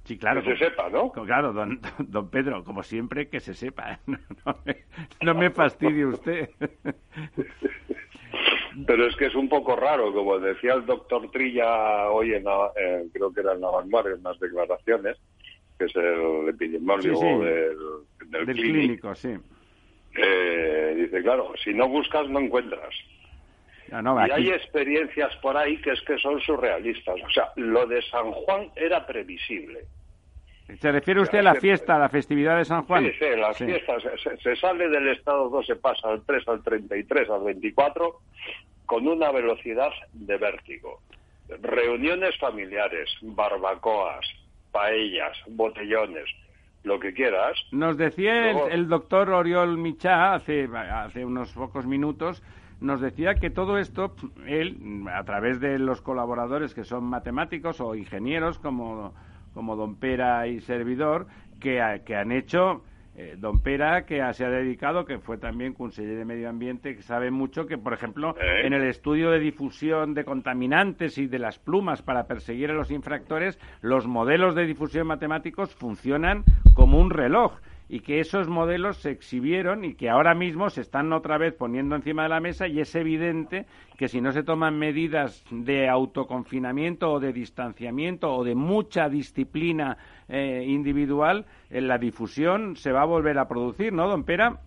Sí, 0.04 0.18
claro. 0.18 0.42
Que 0.42 0.56
se 0.56 0.66
sepa, 0.66 0.90
¿no? 0.90 1.10
Claro, 1.10 1.54
don, 1.54 1.80
don 1.98 2.28
Pedro, 2.28 2.62
como 2.64 2.82
siempre, 2.82 3.28
que 3.28 3.40
se 3.40 3.54
sepa. 3.54 3.98
No, 5.22 5.34
me, 5.34 5.50
fastidie 5.50 6.06
usted. 6.06 6.50
Pero 8.86 9.06
es 9.06 9.16
que 9.16 9.26
es 9.26 9.34
un 9.34 9.48
poco 9.48 9.74
raro, 9.74 10.12
como 10.12 10.38
decía 10.38 10.74
el 10.74 10.86
doctor 10.86 11.30
Trilla 11.30 12.10
hoy, 12.10 12.34
en 12.34 12.44
eh, 12.46 13.08
creo 13.12 13.32
que 13.32 13.40
era 13.40 13.54
en 13.54 13.60
la 13.62 13.70
vanguardia, 13.70 14.14
en 14.14 14.22
las 14.22 14.38
declaraciones, 14.38 15.16
que 15.78 15.86
es 15.86 15.96
el 15.96 16.48
epidemiólogo 16.48 17.42
Del, 17.42 18.46
del, 18.46 18.56
clínico, 18.56 19.14
sí 19.14 19.36
eh, 20.18 20.94
dice, 20.96 21.22
claro, 21.22 21.52
si 21.62 21.72
no 21.72 21.88
buscas 21.88 22.28
no 22.28 22.40
encuentras. 22.40 22.94
y 23.90 24.30
hay 24.30 24.50
experiencias 24.50 25.34
por 25.36 25.56
ahí 25.56 25.80
que 25.80 25.92
es 25.92 26.00
que 26.02 26.18
son 26.18 26.40
surrealistas. 26.40 27.16
O 27.24 27.30
sea, 27.30 27.50
lo 27.56 27.86
de 27.86 28.02
San 28.02 28.32
Juan 28.32 28.70
era 28.76 29.06
previsible. 29.06 29.84
¿Se 30.80 30.92
refiere 30.92 31.22
usted 31.22 31.38
a 31.38 31.42
la 31.42 31.54
fiesta, 31.54 31.96
a 31.96 31.98
la 31.98 32.10
festividad 32.10 32.58
de 32.58 32.64
San 32.66 32.84
Juan? 32.84 33.04
Sí, 33.04 33.12
sí, 33.18 33.36
las 33.36 33.56
fiestas. 33.56 34.02
Se, 34.42 34.56
sale 34.56 34.88
del 34.90 35.08
estado 35.08 35.48
2, 35.48 35.66
se 35.66 35.76
pasa 35.76 36.08
al 36.08 36.22
3, 36.26 36.46
al 36.46 36.62
33, 36.62 37.30
al 37.30 37.42
24, 37.44 38.20
con 38.84 39.08
una 39.08 39.30
velocidad 39.32 39.90
de 40.12 40.36
vértigo. 40.36 41.00
Reuniones 41.62 42.36
familiares, 42.38 43.08
barbacoas, 43.22 44.26
paellas, 44.70 45.38
botellones 45.46 46.28
lo 46.84 47.00
que 47.00 47.12
quieras. 47.12 47.58
Nos 47.72 47.96
decía 47.96 48.50
el, 48.50 48.88
doctor 48.88 49.30
Oriol 49.30 49.78
Michá 49.78 50.34
hace, 50.34 50.68
hace 50.74 51.24
unos 51.24 51.52
pocos 51.52 51.86
minutos, 51.86 52.42
nos 52.80 53.00
decía 53.00 53.34
que 53.34 53.50
todo 53.50 53.78
esto, 53.78 54.14
él, 54.46 55.04
a 55.12 55.24
través 55.24 55.60
de 55.60 55.78
los 55.78 56.00
colaboradores 56.00 56.74
que 56.74 56.84
son 56.84 57.04
matemáticos 57.04 57.80
o 57.80 57.94
ingenieros 57.94 58.58
como, 58.58 59.14
como 59.54 59.76
Don 59.76 59.96
Pera 59.96 60.46
y 60.46 60.60
Servidor, 60.60 61.26
que, 61.60 62.02
que 62.06 62.16
han 62.16 62.30
hecho 62.30 62.82
eh, 63.20 63.34
don 63.36 63.58
Pera, 63.58 64.06
que 64.06 64.22
se 64.32 64.44
ha 64.44 64.48
dedicado, 64.48 65.04
que 65.04 65.18
fue 65.18 65.38
también 65.38 65.74
consejero 65.74 66.18
de 66.18 66.24
Medio 66.24 66.48
Ambiente, 66.48 66.94
que 66.94 67.02
sabe 67.02 67.32
mucho 67.32 67.66
que, 67.66 67.76
por 67.76 67.92
ejemplo, 67.92 68.36
¿Eh? 68.40 68.64
en 68.64 68.72
el 68.72 68.84
estudio 68.84 69.32
de 69.32 69.40
difusión 69.40 70.14
de 70.14 70.24
contaminantes 70.24 71.18
y 71.18 71.26
de 71.26 71.40
las 71.40 71.58
plumas 71.58 72.00
para 72.00 72.28
perseguir 72.28 72.70
a 72.70 72.74
los 72.74 72.92
infractores, 72.92 73.58
los 73.80 74.06
modelos 74.06 74.54
de 74.54 74.66
difusión 74.66 75.08
matemáticos 75.08 75.74
funcionan 75.74 76.44
como 76.74 77.00
un 77.00 77.10
reloj 77.10 77.58
y 77.88 78.00
que 78.00 78.20
esos 78.20 78.48
modelos 78.48 78.98
se 78.98 79.10
exhibieron 79.10 79.84
y 79.84 79.94
que 79.94 80.10
ahora 80.10 80.34
mismo 80.34 80.68
se 80.68 80.82
están 80.82 81.12
otra 81.12 81.38
vez 81.38 81.54
poniendo 81.54 81.96
encima 81.96 82.24
de 82.24 82.28
la 82.28 82.40
mesa 82.40 82.68
y 82.68 82.80
es 82.80 82.94
evidente 82.94 83.66
que 83.96 84.08
si 84.08 84.20
no 84.20 84.30
se 84.30 84.42
toman 84.42 84.78
medidas 84.78 85.42
de 85.50 85.88
autoconfinamiento 85.88 87.10
o 87.10 87.18
de 87.18 87.32
distanciamiento 87.32 88.30
o 88.30 88.44
de 88.44 88.54
mucha 88.54 89.08
disciplina 89.08 89.96
eh, 90.28 90.64
individual, 90.66 91.46
en 91.70 91.88
la 91.88 91.98
difusión 91.98 92.76
se 92.76 92.92
va 92.92 93.02
a 93.02 93.06
volver 93.06 93.38
a 93.38 93.48
producir, 93.48 93.92
¿no, 93.92 94.08
don 94.08 94.24
Pera? 94.24 94.58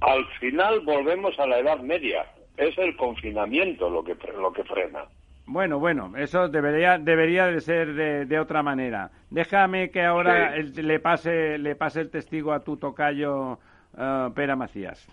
Al 0.00 0.26
final 0.38 0.80
volvemos 0.80 1.38
a 1.38 1.46
la 1.46 1.58
Edad 1.58 1.80
Media. 1.80 2.26
Es 2.56 2.76
el 2.78 2.96
confinamiento 2.96 3.90
lo 3.90 4.04
que, 4.04 4.16
lo 4.36 4.52
que 4.52 4.64
frena. 4.64 5.04
Bueno, 5.46 5.78
bueno, 5.78 6.12
eso 6.16 6.48
debería, 6.48 6.98
debería 6.98 7.46
de 7.46 7.60
ser 7.60 8.26
de, 8.26 8.38
otra 8.38 8.62
manera. 8.62 9.10
Déjame 9.30 9.90
que 9.90 10.02
ahora 10.02 10.56
le, 10.56 11.00
pase, 11.00 11.58
le 11.58 11.74
pase 11.76 12.00
el 12.00 12.10
testigo 12.10 12.52
a 12.52 12.64
tu 12.64 12.76
tocayo, 12.78 13.58
uh, 13.92 14.32
Pera 14.34 14.56
Macías. 14.56 15.06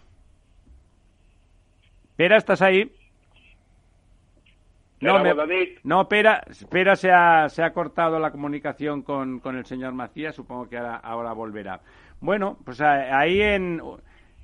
Pera, 2.15 2.37
¿estás 2.37 2.61
ahí? 2.61 2.91
No, 5.01 5.23
no 5.83 6.07
Pera, 6.07 6.43
Pera 6.69 6.95
se, 6.95 7.11
ha, 7.11 7.49
se 7.49 7.63
ha 7.63 7.73
cortado 7.73 8.19
la 8.19 8.31
comunicación 8.31 9.01
con, 9.01 9.39
con 9.39 9.57
el 9.57 9.65
señor 9.65 9.93
Macías, 9.93 10.35
supongo 10.35 10.69
que 10.69 10.77
ahora, 10.77 10.95
ahora 10.97 11.33
volverá. 11.33 11.81
Bueno, 12.19 12.57
pues 12.63 12.81
ahí 12.81 13.41
en 13.41 13.81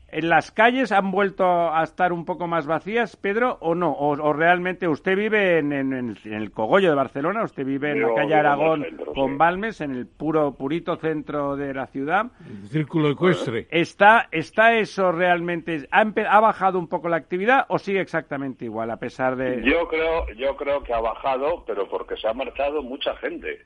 ¿En 0.10 0.30
las 0.30 0.52
calles 0.52 0.94
han 0.94 1.12
vuelto 1.12 1.46
a 1.46 1.84
estar 1.84 2.14
un 2.14 2.24
poco 2.24 2.48
más 2.48 2.66
vacías, 2.66 3.18
Pedro, 3.18 3.58
o 3.60 3.76
no? 3.76 3.92
¿O, 3.92 4.32
realmente 4.32 4.88
usted 4.88 5.18
vive 5.18 5.58
en, 5.58 5.74
el 5.74 6.52
cogollo 6.52 6.90
de 6.90 6.96
Barcelona? 6.96 7.44
¿Usted 7.44 7.66
vive 7.66 7.92
en 7.92 8.04
la 8.04 8.14
calle 8.16 8.36
Aragón 8.36 8.86
con 9.14 9.38
Balmes, 9.38 9.82
en 9.82 9.92
el 9.92 10.08
puro 10.08 10.54
purito 10.54 10.96
centro 10.96 11.58
de 11.58 11.74
la 11.74 11.88
ciudad? 11.88 12.28
El 12.40 12.70
círculo 12.70 13.10
ecuestre. 13.10 13.68
¿Está, 13.70 14.30
está 14.32 14.76
eso 14.78 15.12
realmente? 15.12 15.88
¿ha, 15.92 16.06
¿Ha 16.30 16.40
bajado 16.40 16.80
un 16.80 16.88
poco 16.88 17.10
la 17.10 17.18
actividad 17.18 17.66
o 17.68 17.78
sigue 17.78 18.00
exactamente 18.00 18.64
igual, 18.64 18.90
a 18.92 18.98
pesar 18.98 19.36
de...? 19.36 19.62
Yo 19.62 19.90
creo, 19.90 20.26
yo 20.38 20.56
creo 20.56 20.84
que 20.84 20.94
ha 20.94 21.02
bajado, 21.02 21.66
pero 21.68 21.86
porque 21.90 22.16
se 22.16 22.30
ha 22.30 22.34
marchado 22.34 22.82
mucha 22.82 23.14
gente. 23.18 23.60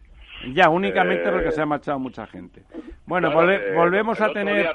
Ya, 0.53 0.69
únicamente 0.69 1.29
porque 1.29 1.49
eh, 1.49 1.51
se 1.51 1.61
ha 1.61 1.67
marchado 1.67 1.99
mucha 1.99 2.25
gente. 2.25 2.63
Bueno, 3.05 3.29
eh, 3.47 3.73
volvemos 3.75 4.19
a 4.21 4.33
tener... 4.33 4.65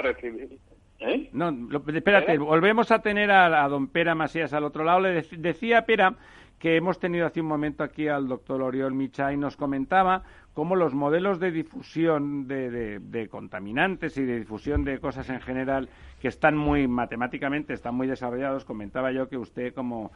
¿Eh? 0.98 1.28
No, 1.32 1.55
espérate, 1.94 2.35
¿Eh? 2.35 2.39
volvemos 2.39 2.90
a 2.90 3.01
tener 3.01 3.31
a, 3.31 3.68
don 3.68 3.89
Pera 3.89 4.14
Masías 4.14 4.52
al 4.52 4.64
otro 4.64 4.85
lado. 4.85 5.01
Le 5.01 5.23
decía 5.23 5.85
Pera 5.85 6.14
que 6.59 6.77
hemos 6.77 6.98
tenido 6.98 7.27
hace 7.27 7.40
un 7.40 7.47
momento 7.47 7.85
aquí 7.85 8.09
al 8.09 8.28
doctor 8.28 8.62
Oriol 8.62 8.94
Micha 8.94 9.32
y 9.32 9.36
nos 9.36 9.56
comentaba 9.56 10.23
cómo 10.56 10.74
los 10.74 10.94
modelos 10.94 11.38
de 11.38 11.50
difusión 11.50 12.48
de, 12.48 13.28
contaminantes 13.30 14.16
y 14.16 14.24
de 14.24 14.38
difusión 14.38 14.84
de 14.84 14.98
cosas 14.98 15.28
en 15.28 15.42
general 15.42 15.90
que 16.18 16.28
están 16.28 16.56
muy 16.56 16.88
matemáticamente, 16.88 17.74
están 17.74 17.94
muy 17.94 18.06
desarrollados. 18.06 18.64
Comentaba 18.64 19.12
yo 19.12 19.28
que 19.28 19.36
usted 19.36 19.74
como 19.74 20.10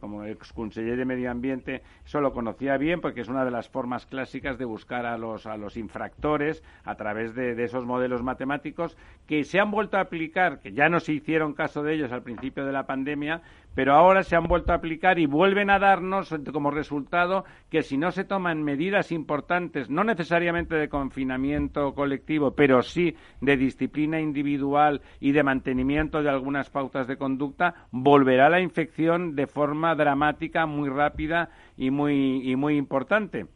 como 0.00 0.24
ex 0.24 0.50
conseller 0.54 0.96
de 0.96 1.04
Medio 1.04 1.30
Ambiente, 1.30 1.82
eso 2.06 2.22
lo 2.22 2.32
conocía 2.32 2.78
bien 2.78 3.02
porque 3.02 3.20
es 3.20 3.28
una 3.28 3.44
de 3.44 3.50
las 3.50 3.68
formas 3.68 4.06
clásicas 4.06 4.56
de 4.56 4.64
buscar 4.64 5.04
a 5.04 5.18
los, 5.18 5.44
a 5.44 5.58
los 5.58 5.76
infractores 5.76 6.64
a 6.84 6.94
través 6.94 7.34
de, 7.34 7.54
de, 7.54 7.64
esos 7.64 7.84
modelos 7.84 8.22
matemáticos 8.22 8.96
que 9.26 9.44
se 9.44 9.60
han 9.60 9.70
vuelto 9.70 9.98
a 9.98 10.00
aplicar, 10.00 10.60
que 10.60 10.72
ya 10.72 10.88
no 10.88 11.00
se 11.00 11.12
hicieron 11.12 11.52
caso 11.52 11.82
de 11.82 11.92
ellos 11.92 12.12
al 12.12 12.22
principio 12.22 12.64
de 12.64 12.72
la 12.72 12.86
pandemia, 12.86 13.42
pero 13.74 13.94
ahora 13.94 14.22
se 14.22 14.36
han 14.36 14.44
vuelto 14.44 14.72
a 14.72 14.76
aplicar 14.76 15.18
y 15.18 15.26
vuelven 15.26 15.68
a 15.68 15.78
darnos 15.78 16.34
como 16.50 16.70
resultado 16.70 17.44
que 17.68 17.82
si 17.82 17.98
no 17.98 18.10
se 18.10 18.24
toman 18.24 18.62
medidas 18.62 19.12
importantes, 19.12 19.51
no 19.60 20.04
necesariamente 20.04 20.74
de 20.74 20.88
confinamiento 20.88 21.94
colectivo, 21.94 22.52
pero 22.52 22.82
sí 22.82 23.16
de 23.40 23.56
disciplina 23.56 24.20
individual 24.20 25.00
y 25.20 25.32
de 25.32 25.42
mantenimiento 25.42 26.22
de 26.22 26.30
algunas 26.30 26.70
pautas 26.70 27.06
de 27.06 27.16
conducta, 27.16 27.86
volverá 27.90 28.48
la 28.48 28.60
infección 28.60 29.34
de 29.34 29.46
forma 29.46 29.94
dramática, 29.94 30.66
muy 30.66 30.88
rápida 30.88 31.50
y 31.76 31.90
muy, 31.90 32.50
y 32.50 32.56
muy 32.56 32.76
importante. 32.76 33.46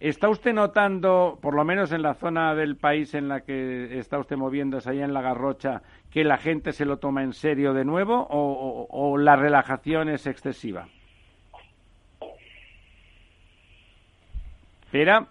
¿Está 0.00 0.28
usted 0.28 0.52
notando, 0.52 1.38
por 1.40 1.54
lo 1.54 1.64
menos 1.64 1.92
en 1.92 2.02
la 2.02 2.14
zona 2.14 2.54
del 2.54 2.76
país 2.76 3.14
en 3.14 3.28
la 3.28 3.40
que 3.40 3.98
está 3.98 4.18
usted 4.18 4.36
moviéndose, 4.36 4.90
ahí 4.90 5.00
en 5.00 5.14
la 5.14 5.22
Garrocha, 5.22 5.82
que 6.10 6.24
la 6.24 6.36
gente 6.36 6.72
se 6.72 6.84
lo 6.84 6.98
toma 6.98 7.22
en 7.22 7.32
serio 7.32 7.72
de 7.72 7.84
nuevo 7.86 8.26
o, 8.28 9.16
la 9.16 9.36
relajación 9.36 10.10
es 10.10 10.26
excesiva? 10.26 10.88
¿Espera? 14.94 15.26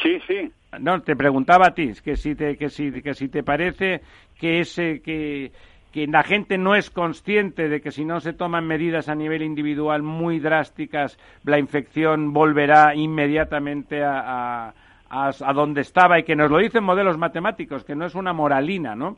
Sí, 0.00 0.20
sí. 0.28 0.52
No, 0.78 1.02
te 1.02 1.16
preguntaba 1.16 1.66
a 1.66 1.74
ti, 1.74 1.90
que 2.04 2.14
si 2.14 2.36
te, 2.36 2.56
que 2.56 2.68
si, 2.68 2.92
que 3.02 3.14
si 3.14 3.28
te 3.28 3.42
parece 3.42 4.00
que 4.38 4.60
ese, 4.60 5.02
que, 5.02 5.50
que 5.92 6.06
la 6.06 6.22
gente 6.22 6.56
no 6.56 6.76
es 6.76 6.88
consciente 6.88 7.68
de 7.68 7.80
que 7.80 7.90
si 7.90 8.04
no 8.04 8.20
se 8.20 8.32
toman 8.32 8.64
medidas 8.64 9.08
a 9.08 9.16
nivel 9.16 9.42
individual 9.42 10.04
muy 10.04 10.38
drásticas, 10.38 11.18
la 11.42 11.58
infección 11.58 12.32
volverá 12.32 12.94
inmediatamente 12.94 14.04
a, 14.04 14.72
a, 15.10 15.52
donde 15.52 15.80
estaba 15.80 16.20
y 16.20 16.22
que 16.22 16.36
nos 16.36 16.48
lo 16.48 16.58
dicen 16.58 16.84
modelos 16.84 17.18
matemáticos, 17.18 17.82
que 17.82 17.96
no 17.96 18.06
es 18.06 18.14
una 18.14 18.32
moralina, 18.32 18.94
¿no? 18.94 19.16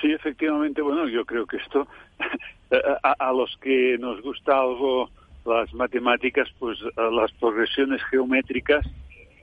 Sí, 0.00 0.10
efectivamente, 0.10 0.80
bueno, 0.80 1.06
yo 1.06 1.26
creo 1.26 1.44
que 1.44 1.58
esto, 1.58 1.86
a, 3.02 3.12
a, 3.18 3.32
los 3.34 3.54
que 3.58 3.98
nos 3.98 4.22
gusta 4.22 4.58
algo 4.58 5.10
las 5.44 5.72
matemáticas, 5.74 6.48
pues 6.58 6.78
las 6.96 7.32
progresiones 7.32 8.02
geométricas 8.04 8.86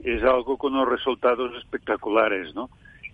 es 0.03 0.23
algo 0.23 0.57
con 0.57 0.73
unos 0.73 0.89
resultados 0.89 1.55
espectaculares, 1.57 2.53
¿no? 2.53 2.69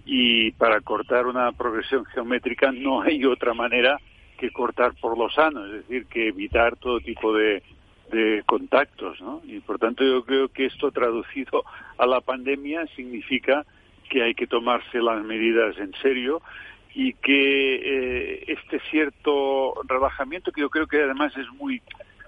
y 0.06 0.52
para 0.52 0.82
cortar 0.82 1.28
una 1.28 1.52
progresión 1.52 2.06
geométrica 2.06 2.72
no 2.72 3.02
hay 3.04 3.24
otra 3.26 3.54
manera 3.54 4.00
que 4.38 4.52
cortar 4.52 4.94
por 5.00 5.18
lo 5.18 5.30
sano, 5.30 5.66
es 5.66 5.72
decir, 5.72 6.06
que 6.08 6.28
evitar 6.28 6.76
todo 6.76 7.00
tipo 7.00 7.34
de, 7.34 7.64
de 8.12 8.44
contactos, 8.46 9.22
¿no? 9.22 9.42
Y 9.46 9.60
por 9.60 9.80
tanto 9.80 10.04
yo 10.04 10.26
creo 10.26 10.50
que 10.50 10.66
esto 10.66 10.92
traducido 10.92 11.64
a 11.98 12.06
la 12.06 12.20
pandemia 12.20 12.86
significa 12.96 13.66
que 14.10 14.24
hay 14.24 14.34
que 14.34 14.48
tomarse 14.48 15.00
las 15.00 15.24
medidas 15.24 15.78
en 15.78 15.94
serio 16.02 16.42
y 16.94 17.14
que 17.14 17.76
eh, 17.76 18.44
este 18.48 18.80
cierto 18.92 19.76
relajamiento 19.88 20.52
que 20.52 20.62
yo 20.62 20.70
creo 20.70 20.88
que 20.88 21.02
además 21.02 21.36
es 21.38 21.50
muy 21.54 21.82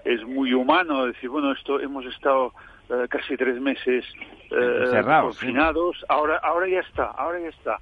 es 0.06 0.24
muy 0.24 0.54
humano 0.54 1.06
decir 1.06 1.28
bueno 1.28 1.52
esto 1.52 1.80
hemos 1.80 2.06
estado 2.06 2.52
eh, 2.88 3.06
casi 3.08 3.36
tres 3.36 3.60
meses 3.60 4.04
eh, 4.50 5.02
confinados, 5.22 6.04
ahora, 6.08 6.38
ahora 6.42 6.68
ya 6.68 6.80
está, 6.80 7.06
ahora 7.06 7.40
ya 7.40 7.48
está. 7.48 7.80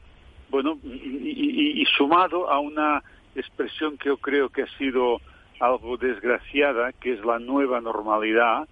Bueno, 0.49 0.79
y, 0.83 1.85
sumado 1.97 2.51
a 2.51 2.59
una 2.59 3.03
expresión 3.35 3.99
que 3.99 4.09
yo 4.09 4.17
creo 4.17 4.49
que 4.49 4.63
ha 4.63 4.79
sido 4.79 5.21
algo 5.61 5.99
desgraciada, 5.99 6.93
que 6.93 7.15
es 7.15 7.25
la 7.25 7.39
nueva 7.39 7.81
normalidad, 7.81 8.67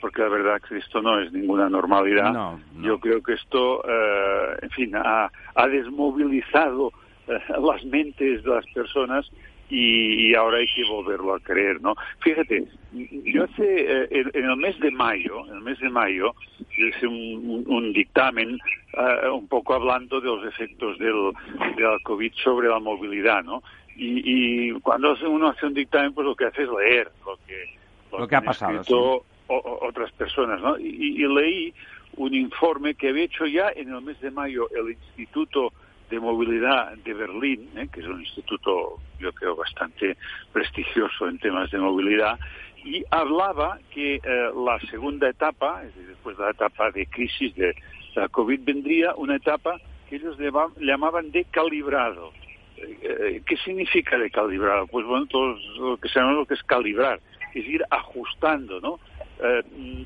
porque 0.00 0.22
la 0.22 0.28
verdad 0.28 0.62
que 0.68 0.78
esto 0.78 1.00
no 1.00 1.20
es 1.20 1.32
ninguna 1.32 1.68
normalidad. 1.68 2.56
Yo 2.80 2.98
creo 2.98 3.22
que 3.22 3.34
esto, 3.34 3.82
eh, 3.88 4.58
en 4.62 4.70
fin, 4.70 4.96
ha, 4.96 5.30
ha 5.54 5.68
desmovilizado 5.68 6.92
eh, 7.28 7.38
las 7.60 7.84
mentes 7.84 8.42
de 8.42 8.50
las 8.50 8.66
personas 8.72 9.30
y, 9.70 10.34
ahora 10.34 10.58
hay 10.58 10.66
que 10.66 10.84
volverlo 10.84 11.34
a 11.34 11.40
creer, 11.40 11.80
¿no? 11.80 11.94
Fíjate, 12.20 12.64
yo 12.92 13.44
hace, 13.44 14.04
eh, 14.04 14.08
en, 14.10 14.44
el 14.44 14.56
mes 14.56 14.78
de 14.80 14.90
mayo, 14.90 15.46
en 15.46 15.56
el 15.56 15.60
mes 15.60 15.78
de 15.80 15.90
mayo, 15.90 16.34
hice 16.76 17.06
un, 17.06 17.92
dictamen 17.92 18.58
eh, 18.94 19.28
un 19.28 19.46
poco 19.48 19.74
hablando 19.74 20.20
de 20.20 20.26
los 20.26 20.46
efectos 20.46 20.98
del, 20.98 21.32
de 21.76 21.82
la 21.82 21.98
COVID 22.02 22.32
sobre 22.42 22.68
la 22.68 22.78
movilidad, 22.78 23.42
¿no? 23.44 23.62
Y, 23.96 24.72
cuando 24.80 25.14
uno 25.28 25.48
hace 25.48 25.66
un 25.66 25.74
dictamen, 25.74 26.12
pues 26.14 26.24
lo 26.24 26.36
que 26.36 26.46
hace 26.46 26.62
es 26.62 26.68
leer 26.68 27.10
lo 27.26 27.36
que, 27.46 27.76
lo, 28.16 28.28
que 28.28 28.36
ha 28.36 28.40
pasado. 28.40 29.24
otras 29.48 30.12
personas, 30.12 30.60
¿no? 30.60 30.78
y 30.78 31.26
leí 31.26 31.74
un 32.18 32.34
informe 32.34 32.94
que 32.94 33.08
había 33.08 33.24
hecho 33.24 33.46
ya 33.46 33.70
en 33.74 33.94
el 33.94 34.02
mes 34.02 34.20
de 34.20 34.30
mayo 34.30 34.68
el 34.70 34.90
Instituto 34.90 35.72
de 36.10 36.20
Movilidad 36.20 36.96
de 36.98 37.14
Berlín, 37.14 37.68
¿eh? 37.76 37.88
que 37.92 38.00
es 38.00 38.06
un 38.06 38.20
instituto, 38.20 39.00
yo 39.18 39.32
creo, 39.32 39.56
bastante 39.56 40.16
prestigioso 40.52 41.28
en 41.28 41.38
temas 41.38 41.70
de 41.70 41.78
movilidad, 41.78 42.38
y 42.84 43.04
hablaba 43.10 43.78
que 43.90 44.16
eh, 44.16 44.20
la 44.24 44.78
segunda 44.90 45.28
etapa, 45.28 45.82
es 45.82 45.94
decir, 45.94 46.08
después 46.08 46.36
de 46.38 46.44
la 46.44 46.50
etapa 46.50 46.90
de 46.90 47.06
crisis 47.06 47.54
de 47.56 47.74
la 48.14 48.28
COVID, 48.28 48.60
vendría 48.62 49.14
una 49.16 49.36
etapa 49.36 49.78
que 50.08 50.16
ellos 50.16 50.38
llamaban 50.78 51.30
de 51.30 51.44
calibrado. 51.44 52.32
Eh, 52.76 53.42
¿Qué 53.44 53.56
significa 53.58 54.16
de 54.16 54.30
calibrado? 54.30 54.86
Pues 54.86 55.04
bueno, 55.04 55.26
todos 55.26 55.60
lo 55.78 55.96
que 55.98 56.08
sabemos 56.08 56.36
lo 56.36 56.46
que 56.46 56.54
es 56.54 56.62
calibrar, 56.62 57.20
es 57.54 57.66
ir 57.66 57.84
ajustando, 57.90 58.80
¿no? 58.80 59.00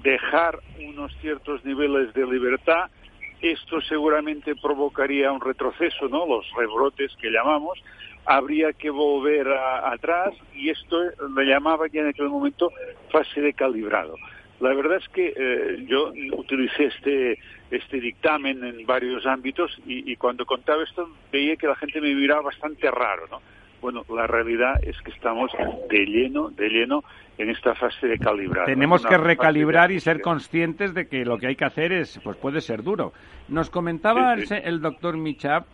dejar 0.02 0.58
unos 0.78 1.10
ciertos 1.22 1.64
niveles 1.64 2.12
de 2.12 2.26
libertad 2.26 2.90
esto 3.42 3.80
seguramente 3.80 4.54
provocaría 4.54 5.32
un 5.32 5.40
retroceso, 5.40 6.08
¿no? 6.08 6.26
Los 6.26 6.50
rebrotes 6.56 7.14
que 7.20 7.30
llamamos. 7.30 7.82
Habría 8.24 8.72
que 8.72 8.88
volver 8.88 9.48
atrás 9.48 10.32
y 10.54 10.70
esto 10.70 10.96
le 11.36 11.44
llamaba 11.44 11.88
ya 11.88 12.02
en 12.02 12.08
aquel 12.08 12.28
momento 12.28 12.70
fase 13.10 13.40
de 13.40 13.52
calibrado. 13.52 14.14
La 14.60 14.72
verdad 14.74 14.98
es 14.98 15.08
que 15.08 15.34
eh, 15.36 15.84
yo 15.88 16.12
utilicé 16.36 16.84
este, 16.84 17.40
este 17.72 18.00
dictamen 18.00 18.62
en 18.62 18.86
varios 18.86 19.26
ámbitos 19.26 19.76
y, 19.84 20.14
cuando 20.14 20.46
contaba 20.46 20.84
esto 20.84 21.08
veía 21.32 21.56
que 21.56 21.66
la 21.66 21.74
gente 21.74 22.00
me 22.00 22.14
miraba 22.14 22.42
bastante 22.42 22.88
raro, 22.88 23.26
¿no? 23.28 23.42
Bueno, 23.82 24.04
la 24.14 24.28
realidad 24.28 24.74
es 24.80 24.96
que 25.02 25.10
estamos 25.10 25.50
de 25.90 26.06
lleno, 26.06 26.50
de 26.50 26.68
lleno 26.68 27.02
en 27.36 27.50
esta 27.50 27.74
fase 27.74 28.06
de 28.06 28.16
calibrar. 28.16 28.64
Tenemos 28.64 29.04
que 29.04 29.18
recalibrar 29.18 29.90
y 29.90 29.98
ser 29.98 30.20
conscientes 30.20 30.94
de 30.94 31.08
que 31.08 31.24
lo 31.24 31.36
que 31.36 31.48
hay 31.48 31.56
que 31.56 31.64
hacer 31.64 31.92
es, 31.92 32.20
pues 32.22 32.36
puede 32.36 32.60
ser 32.60 32.84
duro. 32.84 33.12
Nos 33.48 33.70
comentaba 33.70 34.34
El, 34.34 34.44
el, 34.52 34.80
doctor 34.80 35.16
Michap 35.16 35.66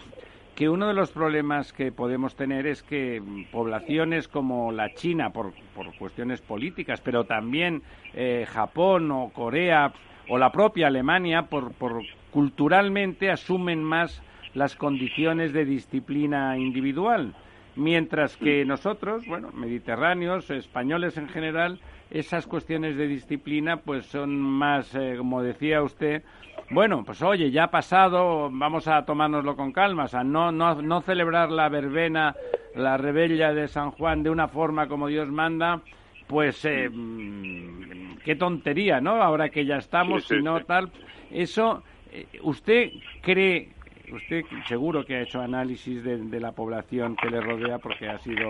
que 0.57 0.71
uno 0.71 0.89
de 0.89 0.95
los 0.95 1.13
problemas 1.13 1.73
que 1.75 1.93
podemos 1.93 2.35
tener 2.35 2.67
es 2.67 2.83
que 2.83 3.23
poblaciones 3.53 4.27
como 4.27 4.73
la 4.73 4.93
China, 4.95 5.31
por, 5.31 5.53
por 5.75 5.95
cuestiones 5.99 6.41
políticas, 6.41 7.03
pero 7.03 7.25
también 7.25 7.83
eh, 8.15 8.47
Japón 8.49 9.11
o 9.13 9.31
Corea 9.35 9.93
o 10.29 10.39
la 10.39 10.51
propia 10.51 10.87
Alemania, 10.87 11.43
por, 11.43 11.75
por 11.75 12.03
culturalmente 12.33 13.31
asumen 13.31 13.85
más 13.85 14.23
las 14.55 14.75
condiciones 14.75 15.53
de 15.53 15.65
disciplina 15.65 16.57
individual, 16.59 17.35
mientras 17.79 18.37
que 18.37 18.65
nosotros, 18.65 19.25
bueno, 19.27 19.51
mediterráneos, 19.55 20.51
españoles 20.51 21.17
en 21.17 21.29
general, 21.29 21.81
esas 22.11 22.47
cuestiones 22.47 22.97
de 22.97 23.07
disciplina 23.07 23.79
pues 23.79 24.07
son 24.07 24.37
más, 24.39 24.95
eh, 24.95 25.15
como 25.17 25.43
decía 25.43 25.83
usted, 25.83 26.23
bueno, 26.71 27.05
pues 27.05 27.23
oye, 27.23 27.51
ya 27.51 27.65
ha 27.65 27.71
pasado, 27.71 28.51
vamos 28.51 28.89
a 28.89 29.05
tomárnoslo 29.05 29.57
con 29.57 29.73
calma, 29.73 30.05
o 30.05 30.09
sea, 30.09 30.25
no, 30.25 30.51
no, 30.51 30.83
no 30.83 31.01
celebrar 31.03 31.51
la 31.51 31.69
verbena, 31.69 32.35
la 32.75 32.97
rebella 32.97 33.55
de 33.55 33.69
San 33.69 33.93
Juan 33.93 34.23
de 34.23 34.31
una 34.31 34.49
forma 34.49 34.89
como 34.89 35.07
Dios 35.07 35.29
manda, 35.29 35.81
pues 36.27 36.65
eh, 36.65 36.91
mm, 36.91 38.19
qué 38.25 38.35
tontería, 38.35 39.01
¿no? 39.01 39.23
Ahora 39.23 39.49
que 39.51 39.65
ya 39.65 39.77
estamos, 39.77 40.27
si 40.27 40.43
no 40.43 40.65
tal, 40.65 40.91
eso, 41.31 41.85
eh, 42.11 42.27
¿usted 42.43 42.91
cree, 43.23 43.71
usted 44.13 44.45
seguro 44.67 45.05
que 45.05 45.17
ha 45.17 45.23
hecho 45.23 45.41
análisis 45.41 46.03
de, 46.03 46.19
de 46.19 46.41
la 46.41 46.53
población 46.53 47.17
que 47.17 47.31
le 47.31 47.41
rodea 47.41 47.79
porque 47.79 48.09
ha 48.09 48.19
sido 48.19 48.49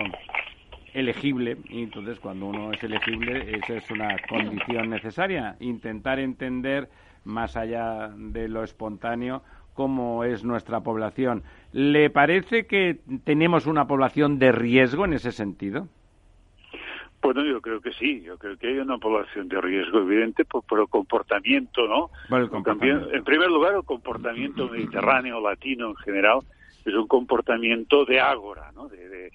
elegible 0.93 1.57
y 1.69 1.83
entonces 1.83 2.19
cuando 2.19 2.47
uno 2.47 2.71
es 2.71 2.83
elegible 2.83 3.55
esa 3.57 3.75
es 3.75 3.91
una 3.91 4.17
condición 4.27 4.89
necesaria 4.89 5.55
intentar 5.59 6.19
entender 6.19 6.89
más 7.23 7.55
allá 7.55 8.09
de 8.15 8.47
lo 8.47 8.63
espontáneo, 8.63 9.43
cómo 9.73 10.23
es 10.23 10.43
nuestra 10.43 10.81
población. 10.81 11.43
¿Le 11.71 12.09
parece 12.09 12.65
que 12.65 12.99
tenemos 13.23 13.65
una 13.67 13.87
población 13.87 14.39
de 14.39 14.51
riesgo 14.51 15.05
en 15.05 15.13
ese 15.13 15.31
sentido? 15.31 15.87
Bueno, 17.21 17.43
yo 17.43 17.61
creo 17.61 17.81
que 17.81 17.91
sí, 17.93 18.21
yo 18.21 18.37
creo 18.37 18.57
que 18.57 18.67
hay 18.67 18.77
una 18.79 18.97
población 18.97 19.49
de 19.49 19.59
riesgo 19.59 19.99
evidente 19.99 20.45
por, 20.45 20.79
el 20.79 20.87
comportamiento, 20.87 21.85
¿no? 21.87 22.09
en 23.13 23.23
primer 23.23 23.49
lugar, 23.49 23.75
el 23.75 23.83
comportamiento 23.83 24.69
mediterráneo, 24.69 25.41
latino 25.41 25.89
en 25.89 25.95
general, 25.97 26.39
es 26.85 26.93
un 26.93 27.07
comportamiento 27.07 28.05
de 28.05 28.19
ágora, 28.19 28.71
¿no? 28.73 28.87
De, 28.87 29.31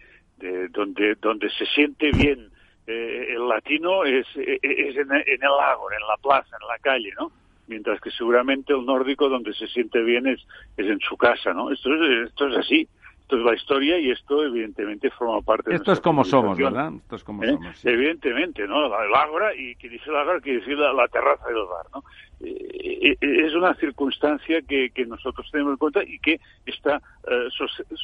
donde, 0.71 1.15
donde 1.15 1.49
se 1.51 1.65
siente 1.67 2.11
bien 2.11 2.51
eh, 2.87 3.29
el 3.31 3.49
latino 3.49 4.05
es, 4.05 4.27
es 4.35 4.97
en, 4.97 5.13
en 5.13 5.43
el 5.43 5.61
ágora, 5.63 5.97
en 5.97 6.07
la 6.07 6.17
plaza, 6.21 6.57
en 6.61 6.69
la 6.69 6.79
calle, 6.81 7.13
¿no? 7.19 7.31
mientras 7.67 8.01
que 8.01 8.11
seguramente 8.11 8.73
el 8.73 8.85
nórdico 8.85 9.29
donde 9.29 9.53
se 9.55 9.67
siente 9.69 10.03
bien 10.03 10.27
es, 10.27 10.41
es 10.77 10.87
en 10.87 11.01
su 11.01 11.17
casa, 11.17 11.53
¿no? 11.53 11.71
Esto 11.71 11.95
es, 11.95 12.29
esto 12.29 12.49
es 12.49 12.59
así. 12.59 12.89
Esto 13.35 13.49
es 13.49 13.51
la 13.51 13.55
historia 13.57 13.99
y 13.99 14.11
esto 14.13 14.45
evidentemente 14.45 15.11
forma 15.11 15.41
parte 15.43 15.71
de 15.71 15.77
Esto 15.77 15.91
es 15.91 16.01
como 16.01 16.25
somos, 16.25 16.57
¿verdad? 16.57 16.93
Esto 16.95 17.17
es 17.17 17.25
como 17.25 17.43
¿Eh? 17.43 17.49
somos. 17.49 17.85
Evidentemente, 17.85 18.67
¿no? 18.69 18.87
El 18.87 19.15
ágora 19.15 19.53
y 19.57 19.75
que 19.75 19.89
dice 19.89 20.09
el 20.09 20.17
ágora 20.17 20.41
quiere 20.41 20.61
decir 20.61 20.79
la, 20.79 21.09
terraza 21.09 21.49
del 21.49 21.57
bar, 21.57 21.87
¿no? 21.93 22.05
Eh, 22.41 23.17
eh, 23.21 23.47
es 23.47 23.55
una 23.55 23.75
circunstancia 23.75 24.63
que, 24.63 24.91
que, 24.91 25.05
nosotros 25.07 25.49
tenemos 25.51 25.73
en 25.73 25.79
cuenta 25.79 26.05
y 26.05 26.19
que 26.21 26.41
esta 26.65 27.03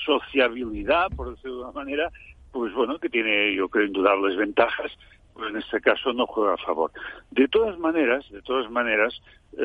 sociabilidad, 0.04 1.08
por 1.14 1.30
decirlo 1.30 1.58
de 1.58 1.62
una 1.62 1.72
manera, 1.72 2.10
pues 2.50 2.72
bueno, 2.74 2.98
que 2.98 3.08
tiene, 3.08 3.54
yo 3.54 3.68
creo, 3.68 3.86
indudables 3.86 4.36
ventajas 4.36 4.90
pues 5.32 5.48
en 5.50 5.58
este 5.58 5.80
caso 5.80 6.12
no 6.12 6.26
juega 6.26 6.54
a 6.54 6.58
favor. 6.58 6.90
De 7.30 7.46
todas 7.46 7.78
maneras, 7.78 8.28
de 8.30 8.42
todas 8.42 8.68
maneras, 8.68 9.14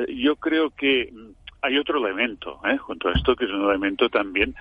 yo 0.09 0.35
creo 0.35 0.69
que 0.69 1.09
mm, 1.11 1.31
hay 1.65 1.77
otro 1.79 1.97
elemento, 1.97 2.59
¿eh? 2.65 2.77
junto 2.77 3.09
a 3.09 3.13
esto, 3.13 3.35
que 3.35 3.45
es 3.45 3.51
un 3.51 3.63
elemento 3.63 4.07
también 4.09 4.55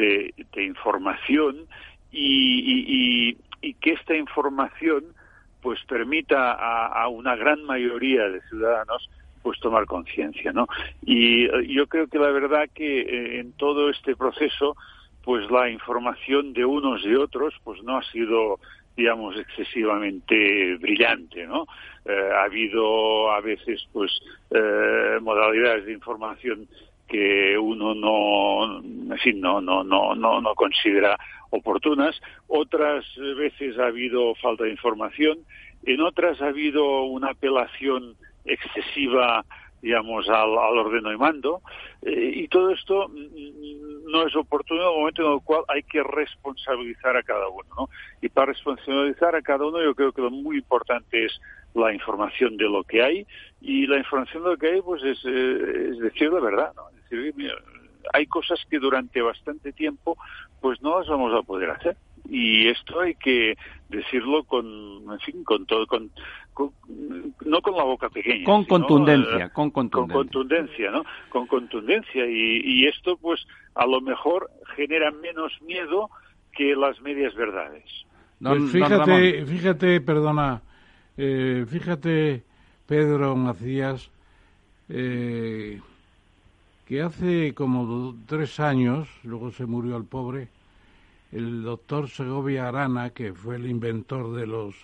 de, 0.00 0.64
información 0.64 1.66
y, 2.10 3.34
que 3.80 3.92
esta 3.92 4.16
información 4.16 5.04
pues 5.62 5.78
permita 5.86 6.52
a, 6.52 7.06
una 7.08 7.36
gran 7.36 7.62
mayoría 7.64 8.28
de 8.28 8.40
ciudadanos 8.48 9.08
pues 9.42 9.58
tomar 9.60 9.86
conciencia, 9.86 10.52
¿no? 10.52 10.66
Y 11.02 11.44
eh, 11.44 11.66
yo 11.68 11.86
creo 11.86 12.08
que 12.08 12.18
la 12.18 12.30
verdad 12.30 12.68
que 12.74 13.00
eh, 13.00 13.40
en 13.40 13.52
todo 13.52 13.88
este 13.88 14.16
proceso 14.16 14.76
pues 15.22 15.50
la 15.50 15.70
información 15.70 16.52
de 16.52 16.64
unos 16.64 17.04
y 17.04 17.14
otros 17.14 17.54
pues 17.64 17.82
no 17.82 17.96
ha 17.96 18.02
sido 18.04 18.58
digamos, 18.96 19.34
excesivamente 19.38 20.76
brillante, 20.76 21.46
¿no? 21.46 21.66
Eh, 22.04 22.30
ha 22.36 22.44
habido 22.44 23.30
a 23.30 23.40
veces, 23.40 23.86
pues, 23.92 24.10
eh, 24.50 25.18
modalidades 25.22 25.86
de 25.86 25.92
información 25.92 26.68
que 27.10 27.58
uno 27.58 27.94
no, 27.94 28.80
no, 28.80 29.60
no, 29.60 29.84
no, 29.84 30.14
no, 30.14 30.40
no 30.40 30.54
considera 30.54 31.18
oportunas. 31.50 32.20
Otras 32.46 33.04
veces 33.36 33.78
ha 33.78 33.86
habido 33.86 34.34
falta 34.36 34.64
de 34.64 34.70
información. 34.70 35.40
En 35.84 36.00
otras 36.00 36.40
ha 36.40 36.46
habido 36.46 37.02
una 37.04 37.30
apelación 37.30 38.14
excesiva 38.44 39.44
digamos, 39.82 40.28
al, 40.28 40.58
al 40.58 40.78
ordeno 40.78 41.12
y 41.12 41.16
mando. 41.16 41.62
Eh, 42.02 42.32
y 42.34 42.48
todo 42.48 42.70
esto 42.70 43.08
mm, 43.08 44.10
no 44.10 44.26
es 44.26 44.36
oportuno 44.36 44.82
en 44.82 44.88
el 44.88 44.98
momento 44.98 45.26
en 45.26 45.32
el 45.34 45.40
cual 45.42 45.62
hay 45.68 45.82
que 45.82 46.02
responsabilizar 46.02 47.16
a 47.16 47.22
cada 47.22 47.48
uno. 47.48 47.68
¿no? 47.76 47.88
Y 48.20 48.28
para 48.28 48.46
responsabilizar 48.52 49.34
a 49.34 49.42
cada 49.42 49.66
uno 49.66 49.82
yo 49.82 49.94
creo 49.94 50.12
que 50.12 50.22
lo 50.22 50.30
muy 50.30 50.58
importante 50.58 51.24
es 51.24 51.40
la 51.74 51.92
información 51.92 52.56
de 52.56 52.64
lo 52.64 52.82
que 52.84 53.02
hay 53.02 53.26
y 53.60 53.86
la 53.86 53.98
información 53.98 54.42
de 54.42 54.50
lo 54.50 54.56
que 54.56 54.68
hay 54.68 54.82
pues 54.82 55.02
es, 55.02 55.18
eh, 55.24 55.88
es 55.92 55.98
decir 55.98 56.32
la 56.32 56.40
verdad. 56.40 56.72
¿no? 56.76 56.99
Hay 58.12 58.26
cosas 58.26 58.60
que 58.68 58.78
durante 58.78 59.20
bastante 59.20 59.72
tiempo 59.72 60.16
pues 60.60 60.80
no 60.82 60.98
las 60.98 61.08
vamos 61.08 61.32
a 61.34 61.42
poder 61.42 61.70
hacer 61.70 61.96
y 62.28 62.68
esto 62.68 63.00
hay 63.00 63.14
que 63.14 63.56
decirlo 63.88 64.44
con, 64.44 64.66
en 64.66 65.18
fin, 65.20 65.42
con 65.42 65.66
todo, 65.66 65.86
con, 65.86 66.10
no 67.44 67.62
con 67.62 67.76
la 67.76 67.84
boca 67.84 68.08
pequeña. 68.08 68.44
Con 68.44 68.64
contundencia, 68.64 69.46
eh, 69.46 69.50
con 69.52 69.70
contundencia. 69.70 70.16
Con 70.16 70.26
contundencia, 70.26 70.90
¿no? 70.90 71.04
Con 71.30 71.46
contundencia. 71.46 72.26
Y, 72.26 72.60
y 72.62 72.86
esto, 72.86 73.16
pues, 73.16 73.46
a 73.74 73.86
lo 73.86 74.00
mejor 74.00 74.50
genera 74.76 75.10
menos 75.10 75.52
miedo 75.62 76.10
que 76.52 76.76
las 76.76 77.00
medias 77.00 77.34
verdades. 77.34 77.84
Pues 78.40 78.70
fíjate, 78.70 79.44
fíjate, 79.44 80.00
perdona, 80.00 80.62
eh, 81.16 81.66
fíjate, 81.68 82.42
Pedro 82.86 83.36
Macías, 83.36 84.10
eh, 84.88 85.80
que 86.90 87.02
hace 87.02 87.54
como 87.54 88.16
tres 88.26 88.58
años, 88.58 89.08
luego 89.22 89.52
se 89.52 89.64
murió 89.64 89.96
el 89.96 90.02
pobre, 90.02 90.48
el 91.30 91.62
doctor 91.62 92.08
Segovia 92.08 92.66
Arana, 92.66 93.10
que 93.10 93.32
fue 93.32 93.54
el 93.54 93.66
inventor 93.66 94.34
de 94.34 94.48
los 94.48 94.74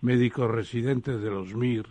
médicos 0.00 0.50
residentes 0.50 1.22
de 1.22 1.30
los 1.30 1.54
MIR, 1.54 1.86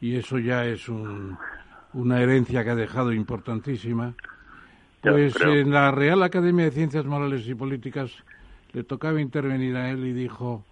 y 0.00 0.16
eso 0.16 0.40
ya 0.40 0.66
es 0.66 0.88
una 0.88 2.20
herencia 2.20 2.64
que 2.64 2.70
ha 2.70 2.74
dejado 2.74 3.12
importantísima, 3.12 4.14
pues 5.00 5.36
en 5.42 5.70
la 5.70 5.92
Real 5.92 6.20
Academia 6.24 6.64
de 6.64 6.72
Ciencias 6.72 7.04
Morales 7.04 7.46
y 7.46 7.54
Políticas 7.54 8.10
le 8.72 8.82
tocaba 8.82 9.20
intervenir 9.20 9.76
a 9.76 9.90
él 9.90 10.04
y 10.06 10.12
dijo, 10.12 10.64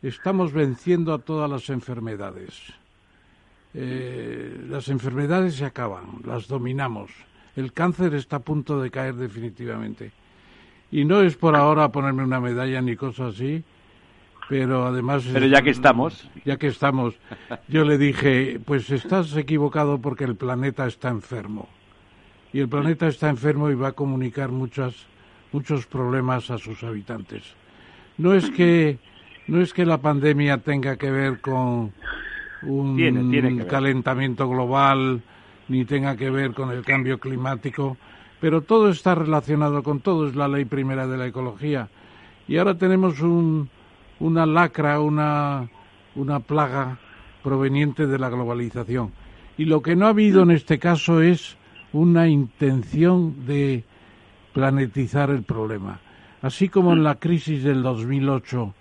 estamos 0.00 0.54
venciendo 0.54 1.12
a 1.12 1.18
todas 1.18 1.50
las 1.50 1.68
enfermedades. 1.68 2.62
Eh, 3.74 4.64
las 4.70 4.88
enfermedades 4.88 5.56
se 5.56 5.66
acaban, 5.66 6.22
las 6.24 6.48
dominamos. 6.48 7.10
El 7.56 7.72
cáncer 7.72 8.14
está 8.14 8.36
a 8.36 8.40
punto 8.40 8.80
de 8.80 8.90
caer 8.90 9.14
definitivamente. 9.14 10.12
Y 10.90 11.04
no 11.04 11.22
es 11.22 11.36
por 11.36 11.56
ahora 11.56 11.90
ponerme 11.90 12.24
una 12.24 12.40
medalla 12.40 12.80
ni 12.80 12.96
cosas 12.96 13.34
así, 13.34 13.62
pero 14.48 14.86
además... 14.86 15.24
Pero 15.32 15.46
ya 15.46 15.62
que 15.62 15.70
estamos... 15.70 16.28
Ya 16.44 16.56
que 16.56 16.66
estamos, 16.66 17.14
yo 17.68 17.84
le 17.84 17.98
dije, 17.98 18.60
pues 18.64 18.90
estás 18.90 19.36
equivocado 19.36 19.98
porque 20.00 20.24
el 20.24 20.36
planeta 20.36 20.86
está 20.86 21.08
enfermo. 21.08 21.68
Y 22.52 22.60
el 22.60 22.68
planeta 22.68 23.08
está 23.08 23.28
enfermo 23.28 23.70
y 23.70 23.74
va 23.74 23.88
a 23.88 23.92
comunicar 23.92 24.50
muchas, 24.50 24.94
muchos 25.52 25.86
problemas 25.86 26.50
a 26.50 26.58
sus 26.58 26.82
habitantes. 26.84 27.42
No 28.16 28.34
es 28.34 28.48
que, 28.50 28.98
no 29.48 29.60
es 29.60 29.72
que 29.72 29.84
la 29.84 29.98
pandemia 29.98 30.58
tenga 30.58 30.96
que 30.96 31.10
ver 31.10 31.40
con 31.40 31.92
un 32.62 33.66
calentamiento 33.68 34.48
global, 34.48 35.22
ni 35.68 35.84
tenga 35.84 36.16
que 36.16 36.30
ver 36.30 36.52
con 36.52 36.70
el 36.70 36.84
cambio 36.84 37.18
climático, 37.18 37.96
pero 38.40 38.62
todo 38.62 38.90
está 38.90 39.14
relacionado 39.14 39.82
con 39.82 40.00
todo, 40.00 40.28
es 40.28 40.36
la 40.36 40.48
ley 40.48 40.64
primera 40.64 41.06
de 41.06 41.16
la 41.16 41.26
ecología. 41.26 41.88
Y 42.46 42.58
ahora 42.58 42.76
tenemos 42.76 43.20
un, 43.20 43.68
una 44.20 44.44
lacra, 44.46 45.00
una, 45.00 45.68
una 46.14 46.40
plaga 46.40 46.98
proveniente 47.42 48.06
de 48.06 48.18
la 48.18 48.28
globalización. 48.28 49.12
Y 49.56 49.64
lo 49.66 49.82
que 49.82 49.96
no 49.96 50.06
ha 50.06 50.10
habido 50.10 50.42
en 50.42 50.50
este 50.50 50.78
caso 50.78 51.20
es 51.22 51.56
una 51.92 52.28
intención 52.28 53.46
de 53.46 53.84
planetizar 54.52 55.30
el 55.30 55.42
problema. 55.42 56.00
Así 56.42 56.68
como 56.68 56.92
en 56.92 57.02
la 57.02 57.14
crisis 57.14 57.62
del 57.62 57.82
2008, 57.82 58.74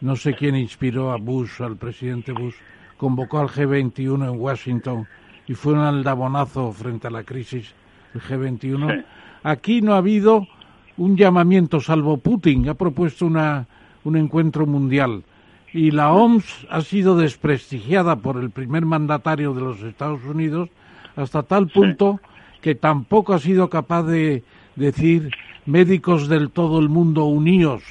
no 0.00 0.16
sé 0.16 0.34
quién 0.34 0.56
inspiró 0.56 1.12
a 1.12 1.16
Bush, 1.16 1.60
al 1.60 1.76
presidente 1.76 2.32
Bush, 2.32 2.54
convocó 2.96 3.40
al 3.40 3.48
G21 3.48 4.32
en 4.32 4.40
Washington 4.40 5.06
y 5.46 5.54
fue 5.54 5.74
un 5.74 5.80
aldabonazo 5.80 6.72
frente 6.72 7.06
a 7.08 7.10
la 7.10 7.24
crisis 7.24 7.74
del 8.12 8.22
G21. 8.22 9.04
Aquí 9.42 9.82
no 9.82 9.94
ha 9.94 9.98
habido 9.98 10.46
un 10.96 11.16
llamamiento, 11.16 11.80
salvo 11.80 12.18
Putin, 12.18 12.68
ha 12.68 12.74
propuesto 12.74 13.26
una, 13.26 13.66
un 14.04 14.16
encuentro 14.16 14.66
mundial. 14.66 15.24
Y 15.72 15.90
la 15.90 16.12
OMS 16.12 16.66
ha 16.70 16.82
sido 16.82 17.16
desprestigiada 17.16 18.16
por 18.16 18.36
el 18.36 18.50
primer 18.50 18.84
mandatario 18.84 19.54
de 19.54 19.62
los 19.62 19.82
Estados 19.82 20.22
Unidos 20.24 20.68
hasta 21.16 21.42
tal 21.42 21.68
punto 21.68 22.20
que 22.60 22.74
tampoco 22.74 23.32
ha 23.34 23.38
sido 23.38 23.68
capaz 23.68 24.04
de 24.04 24.44
decir 24.76 25.30
médicos 25.66 26.28
del 26.28 26.50
todo 26.50 26.78
el 26.78 26.88
mundo 26.88 27.24
unidos 27.24 27.82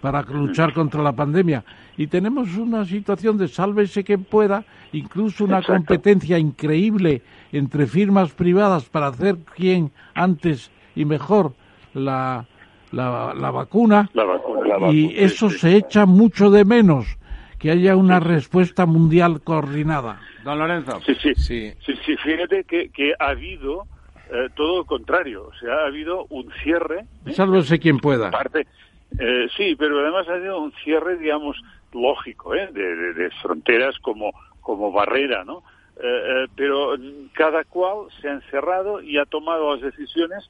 para 0.00 0.22
luchar 0.22 0.72
contra 0.72 1.02
la 1.02 1.12
pandemia. 1.12 1.64
Y 1.98 2.06
tenemos 2.06 2.56
una 2.56 2.84
situación 2.84 3.36
de 3.38 3.48
sálvese 3.48 4.04
quien 4.04 4.22
pueda, 4.22 4.64
incluso 4.92 5.44
una 5.44 5.60
competencia 5.62 6.38
increíble 6.38 7.22
entre 7.50 7.88
firmas 7.88 8.32
privadas 8.32 8.84
para 8.84 9.08
hacer 9.08 9.36
quién 9.56 9.90
antes 10.14 10.70
y 10.94 11.04
mejor 11.04 11.54
la, 11.94 12.46
la, 12.92 13.50
vacuna. 13.50 14.08
y 14.92 15.12
eso 15.18 15.50
se 15.50 15.74
echa 15.74 16.06
mucho 16.06 16.50
de 16.50 16.64
menos, 16.64 17.18
que 17.58 17.72
haya 17.72 17.96
una 17.96 18.20
respuesta 18.20 18.86
mundial 18.86 19.40
coordinada. 19.42 20.20
Don 20.44 20.56
Lorenzo. 20.56 21.00
Sí, 21.04 21.16
sí, 21.20 21.34
sí. 21.34 21.74
sí, 21.84 22.16
fíjate 22.22 22.62
que, 22.62 22.90
que 22.90 23.12
ha 23.18 23.30
habido 23.30 23.88
eh, 24.30 24.48
todo 24.54 24.78
lo 24.78 24.84
contrario. 24.84 25.48
O 25.48 25.54
sea, 25.58 25.74
ha 25.74 25.86
habido 25.86 26.26
un 26.30 26.48
cierre. 26.62 27.06
¿eh? 27.26 27.32
Sálvese 27.32 27.80
quien 27.80 27.98
pueda. 27.98 28.30
Parte, 28.30 28.68
eh, 29.18 29.48
sí, 29.56 29.74
pero 29.76 30.00
además 30.00 30.28
ha 30.28 30.34
habido 30.34 30.60
un 30.60 30.72
cierre, 30.84 31.16
digamos, 31.16 31.56
lógico, 31.92 32.54
¿eh? 32.54 32.68
de, 32.72 33.14
de, 33.14 33.30
fronteras 33.42 33.98
como, 34.00 34.32
como 34.60 34.92
barrera, 34.92 35.44
¿no? 35.44 35.62
pero 36.54 36.94
cada 37.32 37.64
cual 37.64 38.06
se 38.20 38.28
ha 38.28 38.34
encerrado 38.34 39.02
y 39.02 39.18
ha 39.18 39.24
tomado 39.24 39.74
las 39.74 39.82
decisiones, 39.82 40.48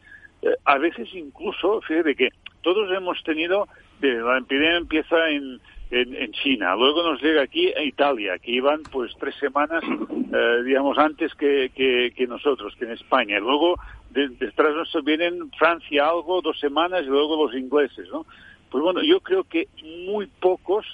a 0.66 0.77
veces 0.77 1.09
incluso, 1.15 1.81
fíjate 1.81 2.15
que 2.15 2.28
todos 2.60 2.90
hemos 2.94 3.23
tenido, 3.23 3.66
la 4.02 4.39
epidemia 4.39 4.77
empieza 4.77 5.31
en, 5.31 5.59
en, 5.90 6.32
China. 6.32 6.74
Luego 6.77 7.02
nos 7.02 7.23
llega 7.23 7.43
aquí 7.43 7.73
a 7.73 7.82
Italia, 7.82 8.39
que 8.39 8.52
iban 8.52 8.82
pues 8.90 9.12
tres 9.19 9.35
semanas, 9.36 9.82
eh, 9.85 10.62
digamos, 10.65 10.98
antes 10.98 11.35
que, 11.35 11.70
que, 11.74 12.27
nosotros, 12.27 12.74
que 12.77 12.85
en 12.85 12.93
España. 12.93 13.39
Luego 13.39 13.77
detrás 14.10 14.70
de 14.70 14.77
nosotros 14.77 15.05
vienen 15.05 15.51
Francia 15.52 16.09
algo, 16.09 16.40
dos 16.40 16.59
semanas, 16.59 17.02
y 17.02 17.09
luego 17.09 17.47
los 17.47 17.55
ingleses, 17.55 18.09
¿no? 18.10 18.27
Pues 18.70 18.82
bueno, 18.82 19.02
yo 19.02 19.20
creo 19.20 19.44
que 19.44 19.69
muy 20.06 20.27
pocos 20.27 20.85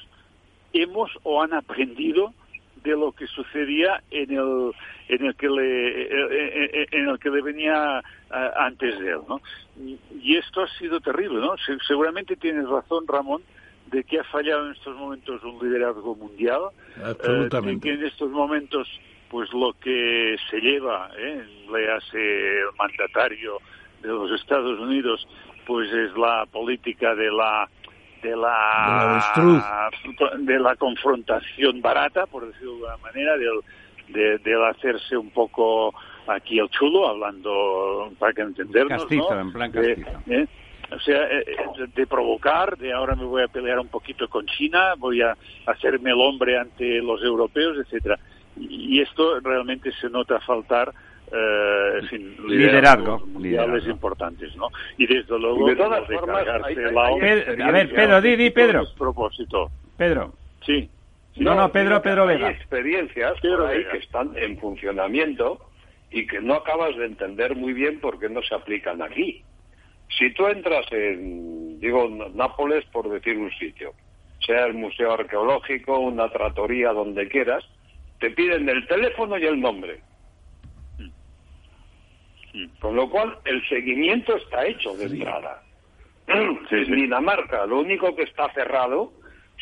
hemos 0.75 1.11
o 1.23 1.43
han 1.43 1.55
aprendido 1.55 2.35
de 2.83 2.91
lo 2.91 3.13
que 3.13 3.27
sucedía 3.27 4.03
en 4.11 4.31
el 4.33 4.73
en 5.09 5.27
el 5.27 5.35
que 5.37 5.49
le 5.49 6.03
eh, 6.03 6.09
eh, 6.11 6.87
en 6.91 7.09
el 7.09 7.19
que 7.19 7.31
le 7.31 7.41
venía 7.43 8.03
antes 8.57 8.99
de 8.99 9.11
él, 9.11 9.21
¿no? 9.29 9.41
Y 10.21 10.37
esto 10.37 10.63
ha 10.63 10.69
sido 10.79 11.01
terrible, 11.01 11.41
¿no? 11.41 11.55
seguramente 11.87 12.37
tienes 12.37 12.69
razón, 12.69 13.07
Ramón, 13.07 13.43
de 13.87 14.03
que 14.03 14.19
ha 14.19 14.25
fallado 14.25 14.67
en 14.67 14.73
estos 14.73 14.97
momentos 14.97 15.43
un 15.45 15.59
liderazgo 15.63 16.15
mundial. 16.17 16.63
Absolutamente. 17.03 17.89
que 17.89 17.95
en 17.95 18.05
estos 18.05 18.31
momentos, 18.31 18.89
pues 19.31 19.53
lo 19.53 19.73
que 19.75 20.37
se 20.51 20.61
lleva, 20.61 21.11
¿eh? 21.17 21.45
le 21.73 21.93
hace 21.93 22.59
el 22.61 22.69
mandatario 22.77 23.59
de 24.03 24.09
los 24.09 24.41
Estados 24.41 24.79
Unidos, 24.81 25.27
pues 25.67 25.93
es 25.93 26.17
la 26.17 26.47
política 26.47 27.15
de 27.15 27.31
la 27.31 27.69
de 28.25 28.37
la 28.37 29.91
de 30.39 30.59
la, 30.59 30.75
confrontación 30.77 31.83
barata, 31.83 32.27
por 32.27 32.47
decirlo 32.47 32.79
de 32.79 32.91
alguna 32.91 32.97
manera, 32.97 33.37
del, 33.37 34.41
de, 34.43 34.67
hacerse 34.71 35.17
un 35.17 35.31
poco 35.31 35.95
aquí 36.27 36.59
el 36.59 36.71
chulo, 36.71 37.09
hablando 37.09 38.11
para 38.19 38.33
que 38.33 38.43
entendernos, 38.43 39.03
castizo, 39.03 39.39
en 39.39 39.53
plan 39.53 39.71
castizo. 39.71 40.11
¿eh? 40.29 40.47
o 40.91 40.99
sea, 41.01 41.25
eh, 41.25 41.45
eh, 41.47 41.87
de 41.95 42.07
provocar, 42.07 42.79
de 42.79 42.93
ahora 42.93 43.15
me 43.15 43.25
voy 43.25 43.43
a 43.43 43.49
pelear 43.49 43.79
un 43.79 43.89
poquito 43.89 44.29
con 44.29 44.47
China, 44.47 44.95
voy 44.97 45.21
a 45.21 45.37
hacerme 45.67 46.11
el 46.11 46.21
hombre 46.21 46.59
ante 46.59 47.03
los 47.03 47.23
europeos, 47.23 47.77
etcétera. 47.79 48.19
Y 48.57 49.01
esto 49.01 49.41
realmente 49.41 49.91
se 50.01 50.09
nota 50.09 50.41
faltar 50.41 50.93
eh, 51.37 52.01
fin, 52.09 52.37
liderazgo, 52.47 53.27
liderazgo. 53.41 53.91
importantes, 53.91 54.55
¿no? 54.57 54.69
Y 54.97 55.07
desde 55.07 55.39
luego, 55.39 55.67
de 55.67 55.77
todas 55.77 56.07
formas, 56.07 56.47
a 56.47 56.59
ver, 57.73 57.93
Pedro, 57.93 58.21
Didi, 58.21 58.51
Pedro. 58.51 58.85
Propósito. 58.97 59.71
Pedro. 59.97 60.33
Sí. 60.65 60.89
no, 61.37 61.55
no, 61.55 61.73
Pedro, 61.73 62.01
Pedro 62.01 62.27
Vega. 62.27 62.49
Hay 62.49 62.55
experiencias 62.55 63.35
por 63.41 63.67
ahí 63.67 63.85
que 63.91 63.99
están 63.99 64.31
en 64.37 64.59
funcionamiento 64.59 65.59
y 66.11 66.27
que 66.27 66.41
no 66.41 66.55
acabas 66.55 66.97
de 66.97 67.07
entender 67.07 67.57
muy 67.57 67.73
bien 67.73 67.99
por 67.99 68.21
qué 68.21 68.29
no 68.29 68.41
se 68.43 68.55
aplican 68.55 69.03
aquí. 69.03 69.43
Si 70.17 70.33
tú 70.35 70.47
entras 70.47 70.87
en, 70.93 71.81
digo, 71.81 72.09
Nápoles 72.35 72.85
por 72.87 73.11
decir 73.11 73.37
un 73.37 73.51
sitio, 73.59 73.93
sea 74.47 74.67
el 74.67 74.75
museo 74.75 75.13
arqueológico, 75.13 75.99
una 75.99 76.29
tratoría, 76.29 76.93
donde 76.93 77.27
quieras, 77.29 77.65
te 78.21 78.31
piden 78.31 78.69
el 78.69 78.87
teléfono 78.87 79.37
y 79.39 79.47
el 79.47 79.61
nombre. 79.61 80.01
Con 82.81 82.97
lo 82.97 83.11
cual, 83.11 83.39
el 83.45 83.67
seguimiento 83.69 84.37
está 84.37 84.67
hecho 84.67 84.97
de 84.97 85.07
entrada. 85.07 85.63
En 86.27 86.97
Dinamarca, 86.97 87.67
lo 87.67 87.81
único 87.81 88.17
que 88.17 88.23
está 88.23 88.51
cerrado 88.55 89.13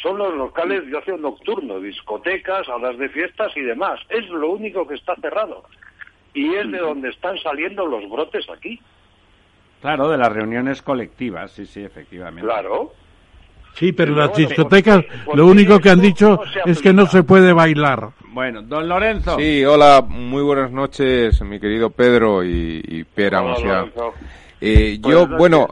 son 0.00 0.18
los 0.18 0.34
locales 0.34 0.86
de 0.86 0.96
ocio 0.96 1.16
nocturno, 1.16 1.80
discotecas, 1.80 2.66
salas 2.66 2.96
de 2.98 3.08
fiestas 3.08 3.56
y 3.56 3.62
demás. 3.62 4.00
Es 4.08 4.28
lo 4.28 4.50
único 4.50 4.86
que 4.86 4.94
está 4.94 5.14
cerrado. 5.16 5.64
Y 6.34 6.54
es 6.54 6.70
de 6.70 6.78
donde 6.78 7.10
están 7.10 7.36
saliendo 7.38 7.84
los 7.86 8.08
brotes 8.08 8.48
aquí. 8.48 8.80
Claro, 9.80 10.08
de 10.08 10.16
las 10.16 10.32
reuniones 10.32 10.80
colectivas, 10.82 11.50
sí, 11.50 11.66
sí, 11.66 11.82
efectivamente. 11.82 12.42
Claro. 12.42 12.92
Sí, 13.74 13.92
pero 13.92 14.14
las 14.14 14.34
discotecas 14.36 15.04
lo 15.34 15.46
único 15.46 15.78
que 15.80 15.90
han 15.90 16.00
dicho 16.00 16.40
es 16.64 16.80
que 16.80 16.92
no 16.92 17.06
se 17.06 17.22
puede 17.22 17.52
bailar. 17.52 18.10
Bueno, 18.32 18.62
don 18.62 18.88
Lorenzo. 18.88 19.36
Sí, 19.38 19.64
hola, 19.64 20.04
muy 20.06 20.42
buenas 20.42 20.70
noches, 20.70 21.40
mi 21.42 21.60
querido 21.60 21.90
Pedro 21.90 22.44
y, 22.44 22.82
y 22.86 23.04
Pera. 23.04 23.42
Eh, 24.64 25.00
yo, 25.00 25.26
bueno, 25.26 25.66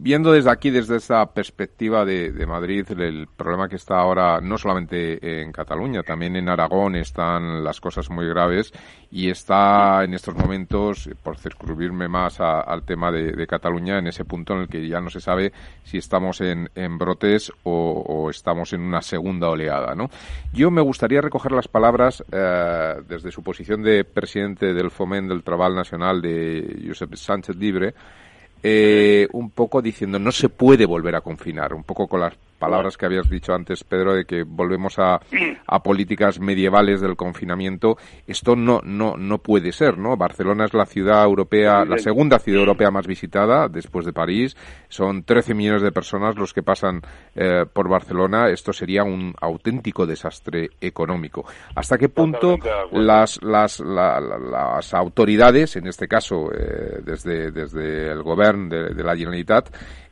viendo 0.00 0.32
desde 0.32 0.50
aquí, 0.50 0.68
desde 0.68 0.96
esa 0.96 1.24
perspectiva 1.32 2.04
de, 2.04 2.30
de, 2.30 2.44
Madrid, 2.44 2.84
el 2.90 3.26
problema 3.26 3.70
que 3.70 3.76
está 3.76 3.98
ahora, 3.98 4.38
no 4.42 4.58
solamente 4.58 5.40
en 5.40 5.50
Cataluña, 5.50 6.02
también 6.02 6.36
en 6.36 6.50
Aragón 6.50 6.94
están 6.96 7.64
las 7.64 7.80
cosas 7.80 8.10
muy 8.10 8.28
graves 8.28 8.70
y 9.10 9.30
está 9.30 10.04
en 10.04 10.12
estos 10.12 10.34
momentos, 10.34 11.08
por 11.22 11.38
circunscribirme 11.38 12.08
más 12.08 12.38
al 12.40 12.82
tema 12.82 13.10
de, 13.10 13.46
Cataluña, 13.46 13.98
en 13.98 14.08
ese 14.08 14.26
punto 14.26 14.52
en 14.52 14.60
el 14.60 14.68
que 14.68 14.86
ya 14.86 15.00
no 15.00 15.08
se 15.08 15.20
sabe 15.20 15.52
si 15.82 15.96
estamos 15.96 16.42
en, 16.42 16.68
brotes 16.98 17.50
o, 17.62 18.28
estamos 18.30 18.74
en 18.74 18.82
una 18.82 19.00
segunda 19.00 19.48
oleada, 19.48 19.94
¿no? 19.94 20.10
Yo 20.52 20.70
me 20.70 20.82
gustaría 20.82 21.22
recoger 21.22 21.52
las 21.52 21.68
palabras 21.68 22.22
eh, 22.30 22.96
desde 23.08 23.30
su 23.30 23.42
posición 23.42 23.82
de 23.82 24.04
presidente 24.04 24.74
del 24.74 24.90
Foment 24.90 25.28
del 25.28 25.42
Trabajo 25.42 25.74
Nacional 25.74 26.20
de 26.20 26.84
Josep 26.86 27.14
Sánchez 27.14 27.56
Libre, 27.56 27.94
eh, 28.62 29.28
un 29.32 29.50
poco 29.50 29.82
diciendo 29.82 30.18
no 30.18 30.32
se 30.32 30.48
puede 30.48 30.86
volver 30.86 31.14
a 31.16 31.20
confinar, 31.20 31.74
un 31.74 31.84
poco 31.84 32.06
con 32.08 32.20
las 32.20 32.34
palabras 32.58 32.96
que 32.96 33.06
habías 33.06 33.30
dicho 33.30 33.54
antes, 33.54 33.84
Pedro, 33.84 34.14
de 34.14 34.24
que 34.24 34.42
volvemos 34.42 34.98
a, 34.98 35.20
a, 35.66 35.82
políticas 35.82 36.40
medievales 36.40 37.00
del 37.00 37.16
confinamiento, 37.16 37.96
esto 38.26 38.56
no, 38.56 38.80
no, 38.84 39.16
no 39.16 39.38
puede 39.38 39.72
ser, 39.72 39.98
¿no? 39.98 40.16
Barcelona 40.16 40.64
es 40.64 40.74
la 40.74 40.86
ciudad 40.86 41.24
europea, 41.24 41.84
la 41.84 41.98
segunda 41.98 42.38
ciudad 42.38 42.60
europea 42.60 42.90
más 42.90 43.06
visitada 43.06 43.68
después 43.68 44.04
de 44.04 44.12
París. 44.12 44.56
Son 44.88 45.22
13 45.22 45.54
millones 45.54 45.82
de 45.82 45.92
personas 45.92 46.36
los 46.36 46.52
que 46.52 46.62
pasan 46.62 47.00
eh, 47.34 47.64
por 47.72 47.88
Barcelona. 47.88 48.48
Esto 48.50 48.72
sería 48.72 49.04
un 49.04 49.34
auténtico 49.40 50.06
desastre 50.06 50.70
económico. 50.80 51.44
¿Hasta 51.74 51.96
qué 51.98 52.08
punto 52.08 52.58
las, 52.92 53.40
las, 53.42 53.80
las 53.80 54.94
autoridades, 54.94 55.76
en 55.76 55.86
este 55.86 56.08
caso 56.08 56.50
eh, 56.52 57.00
desde, 57.04 57.50
desde 57.50 58.10
el 58.10 58.22
gobierno 58.22 58.68
de, 58.68 58.94
de 58.94 59.04
la 59.04 59.16
Generalitat, 59.16 59.70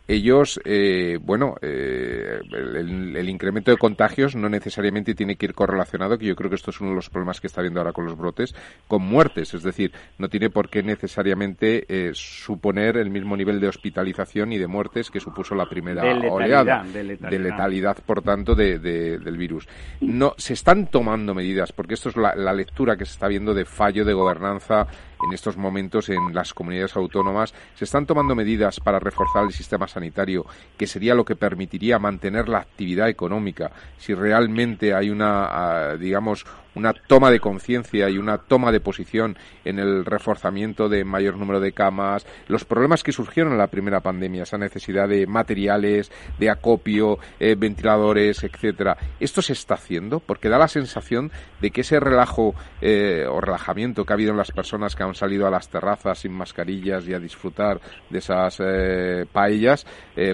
ellos, 0.09 0.61
eh, 0.65 1.19
bueno, 1.21 1.57
eh, 1.61 2.41
el, 2.53 3.29
incremento 3.29 3.73
de 3.73 3.77
contagios 3.77 4.37
no 4.37 4.49
necesariamente 4.49 5.15
tiene 5.15 5.35
que 5.35 5.47
ir 5.47 5.55
correlacionado, 5.55 6.17
que 6.17 6.27
yo 6.27 6.37
creo 6.37 6.49
que 6.49 6.55
esto 6.55 6.71
es 6.71 6.81
uno 6.81 6.91
de 6.91 6.97
los 6.97 7.11
problemas 7.11 7.41
que 7.41 7.49
está 7.49 7.61
viendo 7.61 7.81
ahora 7.81 7.93
con 7.93 8.07
los 8.07 8.17
brotes, 8.17 8.55
con 8.87 9.03
muertes. 9.03 9.55
Es 9.55 9.65
decir, 9.65 9.93
no 10.19 10.29
tiene 10.29 10.49
por 10.49 10.69
qué 10.69 10.85
necesariamente 10.85 11.87
eh, 11.89 12.13
suponer 12.15 12.97
el 12.99 13.11
mismo 13.11 13.37
nivel 13.37 13.59
de 13.59 13.67
hospitalización 13.67 14.53
y 14.53 14.59
de 14.59 14.69
muertes 14.69 15.11
que 15.11 15.19
supuso 15.19 15.57
la 15.57 15.69
primera 15.69 16.05
oleada. 16.31 16.85
De 16.85 17.39
letalidad. 17.39 17.97
por 18.07 18.23
tanto, 18.23 18.55
del 18.55 19.37
virus. 19.37 19.69
No, 20.01 20.35
se 20.37 20.53
están 20.53 20.87
tomando 20.87 21.35
medidas, 21.35 21.73
porque 21.73 21.95
esto 21.95 22.11
es 22.11 22.17
la, 22.17 22.35
la 22.37 22.53
lectura 22.53 22.97
que 22.97 23.05
se 23.05 23.13
está 23.13 23.27
viendo 23.27 23.55
de 23.55 23.65
fallo 23.65 24.05
de 24.05 24.13
gobernanza 24.13 24.87
en 25.25 25.33
estos 25.33 25.57
momentos 25.57 26.09
en 26.09 26.35
las 26.35 26.55
comunidades 26.55 26.97
autónomas. 26.97 27.55
Se 27.75 27.85
están 27.85 28.07
tomando 28.07 28.35
medidas 28.35 28.81
para 28.81 28.99
reforzar 28.99 29.45
el 29.45 29.53
sistema 29.53 29.89
sanitario, 29.89 30.47
que 30.77 30.87
sería 30.87 31.15
lo 31.15 31.25
que 31.25 31.37
permitiría 31.37 31.99
mantener 31.99 32.49
la 32.49 32.59
actividad 32.59 33.09
económica. 33.09 33.71
Si 33.99 34.15
realmente 34.15 34.95
hay 34.95 35.11
una, 35.11 35.47
ah, 35.47 35.97
digamos, 35.97 36.45
una 36.77 36.93
toma 36.93 37.31
de 37.31 37.41
conciencia 37.41 38.09
y 38.11 38.19
una 38.19 38.39
toma 38.39 38.71
de 38.71 38.81
posición 38.81 39.37
en 39.65 39.79
el 39.79 40.05
reforzamiento 40.05 40.89
de 40.89 41.05
mayor 41.05 41.39
número 41.39 41.59
de 41.59 41.73
camas, 41.73 42.27
los 42.49 42.65
problemas 42.65 43.03
que 43.03 43.13
surgieron 43.13 43.53
en 43.53 43.59
la 43.59 43.69
primera 43.69 44.01
pandemia, 44.01 44.43
esa 44.43 44.59
necesidad 44.59 45.09
de 45.09 45.27
materiales, 45.27 46.13
de 46.39 46.51
acopio, 46.51 47.19
eh, 47.41 47.57
ventiladores, 47.57 48.45
etcétera. 48.45 48.97
Esto 49.19 49.41
se 49.41 49.55
está 49.55 49.75
haciendo 49.75 50.21
porque 50.21 50.51
da 50.51 50.59
la 50.59 50.69
sensación 50.69 51.33
de 51.63 51.71
que 51.71 51.81
ese 51.81 51.99
relajo 51.99 52.55
eh, 52.83 53.25
o 53.27 53.41
relajamiento 53.41 54.05
que 54.05 54.13
ha 54.13 54.15
habido 54.15 54.33
en 54.33 54.37
las 54.37 54.53
personas 54.53 54.95
que 54.95 55.03
han 55.03 55.15
salido 55.15 55.47
a 55.47 55.51
las 55.51 55.71
terrazas 55.71 56.19
sin 56.19 56.33
mascarillas 56.33 57.09
y 57.09 57.15
a 57.15 57.19
disfrutar 57.19 57.81
de 58.11 58.19
esas 58.19 58.61
eh, 58.61 59.25
paellas, 59.33 59.87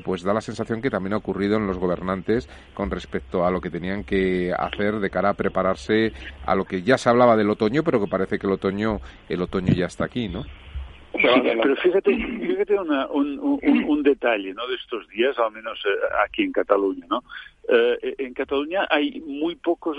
pues 0.05 0.23
da 0.23 0.33
la 0.33 0.41
sensación 0.41 0.81
que 0.81 0.91
también 0.91 1.15
ha 1.15 1.19
ocurrido 1.19 1.57
en 1.57 1.67
los 1.67 1.79
gobernantes 1.79 2.49
con 2.75 2.91
respecto 2.91 3.45
a 3.45 3.51
lo 3.51 3.61
que 3.61 3.71
tenían 3.71 4.05
que 4.05 4.53
hacer 4.57 4.99
de 4.99 5.11
cara 5.11 5.31
a 5.31 5.35
prepararse 5.35 6.13
a 6.45 6.55
lo 6.55 6.65
que 6.65 6.83
ya 6.83 6.99
se 6.99 7.09
hablaba 7.09 7.37
del 7.37 7.51
otoño, 7.51 7.83
pero 7.83 8.01
que 8.01 8.07
parece 8.09 8.39
que 8.39 8.47
el 8.47 8.55
otoño, 8.55 9.01
el 9.29 9.43
otoño 9.43 9.73
ya 9.73 9.87
está 9.87 10.05
aquí, 10.05 10.29
¿no? 10.29 10.45
pero 11.13 11.77
fíjate, 11.77 12.17
fíjate 12.17 12.79
un, 12.79 14.03
detalle 14.03 14.55
¿no? 14.55 14.67
de 14.67 14.75
estos 14.77 15.07
días, 15.09 15.39
al 15.39 15.53
menos 15.53 15.79
eh, 15.85 15.91
aquí 16.25 16.43
en 16.43 16.53
Cataluña. 16.53 17.07
¿no? 17.09 17.23
Eh, 17.69 18.15
en 18.19 18.35
Cataluña 18.35 18.87
hay 18.91 19.21
muy 19.21 19.57
pocos 19.57 19.97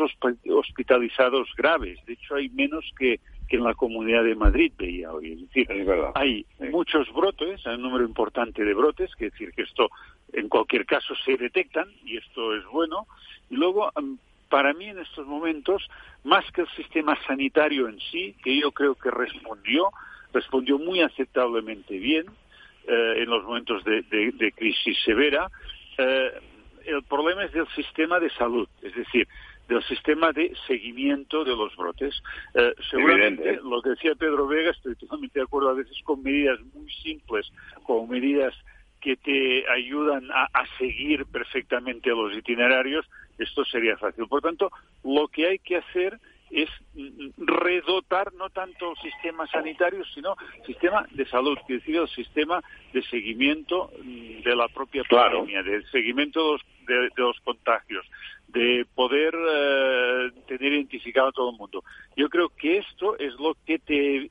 hospitalizados 0.49 1.49
graves, 1.55 1.99
de 2.05 2.13
hecho 2.13 2.35
hay 2.35 2.49
menos 2.49 2.83
que, 2.97 3.19
que 3.47 3.57
en 3.57 3.63
la 3.63 3.73
Comunidad 3.73 4.23
de 4.23 4.35
Madrid, 4.35 4.73
veía 4.77 5.11
hoy. 5.11 5.33
Es 5.33 5.41
decir, 5.41 5.67
hay 6.15 6.45
muchos 6.71 7.11
brotes, 7.13 7.65
hay 7.65 7.75
un 7.75 7.83
número 7.83 8.05
importante 8.05 8.63
de 8.63 8.73
brotes, 8.73 9.15
que 9.15 9.25
decir 9.25 9.51
que 9.53 9.63
esto 9.63 9.89
en 10.33 10.49
cualquier 10.49 10.85
caso 10.85 11.13
se 11.23 11.37
detectan 11.37 11.87
y 12.05 12.17
esto 12.17 12.55
es 12.55 12.65
bueno. 12.65 13.07
Y 13.49 13.55
luego 13.55 13.91
mm, 13.95 14.15
para 14.53 14.71
mí 14.71 14.85
en 14.85 14.99
estos 14.99 15.25
momentos, 15.25 15.81
más 16.23 16.45
que 16.51 16.61
el 16.61 16.69
sistema 16.75 17.17
sanitario 17.25 17.87
en 17.87 17.99
sí, 18.11 18.35
que 18.43 18.55
yo 18.55 18.71
creo 18.71 18.93
que 18.93 19.09
respondió, 19.09 19.89
respondió 20.31 20.77
muy 20.77 21.01
aceptablemente 21.01 21.97
bien 21.97 22.27
eh, 22.87 23.13
en 23.17 23.31
los 23.31 23.43
momentos 23.45 23.83
de, 23.83 24.53
crisis 24.55 24.95
severa, 25.03 25.49
eh, 25.97 26.33
el 26.85 27.01
problema 27.01 27.45
es 27.45 27.51
del 27.51 27.67
sistema 27.69 28.19
de 28.19 28.29
salud, 28.29 28.69
es 28.83 28.93
decir, 28.93 29.27
del 29.67 29.83
sistema 29.85 30.31
de 30.31 30.53
seguimiento 30.67 31.43
de 31.43 31.55
los 31.55 31.75
brotes. 31.75 32.13
Eh, 32.53 32.75
seguramente, 32.91 33.59
lo 33.63 33.81
que 33.81 33.89
decía 33.89 34.13
Pedro 34.13 34.45
Vega, 34.45 34.69
estoy 34.69 34.95
totalmente 34.97 35.39
de 35.39 35.45
acuerdo, 35.45 35.69
a 35.69 35.73
veces 35.73 35.97
con 36.03 36.21
medidas 36.21 36.59
muy 36.75 36.91
simples, 37.01 37.51
con 37.87 38.07
medidas 38.07 38.53
que 39.03 39.17
te 39.17 39.65
ayudan 39.69 40.29
a, 40.31 40.47
seguir 40.77 41.25
perfectamente 41.25 42.09
los 42.11 42.33
itinerarios, 42.33 43.05
esto 43.37 43.65
sería 43.65 43.97
fácil. 43.97 44.27
Por 44.27 44.41
tanto, 44.41 44.71
lo 45.03 45.27
que 45.27 45.47
hay 45.47 45.59
que 45.59 45.77
hacer 45.77 46.19
es 46.53 46.69
redotar 47.37 48.31
no 48.33 48.49
tanto 48.51 48.91
el 48.91 49.11
sistema 49.11 49.47
sanitario, 49.47 50.05
sino 50.13 50.35
sistema 50.65 51.05
de 51.11 51.25
salud, 51.25 51.57
que 51.67 51.73
decir, 51.73 51.95
el 51.95 52.07
sistema 52.09 52.63
de 52.93 53.01
seguimiento 53.03 53.91
de 54.03 54.55
la 54.55 54.67
propia 54.67 55.03
pandemia, 55.03 55.63
del 55.63 55.83
seguimiento 55.89 56.57
de 56.85 57.09
los, 57.15 57.39
contagios, 57.39 58.05
de 58.49 58.85
poder 58.93 59.33
eh, 59.35 60.31
tener 60.47 60.73
identificado 60.73 61.29
a 61.29 61.31
todo 61.31 61.49
el 61.49 61.57
mundo. 61.57 61.83
Yo 62.15 62.29
creo 62.29 62.49
que 62.49 62.77
esto 62.77 63.17
es 63.17 63.33
lo 63.39 63.57
que 63.65 63.79
te, 63.79 64.29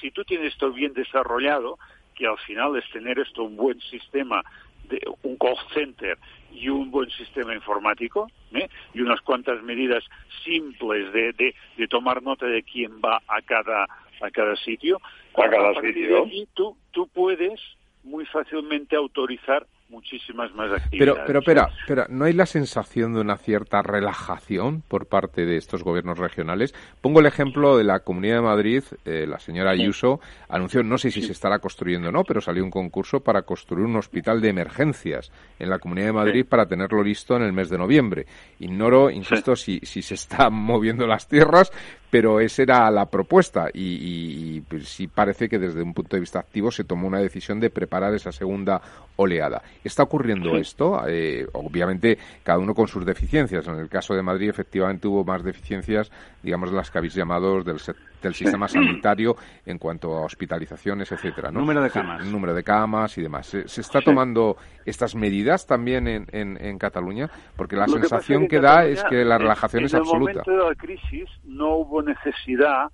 si 0.00 0.10
tú 0.10 0.24
tienes 0.24 0.54
esto 0.54 0.72
bien 0.72 0.92
desarrollado, 0.94 1.78
que 2.16 2.26
al 2.26 2.38
final 2.38 2.76
es 2.76 2.90
tener 2.90 3.20
esto 3.20 3.44
un 3.44 3.56
buen 3.56 3.80
sistema, 3.82 4.42
de, 4.88 5.00
un 5.22 5.36
call 5.36 5.56
center 5.72 6.18
y 6.54 6.68
un 6.68 6.90
buen 6.90 7.10
sistema 7.10 7.54
informático 7.54 8.30
¿eh? 8.54 8.68
y 8.94 9.00
unas 9.00 9.20
cuantas 9.20 9.62
medidas 9.62 10.04
simples 10.44 11.12
de, 11.12 11.54
de, 11.76 11.88
tomar 11.88 12.22
nota 12.22 12.46
de 12.46 12.62
quién 12.62 13.00
va 13.04 13.22
a 13.26 13.42
cada 13.42 13.86
a 14.20 14.30
cada 14.30 14.54
sitio. 14.56 15.00
A 15.34 15.48
cada 15.48 15.74
sitio. 15.80 16.26
Y 16.26 16.46
tú, 16.54 16.76
tú 16.92 17.08
puedes 17.08 17.60
muy 18.04 18.24
fácilmente 18.26 18.94
autorizar 18.96 19.66
muchísimas 19.92 20.52
más 20.54 20.72
actividades. 20.72 21.14
Pero, 21.14 21.26
pero, 21.26 21.38
espera, 21.40 21.68
espera, 21.80 22.06
¿no 22.08 22.24
hay 22.24 22.32
la 22.32 22.46
sensación 22.46 23.12
de 23.14 23.20
una 23.20 23.36
cierta 23.36 23.82
relajación 23.82 24.82
por 24.88 25.06
parte 25.06 25.44
de 25.46 25.56
estos 25.56 25.84
gobiernos 25.84 26.18
regionales? 26.18 26.74
Pongo 27.00 27.20
el 27.20 27.26
ejemplo 27.26 27.76
de 27.76 27.84
la 27.84 28.00
Comunidad 28.00 28.36
de 28.36 28.42
Madrid, 28.42 28.82
eh, 29.04 29.26
la 29.28 29.38
señora 29.38 29.70
Ayuso 29.70 30.20
anunció, 30.48 30.82
no 30.82 30.98
sé 30.98 31.10
si 31.10 31.22
se 31.22 31.32
estará 31.32 31.58
construyendo 31.58 32.08
o 32.08 32.12
no, 32.12 32.24
pero 32.24 32.40
salió 32.40 32.64
un 32.64 32.70
concurso 32.70 33.20
para 33.20 33.42
construir 33.42 33.86
un 33.86 33.96
hospital 33.96 34.40
de 34.40 34.48
emergencias 34.48 35.30
en 35.58 35.68
la 35.68 35.78
Comunidad 35.78 36.06
de 36.06 36.12
Madrid 36.12 36.46
para 36.48 36.66
tenerlo 36.66 37.02
listo 37.02 37.36
en 37.36 37.42
el 37.42 37.52
mes 37.52 37.68
de 37.68 37.78
noviembre. 37.78 38.26
Ignoro, 38.58 39.10
insisto, 39.10 39.54
si, 39.54 39.78
si 39.82 40.00
se 40.00 40.14
están 40.14 40.54
moviendo 40.54 41.06
las 41.06 41.28
tierras, 41.28 41.70
pero 42.12 42.40
esa 42.40 42.62
era 42.62 42.90
la 42.90 43.06
propuesta 43.06 43.70
y, 43.72 44.60
pues, 44.68 44.86
sí 44.86 45.06
parece 45.06 45.48
que 45.48 45.58
desde 45.58 45.80
un 45.80 45.94
punto 45.94 46.14
de 46.14 46.20
vista 46.20 46.40
activo 46.40 46.70
se 46.70 46.84
tomó 46.84 47.06
una 47.06 47.20
decisión 47.20 47.58
de 47.58 47.70
preparar 47.70 48.12
esa 48.12 48.30
segunda 48.30 48.82
oleada. 49.16 49.62
¿Está 49.82 50.02
ocurriendo 50.02 50.58
esto? 50.58 51.02
Eh, 51.08 51.46
obviamente, 51.54 52.18
cada 52.42 52.58
uno 52.58 52.74
con 52.74 52.86
sus 52.86 53.06
deficiencias. 53.06 53.66
En 53.66 53.76
el 53.76 53.88
caso 53.88 54.12
de 54.12 54.20
Madrid, 54.20 54.50
efectivamente, 54.50 55.08
hubo 55.08 55.24
más 55.24 55.42
deficiencias, 55.42 56.12
digamos, 56.42 56.70
las 56.70 56.90
que 56.90 56.98
habéis 56.98 57.14
llamado 57.14 57.62
del, 57.62 57.80
del 58.22 58.34
sistema 58.34 58.68
sanitario 58.68 59.36
en 59.66 59.78
cuanto 59.78 60.16
a 60.16 60.24
hospitalizaciones, 60.24 61.10
etcétera. 61.12 61.50
Número 61.50 61.82
de 61.82 61.90
camas. 61.90 62.24
número 62.26 62.54
de 62.54 62.62
camas 62.62 63.18
y 63.18 63.22
demás. 63.22 63.46
¿Se, 63.46 63.80
está 63.80 64.00
tomando 64.00 64.56
estas 64.84 65.14
medidas 65.14 65.66
también 65.66 66.06
en, 66.06 66.26
en, 66.32 66.78
Cataluña? 66.78 67.28
Porque 67.56 67.76
la 67.76 67.86
sensación 67.86 68.48
que, 68.48 68.60
da 68.60 68.84
es 68.86 69.02
que 69.04 69.24
la 69.24 69.38
relajación 69.38 69.84
es 69.84 69.94
absoluta. 69.94 70.32
En 70.32 70.38
el 70.38 70.44
momento 70.46 70.64
de 70.64 70.70
la 70.70 70.74
crisis 70.74 71.28
no 71.44 71.76
hubo 71.76 72.02
necesidad, 72.02 72.90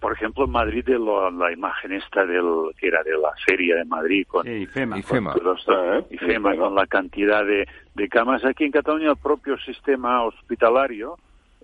por 0.00 0.12
ejemplo, 0.12 0.44
en 0.44 0.50
Madrid, 0.50 0.84
de 0.84 0.98
la 0.98 1.52
imagen 1.52 1.92
esta 1.92 2.24
del 2.26 2.44
que 2.78 2.88
era 2.88 3.02
de 3.02 3.12
la 3.12 3.32
feria 3.46 3.76
de 3.76 3.84
Madrid 3.84 4.26
con 4.26 4.46
IFEMA, 4.46 5.02
con, 6.56 6.74
la 6.74 6.86
cantidad 6.86 7.44
de, 7.44 7.66
de 7.94 8.08
camas. 8.08 8.44
Aquí 8.44 8.64
en 8.64 8.72
Cataluña 8.72 9.10
el 9.10 9.16
propio 9.16 9.58
sistema 9.58 10.24
hospitalario 10.24 11.16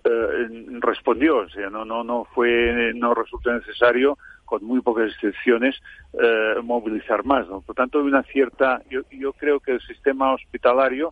eh, 0.05 0.65
respondió, 0.79 1.37
o 1.37 1.49
sea, 1.49 1.69
no, 1.69 1.85
no, 1.85 2.03
no 2.03 2.25
fue, 2.33 2.91
no 2.95 3.13
resulta 3.13 3.53
necesario, 3.53 4.17
con 4.45 4.63
muy 4.63 4.81
pocas 4.81 5.11
excepciones, 5.11 5.75
eh, 6.13 6.55
movilizar 6.63 7.23
más. 7.25 7.47
Por 7.47 7.75
tanto, 7.75 7.99
hay 7.99 8.05
una 8.05 8.23
cierta, 8.23 8.81
yo, 8.89 9.01
yo 9.11 9.33
creo 9.33 9.59
que 9.59 9.73
el 9.73 9.81
sistema 9.81 10.33
hospitalario, 10.33 11.11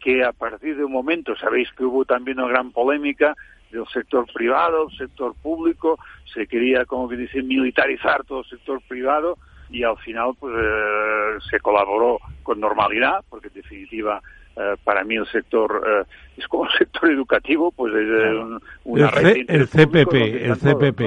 que 0.00 0.24
a 0.24 0.32
partir 0.32 0.76
de 0.76 0.84
un 0.84 0.92
momento, 0.92 1.36
sabéis 1.36 1.68
que 1.72 1.84
hubo 1.84 2.04
también 2.04 2.38
una 2.38 2.48
gran 2.48 2.72
polémica 2.72 3.34
del 3.70 3.86
sector 3.86 4.26
privado, 4.32 4.90
sector 4.90 5.34
público, 5.42 5.98
se 6.32 6.46
quería, 6.46 6.84
como 6.84 7.08
que 7.08 7.16
dice, 7.16 7.42
militarizar 7.42 8.24
todo 8.24 8.40
el 8.40 8.46
sector 8.46 8.80
privado 8.88 9.38
y 9.70 9.82
al 9.82 9.96
final 9.98 10.32
pues 10.38 10.54
eh, 10.56 11.38
se 11.50 11.58
colaboró 11.60 12.18
con 12.42 12.60
normalidad, 12.60 13.24
porque 13.28 13.48
en 13.48 13.54
definitiva 13.54 14.20
para 14.84 15.04
mí 15.04 15.16
el 15.16 15.26
sector 15.26 15.82
eh, 15.86 16.04
es 16.36 16.46
como 16.48 16.66
el 16.66 16.72
sector 16.78 17.10
educativo, 17.10 17.70
pues 17.72 17.94
es 17.94 18.60
una 18.84 19.08
el 19.08 19.12
red 19.12 19.36
el 19.48 19.68
CPP, 19.68 20.14
el 20.14 20.56
CPP. 20.56 21.02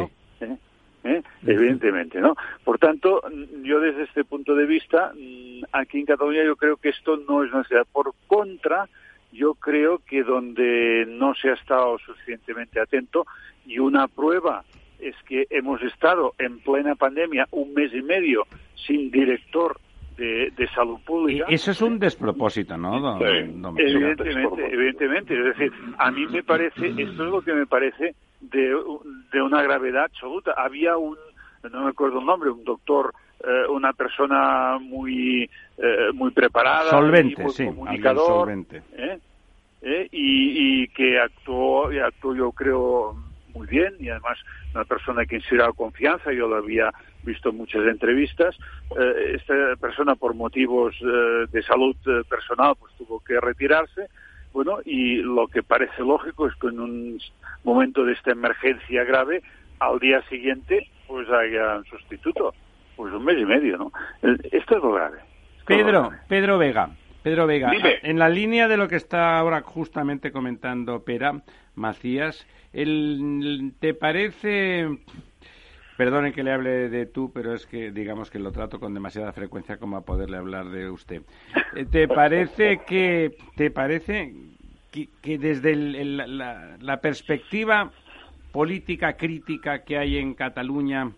Evidentemente, 1.41 2.19
¿no? 2.19 2.35
Por 2.63 2.77
tanto, 2.77 3.21
yo 3.63 3.79
desde 3.79 4.03
este 4.03 4.23
punto 4.23 4.53
de 4.53 4.65
vista, 4.65 5.11
mm, 5.15 5.63
aquí 5.71 5.99
en 5.99 6.05
Cataluña 6.05 6.43
yo 6.43 6.55
creo 6.55 6.77
que 6.77 6.89
esto 6.89 7.17
no 7.27 7.43
es 7.43 7.51
necesidad. 7.51 7.87
Por 7.91 8.13
contra, 8.27 8.87
yo 9.31 9.55
creo 9.55 10.01
que 10.05 10.23
donde 10.23 11.05
no 11.07 11.33
se 11.35 11.49
ha 11.49 11.53
estado 11.53 11.97
suficientemente 11.99 12.79
atento 12.79 13.25
y 13.65 13.79
una 13.79 14.07
prueba 14.07 14.63
es 14.99 15.15
que 15.27 15.47
hemos 15.49 15.81
estado 15.81 16.33
en 16.37 16.59
plena 16.59 16.95
pandemia 16.95 17.47
un 17.51 17.73
mes 17.73 17.93
y 17.93 18.01
medio 18.01 18.45
sin 18.75 19.09
director 19.11 19.79
de, 20.19 20.67
salud 20.75 20.99
pública. 21.05 21.45
Y 21.49 21.55
eso 21.55 21.71
es 21.71 21.81
un 21.81 21.97
despropósito, 21.97 22.77
¿no? 22.77 23.19
evidentemente, 23.19 24.73
evidentemente. 24.73 25.39
Es 25.39 25.57
decir, 25.57 25.71
a 25.97 26.11
mí 26.11 26.25
me 26.27 26.43
parece, 26.43 26.87
esto 26.89 27.01
es 27.25 27.31
lo 27.31 27.41
que 27.41 27.53
me 27.53 27.65
parece 27.65 28.15
de, 28.41 28.75
de 29.31 29.41
una 29.41 29.61
gravedad 29.63 30.05
absoluta. 30.05 30.53
Había 30.57 30.97
un, 30.97 31.17
no 31.71 31.83
me 31.83 31.89
acuerdo 31.89 32.19
el 32.19 32.25
nombre, 32.25 32.49
un 32.49 32.63
doctor 32.63 33.13
eh, 33.41 33.67
una 33.69 33.93
persona 33.93 34.77
muy 34.81 35.49
eh, 35.77 36.11
muy 36.13 36.31
preparada, 36.31 36.89
solvente, 36.89 37.41
muy 37.41 37.51
sí, 37.53 37.65
comunicador, 37.65 38.47
solvente. 38.47 38.81
Y, 39.81 40.81
y, 40.83 40.87
que 40.89 41.17
actuó, 41.17 41.89
y 41.89 41.99
actuó 41.99 42.35
yo 42.35 42.51
creo 42.51 43.15
muy 43.53 43.65
bien 43.65 43.95
y 43.97 44.09
además 44.09 44.37
una 44.75 44.83
persona 44.83 45.25
que 45.25 45.37
inspiraba 45.37 45.71
confianza, 45.71 46.33
yo 46.33 46.49
lo 46.49 46.57
había 46.57 46.91
visto 47.29 47.53
muchas 47.53 47.85
entrevistas. 47.85 48.57
esta 49.33 49.75
persona 49.79 50.15
por 50.15 50.33
motivos 50.33 50.95
de 51.51 51.63
salud 51.63 51.95
personal 52.29 52.75
pues 52.79 52.93
tuvo 52.97 53.19
que 53.19 53.39
retirarse. 53.39 54.07
Bueno, 54.51 54.79
y 54.83 55.17
lo 55.17 55.47
que 55.47 55.61
parece 55.61 56.01
lógico 56.01 56.47
es 56.47 56.55
que 56.55 56.67
en 56.67 56.79
un 56.79 57.19
momento 57.63 58.03
de 58.03 58.13
esta 58.13 58.31
emergencia 58.31 59.03
grave, 59.03 59.41
al 59.79 59.99
día 59.99 60.21
siguiente, 60.27 60.87
pues 61.07 61.29
haya 61.29 61.77
un 61.77 61.85
sustituto. 61.85 62.53
Pues 62.95 63.13
un 63.13 63.23
mes 63.23 63.37
y 63.37 63.45
medio, 63.45 63.77
¿no? 63.77 63.91
Esto 64.51 64.77
es 64.77 64.83
lo 64.83 64.91
grave. 64.93 65.19
Pedro, 65.65 66.11
Pedro 66.27 66.57
Vega. 66.57 66.89
Pedro 67.21 67.47
Vega, 67.47 67.71
en 68.01 68.17
la 68.17 68.29
línea 68.29 68.67
de 68.67 68.77
lo 68.77 68.87
que 68.87 68.95
está 68.95 69.37
ahora 69.37 69.61
justamente 69.61 70.31
comentando 70.31 71.03
Pera 71.03 71.41
Macías, 71.75 72.47
el, 72.71 73.73
¿te 73.79 73.93
parece 73.93 74.87
Perdone 75.99 76.31
que 76.31 76.43
le 76.43 76.53
hable 76.53 76.87
de 76.87 77.07
tú, 77.07 77.29
pero 77.33 77.53
es 77.53 77.65
que 77.65 77.91
digamos 77.91 78.31
que 78.31 78.39
lo 78.39 78.53
trato 78.53 78.79
con 78.79 78.93
demasiada 78.93 79.33
frecuencia 79.33 79.75
como 79.75 79.97
a 79.97 80.05
poderle 80.05 80.37
hablar 80.37 80.69
de 80.69 80.89
usted. 80.89 81.23
Eh, 81.75 81.87
¿Te 81.91 82.07
parece 82.21 82.79
que 82.87 83.35
te 83.57 83.69
parece 83.69 84.33
que, 84.89 85.37
desde 85.37 85.75
la, 85.75 87.01
perspectiva 87.01 87.91
política 88.53 89.17
crítica 89.17 89.83
que 89.83 89.97
hay 89.97 90.19
en 90.19 90.35
Cataluña 90.35 91.11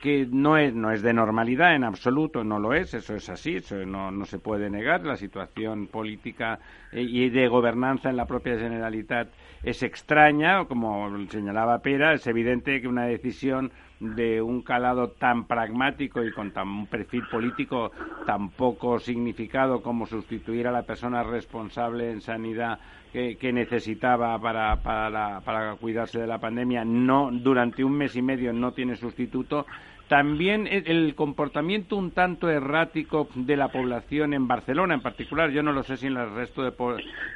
que 0.00 0.26
no 0.30 0.56
es, 0.56 0.72
no 0.72 0.92
es 0.92 1.02
de 1.02 1.12
normalidad 1.12 1.74
en 1.74 1.84
absoluto, 1.84 2.42
no 2.42 2.58
lo 2.58 2.72
es, 2.72 2.94
eso 2.94 3.16
es 3.16 3.28
así, 3.28 3.56
eso 3.56 3.76
no, 3.84 4.10
no 4.10 4.24
se 4.24 4.38
puede 4.38 4.70
negar. 4.70 5.04
La 5.04 5.16
situación 5.16 5.88
política 5.88 6.58
eh, 6.90 7.02
y 7.02 7.28
de 7.28 7.48
gobernanza 7.48 8.08
en 8.08 8.16
la 8.16 8.24
propia 8.24 8.58
Generalitat 8.58 9.28
es 9.66 9.82
extraña, 9.82 10.64
como 10.66 11.10
señalaba 11.28 11.80
Pera, 11.80 12.14
es 12.14 12.24
evidente 12.28 12.80
que 12.80 12.86
una 12.86 13.06
decisión 13.06 13.72
de 13.98 14.40
un 14.40 14.62
calado 14.62 15.08
tan 15.08 15.44
pragmático 15.44 16.22
y 16.22 16.30
con 16.30 16.52
tan, 16.52 16.68
un 16.68 16.86
perfil 16.86 17.24
político 17.28 17.90
tan 18.26 18.50
poco 18.50 19.00
significado 19.00 19.82
como 19.82 20.06
sustituir 20.06 20.68
a 20.68 20.70
la 20.70 20.84
persona 20.84 21.24
responsable 21.24 22.12
en 22.12 22.20
sanidad 22.20 22.78
que, 23.12 23.52
necesitaba 23.52 24.38
para, 24.38 24.76
para, 24.76 25.40
para 25.40 25.74
cuidarse 25.74 26.20
de 26.20 26.28
la 26.28 26.38
pandemia, 26.38 26.84
no 26.84 27.30
durante 27.32 27.82
un 27.82 27.92
mes 27.92 28.14
y 28.14 28.22
medio 28.22 28.52
no 28.52 28.70
tiene 28.72 28.94
sustituto. 28.94 29.66
También 30.08 30.68
el 30.68 31.14
comportamiento 31.16 31.96
un 31.96 32.12
tanto 32.12 32.48
errático 32.48 33.28
de 33.34 33.56
la 33.56 33.68
población 33.68 34.34
en 34.34 34.46
Barcelona 34.46 34.94
en 34.94 35.00
particular, 35.00 35.50
yo 35.50 35.64
no 35.64 35.72
lo 35.72 35.82
sé 35.82 35.96
si 35.96 36.06
en 36.06 36.16
el 36.16 36.32
resto 36.32 36.62
de, 36.62 36.72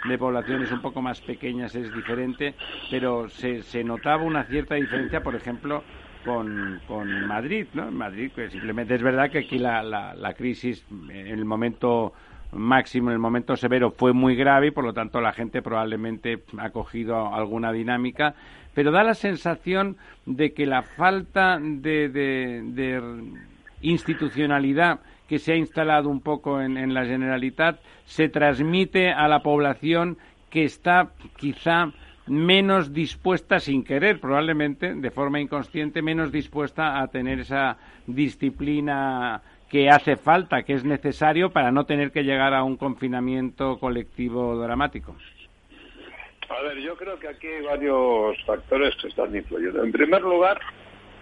de 0.09 0.19
poblaciones 0.19 0.71
un 0.71 0.81
poco 0.81 1.03
más 1.03 1.21
pequeñas 1.21 1.75
es 1.75 1.93
diferente, 1.93 2.55
pero 2.89 3.29
se, 3.29 3.63
se 3.63 3.83
notaba 3.83 4.23
una 4.23 4.45
cierta 4.45 4.77
diferencia, 4.77 5.21
por 5.21 5.35
ejemplo, 5.35 5.83
con, 6.25 6.81
con 6.87 7.27
Madrid, 7.27 7.67
¿no? 7.75 7.91
Madrid, 7.91 8.31
que 8.33 8.51
simplemente 8.51 8.95
es 8.95 9.03
verdad 9.03 9.31
que 9.31 9.39
aquí 9.39 9.59
la, 9.59 9.83
la, 9.83 10.15
la 10.15 10.35
crisis 10.35 10.87
en 10.91 11.27
el 11.27 11.45
momento 11.45 12.13
máximo, 12.53 13.11
en 13.11 13.15
el 13.15 13.19
momento 13.19 13.57
severo, 13.57 13.91
fue 13.91 14.13
muy 14.13 14.35
grave 14.35 14.69
y 14.69 14.71
por 14.71 14.85
lo 14.85 14.93
tanto 14.93 15.21
la 15.21 15.33
gente 15.33 15.63
probablemente 15.63 16.43
ha 16.59 16.71
cogido 16.71 17.35
alguna 17.35 17.73
dinámica, 17.73 18.35
pero 18.75 18.91
da 18.91 19.03
la 19.03 19.15
sensación 19.15 19.97
de 20.27 20.53
que 20.53 20.67
la 20.67 20.83
falta 20.83 21.59
de, 21.61 22.09
de, 22.09 23.03
institucionalidad 23.83 25.01
que 25.29 25.39
se 25.39 25.53
ha 25.53 25.57
instalado 25.57 26.09
un 26.09 26.21
poco 26.21 26.61
en, 26.61 26.77
en 26.77 26.93
la 26.93 27.05
Generalitat 27.05 27.81
se 28.05 28.29
transmite 28.29 29.13
a 29.13 29.29
la 29.29 29.41
población 29.41 30.19
que 30.51 30.65
está 30.65 31.11
quizá 31.37 31.93
menos 32.27 32.93
dispuesta, 32.93 33.59
sin 33.59 33.83
querer 33.83 34.21
probablemente, 34.21 34.95
de 34.95 35.11
forma 35.11 35.41
inconsciente, 35.41 36.03
menos 36.03 36.31
dispuesta 36.31 37.01
a 37.01 37.09
tener 37.09 37.41
esa 37.41 37.77
disciplina 38.07 39.41
que 39.71 39.89
hace 39.89 40.17
falta, 40.17 40.65
que 40.65 40.75
es 40.75 40.85
necesario 40.85 41.51
para 41.51 41.71
no 41.71 41.87
tener 41.87 42.11
que 42.11 42.25
llegar 42.25 42.53
a 42.55 42.65
un 42.65 42.77
confinamiento 42.77 43.79
colectivo 43.79 44.59
dramático. 44.59 45.17
A 46.49 46.63
ver, 46.63 46.79
yo 46.79 46.97
creo 46.97 47.19
que 47.19 47.29
aquí 47.29 47.47
hay 47.47 47.63
varios 47.63 48.37
factores 48.45 48.95
que 48.97 49.09
están 49.09 49.35
influyendo. 49.35 49.85
En 49.85 49.93
primer 49.93 50.23
lugar, 50.23 50.61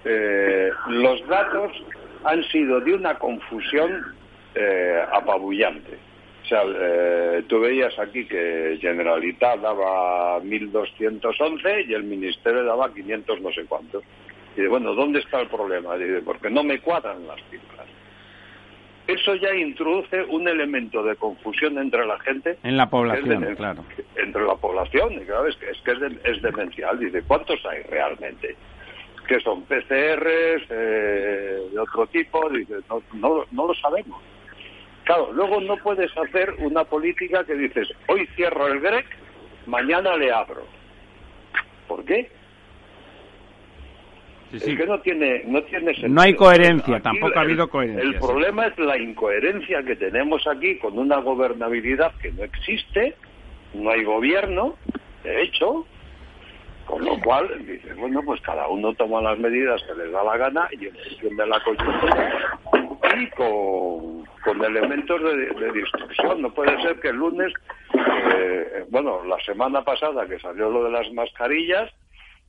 eh, 0.05 0.71
los 0.89 1.27
datos 1.29 1.73
han 2.25 2.43
sido 2.45 2.81
de 2.81 2.95
una 2.95 3.19
confusión 3.19 4.15
eh, 4.55 5.05
apabullante. 5.13 5.99
O 6.45 6.47
sea, 6.49 6.63
eh, 6.65 7.45
tú 7.47 7.61
veías 7.61 7.99
aquí 7.99 8.25
que 8.25 8.79
Generalitat 8.81 9.61
daba 9.61 10.41
1.211 10.41 11.87
y 11.87 11.93
el 11.93 12.05
Ministerio 12.05 12.65
daba 12.65 12.95
500 12.95 13.43
no 13.43 13.53
sé 13.53 13.67
cuántos. 13.67 14.03
Y 14.57 14.67
bueno, 14.67 14.95
¿dónde 14.95 15.19
está 15.19 15.43
el 15.43 15.49
problema? 15.49 15.97
Dice, 15.99 16.23
porque 16.25 16.49
no 16.49 16.65
me 16.65 16.81
cuadran 16.81 17.27
las 17.27 17.39
cifras. 17.51 17.87
Eso 19.09 19.35
ya 19.37 19.55
introduce 19.55 20.23
un 20.25 20.47
elemento 20.47 21.03
de 21.03 21.17
confusión 21.17 21.79
entre 21.79 22.07
la 22.07 22.19
gente. 22.21 22.59
En 22.63 22.77
la 22.77 22.91
población, 22.91 23.55
claro. 23.57 23.83
Entre 24.15 24.45
la 24.45 24.55
población, 24.55 25.15
es 25.15 25.57
que 25.57 25.71
es, 25.71 25.81
que 25.81 25.93
es, 26.31 26.43
demencial. 26.43 26.99
Dice, 27.01 27.23
¿cuántos 27.27 27.65
hay 27.65 27.83
realmente? 27.85 28.55
Que 29.27 29.41
son 29.41 29.63
PCRs 29.63 30.63
eh, 30.69 31.59
de 31.73 31.79
otro 31.79 32.07
tipo. 32.09 32.51
Dice, 32.51 32.75
no, 32.91 33.03
no, 33.15 33.45
no 33.51 33.69
lo 33.69 33.75
sabemos. 33.77 34.21
Claro, 35.05 35.33
luego 35.33 35.59
no 35.63 35.79
puedes 35.79 36.15
hacer 36.15 36.53
una 36.59 36.85
política 36.85 37.43
que 37.45 37.55
dices, 37.55 37.89
hoy 38.09 38.27
cierro 38.37 38.67
el 38.67 38.81
GREC, 38.81 39.07
mañana 39.65 40.19
le 40.19 40.31
abro. 40.31 40.65
¿Por 41.87 42.05
qué? 42.05 42.31
Es 44.53 44.65
que 44.65 44.87
no 44.87 44.99
tiene, 45.01 45.43
no 45.47 45.63
tiene 45.63 45.93
sentido. 45.93 46.09
No 46.09 46.23
hay 46.23 46.35
coherencia, 46.35 47.01
tampoco 47.01 47.39
ha 47.39 47.43
habido 47.43 47.69
coherencia. 47.69 48.03
El 48.03 48.15
problema 48.15 48.67
es 48.67 48.79
la 48.79 48.97
incoherencia 48.99 49.83
que 49.83 49.97
tenemos 49.97 50.47
aquí 50.47 50.79
con 50.79 50.99
una 50.99 51.19
gobernabilidad 51.19 52.13
que 52.23 52.33
no 52.33 52.45
existe, 52.45 53.15
no 53.75 53.91
hay 53.91 54.05
gobierno, 54.05 54.77
de 55.23 55.43
hecho, 55.43 55.87
con 56.87 57.05
lo 57.05 57.21
cual, 57.21 57.49
dices, 57.67 57.95
bueno, 57.97 58.23
pues 58.25 58.41
cada 58.41 58.67
uno 58.69 58.95
toma 58.95 59.21
las 59.21 59.39
medidas 59.39 59.83
que 59.83 59.95
les 59.95 60.11
da 60.11 60.25
la 60.25 60.39
gana 60.39 60.69
y 60.73 60.87
en 60.87 60.95
función 60.95 61.37
de 61.37 61.47
la 61.47 61.61
coyuntura 61.63 62.59
y 63.19 63.27
con, 63.31 64.65
elementos 64.65 65.21
de, 65.23 65.73
distorsión. 65.73 66.41
No 66.41 66.53
puede 66.55 66.81
ser 66.83 66.99
que 67.01 67.09
el 67.09 67.17
lunes, 67.17 67.53
eh, 68.35 68.87
bueno, 68.91 69.23
la 69.25 69.39
semana 69.45 69.83
pasada 69.85 70.27
que 70.27 70.39
salió 70.39 70.71
lo 70.71 70.85
de 70.85 70.91
las 70.91 71.13
mascarillas, 71.13 71.93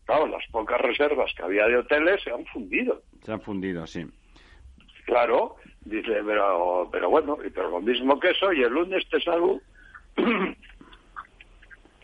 claro, 0.10 0.28
las 0.28 0.44
pocas 0.52 0.82
reservas 0.82 1.32
que 1.36 1.44
había 1.44 1.68
de 1.68 1.78
hoteles 1.78 2.20
se 2.24 2.32
han 2.32 2.44
fundido. 2.48 3.04
Se 3.24 3.32
han 3.32 3.42
fundido, 3.42 3.86
sí. 3.86 4.08
Claro, 5.06 5.58
dice, 5.86 6.22
pero, 6.26 6.90
pero 6.92 7.12
bueno, 7.12 7.38
pero 7.54 7.70
lo 7.70 7.80
mismo 7.80 8.20
que 8.20 8.32
eso, 8.32 8.52
y 8.52 8.64
el 8.64 8.74
lunes 8.74 9.08
te 9.10 9.22
salgo 9.22 9.62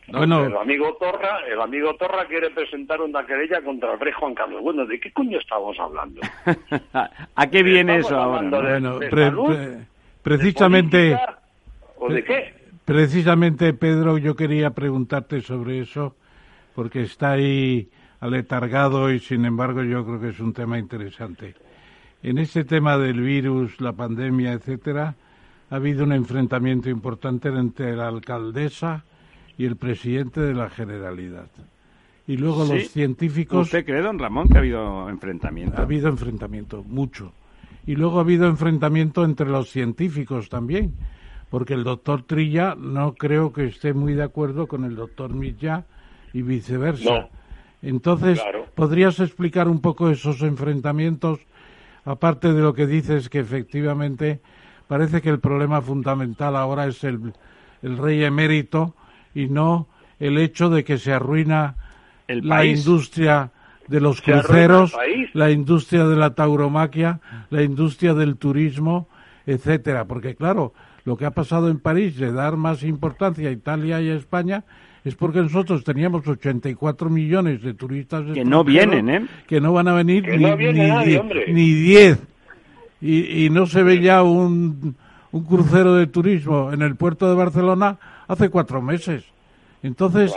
Bueno, 0.07 0.45
el 0.45 0.56
amigo 0.56 0.95
Torra, 0.99 1.40
el 1.52 1.60
amigo 1.60 1.95
Torra 1.95 2.27
quiere 2.27 2.52
presentar 2.52 3.02
una 3.02 3.26
querella 3.26 3.64
contra 3.64 3.94
el 3.94 3.99
rey 3.99 4.14
Juan 4.14 4.36
Carlos. 4.36 4.61
Bueno, 4.61 4.86
¿de 4.86 4.99
qué 4.99 5.11
coño 5.11 5.40
estamos 5.40 5.76
hablando? 5.80 6.22
¿A 7.36 7.48
qué 7.49 7.64
viene 7.64 7.98
eso 7.98 8.15
ahora? 8.15 8.48
bueno, 8.48 8.99
precisamente. 10.22 11.18
¿O 11.98 12.07
de 12.07 12.23
qué? 12.23 12.53
Precisamente, 12.86 13.73
Pedro, 13.73 14.19
yo 14.19 14.36
quería 14.36 14.69
preguntarte 14.69 15.41
sobre 15.41 15.80
eso, 15.80 16.15
porque 16.76 17.03
está 17.03 17.31
ahí 17.31 17.89
aletargado 18.19 19.11
y, 19.11 19.19
sin 19.19 19.45
embargo, 19.45 19.81
yo 19.84 20.06
creo 20.06 20.19
que 20.19 20.30
es 20.30 20.39
un 20.39 20.53
tema 20.53 20.77
interesante. 20.77 21.56
En 22.22 22.38
este 22.38 22.65
tema 22.65 22.97
del 22.97 23.22
virus, 23.22 23.80
la 23.80 23.93
pandemia, 23.93 24.53
etcétera, 24.53 25.15
ha 25.69 25.76
habido 25.76 26.03
un 26.03 26.11
enfrentamiento 26.11 26.89
importante 26.89 27.49
entre 27.49 27.95
la 27.95 28.07
alcaldesa 28.07 29.06
y 29.57 29.65
el 29.65 29.77
presidente 29.77 30.41
de 30.41 30.53
la 30.53 30.69
Generalidad. 30.69 31.47
Y 32.27 32.38
luego 32.38 32.65
los 32.65 32.89
científicos... 32.89 33.68
¿Usted 33.68 33.85
cree, 33.85 34.02
don 34.02 34.19
Ramón, 34.19 34.49
que 34.49 34.57
ha 34.57 34.60
habido 34.60 35.10
enfrentamiento? 35.10 35.77
Ha 35.77 35.84
habido 35.84 36.10
enfrentamiento, 36.10 36.84
mucho. 36.84 37.31
Y 37.85 37.95
luego 37.95 38.18
ha 38.18 38.22
habido 38.22 38.47
enfrentamiento 38.47 39.23
entre 39.23 39.47
los 39.47 39.69
científicos 39.69 40.49
también, 40.49 40.93
porque 41.52 41.76
el 41.76 41.84
doctor 41.84 42.23
Trilla 42.23 42.76
no 42.76 43.14
creo 43.14 43.53
que 43.53 43.65
esté 43.65 43.93
muy 43.93 44.14
de 44.15 44.23
acuerdo 44.23 44.68
con 44.68 44.84
el 44.84 44.95
doctor 44.95 45.34
Milla 45.34 45.85
y 46.35 46.41
viceversa. 46.41 47.29
Entonces, 47.81 48.41
¿podrías 48.75 49.21
explicar 49.21 49.69
un 49.69 49.79
poco 49.79 50.09
esos 50.09 50.41
enfrentamientos? 50.41 51.39
Aparte 52.03 52.51
de 52.51 52.61
lo 52.61 52.73
que 52.73 52.87
dices, 52.87 53.29
que 53.29 53.39
efectivamente 53.39 54.41
parece 54.89 55.21
que 55.21 55.29
el 55.29 55.39
problema 55.39 55.81
fundamental 55.81 56.57
ahora 56.57 56.87
es 56.87 57.05
el, 57.05 57.33
el 57.81 57.97
rey 57.97 58.25
emérito, 58.25 58.95
y 59.33 59.47
no 59.47 59.87
el 60.19 60.37
hecho 60.37 60.69
de 60.69 60.83
que 60.83 60.97
se 60.97 61.13
arruina 61.13 61.75
la 62.27 62.65
industria 62.65 63.51
de 63.87 64.01
los 64.01 64.21
cruceros, 64.21 64.93
la 65.33 65.51
industria 65.51 66.05
de 66.05 66.17
la 66.17 66.35
tauromaquia, 66.35 67.21
la 67.49 67.63
industria 67.63 68.13
del 68.13 68.35
turismo, 68.35 69.07
etcétera, 69.45 70.03
porque 70.03 70.35
claro, 70.35 70.73
lo 71.05 71.15
que 71.15 71.25
ha 71.25 71.31
pasado 71.31 71.69
en 71.69 71.79
París 71.79 72.17
de 72.17 72.33
dar 72.33 72.57
más 72.57 72.83
importancia 72.83 73.47
a 73.47 73.53
Italia 73.53 74.01
y 74.01 74.09
a 74.09 74.15
España 74.15 74.65
es 75.06 75.15
porque 75.15 75.40
nosotros 75.40 75.84
teníamos 75.84 76.27
84 76.27 77.10
millones 77.11 77.61
de 77.61 77.76
turistas 77.76 78.26
que 78.34 78.44
no 78.44 78.64
vienen, 78.64 79.10
¿eh? 79.10 79.27
que 79.48 79.61
no 79.61 79.72
van 79.72 79.88
a 79.88 79.94
venir 79.94 80.27
ni, 80.27 81.53
ni, 81.53 81.73
10 81.73 82.19
y, 83.02 83.45
y, 83.45 83.49
no 83.52 83.68
se 83.68 83.84
ve 83.84 84.02
ya 84.02 84.23
un, 84.23 84.95
un 85.32 85.44
crucero 85.45 85.94
de 85.94 86.07
turismo 86.07 86.73
en 86.73 86.82
el 86.82 86.95
puerto 86.95 87.30
de 87.30 87.36
Barcelona 87.36 87.98
hace 88.27 88.49
cuatro 88.49 88.82
meses. 88.82 89.23
Entonces, 89.84 90.36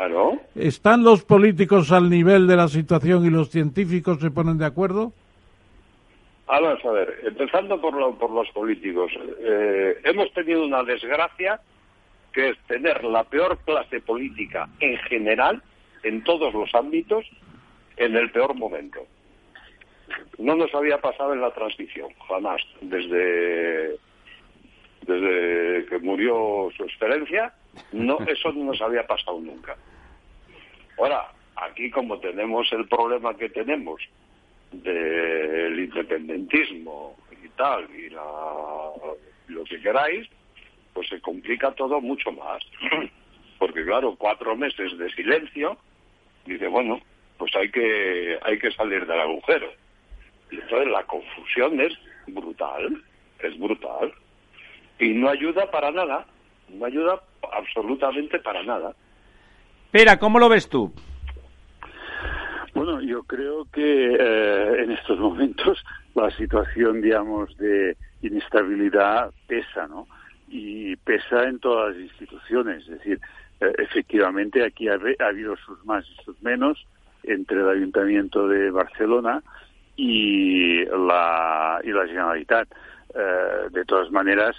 ¿están 0.55 1.03
los 1.03 1.25
políticos 1.25 1.91
al 1.91 2.11
nivel 2.11 2.47
de 2.47 2.57
la 2.57 2.69
situación 2.69 3.25
y 3.25 3.31
los 3.31 3.49
científicos 3.49 4.21
se 4.21 4.31
ponen 4.31 4.59
de 4.59 4.67
acuerdo? 4.67 5.13
Vamos 6.47 6.85
a 6.85 6.91
ver, 6.91 7.21
empezando 7.25 7.81
por, 7.81 8.19
por 8.19 8.31
los 8.31 8.51
políticos. 8.51 9.11
Eh, 9.41 9.97
hemos 10.05 10.31
tenido 10.35 10.67
una 10.67 10.83
desgracia 10.83 11.59
que 12.33 12.51
es 12.51 12.59
tener 12.67 13.05
la 13.05 13.25
peor 13.25 13.59
clase 13.65 14.01
política 14.01 14.69
en 14.81 14.97
general, 14.99 15.63
en 16.03 16.23
todos 16.25 16.53
los 16.55 16.75
ámbitos, 16.75 17.25
en 17.97 18.17
el 18.17 18.31
peor 18.31 18.55
momento. 18.55 19.07
No 20.39 20.55
nos 20.57 20.75
había 20.75 21.01
pasado 21.01 21.35
en 21.35 21.41
la 21.41 21.51
transición, 21.51 22.09
jamás. 22.29 22.63
Desde, 22.81 23.97
desde 25.07 25.87
que 25.87 25.99
murió 26.01 26.71
su 26.77 26.85
excelencia, 26.85 27.53
no, 27.93 28.19
eso 28.27 28.53
no 28.53 28.65
nos 28.65 28.81
había 28.81 29.07
pasado 29.07 29.41
nunca. 29.41 29.77
Ahora, 30.99 31.29
aquí 31.57 31.91
como 31.91 32.19
tenemos 32.19 32.73
el 32.73 32.89
problema 32.89 33.37
que 33.37 33.49
tenemos 33.51 34.01
del 34.73 35.79
independentismo 35.79 37.17
y 37.43 37.49
tal, 37.51 37.89
y 37.95 38.11
lo 38.11 39.65
que 39.65 39.81
queráis, 39.81 40.29
pues 40.93 41.09
se 41.09 41.21
complica 41.21 41.73
todo 41.73 42.01
mucho 42.01 42.33
más. 42.33 42.63
Porque 43.59 43.85
claro, 43.85 44.15
cuatro 44.17 44.57
meses 44.57 44.97
de 44.99 45.11
silencio, 45.11 45.77
dice, 46.47 46.69
bueno, 46.69 47.01
pues 47.39 47.55
hay 47.57 47.71
que, 47.71 48.39
hay 48.43 48.59
que 48.59 48.71
salir 48.73 49.07
del 49.07 49.21
agujero. 49.21 49.69
Y 50.51 50.57
entonces 50.57 50.89
la 50.89 51.05
confusión 51.05 51.81
es 51.81 51.93
brutal, 52.27 53.03
es 53.41 53.59
brutal. 53.59 54.13
Y 54.99 55.11
no 55.11 55.29
ayuda 55.29 55.71
para 55.71 55.91
nada, 55.91 56.27
no 56.69 56.85
ayuda 56.85 57.21
absolutamente 57.53 58.39
para 58.39 58.63
nada. 58.63 58.95
Espera, 59.87 60.19
¿cómo 60.19 60.39
lo 60.39 60.49
ves 60.49 60.69
tú? 60.69 60.93
Bueno, 62.75 63.01
yo 63.01 63.23
creo 63.25 63.67
que 63.73 64.15
eh, 64.15 64.83
en 64.85 64.93
estos 64.93 65.19
momentos 65.19 65.83
la 66.15 66.31
situación, 66.33 67.01
digamos, 67.01 67.57
de 67.57 67.97
inestabilidad 68.23 69.33
pesa, 69.47 69.87
¿no? 69.87 70.07
Y 70.51 70.97
pesa 70.97 71.45
en 71.45 71.59
todas 71.59 71.95
las 71.95 72.03
instituciones. 72.03 72.83
Es 72.85 72.99
decir, 72.99 73.21
eh, 73.61 73.73
efectivamente 73.79 74.65
aquí 74.65 74.89
ha, 74.89 74.99
habido 75.21 75.57
sus 75.57 75.85
más 75.85 76.05
y 76.07 76.25
sus 76.25 76.41
menos 76.43 76.87
entre 77.23 77.61
el 77.61 77.69
Ayuntamiento 77.69 78.49
de 78.49 78.71
Barcelona 78.71 79.43
y 79.97 80.85
la, 80.85 81.81
y 81.85 81.91
la 81.91 82.07
Generalitat. 82.07 82.69
Eh, 83.15 83.71
de 83.71 83.85
todas 83.85 84.11
maneras, 84.11 84.55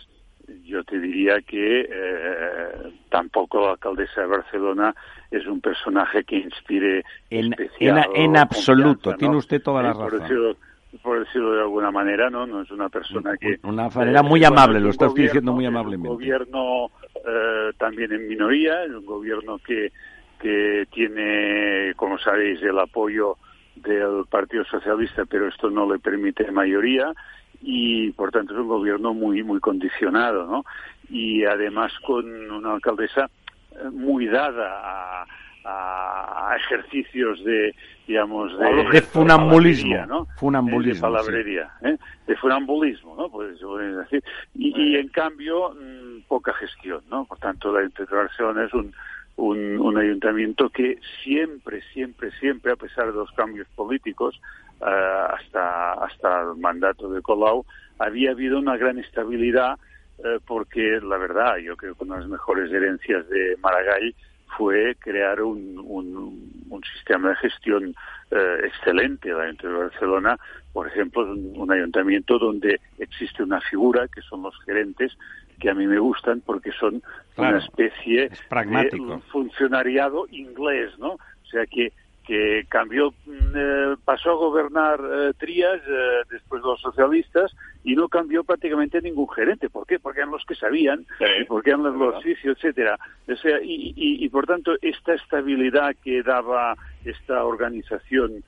yo 0.66 0.84
te 0.84 1.00
diría 1.00 1.40
que 1.42 1.88
eh, 1.90 2.92
tampoco 3.10 3.62
la 3.62 3.72
alcaldesa 3.72 4.22
de 4.22 4.28
Barcelona 4.28 4.96
es 5.32 5.46
un 5.46 5.62
personaje 5.62 6.24
que 6.24 6.38
inspire 6.38 7.04
en, 7.30 7.56
en, 7.80 8.38
absoluto 8.38 9.14
tiene 9.16 9.36
usted 9.36 9.62
toda 9.62 9.84
la 9.84 9.94
razón 9.94 10.58
por 11.04 11.20
decirlo, 11.20 11.54
de 11.54 11.62
alguna 11.62 11.92
manera 11.92 12.30
no 12.30 12.46
no 12.48 12.62
es 12.62 12.72
una 12.72 12.90
persona 12.90 13.38
que 13.38 13.60
una 13.64 13.90
manera 13.90 14.24
muy 14.24 14.44
amable 14.44 14.80
lo 14.80 14.90
estás 14.90 15.14
diciendo 15.14 15.54
muy 15.54 15.66
amablemente 15.66 16.10
un 16.10 16.16
gobierno 16.16 16.88
eh, 17.16 17.72
también 17.78 18.12
en 18.12 18.28
minoría 18.28 18.84
es 18.84 18.92
un 18.92 19.06
gobierno 19.06 19.60
que 19.60 19.92
que 20.40 20.88
tiene 20.92 21.94
como 21.96 22.18
sabéis 22.18 22.62
el 22.64 22.80
apoyo 22.80 23.38
del 23.76 24.26
Partido 24.30 24.66
Socialista 24.66 25.26
pero 25.26 25.48
esto 25.48 25.70
no 25.70 25.92
le 25.92 26.00
permite 26.00 26.52
mayoría 26.52 27.14
y 27.62 28.12
por 28.12 28.32
tanto 28.32 28.54
es 28.54 28.60
un 28.60 28.68
gobierno 28.68 29.14
muy 29.14 29.44
muy 29.44 29.60
condicionado, 29.60 30.46
¿no? 30.46 30.66
Y 31.10 31.44
además 31.46 31.92
con 32.06 32.26
una 32.52 32.74
alcaldesa 32.74 33.30
eh, 33.72 33.90
muy 33.92 34.28
dada 34.28 35.22
a, 35.22 35.26
a 35.66 36.56
ejercicios 36.58 37.44
de 37.44 37.76
digamos 38.08 38.58
de, 38.58 38.84
de 38.92 39.02
funambulismo 39.02 40.06
¿no? 40.06 40.28
funambulismo 40.38 41.08
de 41.08 41.14
palabrería 41.14 41.72
¿eh? 41.84 41.98
de 42.28 42.36
funambulismo 42.38 43.16
no 43.16 43.30
pues 43.30 43.60
decir. 43.60 44.24
Y, 44.56 44.74
y, 44.76 44.96
en 44.96 45.10
cambio 45.10 45.72
mm, 45.72 46.22
poca 46.28 46.54
gestión 46.54 47.02
no 47.10 47.26
por 47.26 47.38
tanto 47.40 47.72
la 47.74 47.84
integración 47.84 48.64
es 48.64 48.74
un, 48.74 48.94
un, 49.36 49.80
un 49.80 49.98
ayuntamiento 49.98 50.70
que 50.70 50.98
siempre 51.24 51.82
siempre 51.94 52.32
siempre 52.40 52.72
a 52.72 52.76
pesar 52.76 53.08
de 53.08 53.14
los 53.14 53.32
cambios 53.32 53.68
políticos 53.76 54.40
eh, 54.82 55.26
hasta, 55.34 55.92
hasta 55.94 56.42
el 56.44 56.58
mandato 56.58 57.10
de 57.10 57.22
Colau, 57.22 57.66
había 57.98 58.32
habido 58.32 58.60
una 58.60 58.78
gran 58.78 58.98
estabilidad 58.98 59.78
eh, 60.24 60.40
porque 60.48 61.02
la 61.04 61.18
verdad, 61.18 61.58
yo 61.58 61.76
creo 61.76 61.96
que 61.96 62.04
una 62.06 62.16
de 62.16 62.22
las 62.22 62.30
mejores 62.30 62.72
herencias 62.72 63.28
de 63.28 63.58
Maragall 63.62 64.16
fue 64.58 64.96
crear 65.00 65.42
un, 65.42 65.82
un, 65.86 66.84
sistema 66.96 67.30
de 67.30 67.36
gestión 67.36 67.96
eh, 68.32 68.58
excelente. 68.64 69.30
La 69.30 69.46
de 69.46 69.68
Barcelona, 69.68 70.38
por 70.72 70.88
ejemplo, 70.88 71.24
es 71.24 71.40
un, 71.58 71.72
ayuntamiento 71.72 72.40
donde 72.40 72.80
existe 72.98 73.44
una 73.44 73.60
figura 73.62 74.08
que 74.08 74.22
son 74.22 74.44
los 74.44 74.56
gerentes 74.64 75.18
que 75.60 75.70
a 75.70 75.74
mí 75.74 75.88
me 75.88 76.00
gustan 76.00 76.42
porque 76.46 76.72
son 76.72 77.04
una 77.36 77.58
especie 77.58 78.30
de 78.30 79.22
funcionariado 79.32 80.26
inglés, 80.32 80.98
¿no? 80.98 81.14
O 81.14 81.46
sea 81.52 81.66
que 81.66 81.92
que 82.30 82.64
cambió, 82.70 83.10
mm, 83.26 83.56
eh, 83.56 83.96
pasó 84.06 84.30
a 84.30 84.36
gobernar 84.36 85.00
eh, 85.00 85.34
Trías 85.40 85.82
eh, 85.88 86.22
después 86.30 86.62
de 86.62 86.68
los 86.68 86.80
socialistas 86.80 87.52
y 87.84 87.96
no 87.96 88.08
cambió 88.08 88.44
prácticamente 88.44 89.02
ningún 89.02 89.28
gerente. 89.30 89.68
¿Por 89.68 89.88
qué? 89.88 89.98
Porque 89.98 90.20
eran 90.20 90.32
los 90.32 90.46
que 90.46 90.54
sabían, 90.54 91.08
porque 91.48 91.72
eran 91.72 91.82
los 91.82 92.16
oficios, 92.18 92.56
etcétera. 92.56 93.00
O 93.28 93.36
sea, 93.36 93.60
y, 93.64 93.94
y, 93.96 94.24
y, 94.24 94.30
por 94.30 94.46
tanto 94.46 94.76
esta 94.80 95.16
estabilidad 95.16 95.96
que 96.04 96.22
daba 96.22 96.76
esta 97.04 97.44
organización 97.44 98.44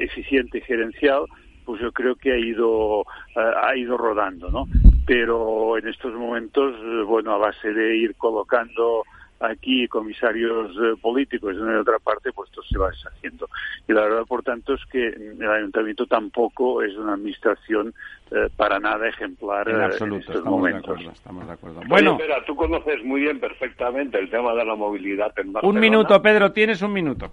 eficiente 0.00 0.60
gerencial, 0.60 1.26
pues 1.64 1.80
yo 1.80 1.92
creo 1.92 2.16
que 2.16 2.32
ha 2.32 2.38
ido 2.38 3.04
ha 3.36 3.76
ido 3.76 3.96
rodando, 3.96 4.50
¿no? 4.50 4.66
Pero 5.06 5.78
en 5.78 5.86
estos 5.86 6.12
momentos, 6.14 6.74
bueno, 7.06 7.34
a 7.34 7.38
base 7.38 7.72
de 7.72 7.96
ir 7.96 8.16
colocando 8.16 9.04
aquí 9.40 9.88
comisarios 9.88 10.70
eh, 10.76 11.00
políticos 11.00 11.54
y 11.54 11.58
en 11.58 11.76
otra 11.76 11.98
parte, 11.98 12.30
pues 12.32 12.50
esto 12.50 12.62
se 12.62 12.78
va 12.78 12.90
deshaciendo. 12.90 13.48
Y 13.88 13.92
la 13.92 14.02
verdad, 14.02 14.24
por 14.26 14.42
tanto, 14.42 14.74
es 14.74 14.84
que 14.86 15.08
el 15.08 15.50
ayuntamiento 15.50 16.06
tampoco 16.06 16.82
es 16.82 16.94
una 16.96 17.14
administración 17.14 17.94
eh, 18.30 18.48
para 18.56 18.78
nada 18.78 19.08
ejemplar 19.08 19.68
en, 19.68 19.80
eh, 19.80 19.84
absoluto, 19.84 20.32
estos 20.32 20.44
momentos. 20.44 21.00
estamos 21.00 21.46
de 21.46 21.52
acuerdo. 21.52 21.80
Bueno, 21.88 22.12
espera, 22.12 22.44
tú 22.44 22.54
conoces 22.54 23.02
muy 23.02 23.22
bien 23.22 23.40
perfectamente 23.40 24.18
el 24.18 24.30
tema 24.30 24.54
de 24.54 24.64
la 24.64 24.74
movilidad 24.74 25.32
en 25.38 25.52
Barcelona. 25.52 25.76
Un 25.76 25.80
minuto, 25.80 26.22
Pedro, 26.22 26.52
tienes 26.52 26.82
un 26.82 26.92
minuto. 26.92 27.32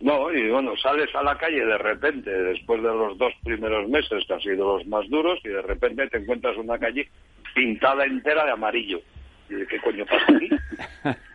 No, 0.00 0.30
y 0.30 0.50
bueno, 0.50 0.76
sales 0.76 1.08
a 1.14 1.22
la 1.22 1.38
calle 1.38 1.64
de 1.64 1.78
repente, 1.78 2.30
después 2.30 2.82
de 2.82 2.88
los 2.88 3.16
dos 3.16 3.32
primeros 3.42 3.88
meses 3.88 4.22
que 4.26 4.34
han 4.34 4.40
sido 4.40 4.76
los 4.76 4.86
más 4.86 5.08
duros, 5.08 5.38
y 5.44 5.48
de 5.48 5.62
repente 5.62 6.06
te 6.08 6.18
encuentras 6.18 6.58
una 6.58 6.78
calle 6.78 7.08
pintada 7.54 8.04
entera 8.04 8.44
de 8.44 8.50
amarillo. 8.50 9.00
¿Qué 9.48 9.80
coño 9.82 10.06
pasa 10.06 10.24
aquí? 10.28 10.50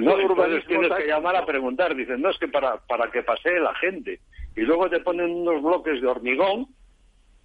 no, 0.00 0.16
tienes 0.66 0.92
que 0.96 1.06
llamar 1.06 1.36
a 1.36 1.46
preguntar. 1.46 1.94
Dicen, 1.94 2.22
no, 2.22 2.30
es 2.30 2.38
que 2.38 2.48
para, 2.48 2.78
para 2.78 3.10
que 3.10 3.22
pase 3.22 3.58
la 3.60 3.74
gente. 3.76 4.20
Y 4.56 4.62
luego 4.62 4.88
te 4.88 5.00
ponen 5.00 5.30
unos 5.30 5.62
bloques 5.62 6.00
de 6.00 6.06
hormigón 6.06 6.66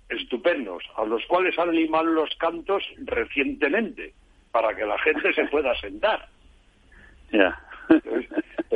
estupendos, 0.09 0.83
a 0.95 1.05
los 1.05 1.25
cuales 1.27 1.57
han 1.57 1.71
limado 1.71 2.05
los 2.05 2.29
cantos 2.37 2.83
recientemente, 3.05 4.13
para 4.51 4.75
que 4.75 4.85
la 4.85 4.97
gente 4.99 5.33
se 5.33 5.45
pueda 5.45 5.73
sentar. 5.79 6.27
Ya. 7.31 7.59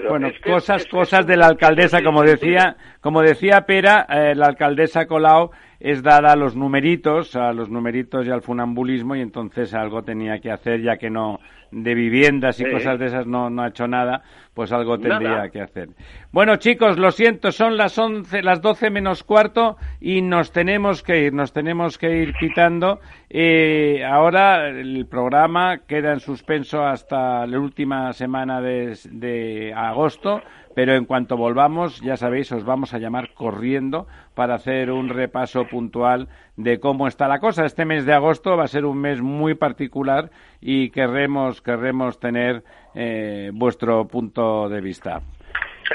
bueno, 0.09 0.29
cosas, 0.43 0.85
cosas 0.87 1.25
de 1.25 1.37
la 1.37 1.47
alcaldesa, 1.47 2.03
como 2.03 2.23
decía, 2.23 2.75
como 3.01 3.21
decía 3.21 3.61
Pera, 3.61 4.05
eh, 4.09 4.35
la 4.35 4.47
alcaldesa 4.47 5.05
Colau 5.05 5.51
es 5.79 6.03
dada 6.03 6.33
a 6.33 6.35
los 6.35 6.55
numeritos, 6.55 7.35
a 7.35 7.53
los 7.53 7.69
numeritos 7.69 8.25
y 8.25 8.31
al 8.31 8.41
funambulismo 8.41 9.15
y 9.15 9.21
entonces 9.21 9.73
algo 9.73 10.03
tenía 10.03 10.39
que 10.39 10.51
hacer 10.51 10.81
ya 10.81 10.97
que 10.97 11.09
no 11.09 11.39
de 11.71 11.95
viviendas 11.95 12.59
y 12.59 12.71
cosas 12.71 12.97
de 12.97 13.07
esas 13.07 13.27
no, 13.27 13.49
no 13.49 13.61
ha 13.61 13.67
hecho 13.67 13.87
nada, 13.87 14.23
pues 14.53 14.71
algo 14.71 14.97
tendría 14.97 15.49
que 15.49 15.61
hacer. 15.61 15.89
Bueno 16.31 16.55
chicos, 16.55 16.97
lo 16.97 17.11
siento, 17.11 17.51
son 17.51 17.77
las 17.77 17.97
once, 17.97 18.41
las 18.41 18.61
doce 18.61 18.89
menos 18.89 19.23
cuarto 19.23 19.77
y 19.99 20.21
nos 20.21 20.51
tenemos 20.51 21.03
que 21.03 21.25
ir, 21.25 21.33
nos 21.33 21.51
tenemos 21.51 21.97
que 21.97 22.17
ir 22.17 22.33
quitando. 22.39 22.99
Eh, 23.29 24.03
ahora 24.05 24.69
el 24.69 25.05
programa 25.07 25.79
queda 25.79 26.13
en 26.13 26.19
suspenso 26.21 26.85
hasta 26.85 27.45
la 27.45 27.59
última 27.59 28.13
semana 28.13 28.61
de, 28.61 28.97
de 29.11 29.73
agosto 29.75 30.41
pero 30.77 30.93
en 30.93 31.05
cuanto 31.05 31.37
volvamos, 31.37 32.01
ya 32.01 32.17
sabéis, 32.17 32.51
os 32.51 32.63
vamos 32.63 32.93
a 32.93 32.99
llamar 32.99 33.33
corriendo 33.33 34.05
para 34.35 34.53
hacer 34.53 34.91
un 34.91 35.09
repaso 35.09 35.65
puntual 35.65 36.27
de 36.55 36.79
cómo 36.79 37.07
está 37.07 37.27
la 37.27 37.39
cosa. 37.39 37.65
Este 37.65 37.83
mes 37.83 38.05
de 38.05 38.13
agosto 38.13 38.55
va 38.55 38.65
a 38.65 38.67
ser 38.67 38.85
un 38.85 38.99
mes 38.99 39.19
muy 39.19 39.55
particular 39.55 40.29
y 40.61 40.91
querremos, 40.91 41.63
querremos 41.63 42.19
tener 42.19 42.63
eh, 42.93 43.49
vuestro 43.55 44.05
punto 44.05 44.69
de 44.69 44.79
vista. 44.79 45.23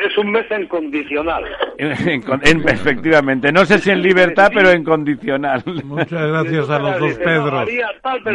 Es 0.01 0.17
un 0.17 0.31
mes 0.31 0.51
en 0.51 0.67
condicional. 0.69 1.45
efectivamente. 1.79 3.53
No 3.53 3.65
sé 3.65 3.79
si 3.79 3.91
en 3.91 4.03
libertad, 4.03 4.51
pero 4.55 4.71
en 4.71 4.85
condicional. 4.85 5.63
Muchas 5.85 6.29
gracias 6.29 6.71
a 6.71 6.79
los 6.79 6.99
dos 6.99 7.15
Pedros. 7.19 7.69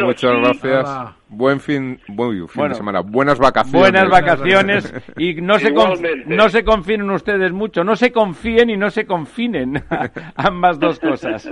Muchas 0.04 0.32
gracias. 0.32 1.14
Buen 1.28 1.60
fin, 1.60 2.00
buen 2.08 2.48
fin 2.48 2.68
de 2.68 2.74
semana. 2.74 3.00
Buenas 3.00 3.38
vacaciones. 3.38 3.80
Buenas 3.80 4.08
vacaciones. 4.08 4.94
Y 5.16 5.34
no 5.42 5.58
se, 5.58 5.72
no 6.26 6.48
se 6.48 6.64
confíen 6.64 7.10
ustedes 7.10 7.52
mucho. 7.52 7.84
No 7.84 7.96
se 7.96 8.12
confíen 8.12 8.70
y 8.70 8.76
no 8.76 8.90
se 8.90 9.06
confinen. 9.06 9.82
Ambas 10.36 10.78
dos 10.78 11.00
cosas. 11.00 11.48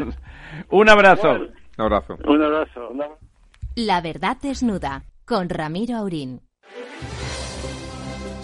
Un 0.70 0.88
abrazo. 0.88 1.32
Un 1.32 1.84
abrazo. 1.84 2.16
Un 2.24 2.42
abrazo. 2.42 2.88
La 3.74 4.00
verdad 4.00 4.36
desnuda. 4.40 5.02
Con 5.26 5.48
Ramiro 5.48 5.96
Aurín. 5.96 6.45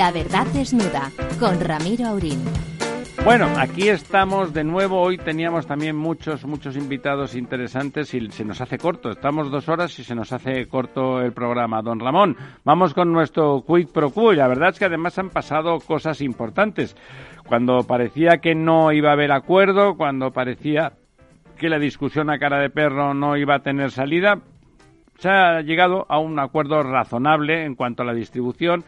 La 0.00 0.12
verdad 0.12 0.46
desnuda 0.54 1.10
con 1.38 1.60
Ramiro 1.60 2.06
Aurín. 2.06 2.42
Bueno, 3.22 3.46
aquí 3.58 3.90
estamos 3.90 4.54
de 4.54 4.64
nuevo. 4.64 4.98
Hoy 4.98 5.18
teníamos 5.18 5.66
también 5.66 5.94
muchos, 5.94 6.46
muchos 6.46 6.74
invitados 6.74 7.34
interesantes 7.34 8.14
y 8.14 8.30
se 8.30 8.46
nos 8.46 8.62
hace 8.62 8.78
corto. 8.78 9.10
Estamos 9.10 9.50
dos 9.50 9.68
horas 9.68 9.98
y 9.98 10.04
se 10.04 10.14
nos 10.14 10.32
hace 10.32 10.66
corto 10.68 11.20
el 11.20 11.34
programa. 11.34 11.82
Don 11.82 12.00
Ramón, 12.00 12.34
vamos 12.64 12.94
con 12.94 13.12
nuestro 13.12 13.62
quid 13.66 13.88
pro 13.88 14.08
quo. 14.08 14.32
La 14.32 14.48
verdad 14.48 14.70
es 14.70 14.78
que 14.78 14.86
además 14.86 15.18
han 15.18 15.28
pasado 15.28 15.78
cosas 15.80 16.22
importantes. 16.22 16.96
Cuando 17.46 17.82
parecía 17.82 18.38
que 18.38 18.54
no 18.54 18.92
iba 18.92 19.10
a 19.10 19.12
haber 19.12 19.32
acuerdo, 19.32 19.98
cuando 19.98 20.30
parecía 20.30 20.94
que 21.58 21.68
la 21.68 21.78
discusión 21.78 22.30
a 22.30 22.38
cara 22.38 22.58
de 22.58 22.70
perro 22.70 23.12
no 23.12 23.36
iba 23.36 23.56
a 23.56 23.62
tener 23.62 23.90
salida, 23.90 24.38
se 25.18 25.28
ha 25.28 25.60
llegado 25.60 26.06
a 26.08 26.18
un 26.18 26.38
acuerdo 26.38 26.82
razonable 26.82 27.66
en 27.66 27.74
cuanto 27.74 28.02
a 28.02 28.06
la 28.06 28.14
distribución 28.14 28.82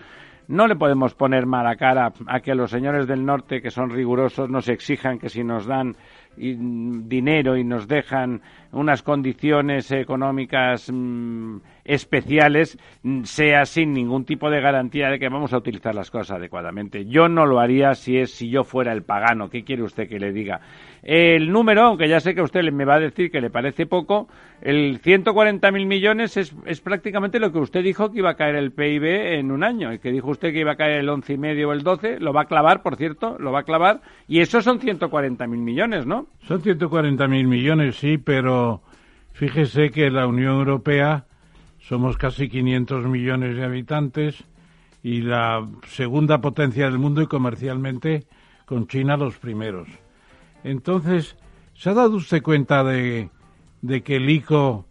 no 0.53 0.67
le 0.67 0.77
podemos 0.77 1.15
poner 1.15 1.47
mala 1.47 1.77
cara 1.77 2.13
a 2.27 2.41
que 2.41 2.55
los 2.55 2.71
señores 2.71 3.07
del 3.07 3.25
norte, 3.25 3.63
que 3.63 3.71
son 3.71 3.89
rigurosos, 3.89 4.51
nos 4.51 4.69
exijan 4.69 5.19
que 5.19 5.31
si 5.31 5.43
nos 5.43 5.65
dan 5.65 5.97
dinero 6.37 7.57
y 7.57 7.65
nos 7.65 7.89
dejan 7.89 8.43
unas 8.73 9.03
condiciones 9.03 9.91
económicas 9.93 10.91
mm, 10.93 11.59
especiales 11.85 12.79
mm, 13.03 13.23
sea 13.25 13.67
sin 13.67 13.93
ningún 13.93 14.25
tipo 14.25 14.51
de 14.51 14.61
garantía 14.61 15.11
de 15.11 15.19
que 15.19 15.29
vamos 15.29 15.53
a 15.53 15.59
utilizar 15.59 15.95
las 15.95 16.11
cosas 16.11 16.39
adecuadamente. 16.39 17.05
Yo 17.07 17.29
no 17.29 17.47
lo 17.47 17.61
haría 17.61 17.95
si 17.95 18.19
es 18.19 18.33
si 18.33 18.51
yo 18.51 18.65
fuera 18.65 18.93
el 18.93 19.03
pagano. 19.03 19.51
¿Qué 19.51 19.65
quiere 19.65 19.83
usted 19.83 20.09
que 20.09 20.19
le 20.19 20.33
diga? 20.33 20.61
El 21.03 21.51
número, 21.51 21.83
aunque 21.83 22.09
ya 22.09 22.21
sé 22.21 22.35
que 22.35 22.43
usted 22.43 22.63
me 22.73 22.85
va 22.85 22.95
a 22.95 23.01
decir 23.01 23.31
que 23.31 23.41
le 23.41 23.51
parece 23.51 23.87
poco, 23.87 24.29
el 24.63 25.03
140.000 25.03 25.87
millones 25.87 26.37
es, 26.37 26.55
es 26.65 26.81
prácticamente 26.81 27.41
lo 27.41 27.51
que 27.51 27.59
usted 27.59 27.83
dijo 27.83 28.13
que 28.13 28.19
iba 28.19 28.31
a 28.31 28.37
caer 28.37 28.55
el 28.55 28.71
PIB 28.71 29.05
en 29.39 29.51
un 29.51 29.65
año, 29.65 29.93
y 29.93 29.99
que 29.99 30.13
dijo 30.13 30.31
usted 30.31 30.53
que 30.53 30.61
iba 30.61 30.73
a 30.73 30.77
caer 30.77 31.01
el 31.01 31.09
once 31.09 31.33
y 31.33 31.39
medio 31.39 31.71
o 31.71 31.73
el 31.73 31.83
12, 31.83 32.21
lo 32.21 32.33
va 32.33 32.43
a 32.43 32.45
clavar, 32.45 32.83
por 32.83 32.95
cierto, 32.95 33.37
lo 33.41 33.51
va 33.51 33.61
a 33.61 33.65
clavar, 33.65 34.01
y 34.29 34.39
esos 34.41 34.63
son 34.63 34.79
140.000 34.79 35.49
millones, 35.49 36.07
¿no? 36.07 36.29
Son 36.43 36.63
140.000 36.63 37.47
millones, 37.49 37.97
sí, 37.97 38.19
pero 38.19 38.62
fíjese 39.33 39.91
que 39.91 40.11
la 40.11 40.27
Unión 40.27 40.59
Europea 40.59 41.27
somos 41.81 42.17
casi 42.17 42.49
500 42.49 43.07
millones 43.07 43.57
de 43.57 43.65
habitantes 43.65 44.45
y 45.03 45.23
la 45.23 45.69
segunda 45.89 46.41
potencia 46.41 46.85
del 46.85 46.99
mundo 46.99 47.23
y 47.23 47.27
comercialmente 47.27 48.27
con 48.67 48.87
China 48.87 49.17
los 49.17 49.37
primeros. 49.37 49.89
Entonces, 50.65 51.37
¿se 51.75 51.91
ha 51.91 51.95
dado 51.95 52.17
usted 52.17 52.43
cuenta 52.43 52.85
de, 52.85 53.31
que 54.05 54.17
el 54.17 54.31
ICO 54.31 54.87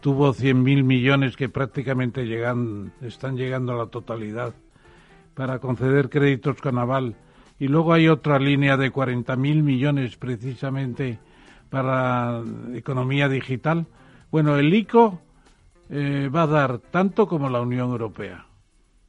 tuvo 0.00 0.34
100.000 0.34 0.84
millones 0.84 1.36
que 1.36 1.48
prácticamente 1.48 2.26
llegan, 2.26 2.92
están 3.00 3.36
llegando 3.36 3.72
a 3.72 3.76
la 3.76 3.86
totalidad 3.86 4.54
para 5.34 5.58
conceder 5.58 6.10
créditos 6.10 6.60
con 6.60 6.78
aval? 6.78 7.16
Y 7.58 7.68
luego 7.68 7.94
hay 7.94 8.08
otra 8.08 8.38
línea 8.38 8.76
de 8.76 8.92
40.000 8.92 9.62
millones 9.62 10.18
precisamente 10.18 11.18
para 11.76 12.40
economía 12.74 13.28
digital. 13.28 13.86
Bueno, 14.30 14.56
el 14.56 14.72
ICO 14.72 15.20
eh, 15.90 16.30
va 16.34 16.42
a 16.42 16.46
dar 16.46 16.78
tanto 16.78 17.26
como 17.26 17.50
la 17.50 17.60
Unión 17.60 17.90
Europea. 17.90 18.46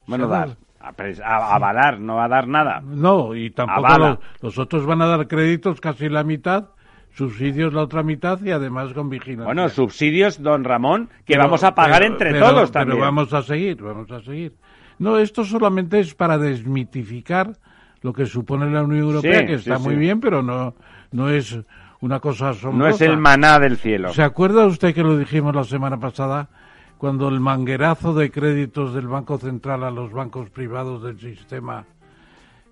Bueno, 0.06 0.28
dar. 0.28 0.58
A, 0.80 1.56
avalar, 1.56 2.00
no 2.00 2.16
va 2.16 2.26
a 2.26 2.28
dar 2.28 2.48
nada. 2.48 2.82
No, 2.82 3.36
y 3.36 3.52
tampoco 3.52 4.20
los, 4.42 4.58
otros 4.58 4.86
van 4.86 5.02
a 5.02 5.08
dar 5.08 5.28
créditos 5.28 5.80
casi 5.80 6.10
la 6.10 6.24
mitad, 6.24 6.66
subsidios 7.14 7.74
la 7.74 7.84
otra 7.84 8.04
mitad 8.04 8.42
y 8.44 8.52
además 8.52 8.94
con 8.94 9.10
vigilancia. 9.10 9.46
Bueno, 9.46 9.70
subsidios, 9.70 10.42
don 10.42 10.66
Ramón, 10.66 11.10
que 11.26 11.38
vamos 11.38 11.64
a 11.64 11.74
pagar 11.74 12.04
entre 12.04 12.38
todos 12.38 12.72
también. 12.72 12.98
Pero 12.98 13.06
vamos 13.06 13.34
a 13.34 13.44
seguir, 13.44 13.82
vamos 13.82 14.12
a 14.12 14.22
seguir. 14.22 14.56
No, 15.00 15.18
esto 15.18 15.46
solamente 15.46 16.00
es 16.00 16.14
para 16.16 16.38
desmitificar 16.38 17.54
lo 18.02 18.14
que 18.14 18.26
supone 18.26 18.70
la 18.70 18.84
Unión 18.84 19.04
Europea, 19.04 19.46
que 19.46 19.54
está 19.54 19.80
muy 19.80 19.96
bien, 19.96 20.20
pero 20.20 20.42
no, 20.42 20.76
no 21.12 21.30
es 21.30 21.58
una 22.02 22.20
cosa 22.20 22.50
asombrosa. 22.50 22.90
No 22.90 22.96
es 22.96 23.02
el 23.02 23.18
maná 23.18 23.60
del 23.60 23.78
cielo. 23.78 24.14
¿Se 24.14 24.24
acuerda 24.24 24.66
usted 24.66 24.94
que 24.94 25.04
lo 25.04 25.18
dijimos 25.18 25.56
la 25.56 25.64
semana 25.64 26.00
pasada? 26.00 26.50
cuando 26.98 27.30
el 27.30 27.40
manguerazo 27.40 28.14
de 28.14 28.32
créditos 28.32 28.94
del 28.94 29.08
Banco 29.08 29.38
Central 29.38 29.84
a 29.84 29.92
los 29.92 30.12
bancos 30.12 30.50
privados 30.50 31.04
del 31.04 31.20
sistema. 31.20 31.86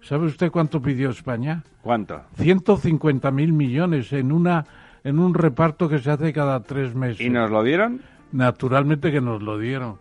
¿Sabe 0.02 0.26
usted 0.26 0.52
cuánto 0.52 0.82
pidió 0.82 1.10
España? 1.10 1.64
¿Cuánto? 1.82 2.22
150 2.36 3.32
mil 3.32 3.54
millones 3.54 4.12
en 4.14 4.32
una 4.32 4.66
en 5.04 5.20
un 5.20 5.36
reparto 5.36 5.88
que 5.88 6.00
se 6.00 6.10
hace 6.10 6.34
cada 6.34 6.62
tres 6.64 6.96
meses. 6.96 7.22
¿Y 7.22 7.30
nos 7.30 7.52
lo 7.52 7.62
dieron? 7.64 8.02
Naturalmente 8.32 9.12
que 9.12 9.22
nos 9.22 9.42
lo 9.42 9.60
dieron. 9.60 9.98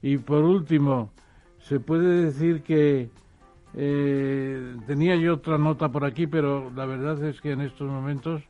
Y 0.00 0.16
por 0.16 0.44
último, 0.44 1.10
se 1.58 1.78
puede 1.78 2.24
decir 2.24 2.62
que 2.62 3.10
eh, 3.74 4.76
tenía 4.86 5.16
yo 5.16 5.34
otra 5.34 5.58
nota 5.58 5.90
por 5.90 6.06
aquí, 6.06 6.26
pero 6.26 6.70
la 6.74 6.86
verdad 6.86 7.22
es 7.24 7.42
que 7.42 7.52
en 7.52 7.60
estos 7.60 7.86
momentos, 7.90 8.42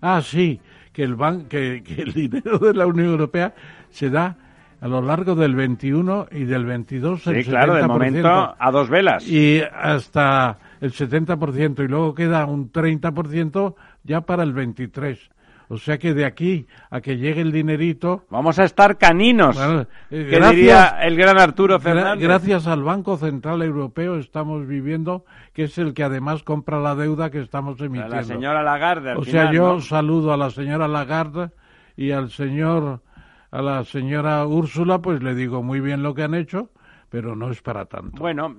ah 0.00 0.20
sí, 0.22 0.60
que 0.92 1.02
el 1.02 1.14
ban 1.14 1.46
que, 1.46 1.82
que 1.82 2.02
el 2.02 2.12
dinero 2.12 2.58
de 2.58 2.74
la 2.74 2.86
Unión 2.86 3.08
Europea 3.08 3.54
se 3.90 4.10
da 4.10 4.36
a 4.80 4.88
lo 4.88 5.00
largo 5.00 5.34
del 5.34 5.54
21 5.54 6.28
y 6.30 6.44
del 6.44 6.64
22 6.64 7.22
sí, 7.22 7.44
claro, 7.44 7.74
de 7.74 7.86
momento 7.86 8.54
a 8.58 8.70
dos 8.70 8.88
velas. 8.88 9.26
Y 9.26 9.60
hasta 9.60 10.58
el 10.80 10.92
70% 10.92 11.84
y 11.84 11.88
luego 11.88 12.14
queda 12.14 12.44
un 12.44 12.70
30% 12.70 13.74
ya 14.04 14.20
para 14.20 14.42
el 14.42 14.52
23. 14.52 15.30
O 15.68 15.78
sea 15.78 15.98
que 15.98 16.14
de 16.14 16.24
aquí 16.24 16.66
a 16.90 17.00
que 17.00 17.16
llegue 17.16 17.40
el 17.40 17.52
dinerito... 17.52 18.24
Vamos 18.30 18.58
a 18.58 18.64
estar 18.64 18.98
caninos, 18.98 19.58
eh, 19.58 19.86
que 20.10 20.40
diría 20.40 20.98
el 21.02 21.16
gran 21.16 21.38
Arturo 21.38 21.80
Fernández. 21.80 22.22
gracias 22.22 22.66
al 22.66 22.82
Banco 22.82 23.16
Central 23.16 23.62
Europeo 23.62 24.16
estamos 24.18 24.66
viviendo, 24.66 25.24
que 25.52 25.64
es 25.64 25.78
el 25.78 25.94
que 25.94 26.04
además 26.04 26.42
compra 26.42 26.78
la 26.80 26.94
deuda 26.94 27.30
que 27.30 27.40
estamos 27.40 27.80
emitiendo. 27.80 28.14
la 28.14 28.22
señora 28.22 28.62
Lagarde, 28.62 29.14
O 29.16 29.24
sea, 29.24 29.52
yo 29.52 29.80
saludo 29.80 30.32
a 30.32 30.36
la 30.36 30.50
señora 30.50 30.86
Lagarde 30.86 31.50
y 31.96 32.12
al 32.12 32.30
señor 32.30 33.00
a 33.50 33.62
la 33.62 33.84
señora 33.84 34.44
Úrsula, 34.46 35.00
pues 35.00 35.22
le 35.22 35.34
digo 35.34 35.62
muy 35.62 35.80
bien 35.80 36.02
lo 36.02 36.14
que 36.14 36.22
han 36.22 36.34
hecho, 36.34 36.70
pero 37.08 37.36
no 37.36 37.50
es 37.50 37.62
para 37.62 37.86
tanto. 37.86 38.18
Bueno, 38.18 38.54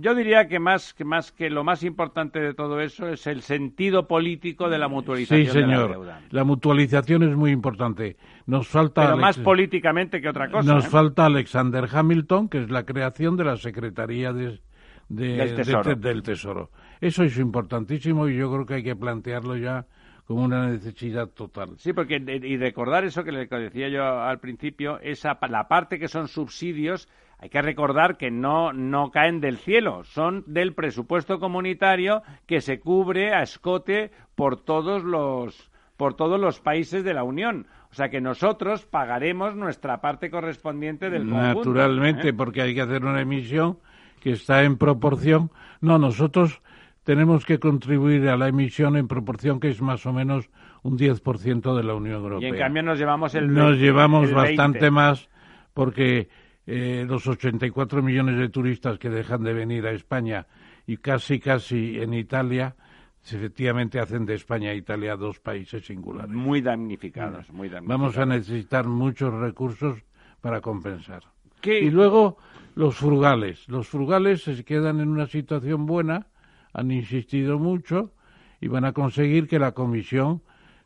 yo 0.00 0.14
diría 0.14 0.48
que 0.48 0.58
más 0.58 0.92
que 0.92 1.04
más 1.04 1.32
que 1.32 1.50
lo 1.50 1.64
más 1.64 1.82
importante 1.84 2.40
de 2.40 2.54
todo 2.54 2.80
eso 2.80 3.08
es 3.08 3.26
el 3.26 3.42
sentido 3.42 4.08
político 4.08 4.68
de 4.68 4.78
la 4.78 4.88
mutualización. 4.88 5.46
Sí, 5.46 5.52
señor. 5.52 5.68
De 5.68 5.88
la, 5.88 5.92
deuda. 5.92 6.20
la, 6.30 6.44
mutualización 6.44 7.22
es 7.22 7.36
muy 7.36 7.52
importante. 7.52 8.16
Nos 8.46 8.68
falta 8.68 9.02
pero 9.04 9.16
más 9.16 9.38
políticamente 9.38 10.20
que 10.20 10.28
otra 10.28 10.50
cosa. 10.50 10.74
Nos 10.74 10.86
¿eh? 10.86 10.88
falta 10.88 11.26
Alexander 11.26 11.86
Hamilton, 11.90 12.48
que 12.48 12.58
es 12.58 12.70
la 12.70 12.84
creación 12.84 13.36
de 13.36 13.44
la 13.44 13.56
Secretaría 13.56 14.32
de, 14.32 14.60
de, 15.08 15.36
del, 15.36 15.56
tesoro. 15.56 15.94
De, 15.94 15.96
del 15.96 16.22
Tesoro. 16.22 16.70
Eso 17.00 17.22
es 17.22 17.38
importantísimo 17.38 18.28
y 18.28 18.36
yo 18.36 18.50
creo 18.52 18.66
que 18.66 18.74
hay 18.74 18.82
que 18.82 18.96
plantearlo 18.96 19.56
ya 19.56 19.86
como 20.24 20.44
una 20.44 20.68
necesidad 20.68 21.28
total. 21.28 21.74
Sí, 21.78 21.92
porque 21.92 22.16
y 22.16 22.56
recordar 22.56 23.04
eso 23.04 23.24
que 23.24 23.32
le 23.32 23.46
decía 23.46 23.88
yo 23.88 24.20
al 24.20 24.38
principio, 24.38 24.98
esa 25.00 25.38
la 25.48 25.68
parte 25.68 25.98
que 25.98 26.08
son 26.08 26.28
subsidios 26.28 27.08
hay 27.42 27.48
que 27.48 27.60
recordar 27.60 28.18
que 28.18 28.30
no, 28.30 28.72
no 28.72 29.10
caen 29.10 29.40
del 29.40 29.58
cielo, 29.58 30.04
son 30.04 30.44
del 30.46 30.74
presupuesto 30.74 31.40
comunitario 31.40 32.22
que 32.46 32.60
se 32.60 32.78
cubre 32.78 33.34
a 33.34 33.42
escote 33.42 34.12
por 34.36 34.62
todos 34.62 35.02
los 35.02 35.68
por 35.96 36.14
todos 36.14 36.40
los 36.40 36.60
países 36.60 37.02
de 37.02 37.14
la 37.14 37.24
Unión. 37.24 37.66
O 37.90 37.94
sea 37.94 38.10
que 38.10 38.20
nosotros 38.20 38.86
pagaremos 38.86 39.56
nuestra 39.56 40.00
parte 40.00 40.30
correspondiente 40.30 41.10
del 41.10 41.28
conjunto. 41.28 41.58
Naturalmente, 41.58 42.28
¿eh? 42.28 42.32
porque 42.32 42.62
hay 42.62 42.76
que 42.76 42.80
hacer 42.80 43.04
una 43.04 43.20
emisión 43.20 43.78
que 44.20 44.30
está 44.30 44.62
en 44.62 44.78
proporción. 44.78 45.50
No, 45.80 45.98
nosotros 45.98 46.62
tenemos 47.02 47.44
que 47.44 47.58
contribuir 47.58 48.28
a 48.28 48.36
la 48.36 48.46
emisión 48.46 48.96
en 48.96 49.08
proporción 49.08 49.58
que 49.58 49.68
es 49.68 49.82
más 49.82 50.06
o 50.06 50.12
menos 50.12 50.48
un 50.84 50.96
10% 50.96 51.76
de 51.76 51.82
la 51.82 51.94
Unión 51.94 52.22
Europea. 52.22 52.48
Y 52.48 52.52
en 52.52 52.58
cambio 52.58 52.84
nos 52.84 53.00
llevamos 53.00 53.34
el 53.34 53.52
Nos 53.52 53.78
llevamos 53.78 54.28
el 54.28 54.34
bastante 54.36 54.78
20. 54.78 54.90
más 54.92 55.28
porque 55.74 56.28
eh, 56.66 57.04
los 57.08 57.26
84 57.26 58.02
millones 58.02 58.38
de 58.38 58.48
turistas 58.48 58.98
que 58.98 59.10
dejan 59.10 59.42
de 59.42 59.52
venir 59.52 59.86
a 59.86 59.92
España 59.92 60.46
y 60.86 60.96
casi, 60.98 61.40
casi 61.40 61.98
en 61.98 62.14
Italia, 62.14 62.76
efectivamente 63.24 64.00
hacen 64.00 64.26
de 64.26 64.34
España 64.34 64.72
e 64.72 64.76
Italia 64.76 65.16
dos 65.16 65.38
países 65.38 65.86
singulares. 65.86 66.30
Muy 66.30 66.60
damnificados, 66.60 67.50
muy 67.50 67.68
damnificados. 67.68 67.88
Vamos 67.88 68.18
a 68.18 68.26
necesitar 68.26 68.86
muchos 68.86 69.32
recursos 69.32 70.02
para 70.40 70.60
compensar. 70.60 71.22
¿Qué? 71.60 71.80
Y 71.80 71.90
luego 71.90 72.38
los 72.74 72.96
frugales. 72.96 73.68
Los 73.68 73.88
frugales 73.88 74.42
se 74.42 74.64
quedan 74.64 75.00
en 75.00 75.08
una 75.08 75.26
situación 75.26 75.86
buena, 75.86 76.26
han 76.72 76.90
insistido 76.90 77.58
mucho 77.58 78.12
y 78.60 78.68
van 78.68 78.84
a 78.84 78.92
conseguir 78.92 79.46
que 79.46 79.58
la 79.58 79.72
Comisión 79.72 80.42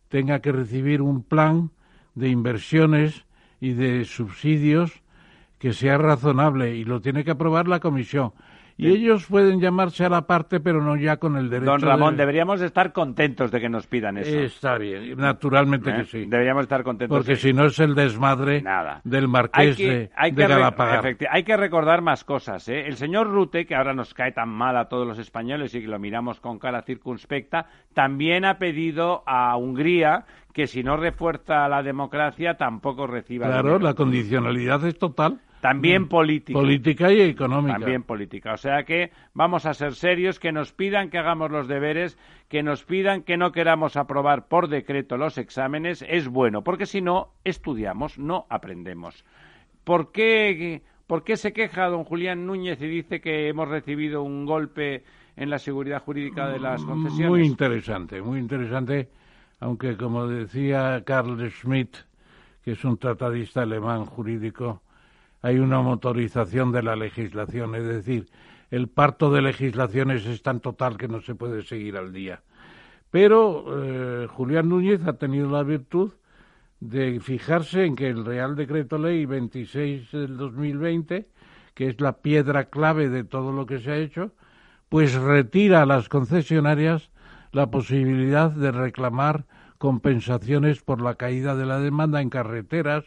tenga 0.09 0.41
que 0.41 0.53
recibir 0.53 1.03
un 1.03 1.23
plan 1.23 1.71
de 2.15 2.29
inversiones 2.29 3.25
y 3.61 3.73
de 3.73 4.05
subsidios 4.05 5.03
que 5.59 5.73
sea 5.73 5.99
razonable 5.99 6.75
y 6.75 6.85
lo 6.85 7.01
tiene 7.01 7.25
que 7.25 7.33
aprobar 7.33 7.69
la 7.69 7.81
Comisión. 7.81 8.33
Y 8.79 8.89
ellos 8.89 9.27
pueden 9.27 9.59
llamarse 9.59 10.05
a 10.05 10.11
la 10.11 10.27
parte, 10.27 10.61
pero 10.61 10.83
no 10.83 10.97
ya 10.97 11.17
con 11.17 11.37
el 11.37 11.49
derecho. 11.49 11.71
Don 11.71 11.81
Ramón, 11.81 12.15
de... 12.15 12.23
deberíamos 12.23 12.61
estar 12.61 12.93
contentos 12.93 13.51
de 13.51 13.59
que 13.59 13.71
nos 13.71 13.87
pidan 13.87 14.19
eso. 14.19 14.39
Está 14.39 14.77
bien, 14.77 15.17
naturalmente 15.17 15.91
¿Eh? 15.91 15.95
que 15.97 16.05
sí. 16.05 16.25
Deberíamos 16.27 16.65
estar 16.65 16.83
contentos. 16.83 17.17
Porque 17.17 17.37
si 17.37 17.55
no 17.55 17.67
es 17.67 17.79
el 17.79 17.95
desmadre 17.95 18.61
Nada. 18.61 19.01
del 19.03 19.29
marqués 19.29 19.59
hay 19.59 19.75
que, 19.75 19.91
de, 19.91 20.11
hay 20.15 20.31
de 20.33 21.17
que. 21.17 21.27
Hay 21.31 21.45
que 21.45 21.57
recordar 21.57 22.03
más 22.03 22.25
cosas. 22.25 22.69
¿eh? 22.69 22.87
El 22.87 22.97
señor 22.97 23.29
Rute, 23.29 23.65
que 23.65 23.75
ahora 23.75 23.95
nos 23.95 24.13
cae 24.13 24.33
tan 24.33 24.51
mal 24.51 24.77
a 24.77 24.89
todos 24.89 25.07
los 25.07 25.19
españoles 25.19 25.75
y 25.75 25.81
que 25.81 25.89
lo 25.89 25.99
miramos 25.99 26.41
con 26.41 26.59
cara 26.59 26.83
circunspecta, 26.83 27.69
también 27.95 28.45
ha 28.45 28.59
pedido 28.59 29.23
a 29.27 29.57
Hungría 29.57 30.27
que 30.53 30.67
si 30.67 30.83
no 30.83 30.99
refuerza 30.99 31.67
la 31.69 31.83
democracia 31.83 32.59
tampoco 32.59 33.07
reciba. 33.07 33.47
Claro, 33.47 33.79
la 33.79 33.95
condicionalidad 33.95 34.85
es 34.87 34.99
total. 34.99 35.41
También 35.69 36.09
política. 36.09 36.59
Política 36.59 37.13
y 37.13 37.21
económica. 37.23 37.79
También 37.79 38.05
política. 38.05 38.53
O 38.53 38.57
sea 38.57 38.85
que 38.85 39.11
vamos 39.35 39.67
a 39.67 39.75
ser 39.75 39.95
serios, 39.95 40.39
que 40.39 40.53
nos 40.53 40.73
pidan 40.73 41.11
que 41.11 41.19
hagamos 41.19 41.51
los 41.51 41.67
deberes, 41.67 42.17
que 42.49 42.63
nos 42.63 42.85
pidan 42.85 43.23
que 43.23 43.37
no 43.37 43.51
queramos 43.51 43.97
aprobar 43.97 44.47
por 44.47 44.69
decreto 44.69 45.17
los 45.17 45.39
exámenes, 45.39 46.05
es 46.09 46.29
bueno, 46.29 46.63
porque 46.63 46.87
si 46.87 47.01
no, 47.01 47.33
estudiamos, 47.43 48.17
no 48.17 48.47
aprendemos. 48.49 49.25
¿Por 49.83 50.13
qué, 50.13 50.83
¿Por 51.09 51.25
qué 51.25 51.37
se 51.37 51.53
queja 51.53 51.89
don 51.89 52.05
Julián 52.05 52.47
Núñez 52.47 52.81
y 52.81 52.87
dice 52.87 53.21
que 53.21 53.49
hemos 53.49 53.69
recibido 53.69 54.23
un 54.23 54.47
golpe 54.47 55.03
en 55.35 55.51
la 55.51 55.59
seguridad 55.59 56.03
jurídica 56.03 56.49
de 56.49 56.61
las 56.61 56.85
concesiones? 56.85 57.29
Muy 57.29 57.45
interesante, 57.45 58.23
muy 58.23 58.39
interesante, 58.39 59.09
aunque 59.59 59.97
como 59.97 60.29
decía 60.29 61.03
Carl 61.05 61.51
Schmitt, 61.51 61.97
que 62.65 62.73
es 62.73 62.85
un 62.85 62.99
tratadista 62.99 63.63
alemán 63.63 64.05
jurídico, 64.05 64.83
hay 65.43 65.59
una 65.59 65.81
motorización 65.81 66.73
de 66.73 66.83
la 66.83 66.97
legislación, 66.97 67.75
es 67.75 67.87
decir, 67.87 68.27
el 68.71 68.89
parto 68.89 69.31
de 69.31 69.43
legislaciones 69.43 70.27
es 70.27 70.43
tan 70.43 70.61
total 70.61 70.97
que 70.97 71.09
no 71.09 71.21
se 71.21 71.35
puede 71.35 71.63
seguir 71.63 71.97
al 71.97 72.13
día. 72.13 72.43
Pero 73.11 73.65
eh, 73.69 74.27
Julián 74.27 74.69
Núñez 74.69 75.07
ha 75.07 75.15
tenido 75.15 75.51
la 75.51 75.63
virtud 75.63 76.13
de 76.81 77.21
fijarse 77.21 77.85
en 77.85 77.97
que 77.97 78.09
el 78.09 78.25
Real 78.25 78.57
Decreto 78.57 78.99
Ley 78.99 79.25
26 79.25 80.11
del 80.11 80.37
2020, 80.37 81.29
que 81.75 81.89
es 81.89 82.01
la 82.01 82.19
piedra 82.19 82.67
clave 82.67 83.09
de 83.09 83.25
todo 83.25 83.53
lo 83.53 83.67
que 83.67 83.79
se 83.79 83.93
ha 83.93 83.97
hecho, 83.97 84.33
pues 84.89 85.15
retira 85.15 85.83
a 85.83 85.87
las 85.87 86.09
concesionarias 86.09 87.11
la 87.53 87.71
posibilidad 87.71 88.51
de 88.51 88.73
reclamar 88.73 89.47
compensaciones 89.79 90.83
por 90.83 91.01
la 91.01 91.15
caída 91.15 91.55
de 91.55 91.67
la 91.67 91.79
demanda 91.79 92.21
en 92.21 92.31
carreteras, 92.31 93.05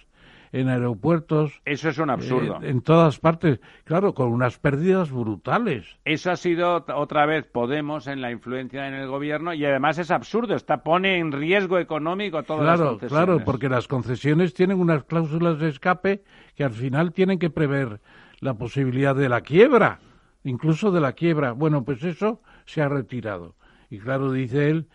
en 0.51 0.69
aeropuertos. 0.69 1.61
Eso 1.65 1.89
es 1.89 1.97
un 1.97 2.09
absurdo. 2.09 2.59
Eh, 2.61 2.69
en 2.69 2.81
todas 2.81 3.19
partes, 3.19 3.59
claro, 3.84 4.13
con 4.13 4.31
unas 4.31 4.57
pérdidas 4.57 5.11
brutales. 5.11 5.85
Eso 6.05 6.31
ha 6.31 6.35
sido 6.35 6.85
otra 6.95 7.26
vez 7.26 7.45
Podemos 7.45 8.07
en 8.07 8.21
la 8.21 8.31
influencia 8.31 8.88
en 8.88 8.93
el 8.93 9.07
gobierno 9.07 9.53
y 9.53 9.65
además 9.65 9.97
es 9.97 10.11
absurdo, 10.11 10.55
está 10.55 10.84
pone 10.84 11.17
en 11.17 11.31
riesgo 11.31 11.80
económico 11.80 12.43
todas 12.43 12.63
claro, 12.63 12.84
las 12.84 12.91
concesiones. 12.91 13.26
Claro, 13.26 13.45
porque 13.45 13.69
las 13.69 13.88
concesiones 13.88 14.53
tienen 14.53 14.80
unas 14.80 15.03
cláusulas 15.03 15.59
de 15.59 15.69
escape 15.69 16.23
que 16.55 16.63
al 16.63 16.71
final 16.71 17.11
tienen 17.13 17.39
que 17.39 17.49
prever 17.49 17.99
la 18.39 18.53
posibilidad 18.53 19.15
de 19.15 19.30
la 19.30 19.41
quiebra, 19.41 19.99
incluso 20.43 20.91
de 20.91 21.01
la 21.01 21.13
quiebra. 21.13 21.51
Bueno, 21.51 21.84
pues 21.84 22.03
eso 22.03 22.41
se 22.65 22.81
ha 22.81 22.89
retirado. 22.89 23.55
Y 23.89 23.99
claro, 23.99 24.31
dice 24.31 24.69
él 24.69 24.88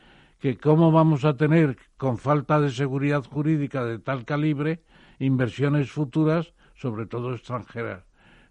que 0.44 0.58
cómo 0.58 0.92
vamos 0.92 1.24
a 1.24 1.38
tener, 1.38 1.78
con 1.96 2.18
falta 2.18 2.60
de 2.60 2.68
seguridad 2.68 3.24
jurídica 3.24 3.82
de 3.82 3.98
tal 3.98 4.26
calibre, 4.26 4.82
inversiones 5.18 5.90
futuras, 5.90 6.52
sobre 6.74 7.06
todo 7.06 7.32
extranjeras. 7.32 8.04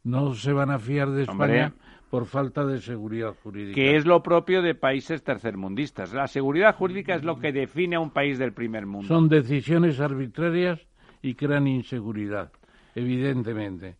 No 0.03 0.33
se 0.33 0.53
van 0.53 0.71
a 0.71 0.79
fiar 0.79 1.11
de 1.11 1.21
España 1.21 1.71
por 2.09 2.25
falta 2.25 2.65
de 2.65 2.81
seguridad 2.81 3.35
jurídica. 3.43 3.75
Que 3.75 3.95
es 3.95 4.07
lo 4.07 4.23
propio 4.23 4.63
de 4.63 4.73
países 4.73 5.23
tercermundistas. 5.23 6.13
La 6.13 6.25
seguridad 6.25 6.75
jurídica 6.75 7.13
es 7.13 7.23
lo 7.23 7.37
que 7.37 7.51
define 7.51 7.97
a 7.97 7.99
un 7.99 8.09
país 8.09 8.39
del 8.39 8.53
primer 8.53 8.87
mundo. 8.87 9.07
Son 9.07 9.29
decisiones 9.29 9.99
arbitrarias 9.99 10.79
y 11.21 11.35
crean 11.35 11.67
inseguridad, 11.67 12.51
evidentemente. 12.95 13.97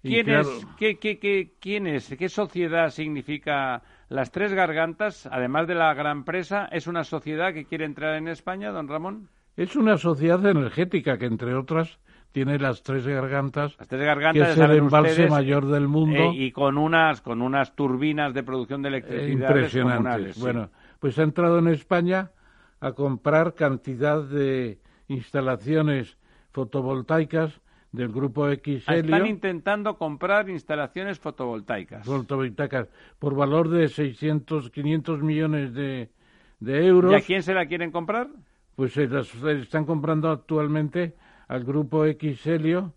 ¿Quién, 0.00 0.24
claro, 0.24 0.50
es, 0.50 0.66
qué, 0.78 0.96
qué, 0.96 1.18
qué, 1.18 1.52
¿Quién 1.60 1.86
es? 1.86 2.14
¿Qué 2.18 2.30
sociedad 2.30 2.88
significa 2.88 3.82
las 4.14 4.30
tres 4.30 4.52
gargantas, 4.52 5.26
además 5.26 5.66
de 5.66 5.74
la 5.74 5.92
gran 5.92 6.24
presa? 6.24 6.66
¿Es 6.66 6.86
una 6.86 7.02
sociedad 7.02 7.52
que 7.52 7.64
quiere 7.64 7.84
entrar 7.84 8.14
en 8.14 8.28
España, 8.28 8.70
don 8.70 8.86
Ramón? 8.86 9.28
Es 9.56 9.74
una 9.74 9.98
sociedad 9.98 10.44
energética 10.46 11.18
que, 11.18 11.26
entre 11.26 11.56
otras, 11.56 11.98
tiene 12.30 12.60
las 12.60 12.84
tres 12.84 13.04
gargantas, 13.04 13.76
las 13.76 13.88
tres 13.88 14.02
gargantas 14.02 14.54
que 14.54 14.62
es 14.62 14.70
el 14.70 14.76
embalse 14.76 15.10
ustedes, 15.10 15.30
mayor 15.30 15.66
del 15.66 15.88
mundo. 15.88 16.30
Eh, 16.30 16.32
y 16.32 16.52
con 16.52 16.78
unas, 16.78 17.22
con 17.22 17.42
unas 17.42 17.74
turbinas 17.74 18.32
de 18.34 18.44
producción 18.44 18.82
de 18.82 18.88
electricidad 18.90 19.26
eh, 19.26 19.32
impresionantes. 19.32 20.36
Sí. 20.36 20.40
Bueno, 20.40 20.70
pues 21.00 21.18
ha 21.18 21.24
entrado 21.24 21.58
en 21.58 21.68
España 21.68 22.30
a 22.78 22.92
comprar 22.92 23.54
cantidad 23.54 24.22
de 24.22 24.78
instalaciones 25.08 26.16
fotovoltaicas 26.52 27.60
del 27.94 28.08
grupo 28.08 28.48
X 28.48 28.84
Ah, 28.88 28.96
Están 28.96 29.26
intentando 29.26 29.96
comprar 29.96 30.50
instalaciones 30.50 31.20
fotovoltaicas. 31.20 32.04
Fotovoltaicas 32.04 32.88
por 33.20 33.36
valor 33.36 33.68
de 33.68 33.88
600, 33.88 34.70
500 34.70 35.22
millones 35.22 35.72
de, 35.74 36.10
de 36.58 36.86
euros. 36.86 37.12
¿Y 37.12 37.14
a 37.14 37.20
quién 37.20 37.42
se 37.44 37.54
la 37.54 37.66
quieren 37.66 37.92
comprar? 37.92 38.28
Pues 38.74 38.94
se 38.94 39.06
las 39.06 39.32
están 39.44 39.84
comprando 39.84 40.28
actualmente 40.28 41.14
al 41.46 41.62
grupo 41.62 42.04
X 42.06 42.44
Helio, 42.46 42.92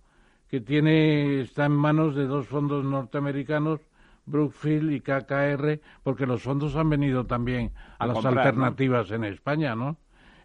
que 0.50 0.62
tiene, 0.62 1.42
está 1.42 1.66
en 1.66 1.74
manos 1.74 2.16
de 2.16 2.26
dos 2.26 2.48
fondos 2.48 2.84
norteamericanos, 2.84 3.82
Brookfield 4.26 4.92
y 4.94 5.02
KKR, 5.02 5.80
porque 6.02 6.26
los 6.26 6.42
fondos 6.42 6.76
han 6.76 6.90
venido 6.90 7.28
también 7.28 7.72
a, 8.00 8.06
a 8.06 8.08
las 8.08 8.16
comprar, 8.16 8.40
alternativas 8.40 9.12
¿no? 9.12 9.16
en 9.18 9.24
España, 9.26 9.76
¿no? 9.76 9.98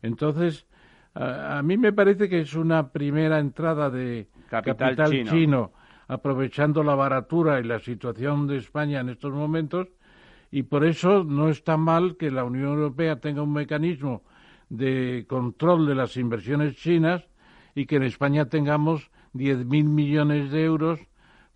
Entonces, 0.03 0.67
a, 1.15 1.59
a, 1.59 1.63
mí 1.63 1.79
me 1.79 1.93
parece 1.93 2.29
que 2.29 2.41
es 2.41 2.55
una 2.55 2.91
primera 2.91 3.39
entrada 3.39 3.89
de 3.89 4.29
capital, 4.53 4.97
capital 4.97 5.11
chino. 5.11 5.31
chino, 5.31 5.73
aprovechando 6.09 6.83
la 6.85 6.95
baratura 6.95 7.59
y 7.59 7.65
la 7.65 7.79
situación 7.79 8.47
de 8.47 8.59
España 8.59 9.01
en 9.01 9.09
estos 9.09 9.33
momentos, 9.33 9.89
y 10.51 10.65
por 10.65 10.85
eso 10.85 11.25
no 11.25 11.49
está 11.49 11.79
mal 11.79 12.17
que 12.19 12.31
la 12.31 12.45
Unión 12.45 12.73
Europea 12.75 13.17
tenga 13.17 13.43
un 13.43 13.55
mecanismo 13.55 14.23
de 14.69 15.25
control 15.27 15.87
de 15.87 15.95
las 15.95 16.17
inversiones 16.19 16.77
chinas 16.77 17.25
y 17.75 17.87
que 17.87 17.97
en 17.97 18.03
España 18.03 18.51
tengamos 18.51 19.11
10.000 19.33 19.85
millones 19.85 20.51
de 20.51 20.65
euros 20.65 21.01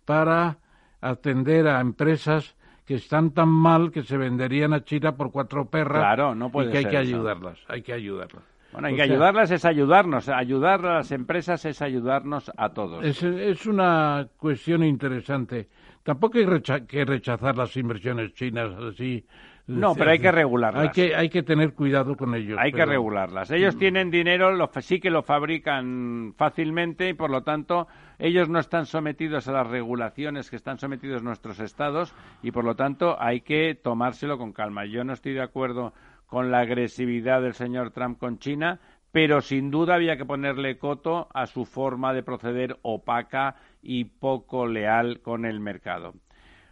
para 0.05 0.57
atender 1.01 1.67
a 1.67 1.79
empresas 1.79 2.55
que 2.85 2.95
están 2.95 3.31
tan 3.31 3.49
mal 3.49 3.91
que 3.91 4.01
se 4.01 4.17
venderían 4.17 4.73
a 4.73 4.83
China 4.83 5.15
por 5.15 5.31
cuatro 5.31 5.69
perras 5.69 5.99
claro, 5.99 6.33
no 6.33 6.49
puede 6.51 6.69
y 6.69 6.71
que 6.71 6.77
hay 6.79 6.85
que 6.85 7.01
eso. 7.01 7.15
ayudarlas, 7.15 7.59
hay 7.67 7.83
que 7.83 7.93
ayudarlas. 7.93 8.43
Bueno, 8.71 8.87
hay 8.89 8.95
que 8.95 9.01
ayudarlas 9.01 9.51
es 9.51 9.65
ayudarnos, 9.65 10.29
ayudar 10.29 10.85
a 10.85 10.95
las 10.95 11.11
empresas 11.11 11.63
es 11.65 11.81
ayudarnos 11.81 12.51
a 12.57 12.69
todos. 12.69 13.03
Es, 13.03 13.23
es 13.23 13.65
una 13.65 14.27
cuestión 14.37 14.83
interesante. 14.83 15.67
Tampoco 16.03 16.37
hay 16.37 16.45
recha 16.45 16.85
que 16.85 17.03
rechazar 17.05 17.57
las 17.57 17.75
inversiones 17.75 18.33
chinas 18.33 18.71
así. 18.73 19.25
No, 19.67 19.95
pero 19.95 20.11
hay 20.11 20.19
que 20.19 20.31
regularlas. 20.31 20.83
Hay 20.83 20.89
que, 20.91 21.13
hay 21.13 21.27
que 21.27 21.43
tener 21.43 21.73
cuidado 21.73 22.15
con 22.15 22.33
ellos. 22.33 22.57
Hay 22.57 22.71
pero... 22.71 22.85
que 22.85 22.91
regularlas. 22.91 23.51
Ellos 23.51 23.75
Mm. 23.75 23.79
tienen 23.79 24.11
dinero, 24.11 24.53
lo, 24.53 24.69
sí 24.79 25.01
que 25.01 25.09
lo 25.09 25.23
fabrican 25.23 26.33
fácilmente 26.37 27.09
y 27.09 27.13
por 27.13 27.29
lo 27.29 27.43
tanto 27.43 27.87
ellos 28.17 28.47
no 28.47 28.59
están 28.59 28.85
sometidos 28.85 29.49
a 29.49 29.51
las 29.51 29.67
regulaciones 29.67 30.49
que 30.49 30.55
están 30.55 30.77
sometidos 30.79 31.21
nuestros 31.21 31.59
estados 31.59 32.15
y 32.41 32.51
por 32.51 32.63
lo 32.63 32.75
tanto 32.75 33.17
hay 33.19 33.41
que 33.41 33.75
tomárselo 33.75 34.37
con 34.37 34.53
calma. 34.53 34.85
Yo 34.85 35.03
no 35.03 35.11
estoy 35.11 35.33
de 35.33 35.41
acuerdo 35.41 35.93
con 36.27 36.51
la 36.51 36.59
agresividad 36.59 37.41
del 37.41 37.53
señor 37.53 37.91
Trump 37.91 38.19
con 38.19 38.37
China, 38.37 38.79
pero 39.11 39.41
sin 39.41 39.71
duda 39.71 39.95
había 39.95 40.17
que 40.17 40.25
ponerle 40.25 40.77
coto 40.77 41.27
a 41.33 41.47
su 41.47 41.65
forma 41.65 42.13
de 42.13 42.21
proceder 42.21 42.77
opaca 42.83 43.55
y 43.81 44.03
poco 44.05 44.67
leal 44.67 45.21
con 45.21 45.45
el 45.45 45.59
mercado. 45.59 46.13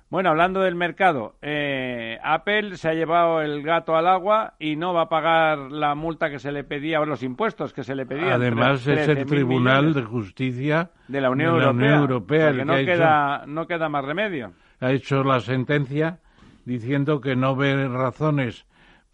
Bueno, 0.09 0.29
hablando 0.29 0.61
del 0.61 0.75
mercado, 0.75 1.35
eh, 1.41 2.19
Apple 2.23 2.77
se 2.77 2.89
ha 2.89 2.93
llevado 2.93 3.41
el 3.41 3.63
gato 3.63 3.95
al 3.95 4.05
agua 4.07 4.53
y 4.59 4.75
no 4.75 4.93
va 4.93 5.03
a 5.03 5.09
pagar 5.09 5.57
la 5.71 5.95
multa 5.95 6.29
que 6.29 6.37
se 6.37 6.51
le 6.51 6.63
pedía, 6.63 7.01
o 7.01 7.05
los 7.05 7.23
impuestos 7.23 7.73
que 7.73 7.83
se 7.83 7.95
le 7.95 8.05
pedían. 8.05 8.33
Además, 8.33 8.85
es 8.85 9.07
el 9.07 9.25
Tribunal 9.25 9.93
de 9.95 10.03
Justicia 10.03 10.91
de 11.07 11.21
la 11.21 11.31
Unión 11.31 11.53
de 11.55 11.59
la 11.59 11.65
Europea, 11.67 11.87
Unión 11.87 12.01
Europea 12.01 12.49
el 12.49 12.57
porque 12.57 12.59
que 12.59 12.65
no, 12.65 12.73
ha 12.73 12.79
hecho- 12.81 12.91
queda, 12.91 13.43
no 13.47 13.67
queda 13.67 13.89
más 13.89 14.05
remedio. 14.05 14.51
ha 14.79 14.91
hecho 14.91 15.23
la 15.23 15.39
sentencia 15.39 16.19
diciendo 16.65 17.19
que 17.19 17.35
no 17.35 17.55
ve 17.55 17.87
razones 17.87 18.65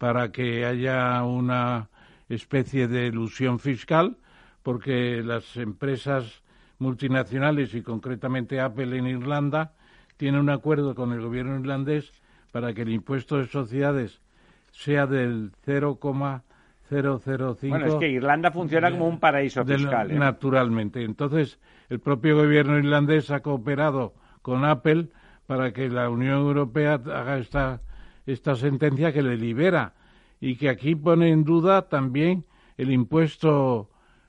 para 0.02 0.32
que 0.32 0.66
haya 0.66 1.22
una 1.22 1.88
especie 2.28 2.88
de 2.88 3.06
ilusión 3.06 3.60
fiscal, 3.60 4.16
porque 4.64 5.22
las 5.24 5.56
empresas 5.56 6.42
multinacionales 6.80 7.72
y 7.72 7.82
concretamente 7.82 8.58
Apple 8.58 8.98
en 8.98 9.06
Irlanda 9.06 9.74
tienen 10.16 10.40
un 10.40 10.50
acuerdo 10.50 10.96
con 10.96 11.12
el 11.12 11.20
gobierno 11.20 11.56
irlandés 11.56 12.12
para 12.50 12.74
que 12.74 12.82
el 12.82 12.88
impuesto 12.88 13.38
de 13.38 13.46
sociedades 13.46 14.20
sea 14.72 15.06
del 15.06 15.52
0,005 15.64 17.68
Bueno, 17.68 17.86
es 17.86 17.94
que 17.94 18.08
Irlanda 18.08 18.50
funciona 18.50 18.90
como 18.90 19.06
un 19.06 19.20
paraíso 19.20 19.64
fiscal. 19.64 20.10
¿eh? 20.10 20.18
Naturalmente. 20.18 21.04
Entonces, 21.04 21.60
el 21.90 22.00
propio 22.00 22.38
gobierno 22.38 22.76
irlandés 22.76 23.30
ha 23.30 23.38
cooperado 23.38 24.14
con 24.42 24.64
Apple 24.64 25.10
para 25.46 25.72
que 25.72 25.88
la 25.88 26.10
Unión 26.10 26.38
Europea 26.38 26.94
haga 26.94 27.38
esta, 27.38 27.82
esta 28.26 28.54
sentencia 28.54 29.12
que 29.12 29.22
le 29.22 29.36
libera 29.36 29.94
y 30.40 30.56
que 30.56 30.68
aquí 30.68 30.94
pone 30.94 31.30
en 31.30 31.44
duda 31.44 31.88
también 31.88 32.44
el 32.76 32.90
impuesto 32.90 33.88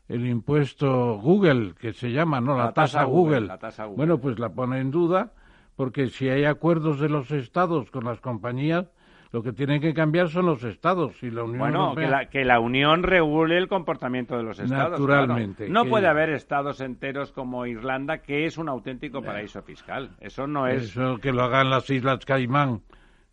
el 0.10 0.28
impuesto 0.28 1.18
Google 1.20 1.74
que 1.80 1.94
se 1.94 2.11
llama 2.11 2.41
no 2.41 2.57
la, 2.57 2.65
La 2.65 2.74
tasa 2.74 3.03
Google, 3.06 3.36
Google. 3.38 3.48
la 3.48 3.57
tasa 3.57 3.86
Google. 3.86 3.98
bueno 3.98 4.18
pues 4.20 4.38
la 4.40 4.49
pone 4.49 4.80
en 4.80 4.91
duda 4.91 5.32
porque 5.76 6.10
si 6.10 6.30
hay 6.30 6.45
acuerdos 6.45 6.99
de 6.99 7.10
los 7.10 7.32
estados 7.32 7.90
con 7.90 8.03
las 8.06 8.20
compañías 8.20 8.86
lo 9.32 9.41
que 9.41 9.52
tienen 9.53 9.82
que 9.82 9.95
cambiar 9.95 10.30
son 10.30 10.45
los 10.45 10.64
estados 10.64 11.24
y 11.24 11.32
la 11.32 11.44
Unión 11.44 11.57
Bueno, 11.57 11.80
Europea 11.90 12.06
que 12.06 12.11
la, 12.11 12.30
que 12.30 12.45
la 12.45 12.60
Unión 12.60 13.02
regule 13.02 13.57
el 13.57 13.68
comportamiento 13.68 14.38
de 14.38 14.44
los 14.44 14.60
estados. 14.60 14.91
Naturalmente, 14.91 15.65
claro. 15.65 15.74
No 15.74 15.84
que- 15.86 15.90
puede 15.90 16.06
haber 16.07 16.30
estados 16.30 16.82
enteros 16.82 17.32
como 17.32 17.65
Irlanda, 17.65 18.20
que 18.20 18.45
es 18.45 18.60
un 18.60 18.70
auténtico 18.70 19.24
paraíso 19.24 19.64
fiscal. 19.64 20.11
Eso 20.20 20.45
no 20.45 20.68
es. 20.68 20.84
Eso 20.84 21.18
que 21.18 21.32
lo 21.34 21.41
hagan 21.41 21.72
las 21.72 21.90
Islas 21.90 22.24
Caimán. 22.26 22.82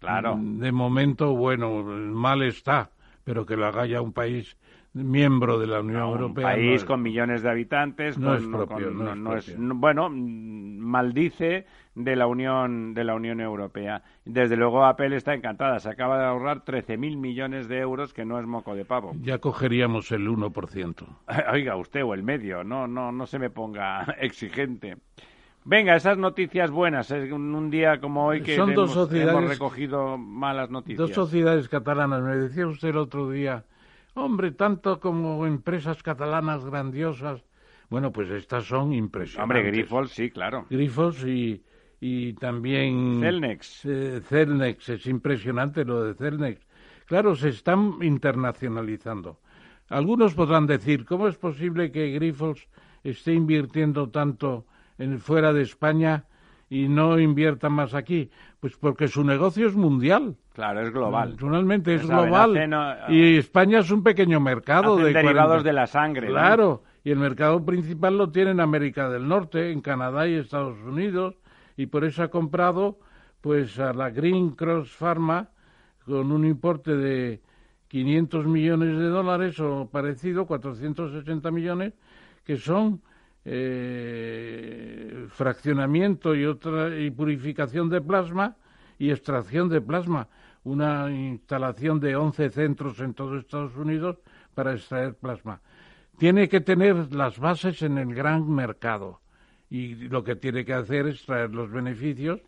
Claro. 0.00 0.36
De 0.40 0.72
momento, 0.72 1.34
bueno, 1.36 1.82
mal 1.84 2.42
está, 2.42 2.90
pero 3.22 3.46
que 3.46 3.56
lo 3.56 3.66
haga 3.66 3.86
ya 3.86 4.00
un 4.00 4.12
país 4.12 4.56
miembro 4.92 5.58
de 5.60 5.68
la 5.68 5.80
Unión 5.80 6.02
un 6.02 6.10
Europea. 6.18 6.42
país 6.48 6.66
no 6.66 6.74
es- 6.74 6.84
con 6.84 7.00
millones 7.02 7.42
de 7.42 7.50
habitantes, 7.50 8.18
no 8.18 8.28
con- 8.30 8.36
es 8.38 8.46
propio, 8.48 8.86
con- 8.88 8.98
no 9.04 9.12
es 9.12 9.16
no 9.18 9.36
es- 9.36 9.44
propio. 9.44 9.62
no- 9.64 9.74
bueno, 9.76 10.08
maldice 10.10 11.66
de 11.94 12.16
la 12.16 12.26
Unión 12.26 12.94
de 12.94 13.04
la 13.04 13.14
Unión 13.14 13.40
Europea. 13.40 14.02
Desde 14.24 14.56
luego 14.56 14.84
Apple 14.84 15.14
está 15.16 15.34
encantada, 15.34 15.78
se 15.80 15.88
acaba 15.90 16.18
de 16.18 16.24
ahorrar 16.24 16.64
13.000 16.64 17.16
millones 17.16 17.68
de 17.68 17.78
euros, 17.78 18.12
que 18.12 18.24
no 18.24 18.38
es 18.40 18.46
moco 18.46 18.74
de 18.74 18.84
pavo. 18.84 19.12
Ya 19.20 19.38
cogeríamos 19.38 20.10
el 20.12 20.28
1%. 20.28 21.06
Oiga, 21.52 21.76
usted 21.76 22.02
o 22.04 22.14
el 22.14 22.22
medio, 22.22 22.64
no, 22.64 22.86
no, 22.88 23.12
no 23.12 23.26
se 23.26 23.38
me 23.38 23.50
ponga 23.50 24.02
exigente. 24.20 24.96
Venga, 25.70 25.94
esas 25.94 26.18
noticias 26.18 26.68
buenas, 26.72 27.12
es 27.12 27.30
un, 27.30 27.70
día 27.70 28.00
como 28.00 28.26
hoy 28.26 28.42
que 28.42 28.56
Son 28.56 28.74
dos 28.74 28.90
hemos, 28.90 29.12
hemos 29.12 29.48
recogido 29.48 30.18
malas 30.18 30.68
noticias. 30.68 30.98
Dos 30.98 31.12
sociedades 31.12 31.68
catalanas. 31.68 32.24
Me 32.24 32.34
decía 32.34 32.66
usted 32.66 32.88
el 32.88 32.96
otro 32.96 33.30
día, 33.30 33.64
hombre, 34.14 34.50
tanto 34.50 34.98
como 34.98 35.46
empresas 35.46 36.02
catalanas 36.02 36.64
grandiosas. 36.64 37.44
Bueno, 37.88 38.10
pues 38.10 38.30
estas 38.30 38.64
son 38.64 38.92
impresionantes. 38.92 39.44
Hombre, 39.44 39.62
Grifols, 39.70 40.10
sí, 40.10 40.28
claro. 40.28 40.66
Grifols 40.68 41.22
y, 41.22 41.62
y 42.00 42.32
también... 42.32 43.20
Celnex. 43.20 43.84
Eh, 43.84 44.22
Celnex, 44.24 44.88
es 44.88 45.06
impresionante 45.06 45.84
lo 45.84 46.02
de 46.02 46.14
Celnex. 46.14 46.66
Claro, 47.06 47.36
se 47.36 47.50
están 47.50 47.94
internacionalizando. 48.02 49.38
Algunos 49.88 50.34
podrán 50.34 50.66
decir, 50.66 51.04
¿cómo 51.04 51.28
es 51.28 51.36
posible 51.36 51.92
que 51.92 52.10
Grifols 52.10 52.66
esté 53.04 53.34
invirtiendo 53.34 54.10
tanto 54.10 54.66
en 55.00 55.18
fuera 55.18 55.52
de 55.52 55.62
España 55.62 56.24
y 56.68 56.88
no 56.88 57.18
invierta 57.18 57.68
más 57.68 57.94
aquí? 57.94 58.30
Pues 58.60 58.76
porque 58.76 59.08
su 59.08 59.24
negocio 59.24 59.66
es 59.66 59.74
mundial. 59.74 60.36
Claro, 60.52 60.80
es 60.82 60.92
global. 60.92 61.30
Naturalmente 61.30 61.94
es 61.96 62.06
saben, 62.06 62.26
global. 62.26 63.06
y 63.08 63.38
España 63.38 63.80
es 63.80 63.90
un 63.90 64.02
pequeño 64.02 64.38
mercado 64.38 64.96
de 64.96 65.12
derivados 65.12 65.62
40 65.62 65.62
de 65.62 65.72
la 65.72 65.86
sangre. 65.86 66.26
¿no? 66.28 66.32
Claro, 66.34 66.82
y 67.02 67.10
el 67.10 67.18
mercado 67.18 67.64
principal 67.64 68.18
lo 68.18 68.30
tiene 68.30 68.50
en 68.50 68.60
América 68.60 69.08
del 69.08 69.26
Norte, 69.26 69.72
en 69.72 69.80
Canadá 69.80 70.28
y 70.28 70.34
Estados 70.34 70.78
Unidos, 70.84 71.34
y 71.76 71.86
por 71.86 72.04
eso 72.04 72.22
ha 72.22 72.28
comprado 72.28 72.98
pues 73.40 73.78
a 73.78 73.94
la 73.94 74.10
Green 74.10 74.50
Cross 74.50 74.90
Pharma 74.90 75.48
con 76.04 76.30
un 76.30 76.44
importe 76.44 76.94
de 76.94 77.40
500 77.88 78.46
millones 78.46 78.98
de 78.98 79.06
dólares 79.06 79.58
o 79.60 79.88
parecido, 79.90 80.46
460 80.46 81.50
millones, 81.50 81.94
que 82.44 82.56
son 82.56 83.00
eh, 83.44 85.26
fraccionamiento 85.30 86.34
y 86.34 86.44
otra 86.44 86.98
y 86.98 87.10
purificación 87.10 87.88
de 87.88 88.00
plasma 88.00 88.56
y 88.98 89.10
extracción 89.10 89.68
de 89.68 89.80
plasma, 89.80 90.28
una 90.64 91.10
instalación 91.10 92.00
de 92.00 92.16
11 92.16 92.50
centros 92.50 93.00
en 93.00 93.14
todo 93.14 93.38
Estados 93.38 93.76
Unidos 93.76 94.18
para 94.54 94.74
extraer 94.74 95.14
plasma. 95.14 95.60
Tiene 96.18 96.48
que 96.48 96.60
tener 96.60 97.14
las 97.14 97.38
bases 97.38 97.80
en 97.82 97.96
el 97.96 98.14
gran 98.14 98.50
mercado 98.50 99.20
y 99.70 99.94
lo 99.94 100.22
que 100.22 100.36
tiene 100.36 100.64
que 100.64 100.74
hacer 100.74 101.06
es 101.06 101.24
traer 101.24 101.50
los 101.54 101.70
beneficios. 101.70 102.40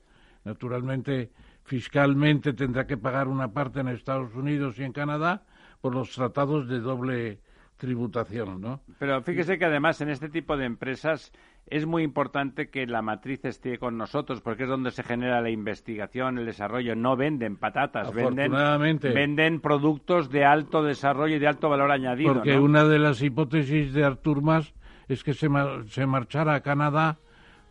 Naturalmente, 0.45 1.31
fiscalmente 1.65 2.53
tendrá 2.53 2.87
que 2.87 2.99
pagar 2.99 3.29
una 3.29 3.53
parte 3.53 3.81
en 3.81 3.89
Estados 3.89 4.35
Unidos 4.35 4.79
y 4.79 4.83
en 4.83 4.93
Canadá 4.93 5.45
por 5.81 5.95
los 5.95 6.11
tratados 6.11 6.69
de 6.69 6.81
doble 6.81 7.41
tributación, 7.83 8.61
¿no? 8.61 8.81
Pero 9.01 9.21
fíjese 9.23 9.59
que 9.59 9.65
además 9.65 10.01
en 10.01 10.09
este 10.09 10.29
tipo 10.29 10.57
de 10.57 10.67
empresas 10.67 11.33
es 11.67 11.85
muy 11.85 12.05
importante 12.05 12.71
que 12.71 12.87
la 12.87 13.03
matriz 13.03 13.45
esté 13.45 13.77
con 13.79 13.99
nosotros 13.99 14.41
porque 14.41 14.63
es 14.63 14.69
donde 14.69 14.93
se 14.93 15.03
genera 15.03 15.41
la 15.41 15.51
investigación, 15.51 16.39
el 16.39 16.47
desarrollo. 16.47 16.95
No 16.95 17.17
venden 17.17 17.57
patatas, 17.57 18.15
venden, 18.15 18.53
venden 19.01 19.61
productos 19.61 20.31
de 20.31 20.45
alto 20.45 20.85
desarrollo 20.85 21.35
y 21.35 21.39
de 21.41 21.49
alto 21.49 21.69
valor 21.69 21.91
añadido. 21.91 22.35
Porque 22.35 22.55
¿no? 22.55 22.63
una 22.63 22.85
de 22.85 23.01
las 23.01 23.21
hipótesis 23.21 23.93
de 23.93 24.05
Artur 24.05 24.43
Mas 24.43 24.73
es 25.09 25.25
que 25.25 25.35
se, 25.35 25.49
se 25.89 26.07
marchara 26.07 26.55
a 26.55 26.61
Canadá 26.61 27.19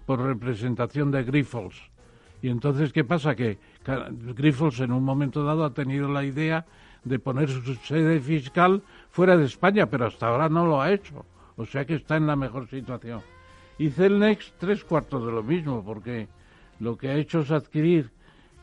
por 0.05 0.19
representación 0.19 1.09
de 1.11 1.23
Grifols. 1.23 1.89
Y 2.41 2.49
entonces, 2.49 2.91
¿qué 2.91 3.05
pasa? 3.05 3.33
Que 3.33 3.59
Grifols 4.35 4.81
en 4.81 4.91
un 4.91 5.05
momento 5.05 5.45
dado 5.45 5.63
ha 5.63 5.73
tenido 5.73 6.09
la 6.09 6.25
idea 6.25 6.65
de 7.05 7.17
poner 7.19 7.49
su 7.49 7.75
sede 7.75 8.19
fiscal 8.19 8.83
fuera 9.11 9.37
de 9.37 9.45
España, 9.45 9.85
pero 9.85 10.07
hasta 10.07 10.27
ahora 10.27 10.49
no 10.49 10.65
lo 10.65 10.81
ha 10.81 10.91
hecho. 10.91 11.25
O 11.57 11.65
sea 11.65 11.85
que 11.85 11.95
está 11.95 12.17
en 12.17 12.27
la 12.27 12.35
mejor 12.35 12.67
situación. 12.67 13.21
Y 13.77 13.89
Celnex, 13.89 14.53
tres 14.57 14.83
cuartos 14.83 15.25
de 15.25 15.31
lo 15.31 15.43
mismo, 15.43 15.83
porque 15.83 16.27
lo 16.79 16.97
que 16.97 17.09
ha 17.09 17.15
hecho 17.15 17.41
es 17.41 17.51
adquirir 17.51 18.09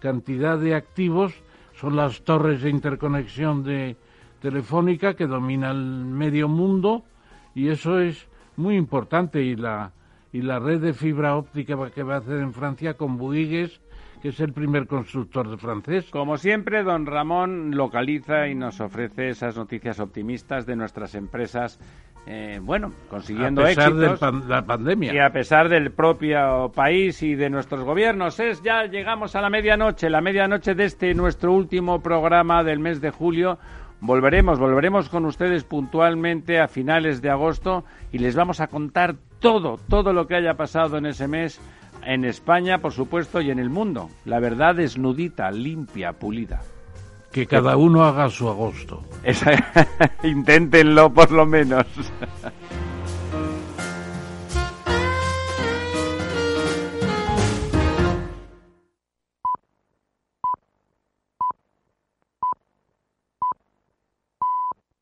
cantidad 0.01 0.59
de 0.59 0.75
activos, 0.75 1.35
son 1.75 1.97
las 1.97 2.23
torres 2.23 2.63
de 2.63 2.71
interconexión 2.71 3.63
de 3.63 3.97
telefónica 4.41 5.15
que 5.15 5.27
domina 5.27 5.71
el 5.71 6.05
medio 6.05 6.49
mundo 6.49 7.05
y 7.55 7.69
eso 7.69 7.99
es 7.99 8.27
muy 8.57 8.77
importante 8.77 9.43
y 9.43 9.57
la 9.57 9.93
y 10.33 10.43
la 10.43 10.59
red 10.59 10.81
de 10.81 10.93
fibra 10.93 11.37
óptica 11.37 11.77
que 11.91 12.03
va 12.03 12.17
a 12.17 12.19
hacer 12.19 12.39
en 12.41 12.53
Francia 12.53 12.95
con 12.95 13.17
Bouygues 13.17 13.81
que 14.21 14.29
es 14.29 14.41
el 14.41 14.53
primer 14.53 14.87
constructor 14.87 15.49
de 15.49 15.57
francés. 15.57 16.07
Como 16.11 16.37
siempre, 16.37 16.83
don 16.83 17.07
Ramón 17.07 17.77
localiza 17.77 18.49
y 18.49 18.55
nos 18.55 18.81
ofrece 18.81 19.31
esas 19.31 19.57
noticias 19.57 20.01
optimistas 20.01 20.67
de 20.67 20.77
nuestras 20.77 21.15
empresas 21.15 21.79
eh, 22.31 22.61
bueno, 22.63 22.93
consiguiendo 23.09 23.63
a 23.63 23.67
pesar 23.67 23.95
de 23.95 24.47
la 24.47 24.63
pandemia. 24.63 25.15
Y 25.15 25.19
a 25.19 25.31
pesar 25.31 25.71
del 25.71 25.93
propio 25.93 26.71
país 26.75 27.23
y 27.23 27.35
de 27.35 27.49
nuestros 27.49 27.85
gobiernos. 27.85 28.39
Es 28.39 28.63
ya 28.63 28.85
llegamos 28.85 29.35
a 29.35 29.41
la 29.41 29.49
medianoche, 29.49 30.11
la 30.11 30.21
medianoche 30.21 30.75
de 30.75 30.85
este 30.85 31.15
nuestro 31.15 31.55
último 31.55 32.03
programa 32.03 32.63
del 32.65 32.81
mes 32.81 33.01
de 33.01 33.11
julio. 33.11 33.59
Volveremos, 34.01 34.59
volveremos 34.59 35.09
con 35.09 35.25
ustedes 35.25 35.65
puntualmente 35.65 36.61
a 36.61 36.69
finales 36.69 37.23
de 37.23 37.31
agosto 37.31 37.85
y 38.13 38.19
les 38.19 38.37
vamos 38.37 38.61
a 38.61 38.67
contar 38.67 39.17
todo, 39.41 39.79
todo 39.89 40.13
lo 40.13 40.27
que 40.27 40.35
haya 40.37 40.53
pasado 40.55 40.99
en 40.99 41.07
ese 41.07 41.29
mes 41.29 41.59
en 42.05 42.25
España, 42.25 42.79
por 42.79 42.93
supuesto, 42.93 43.41
y 43.41 43.51
en 43.51 43.59
el 43.59 43.71
mundo. 43.71 44.11
La 44.25 44.41
verdad 44.41 44.75
desnudita, 44.75 45.51
limpia, 45.51 46.13
pulida. 46.13 46.63
Que 47.33 47.47
cada 47.47 47.77
uno 47.77 48.05
haga 48.05 48.31
su 48.31 48.49
agosto. 48.49 49.05
Inténtenlo 50.23 51.13
por 51.13 51.31
lo 51.31 51.45
menos. 51.45 51.87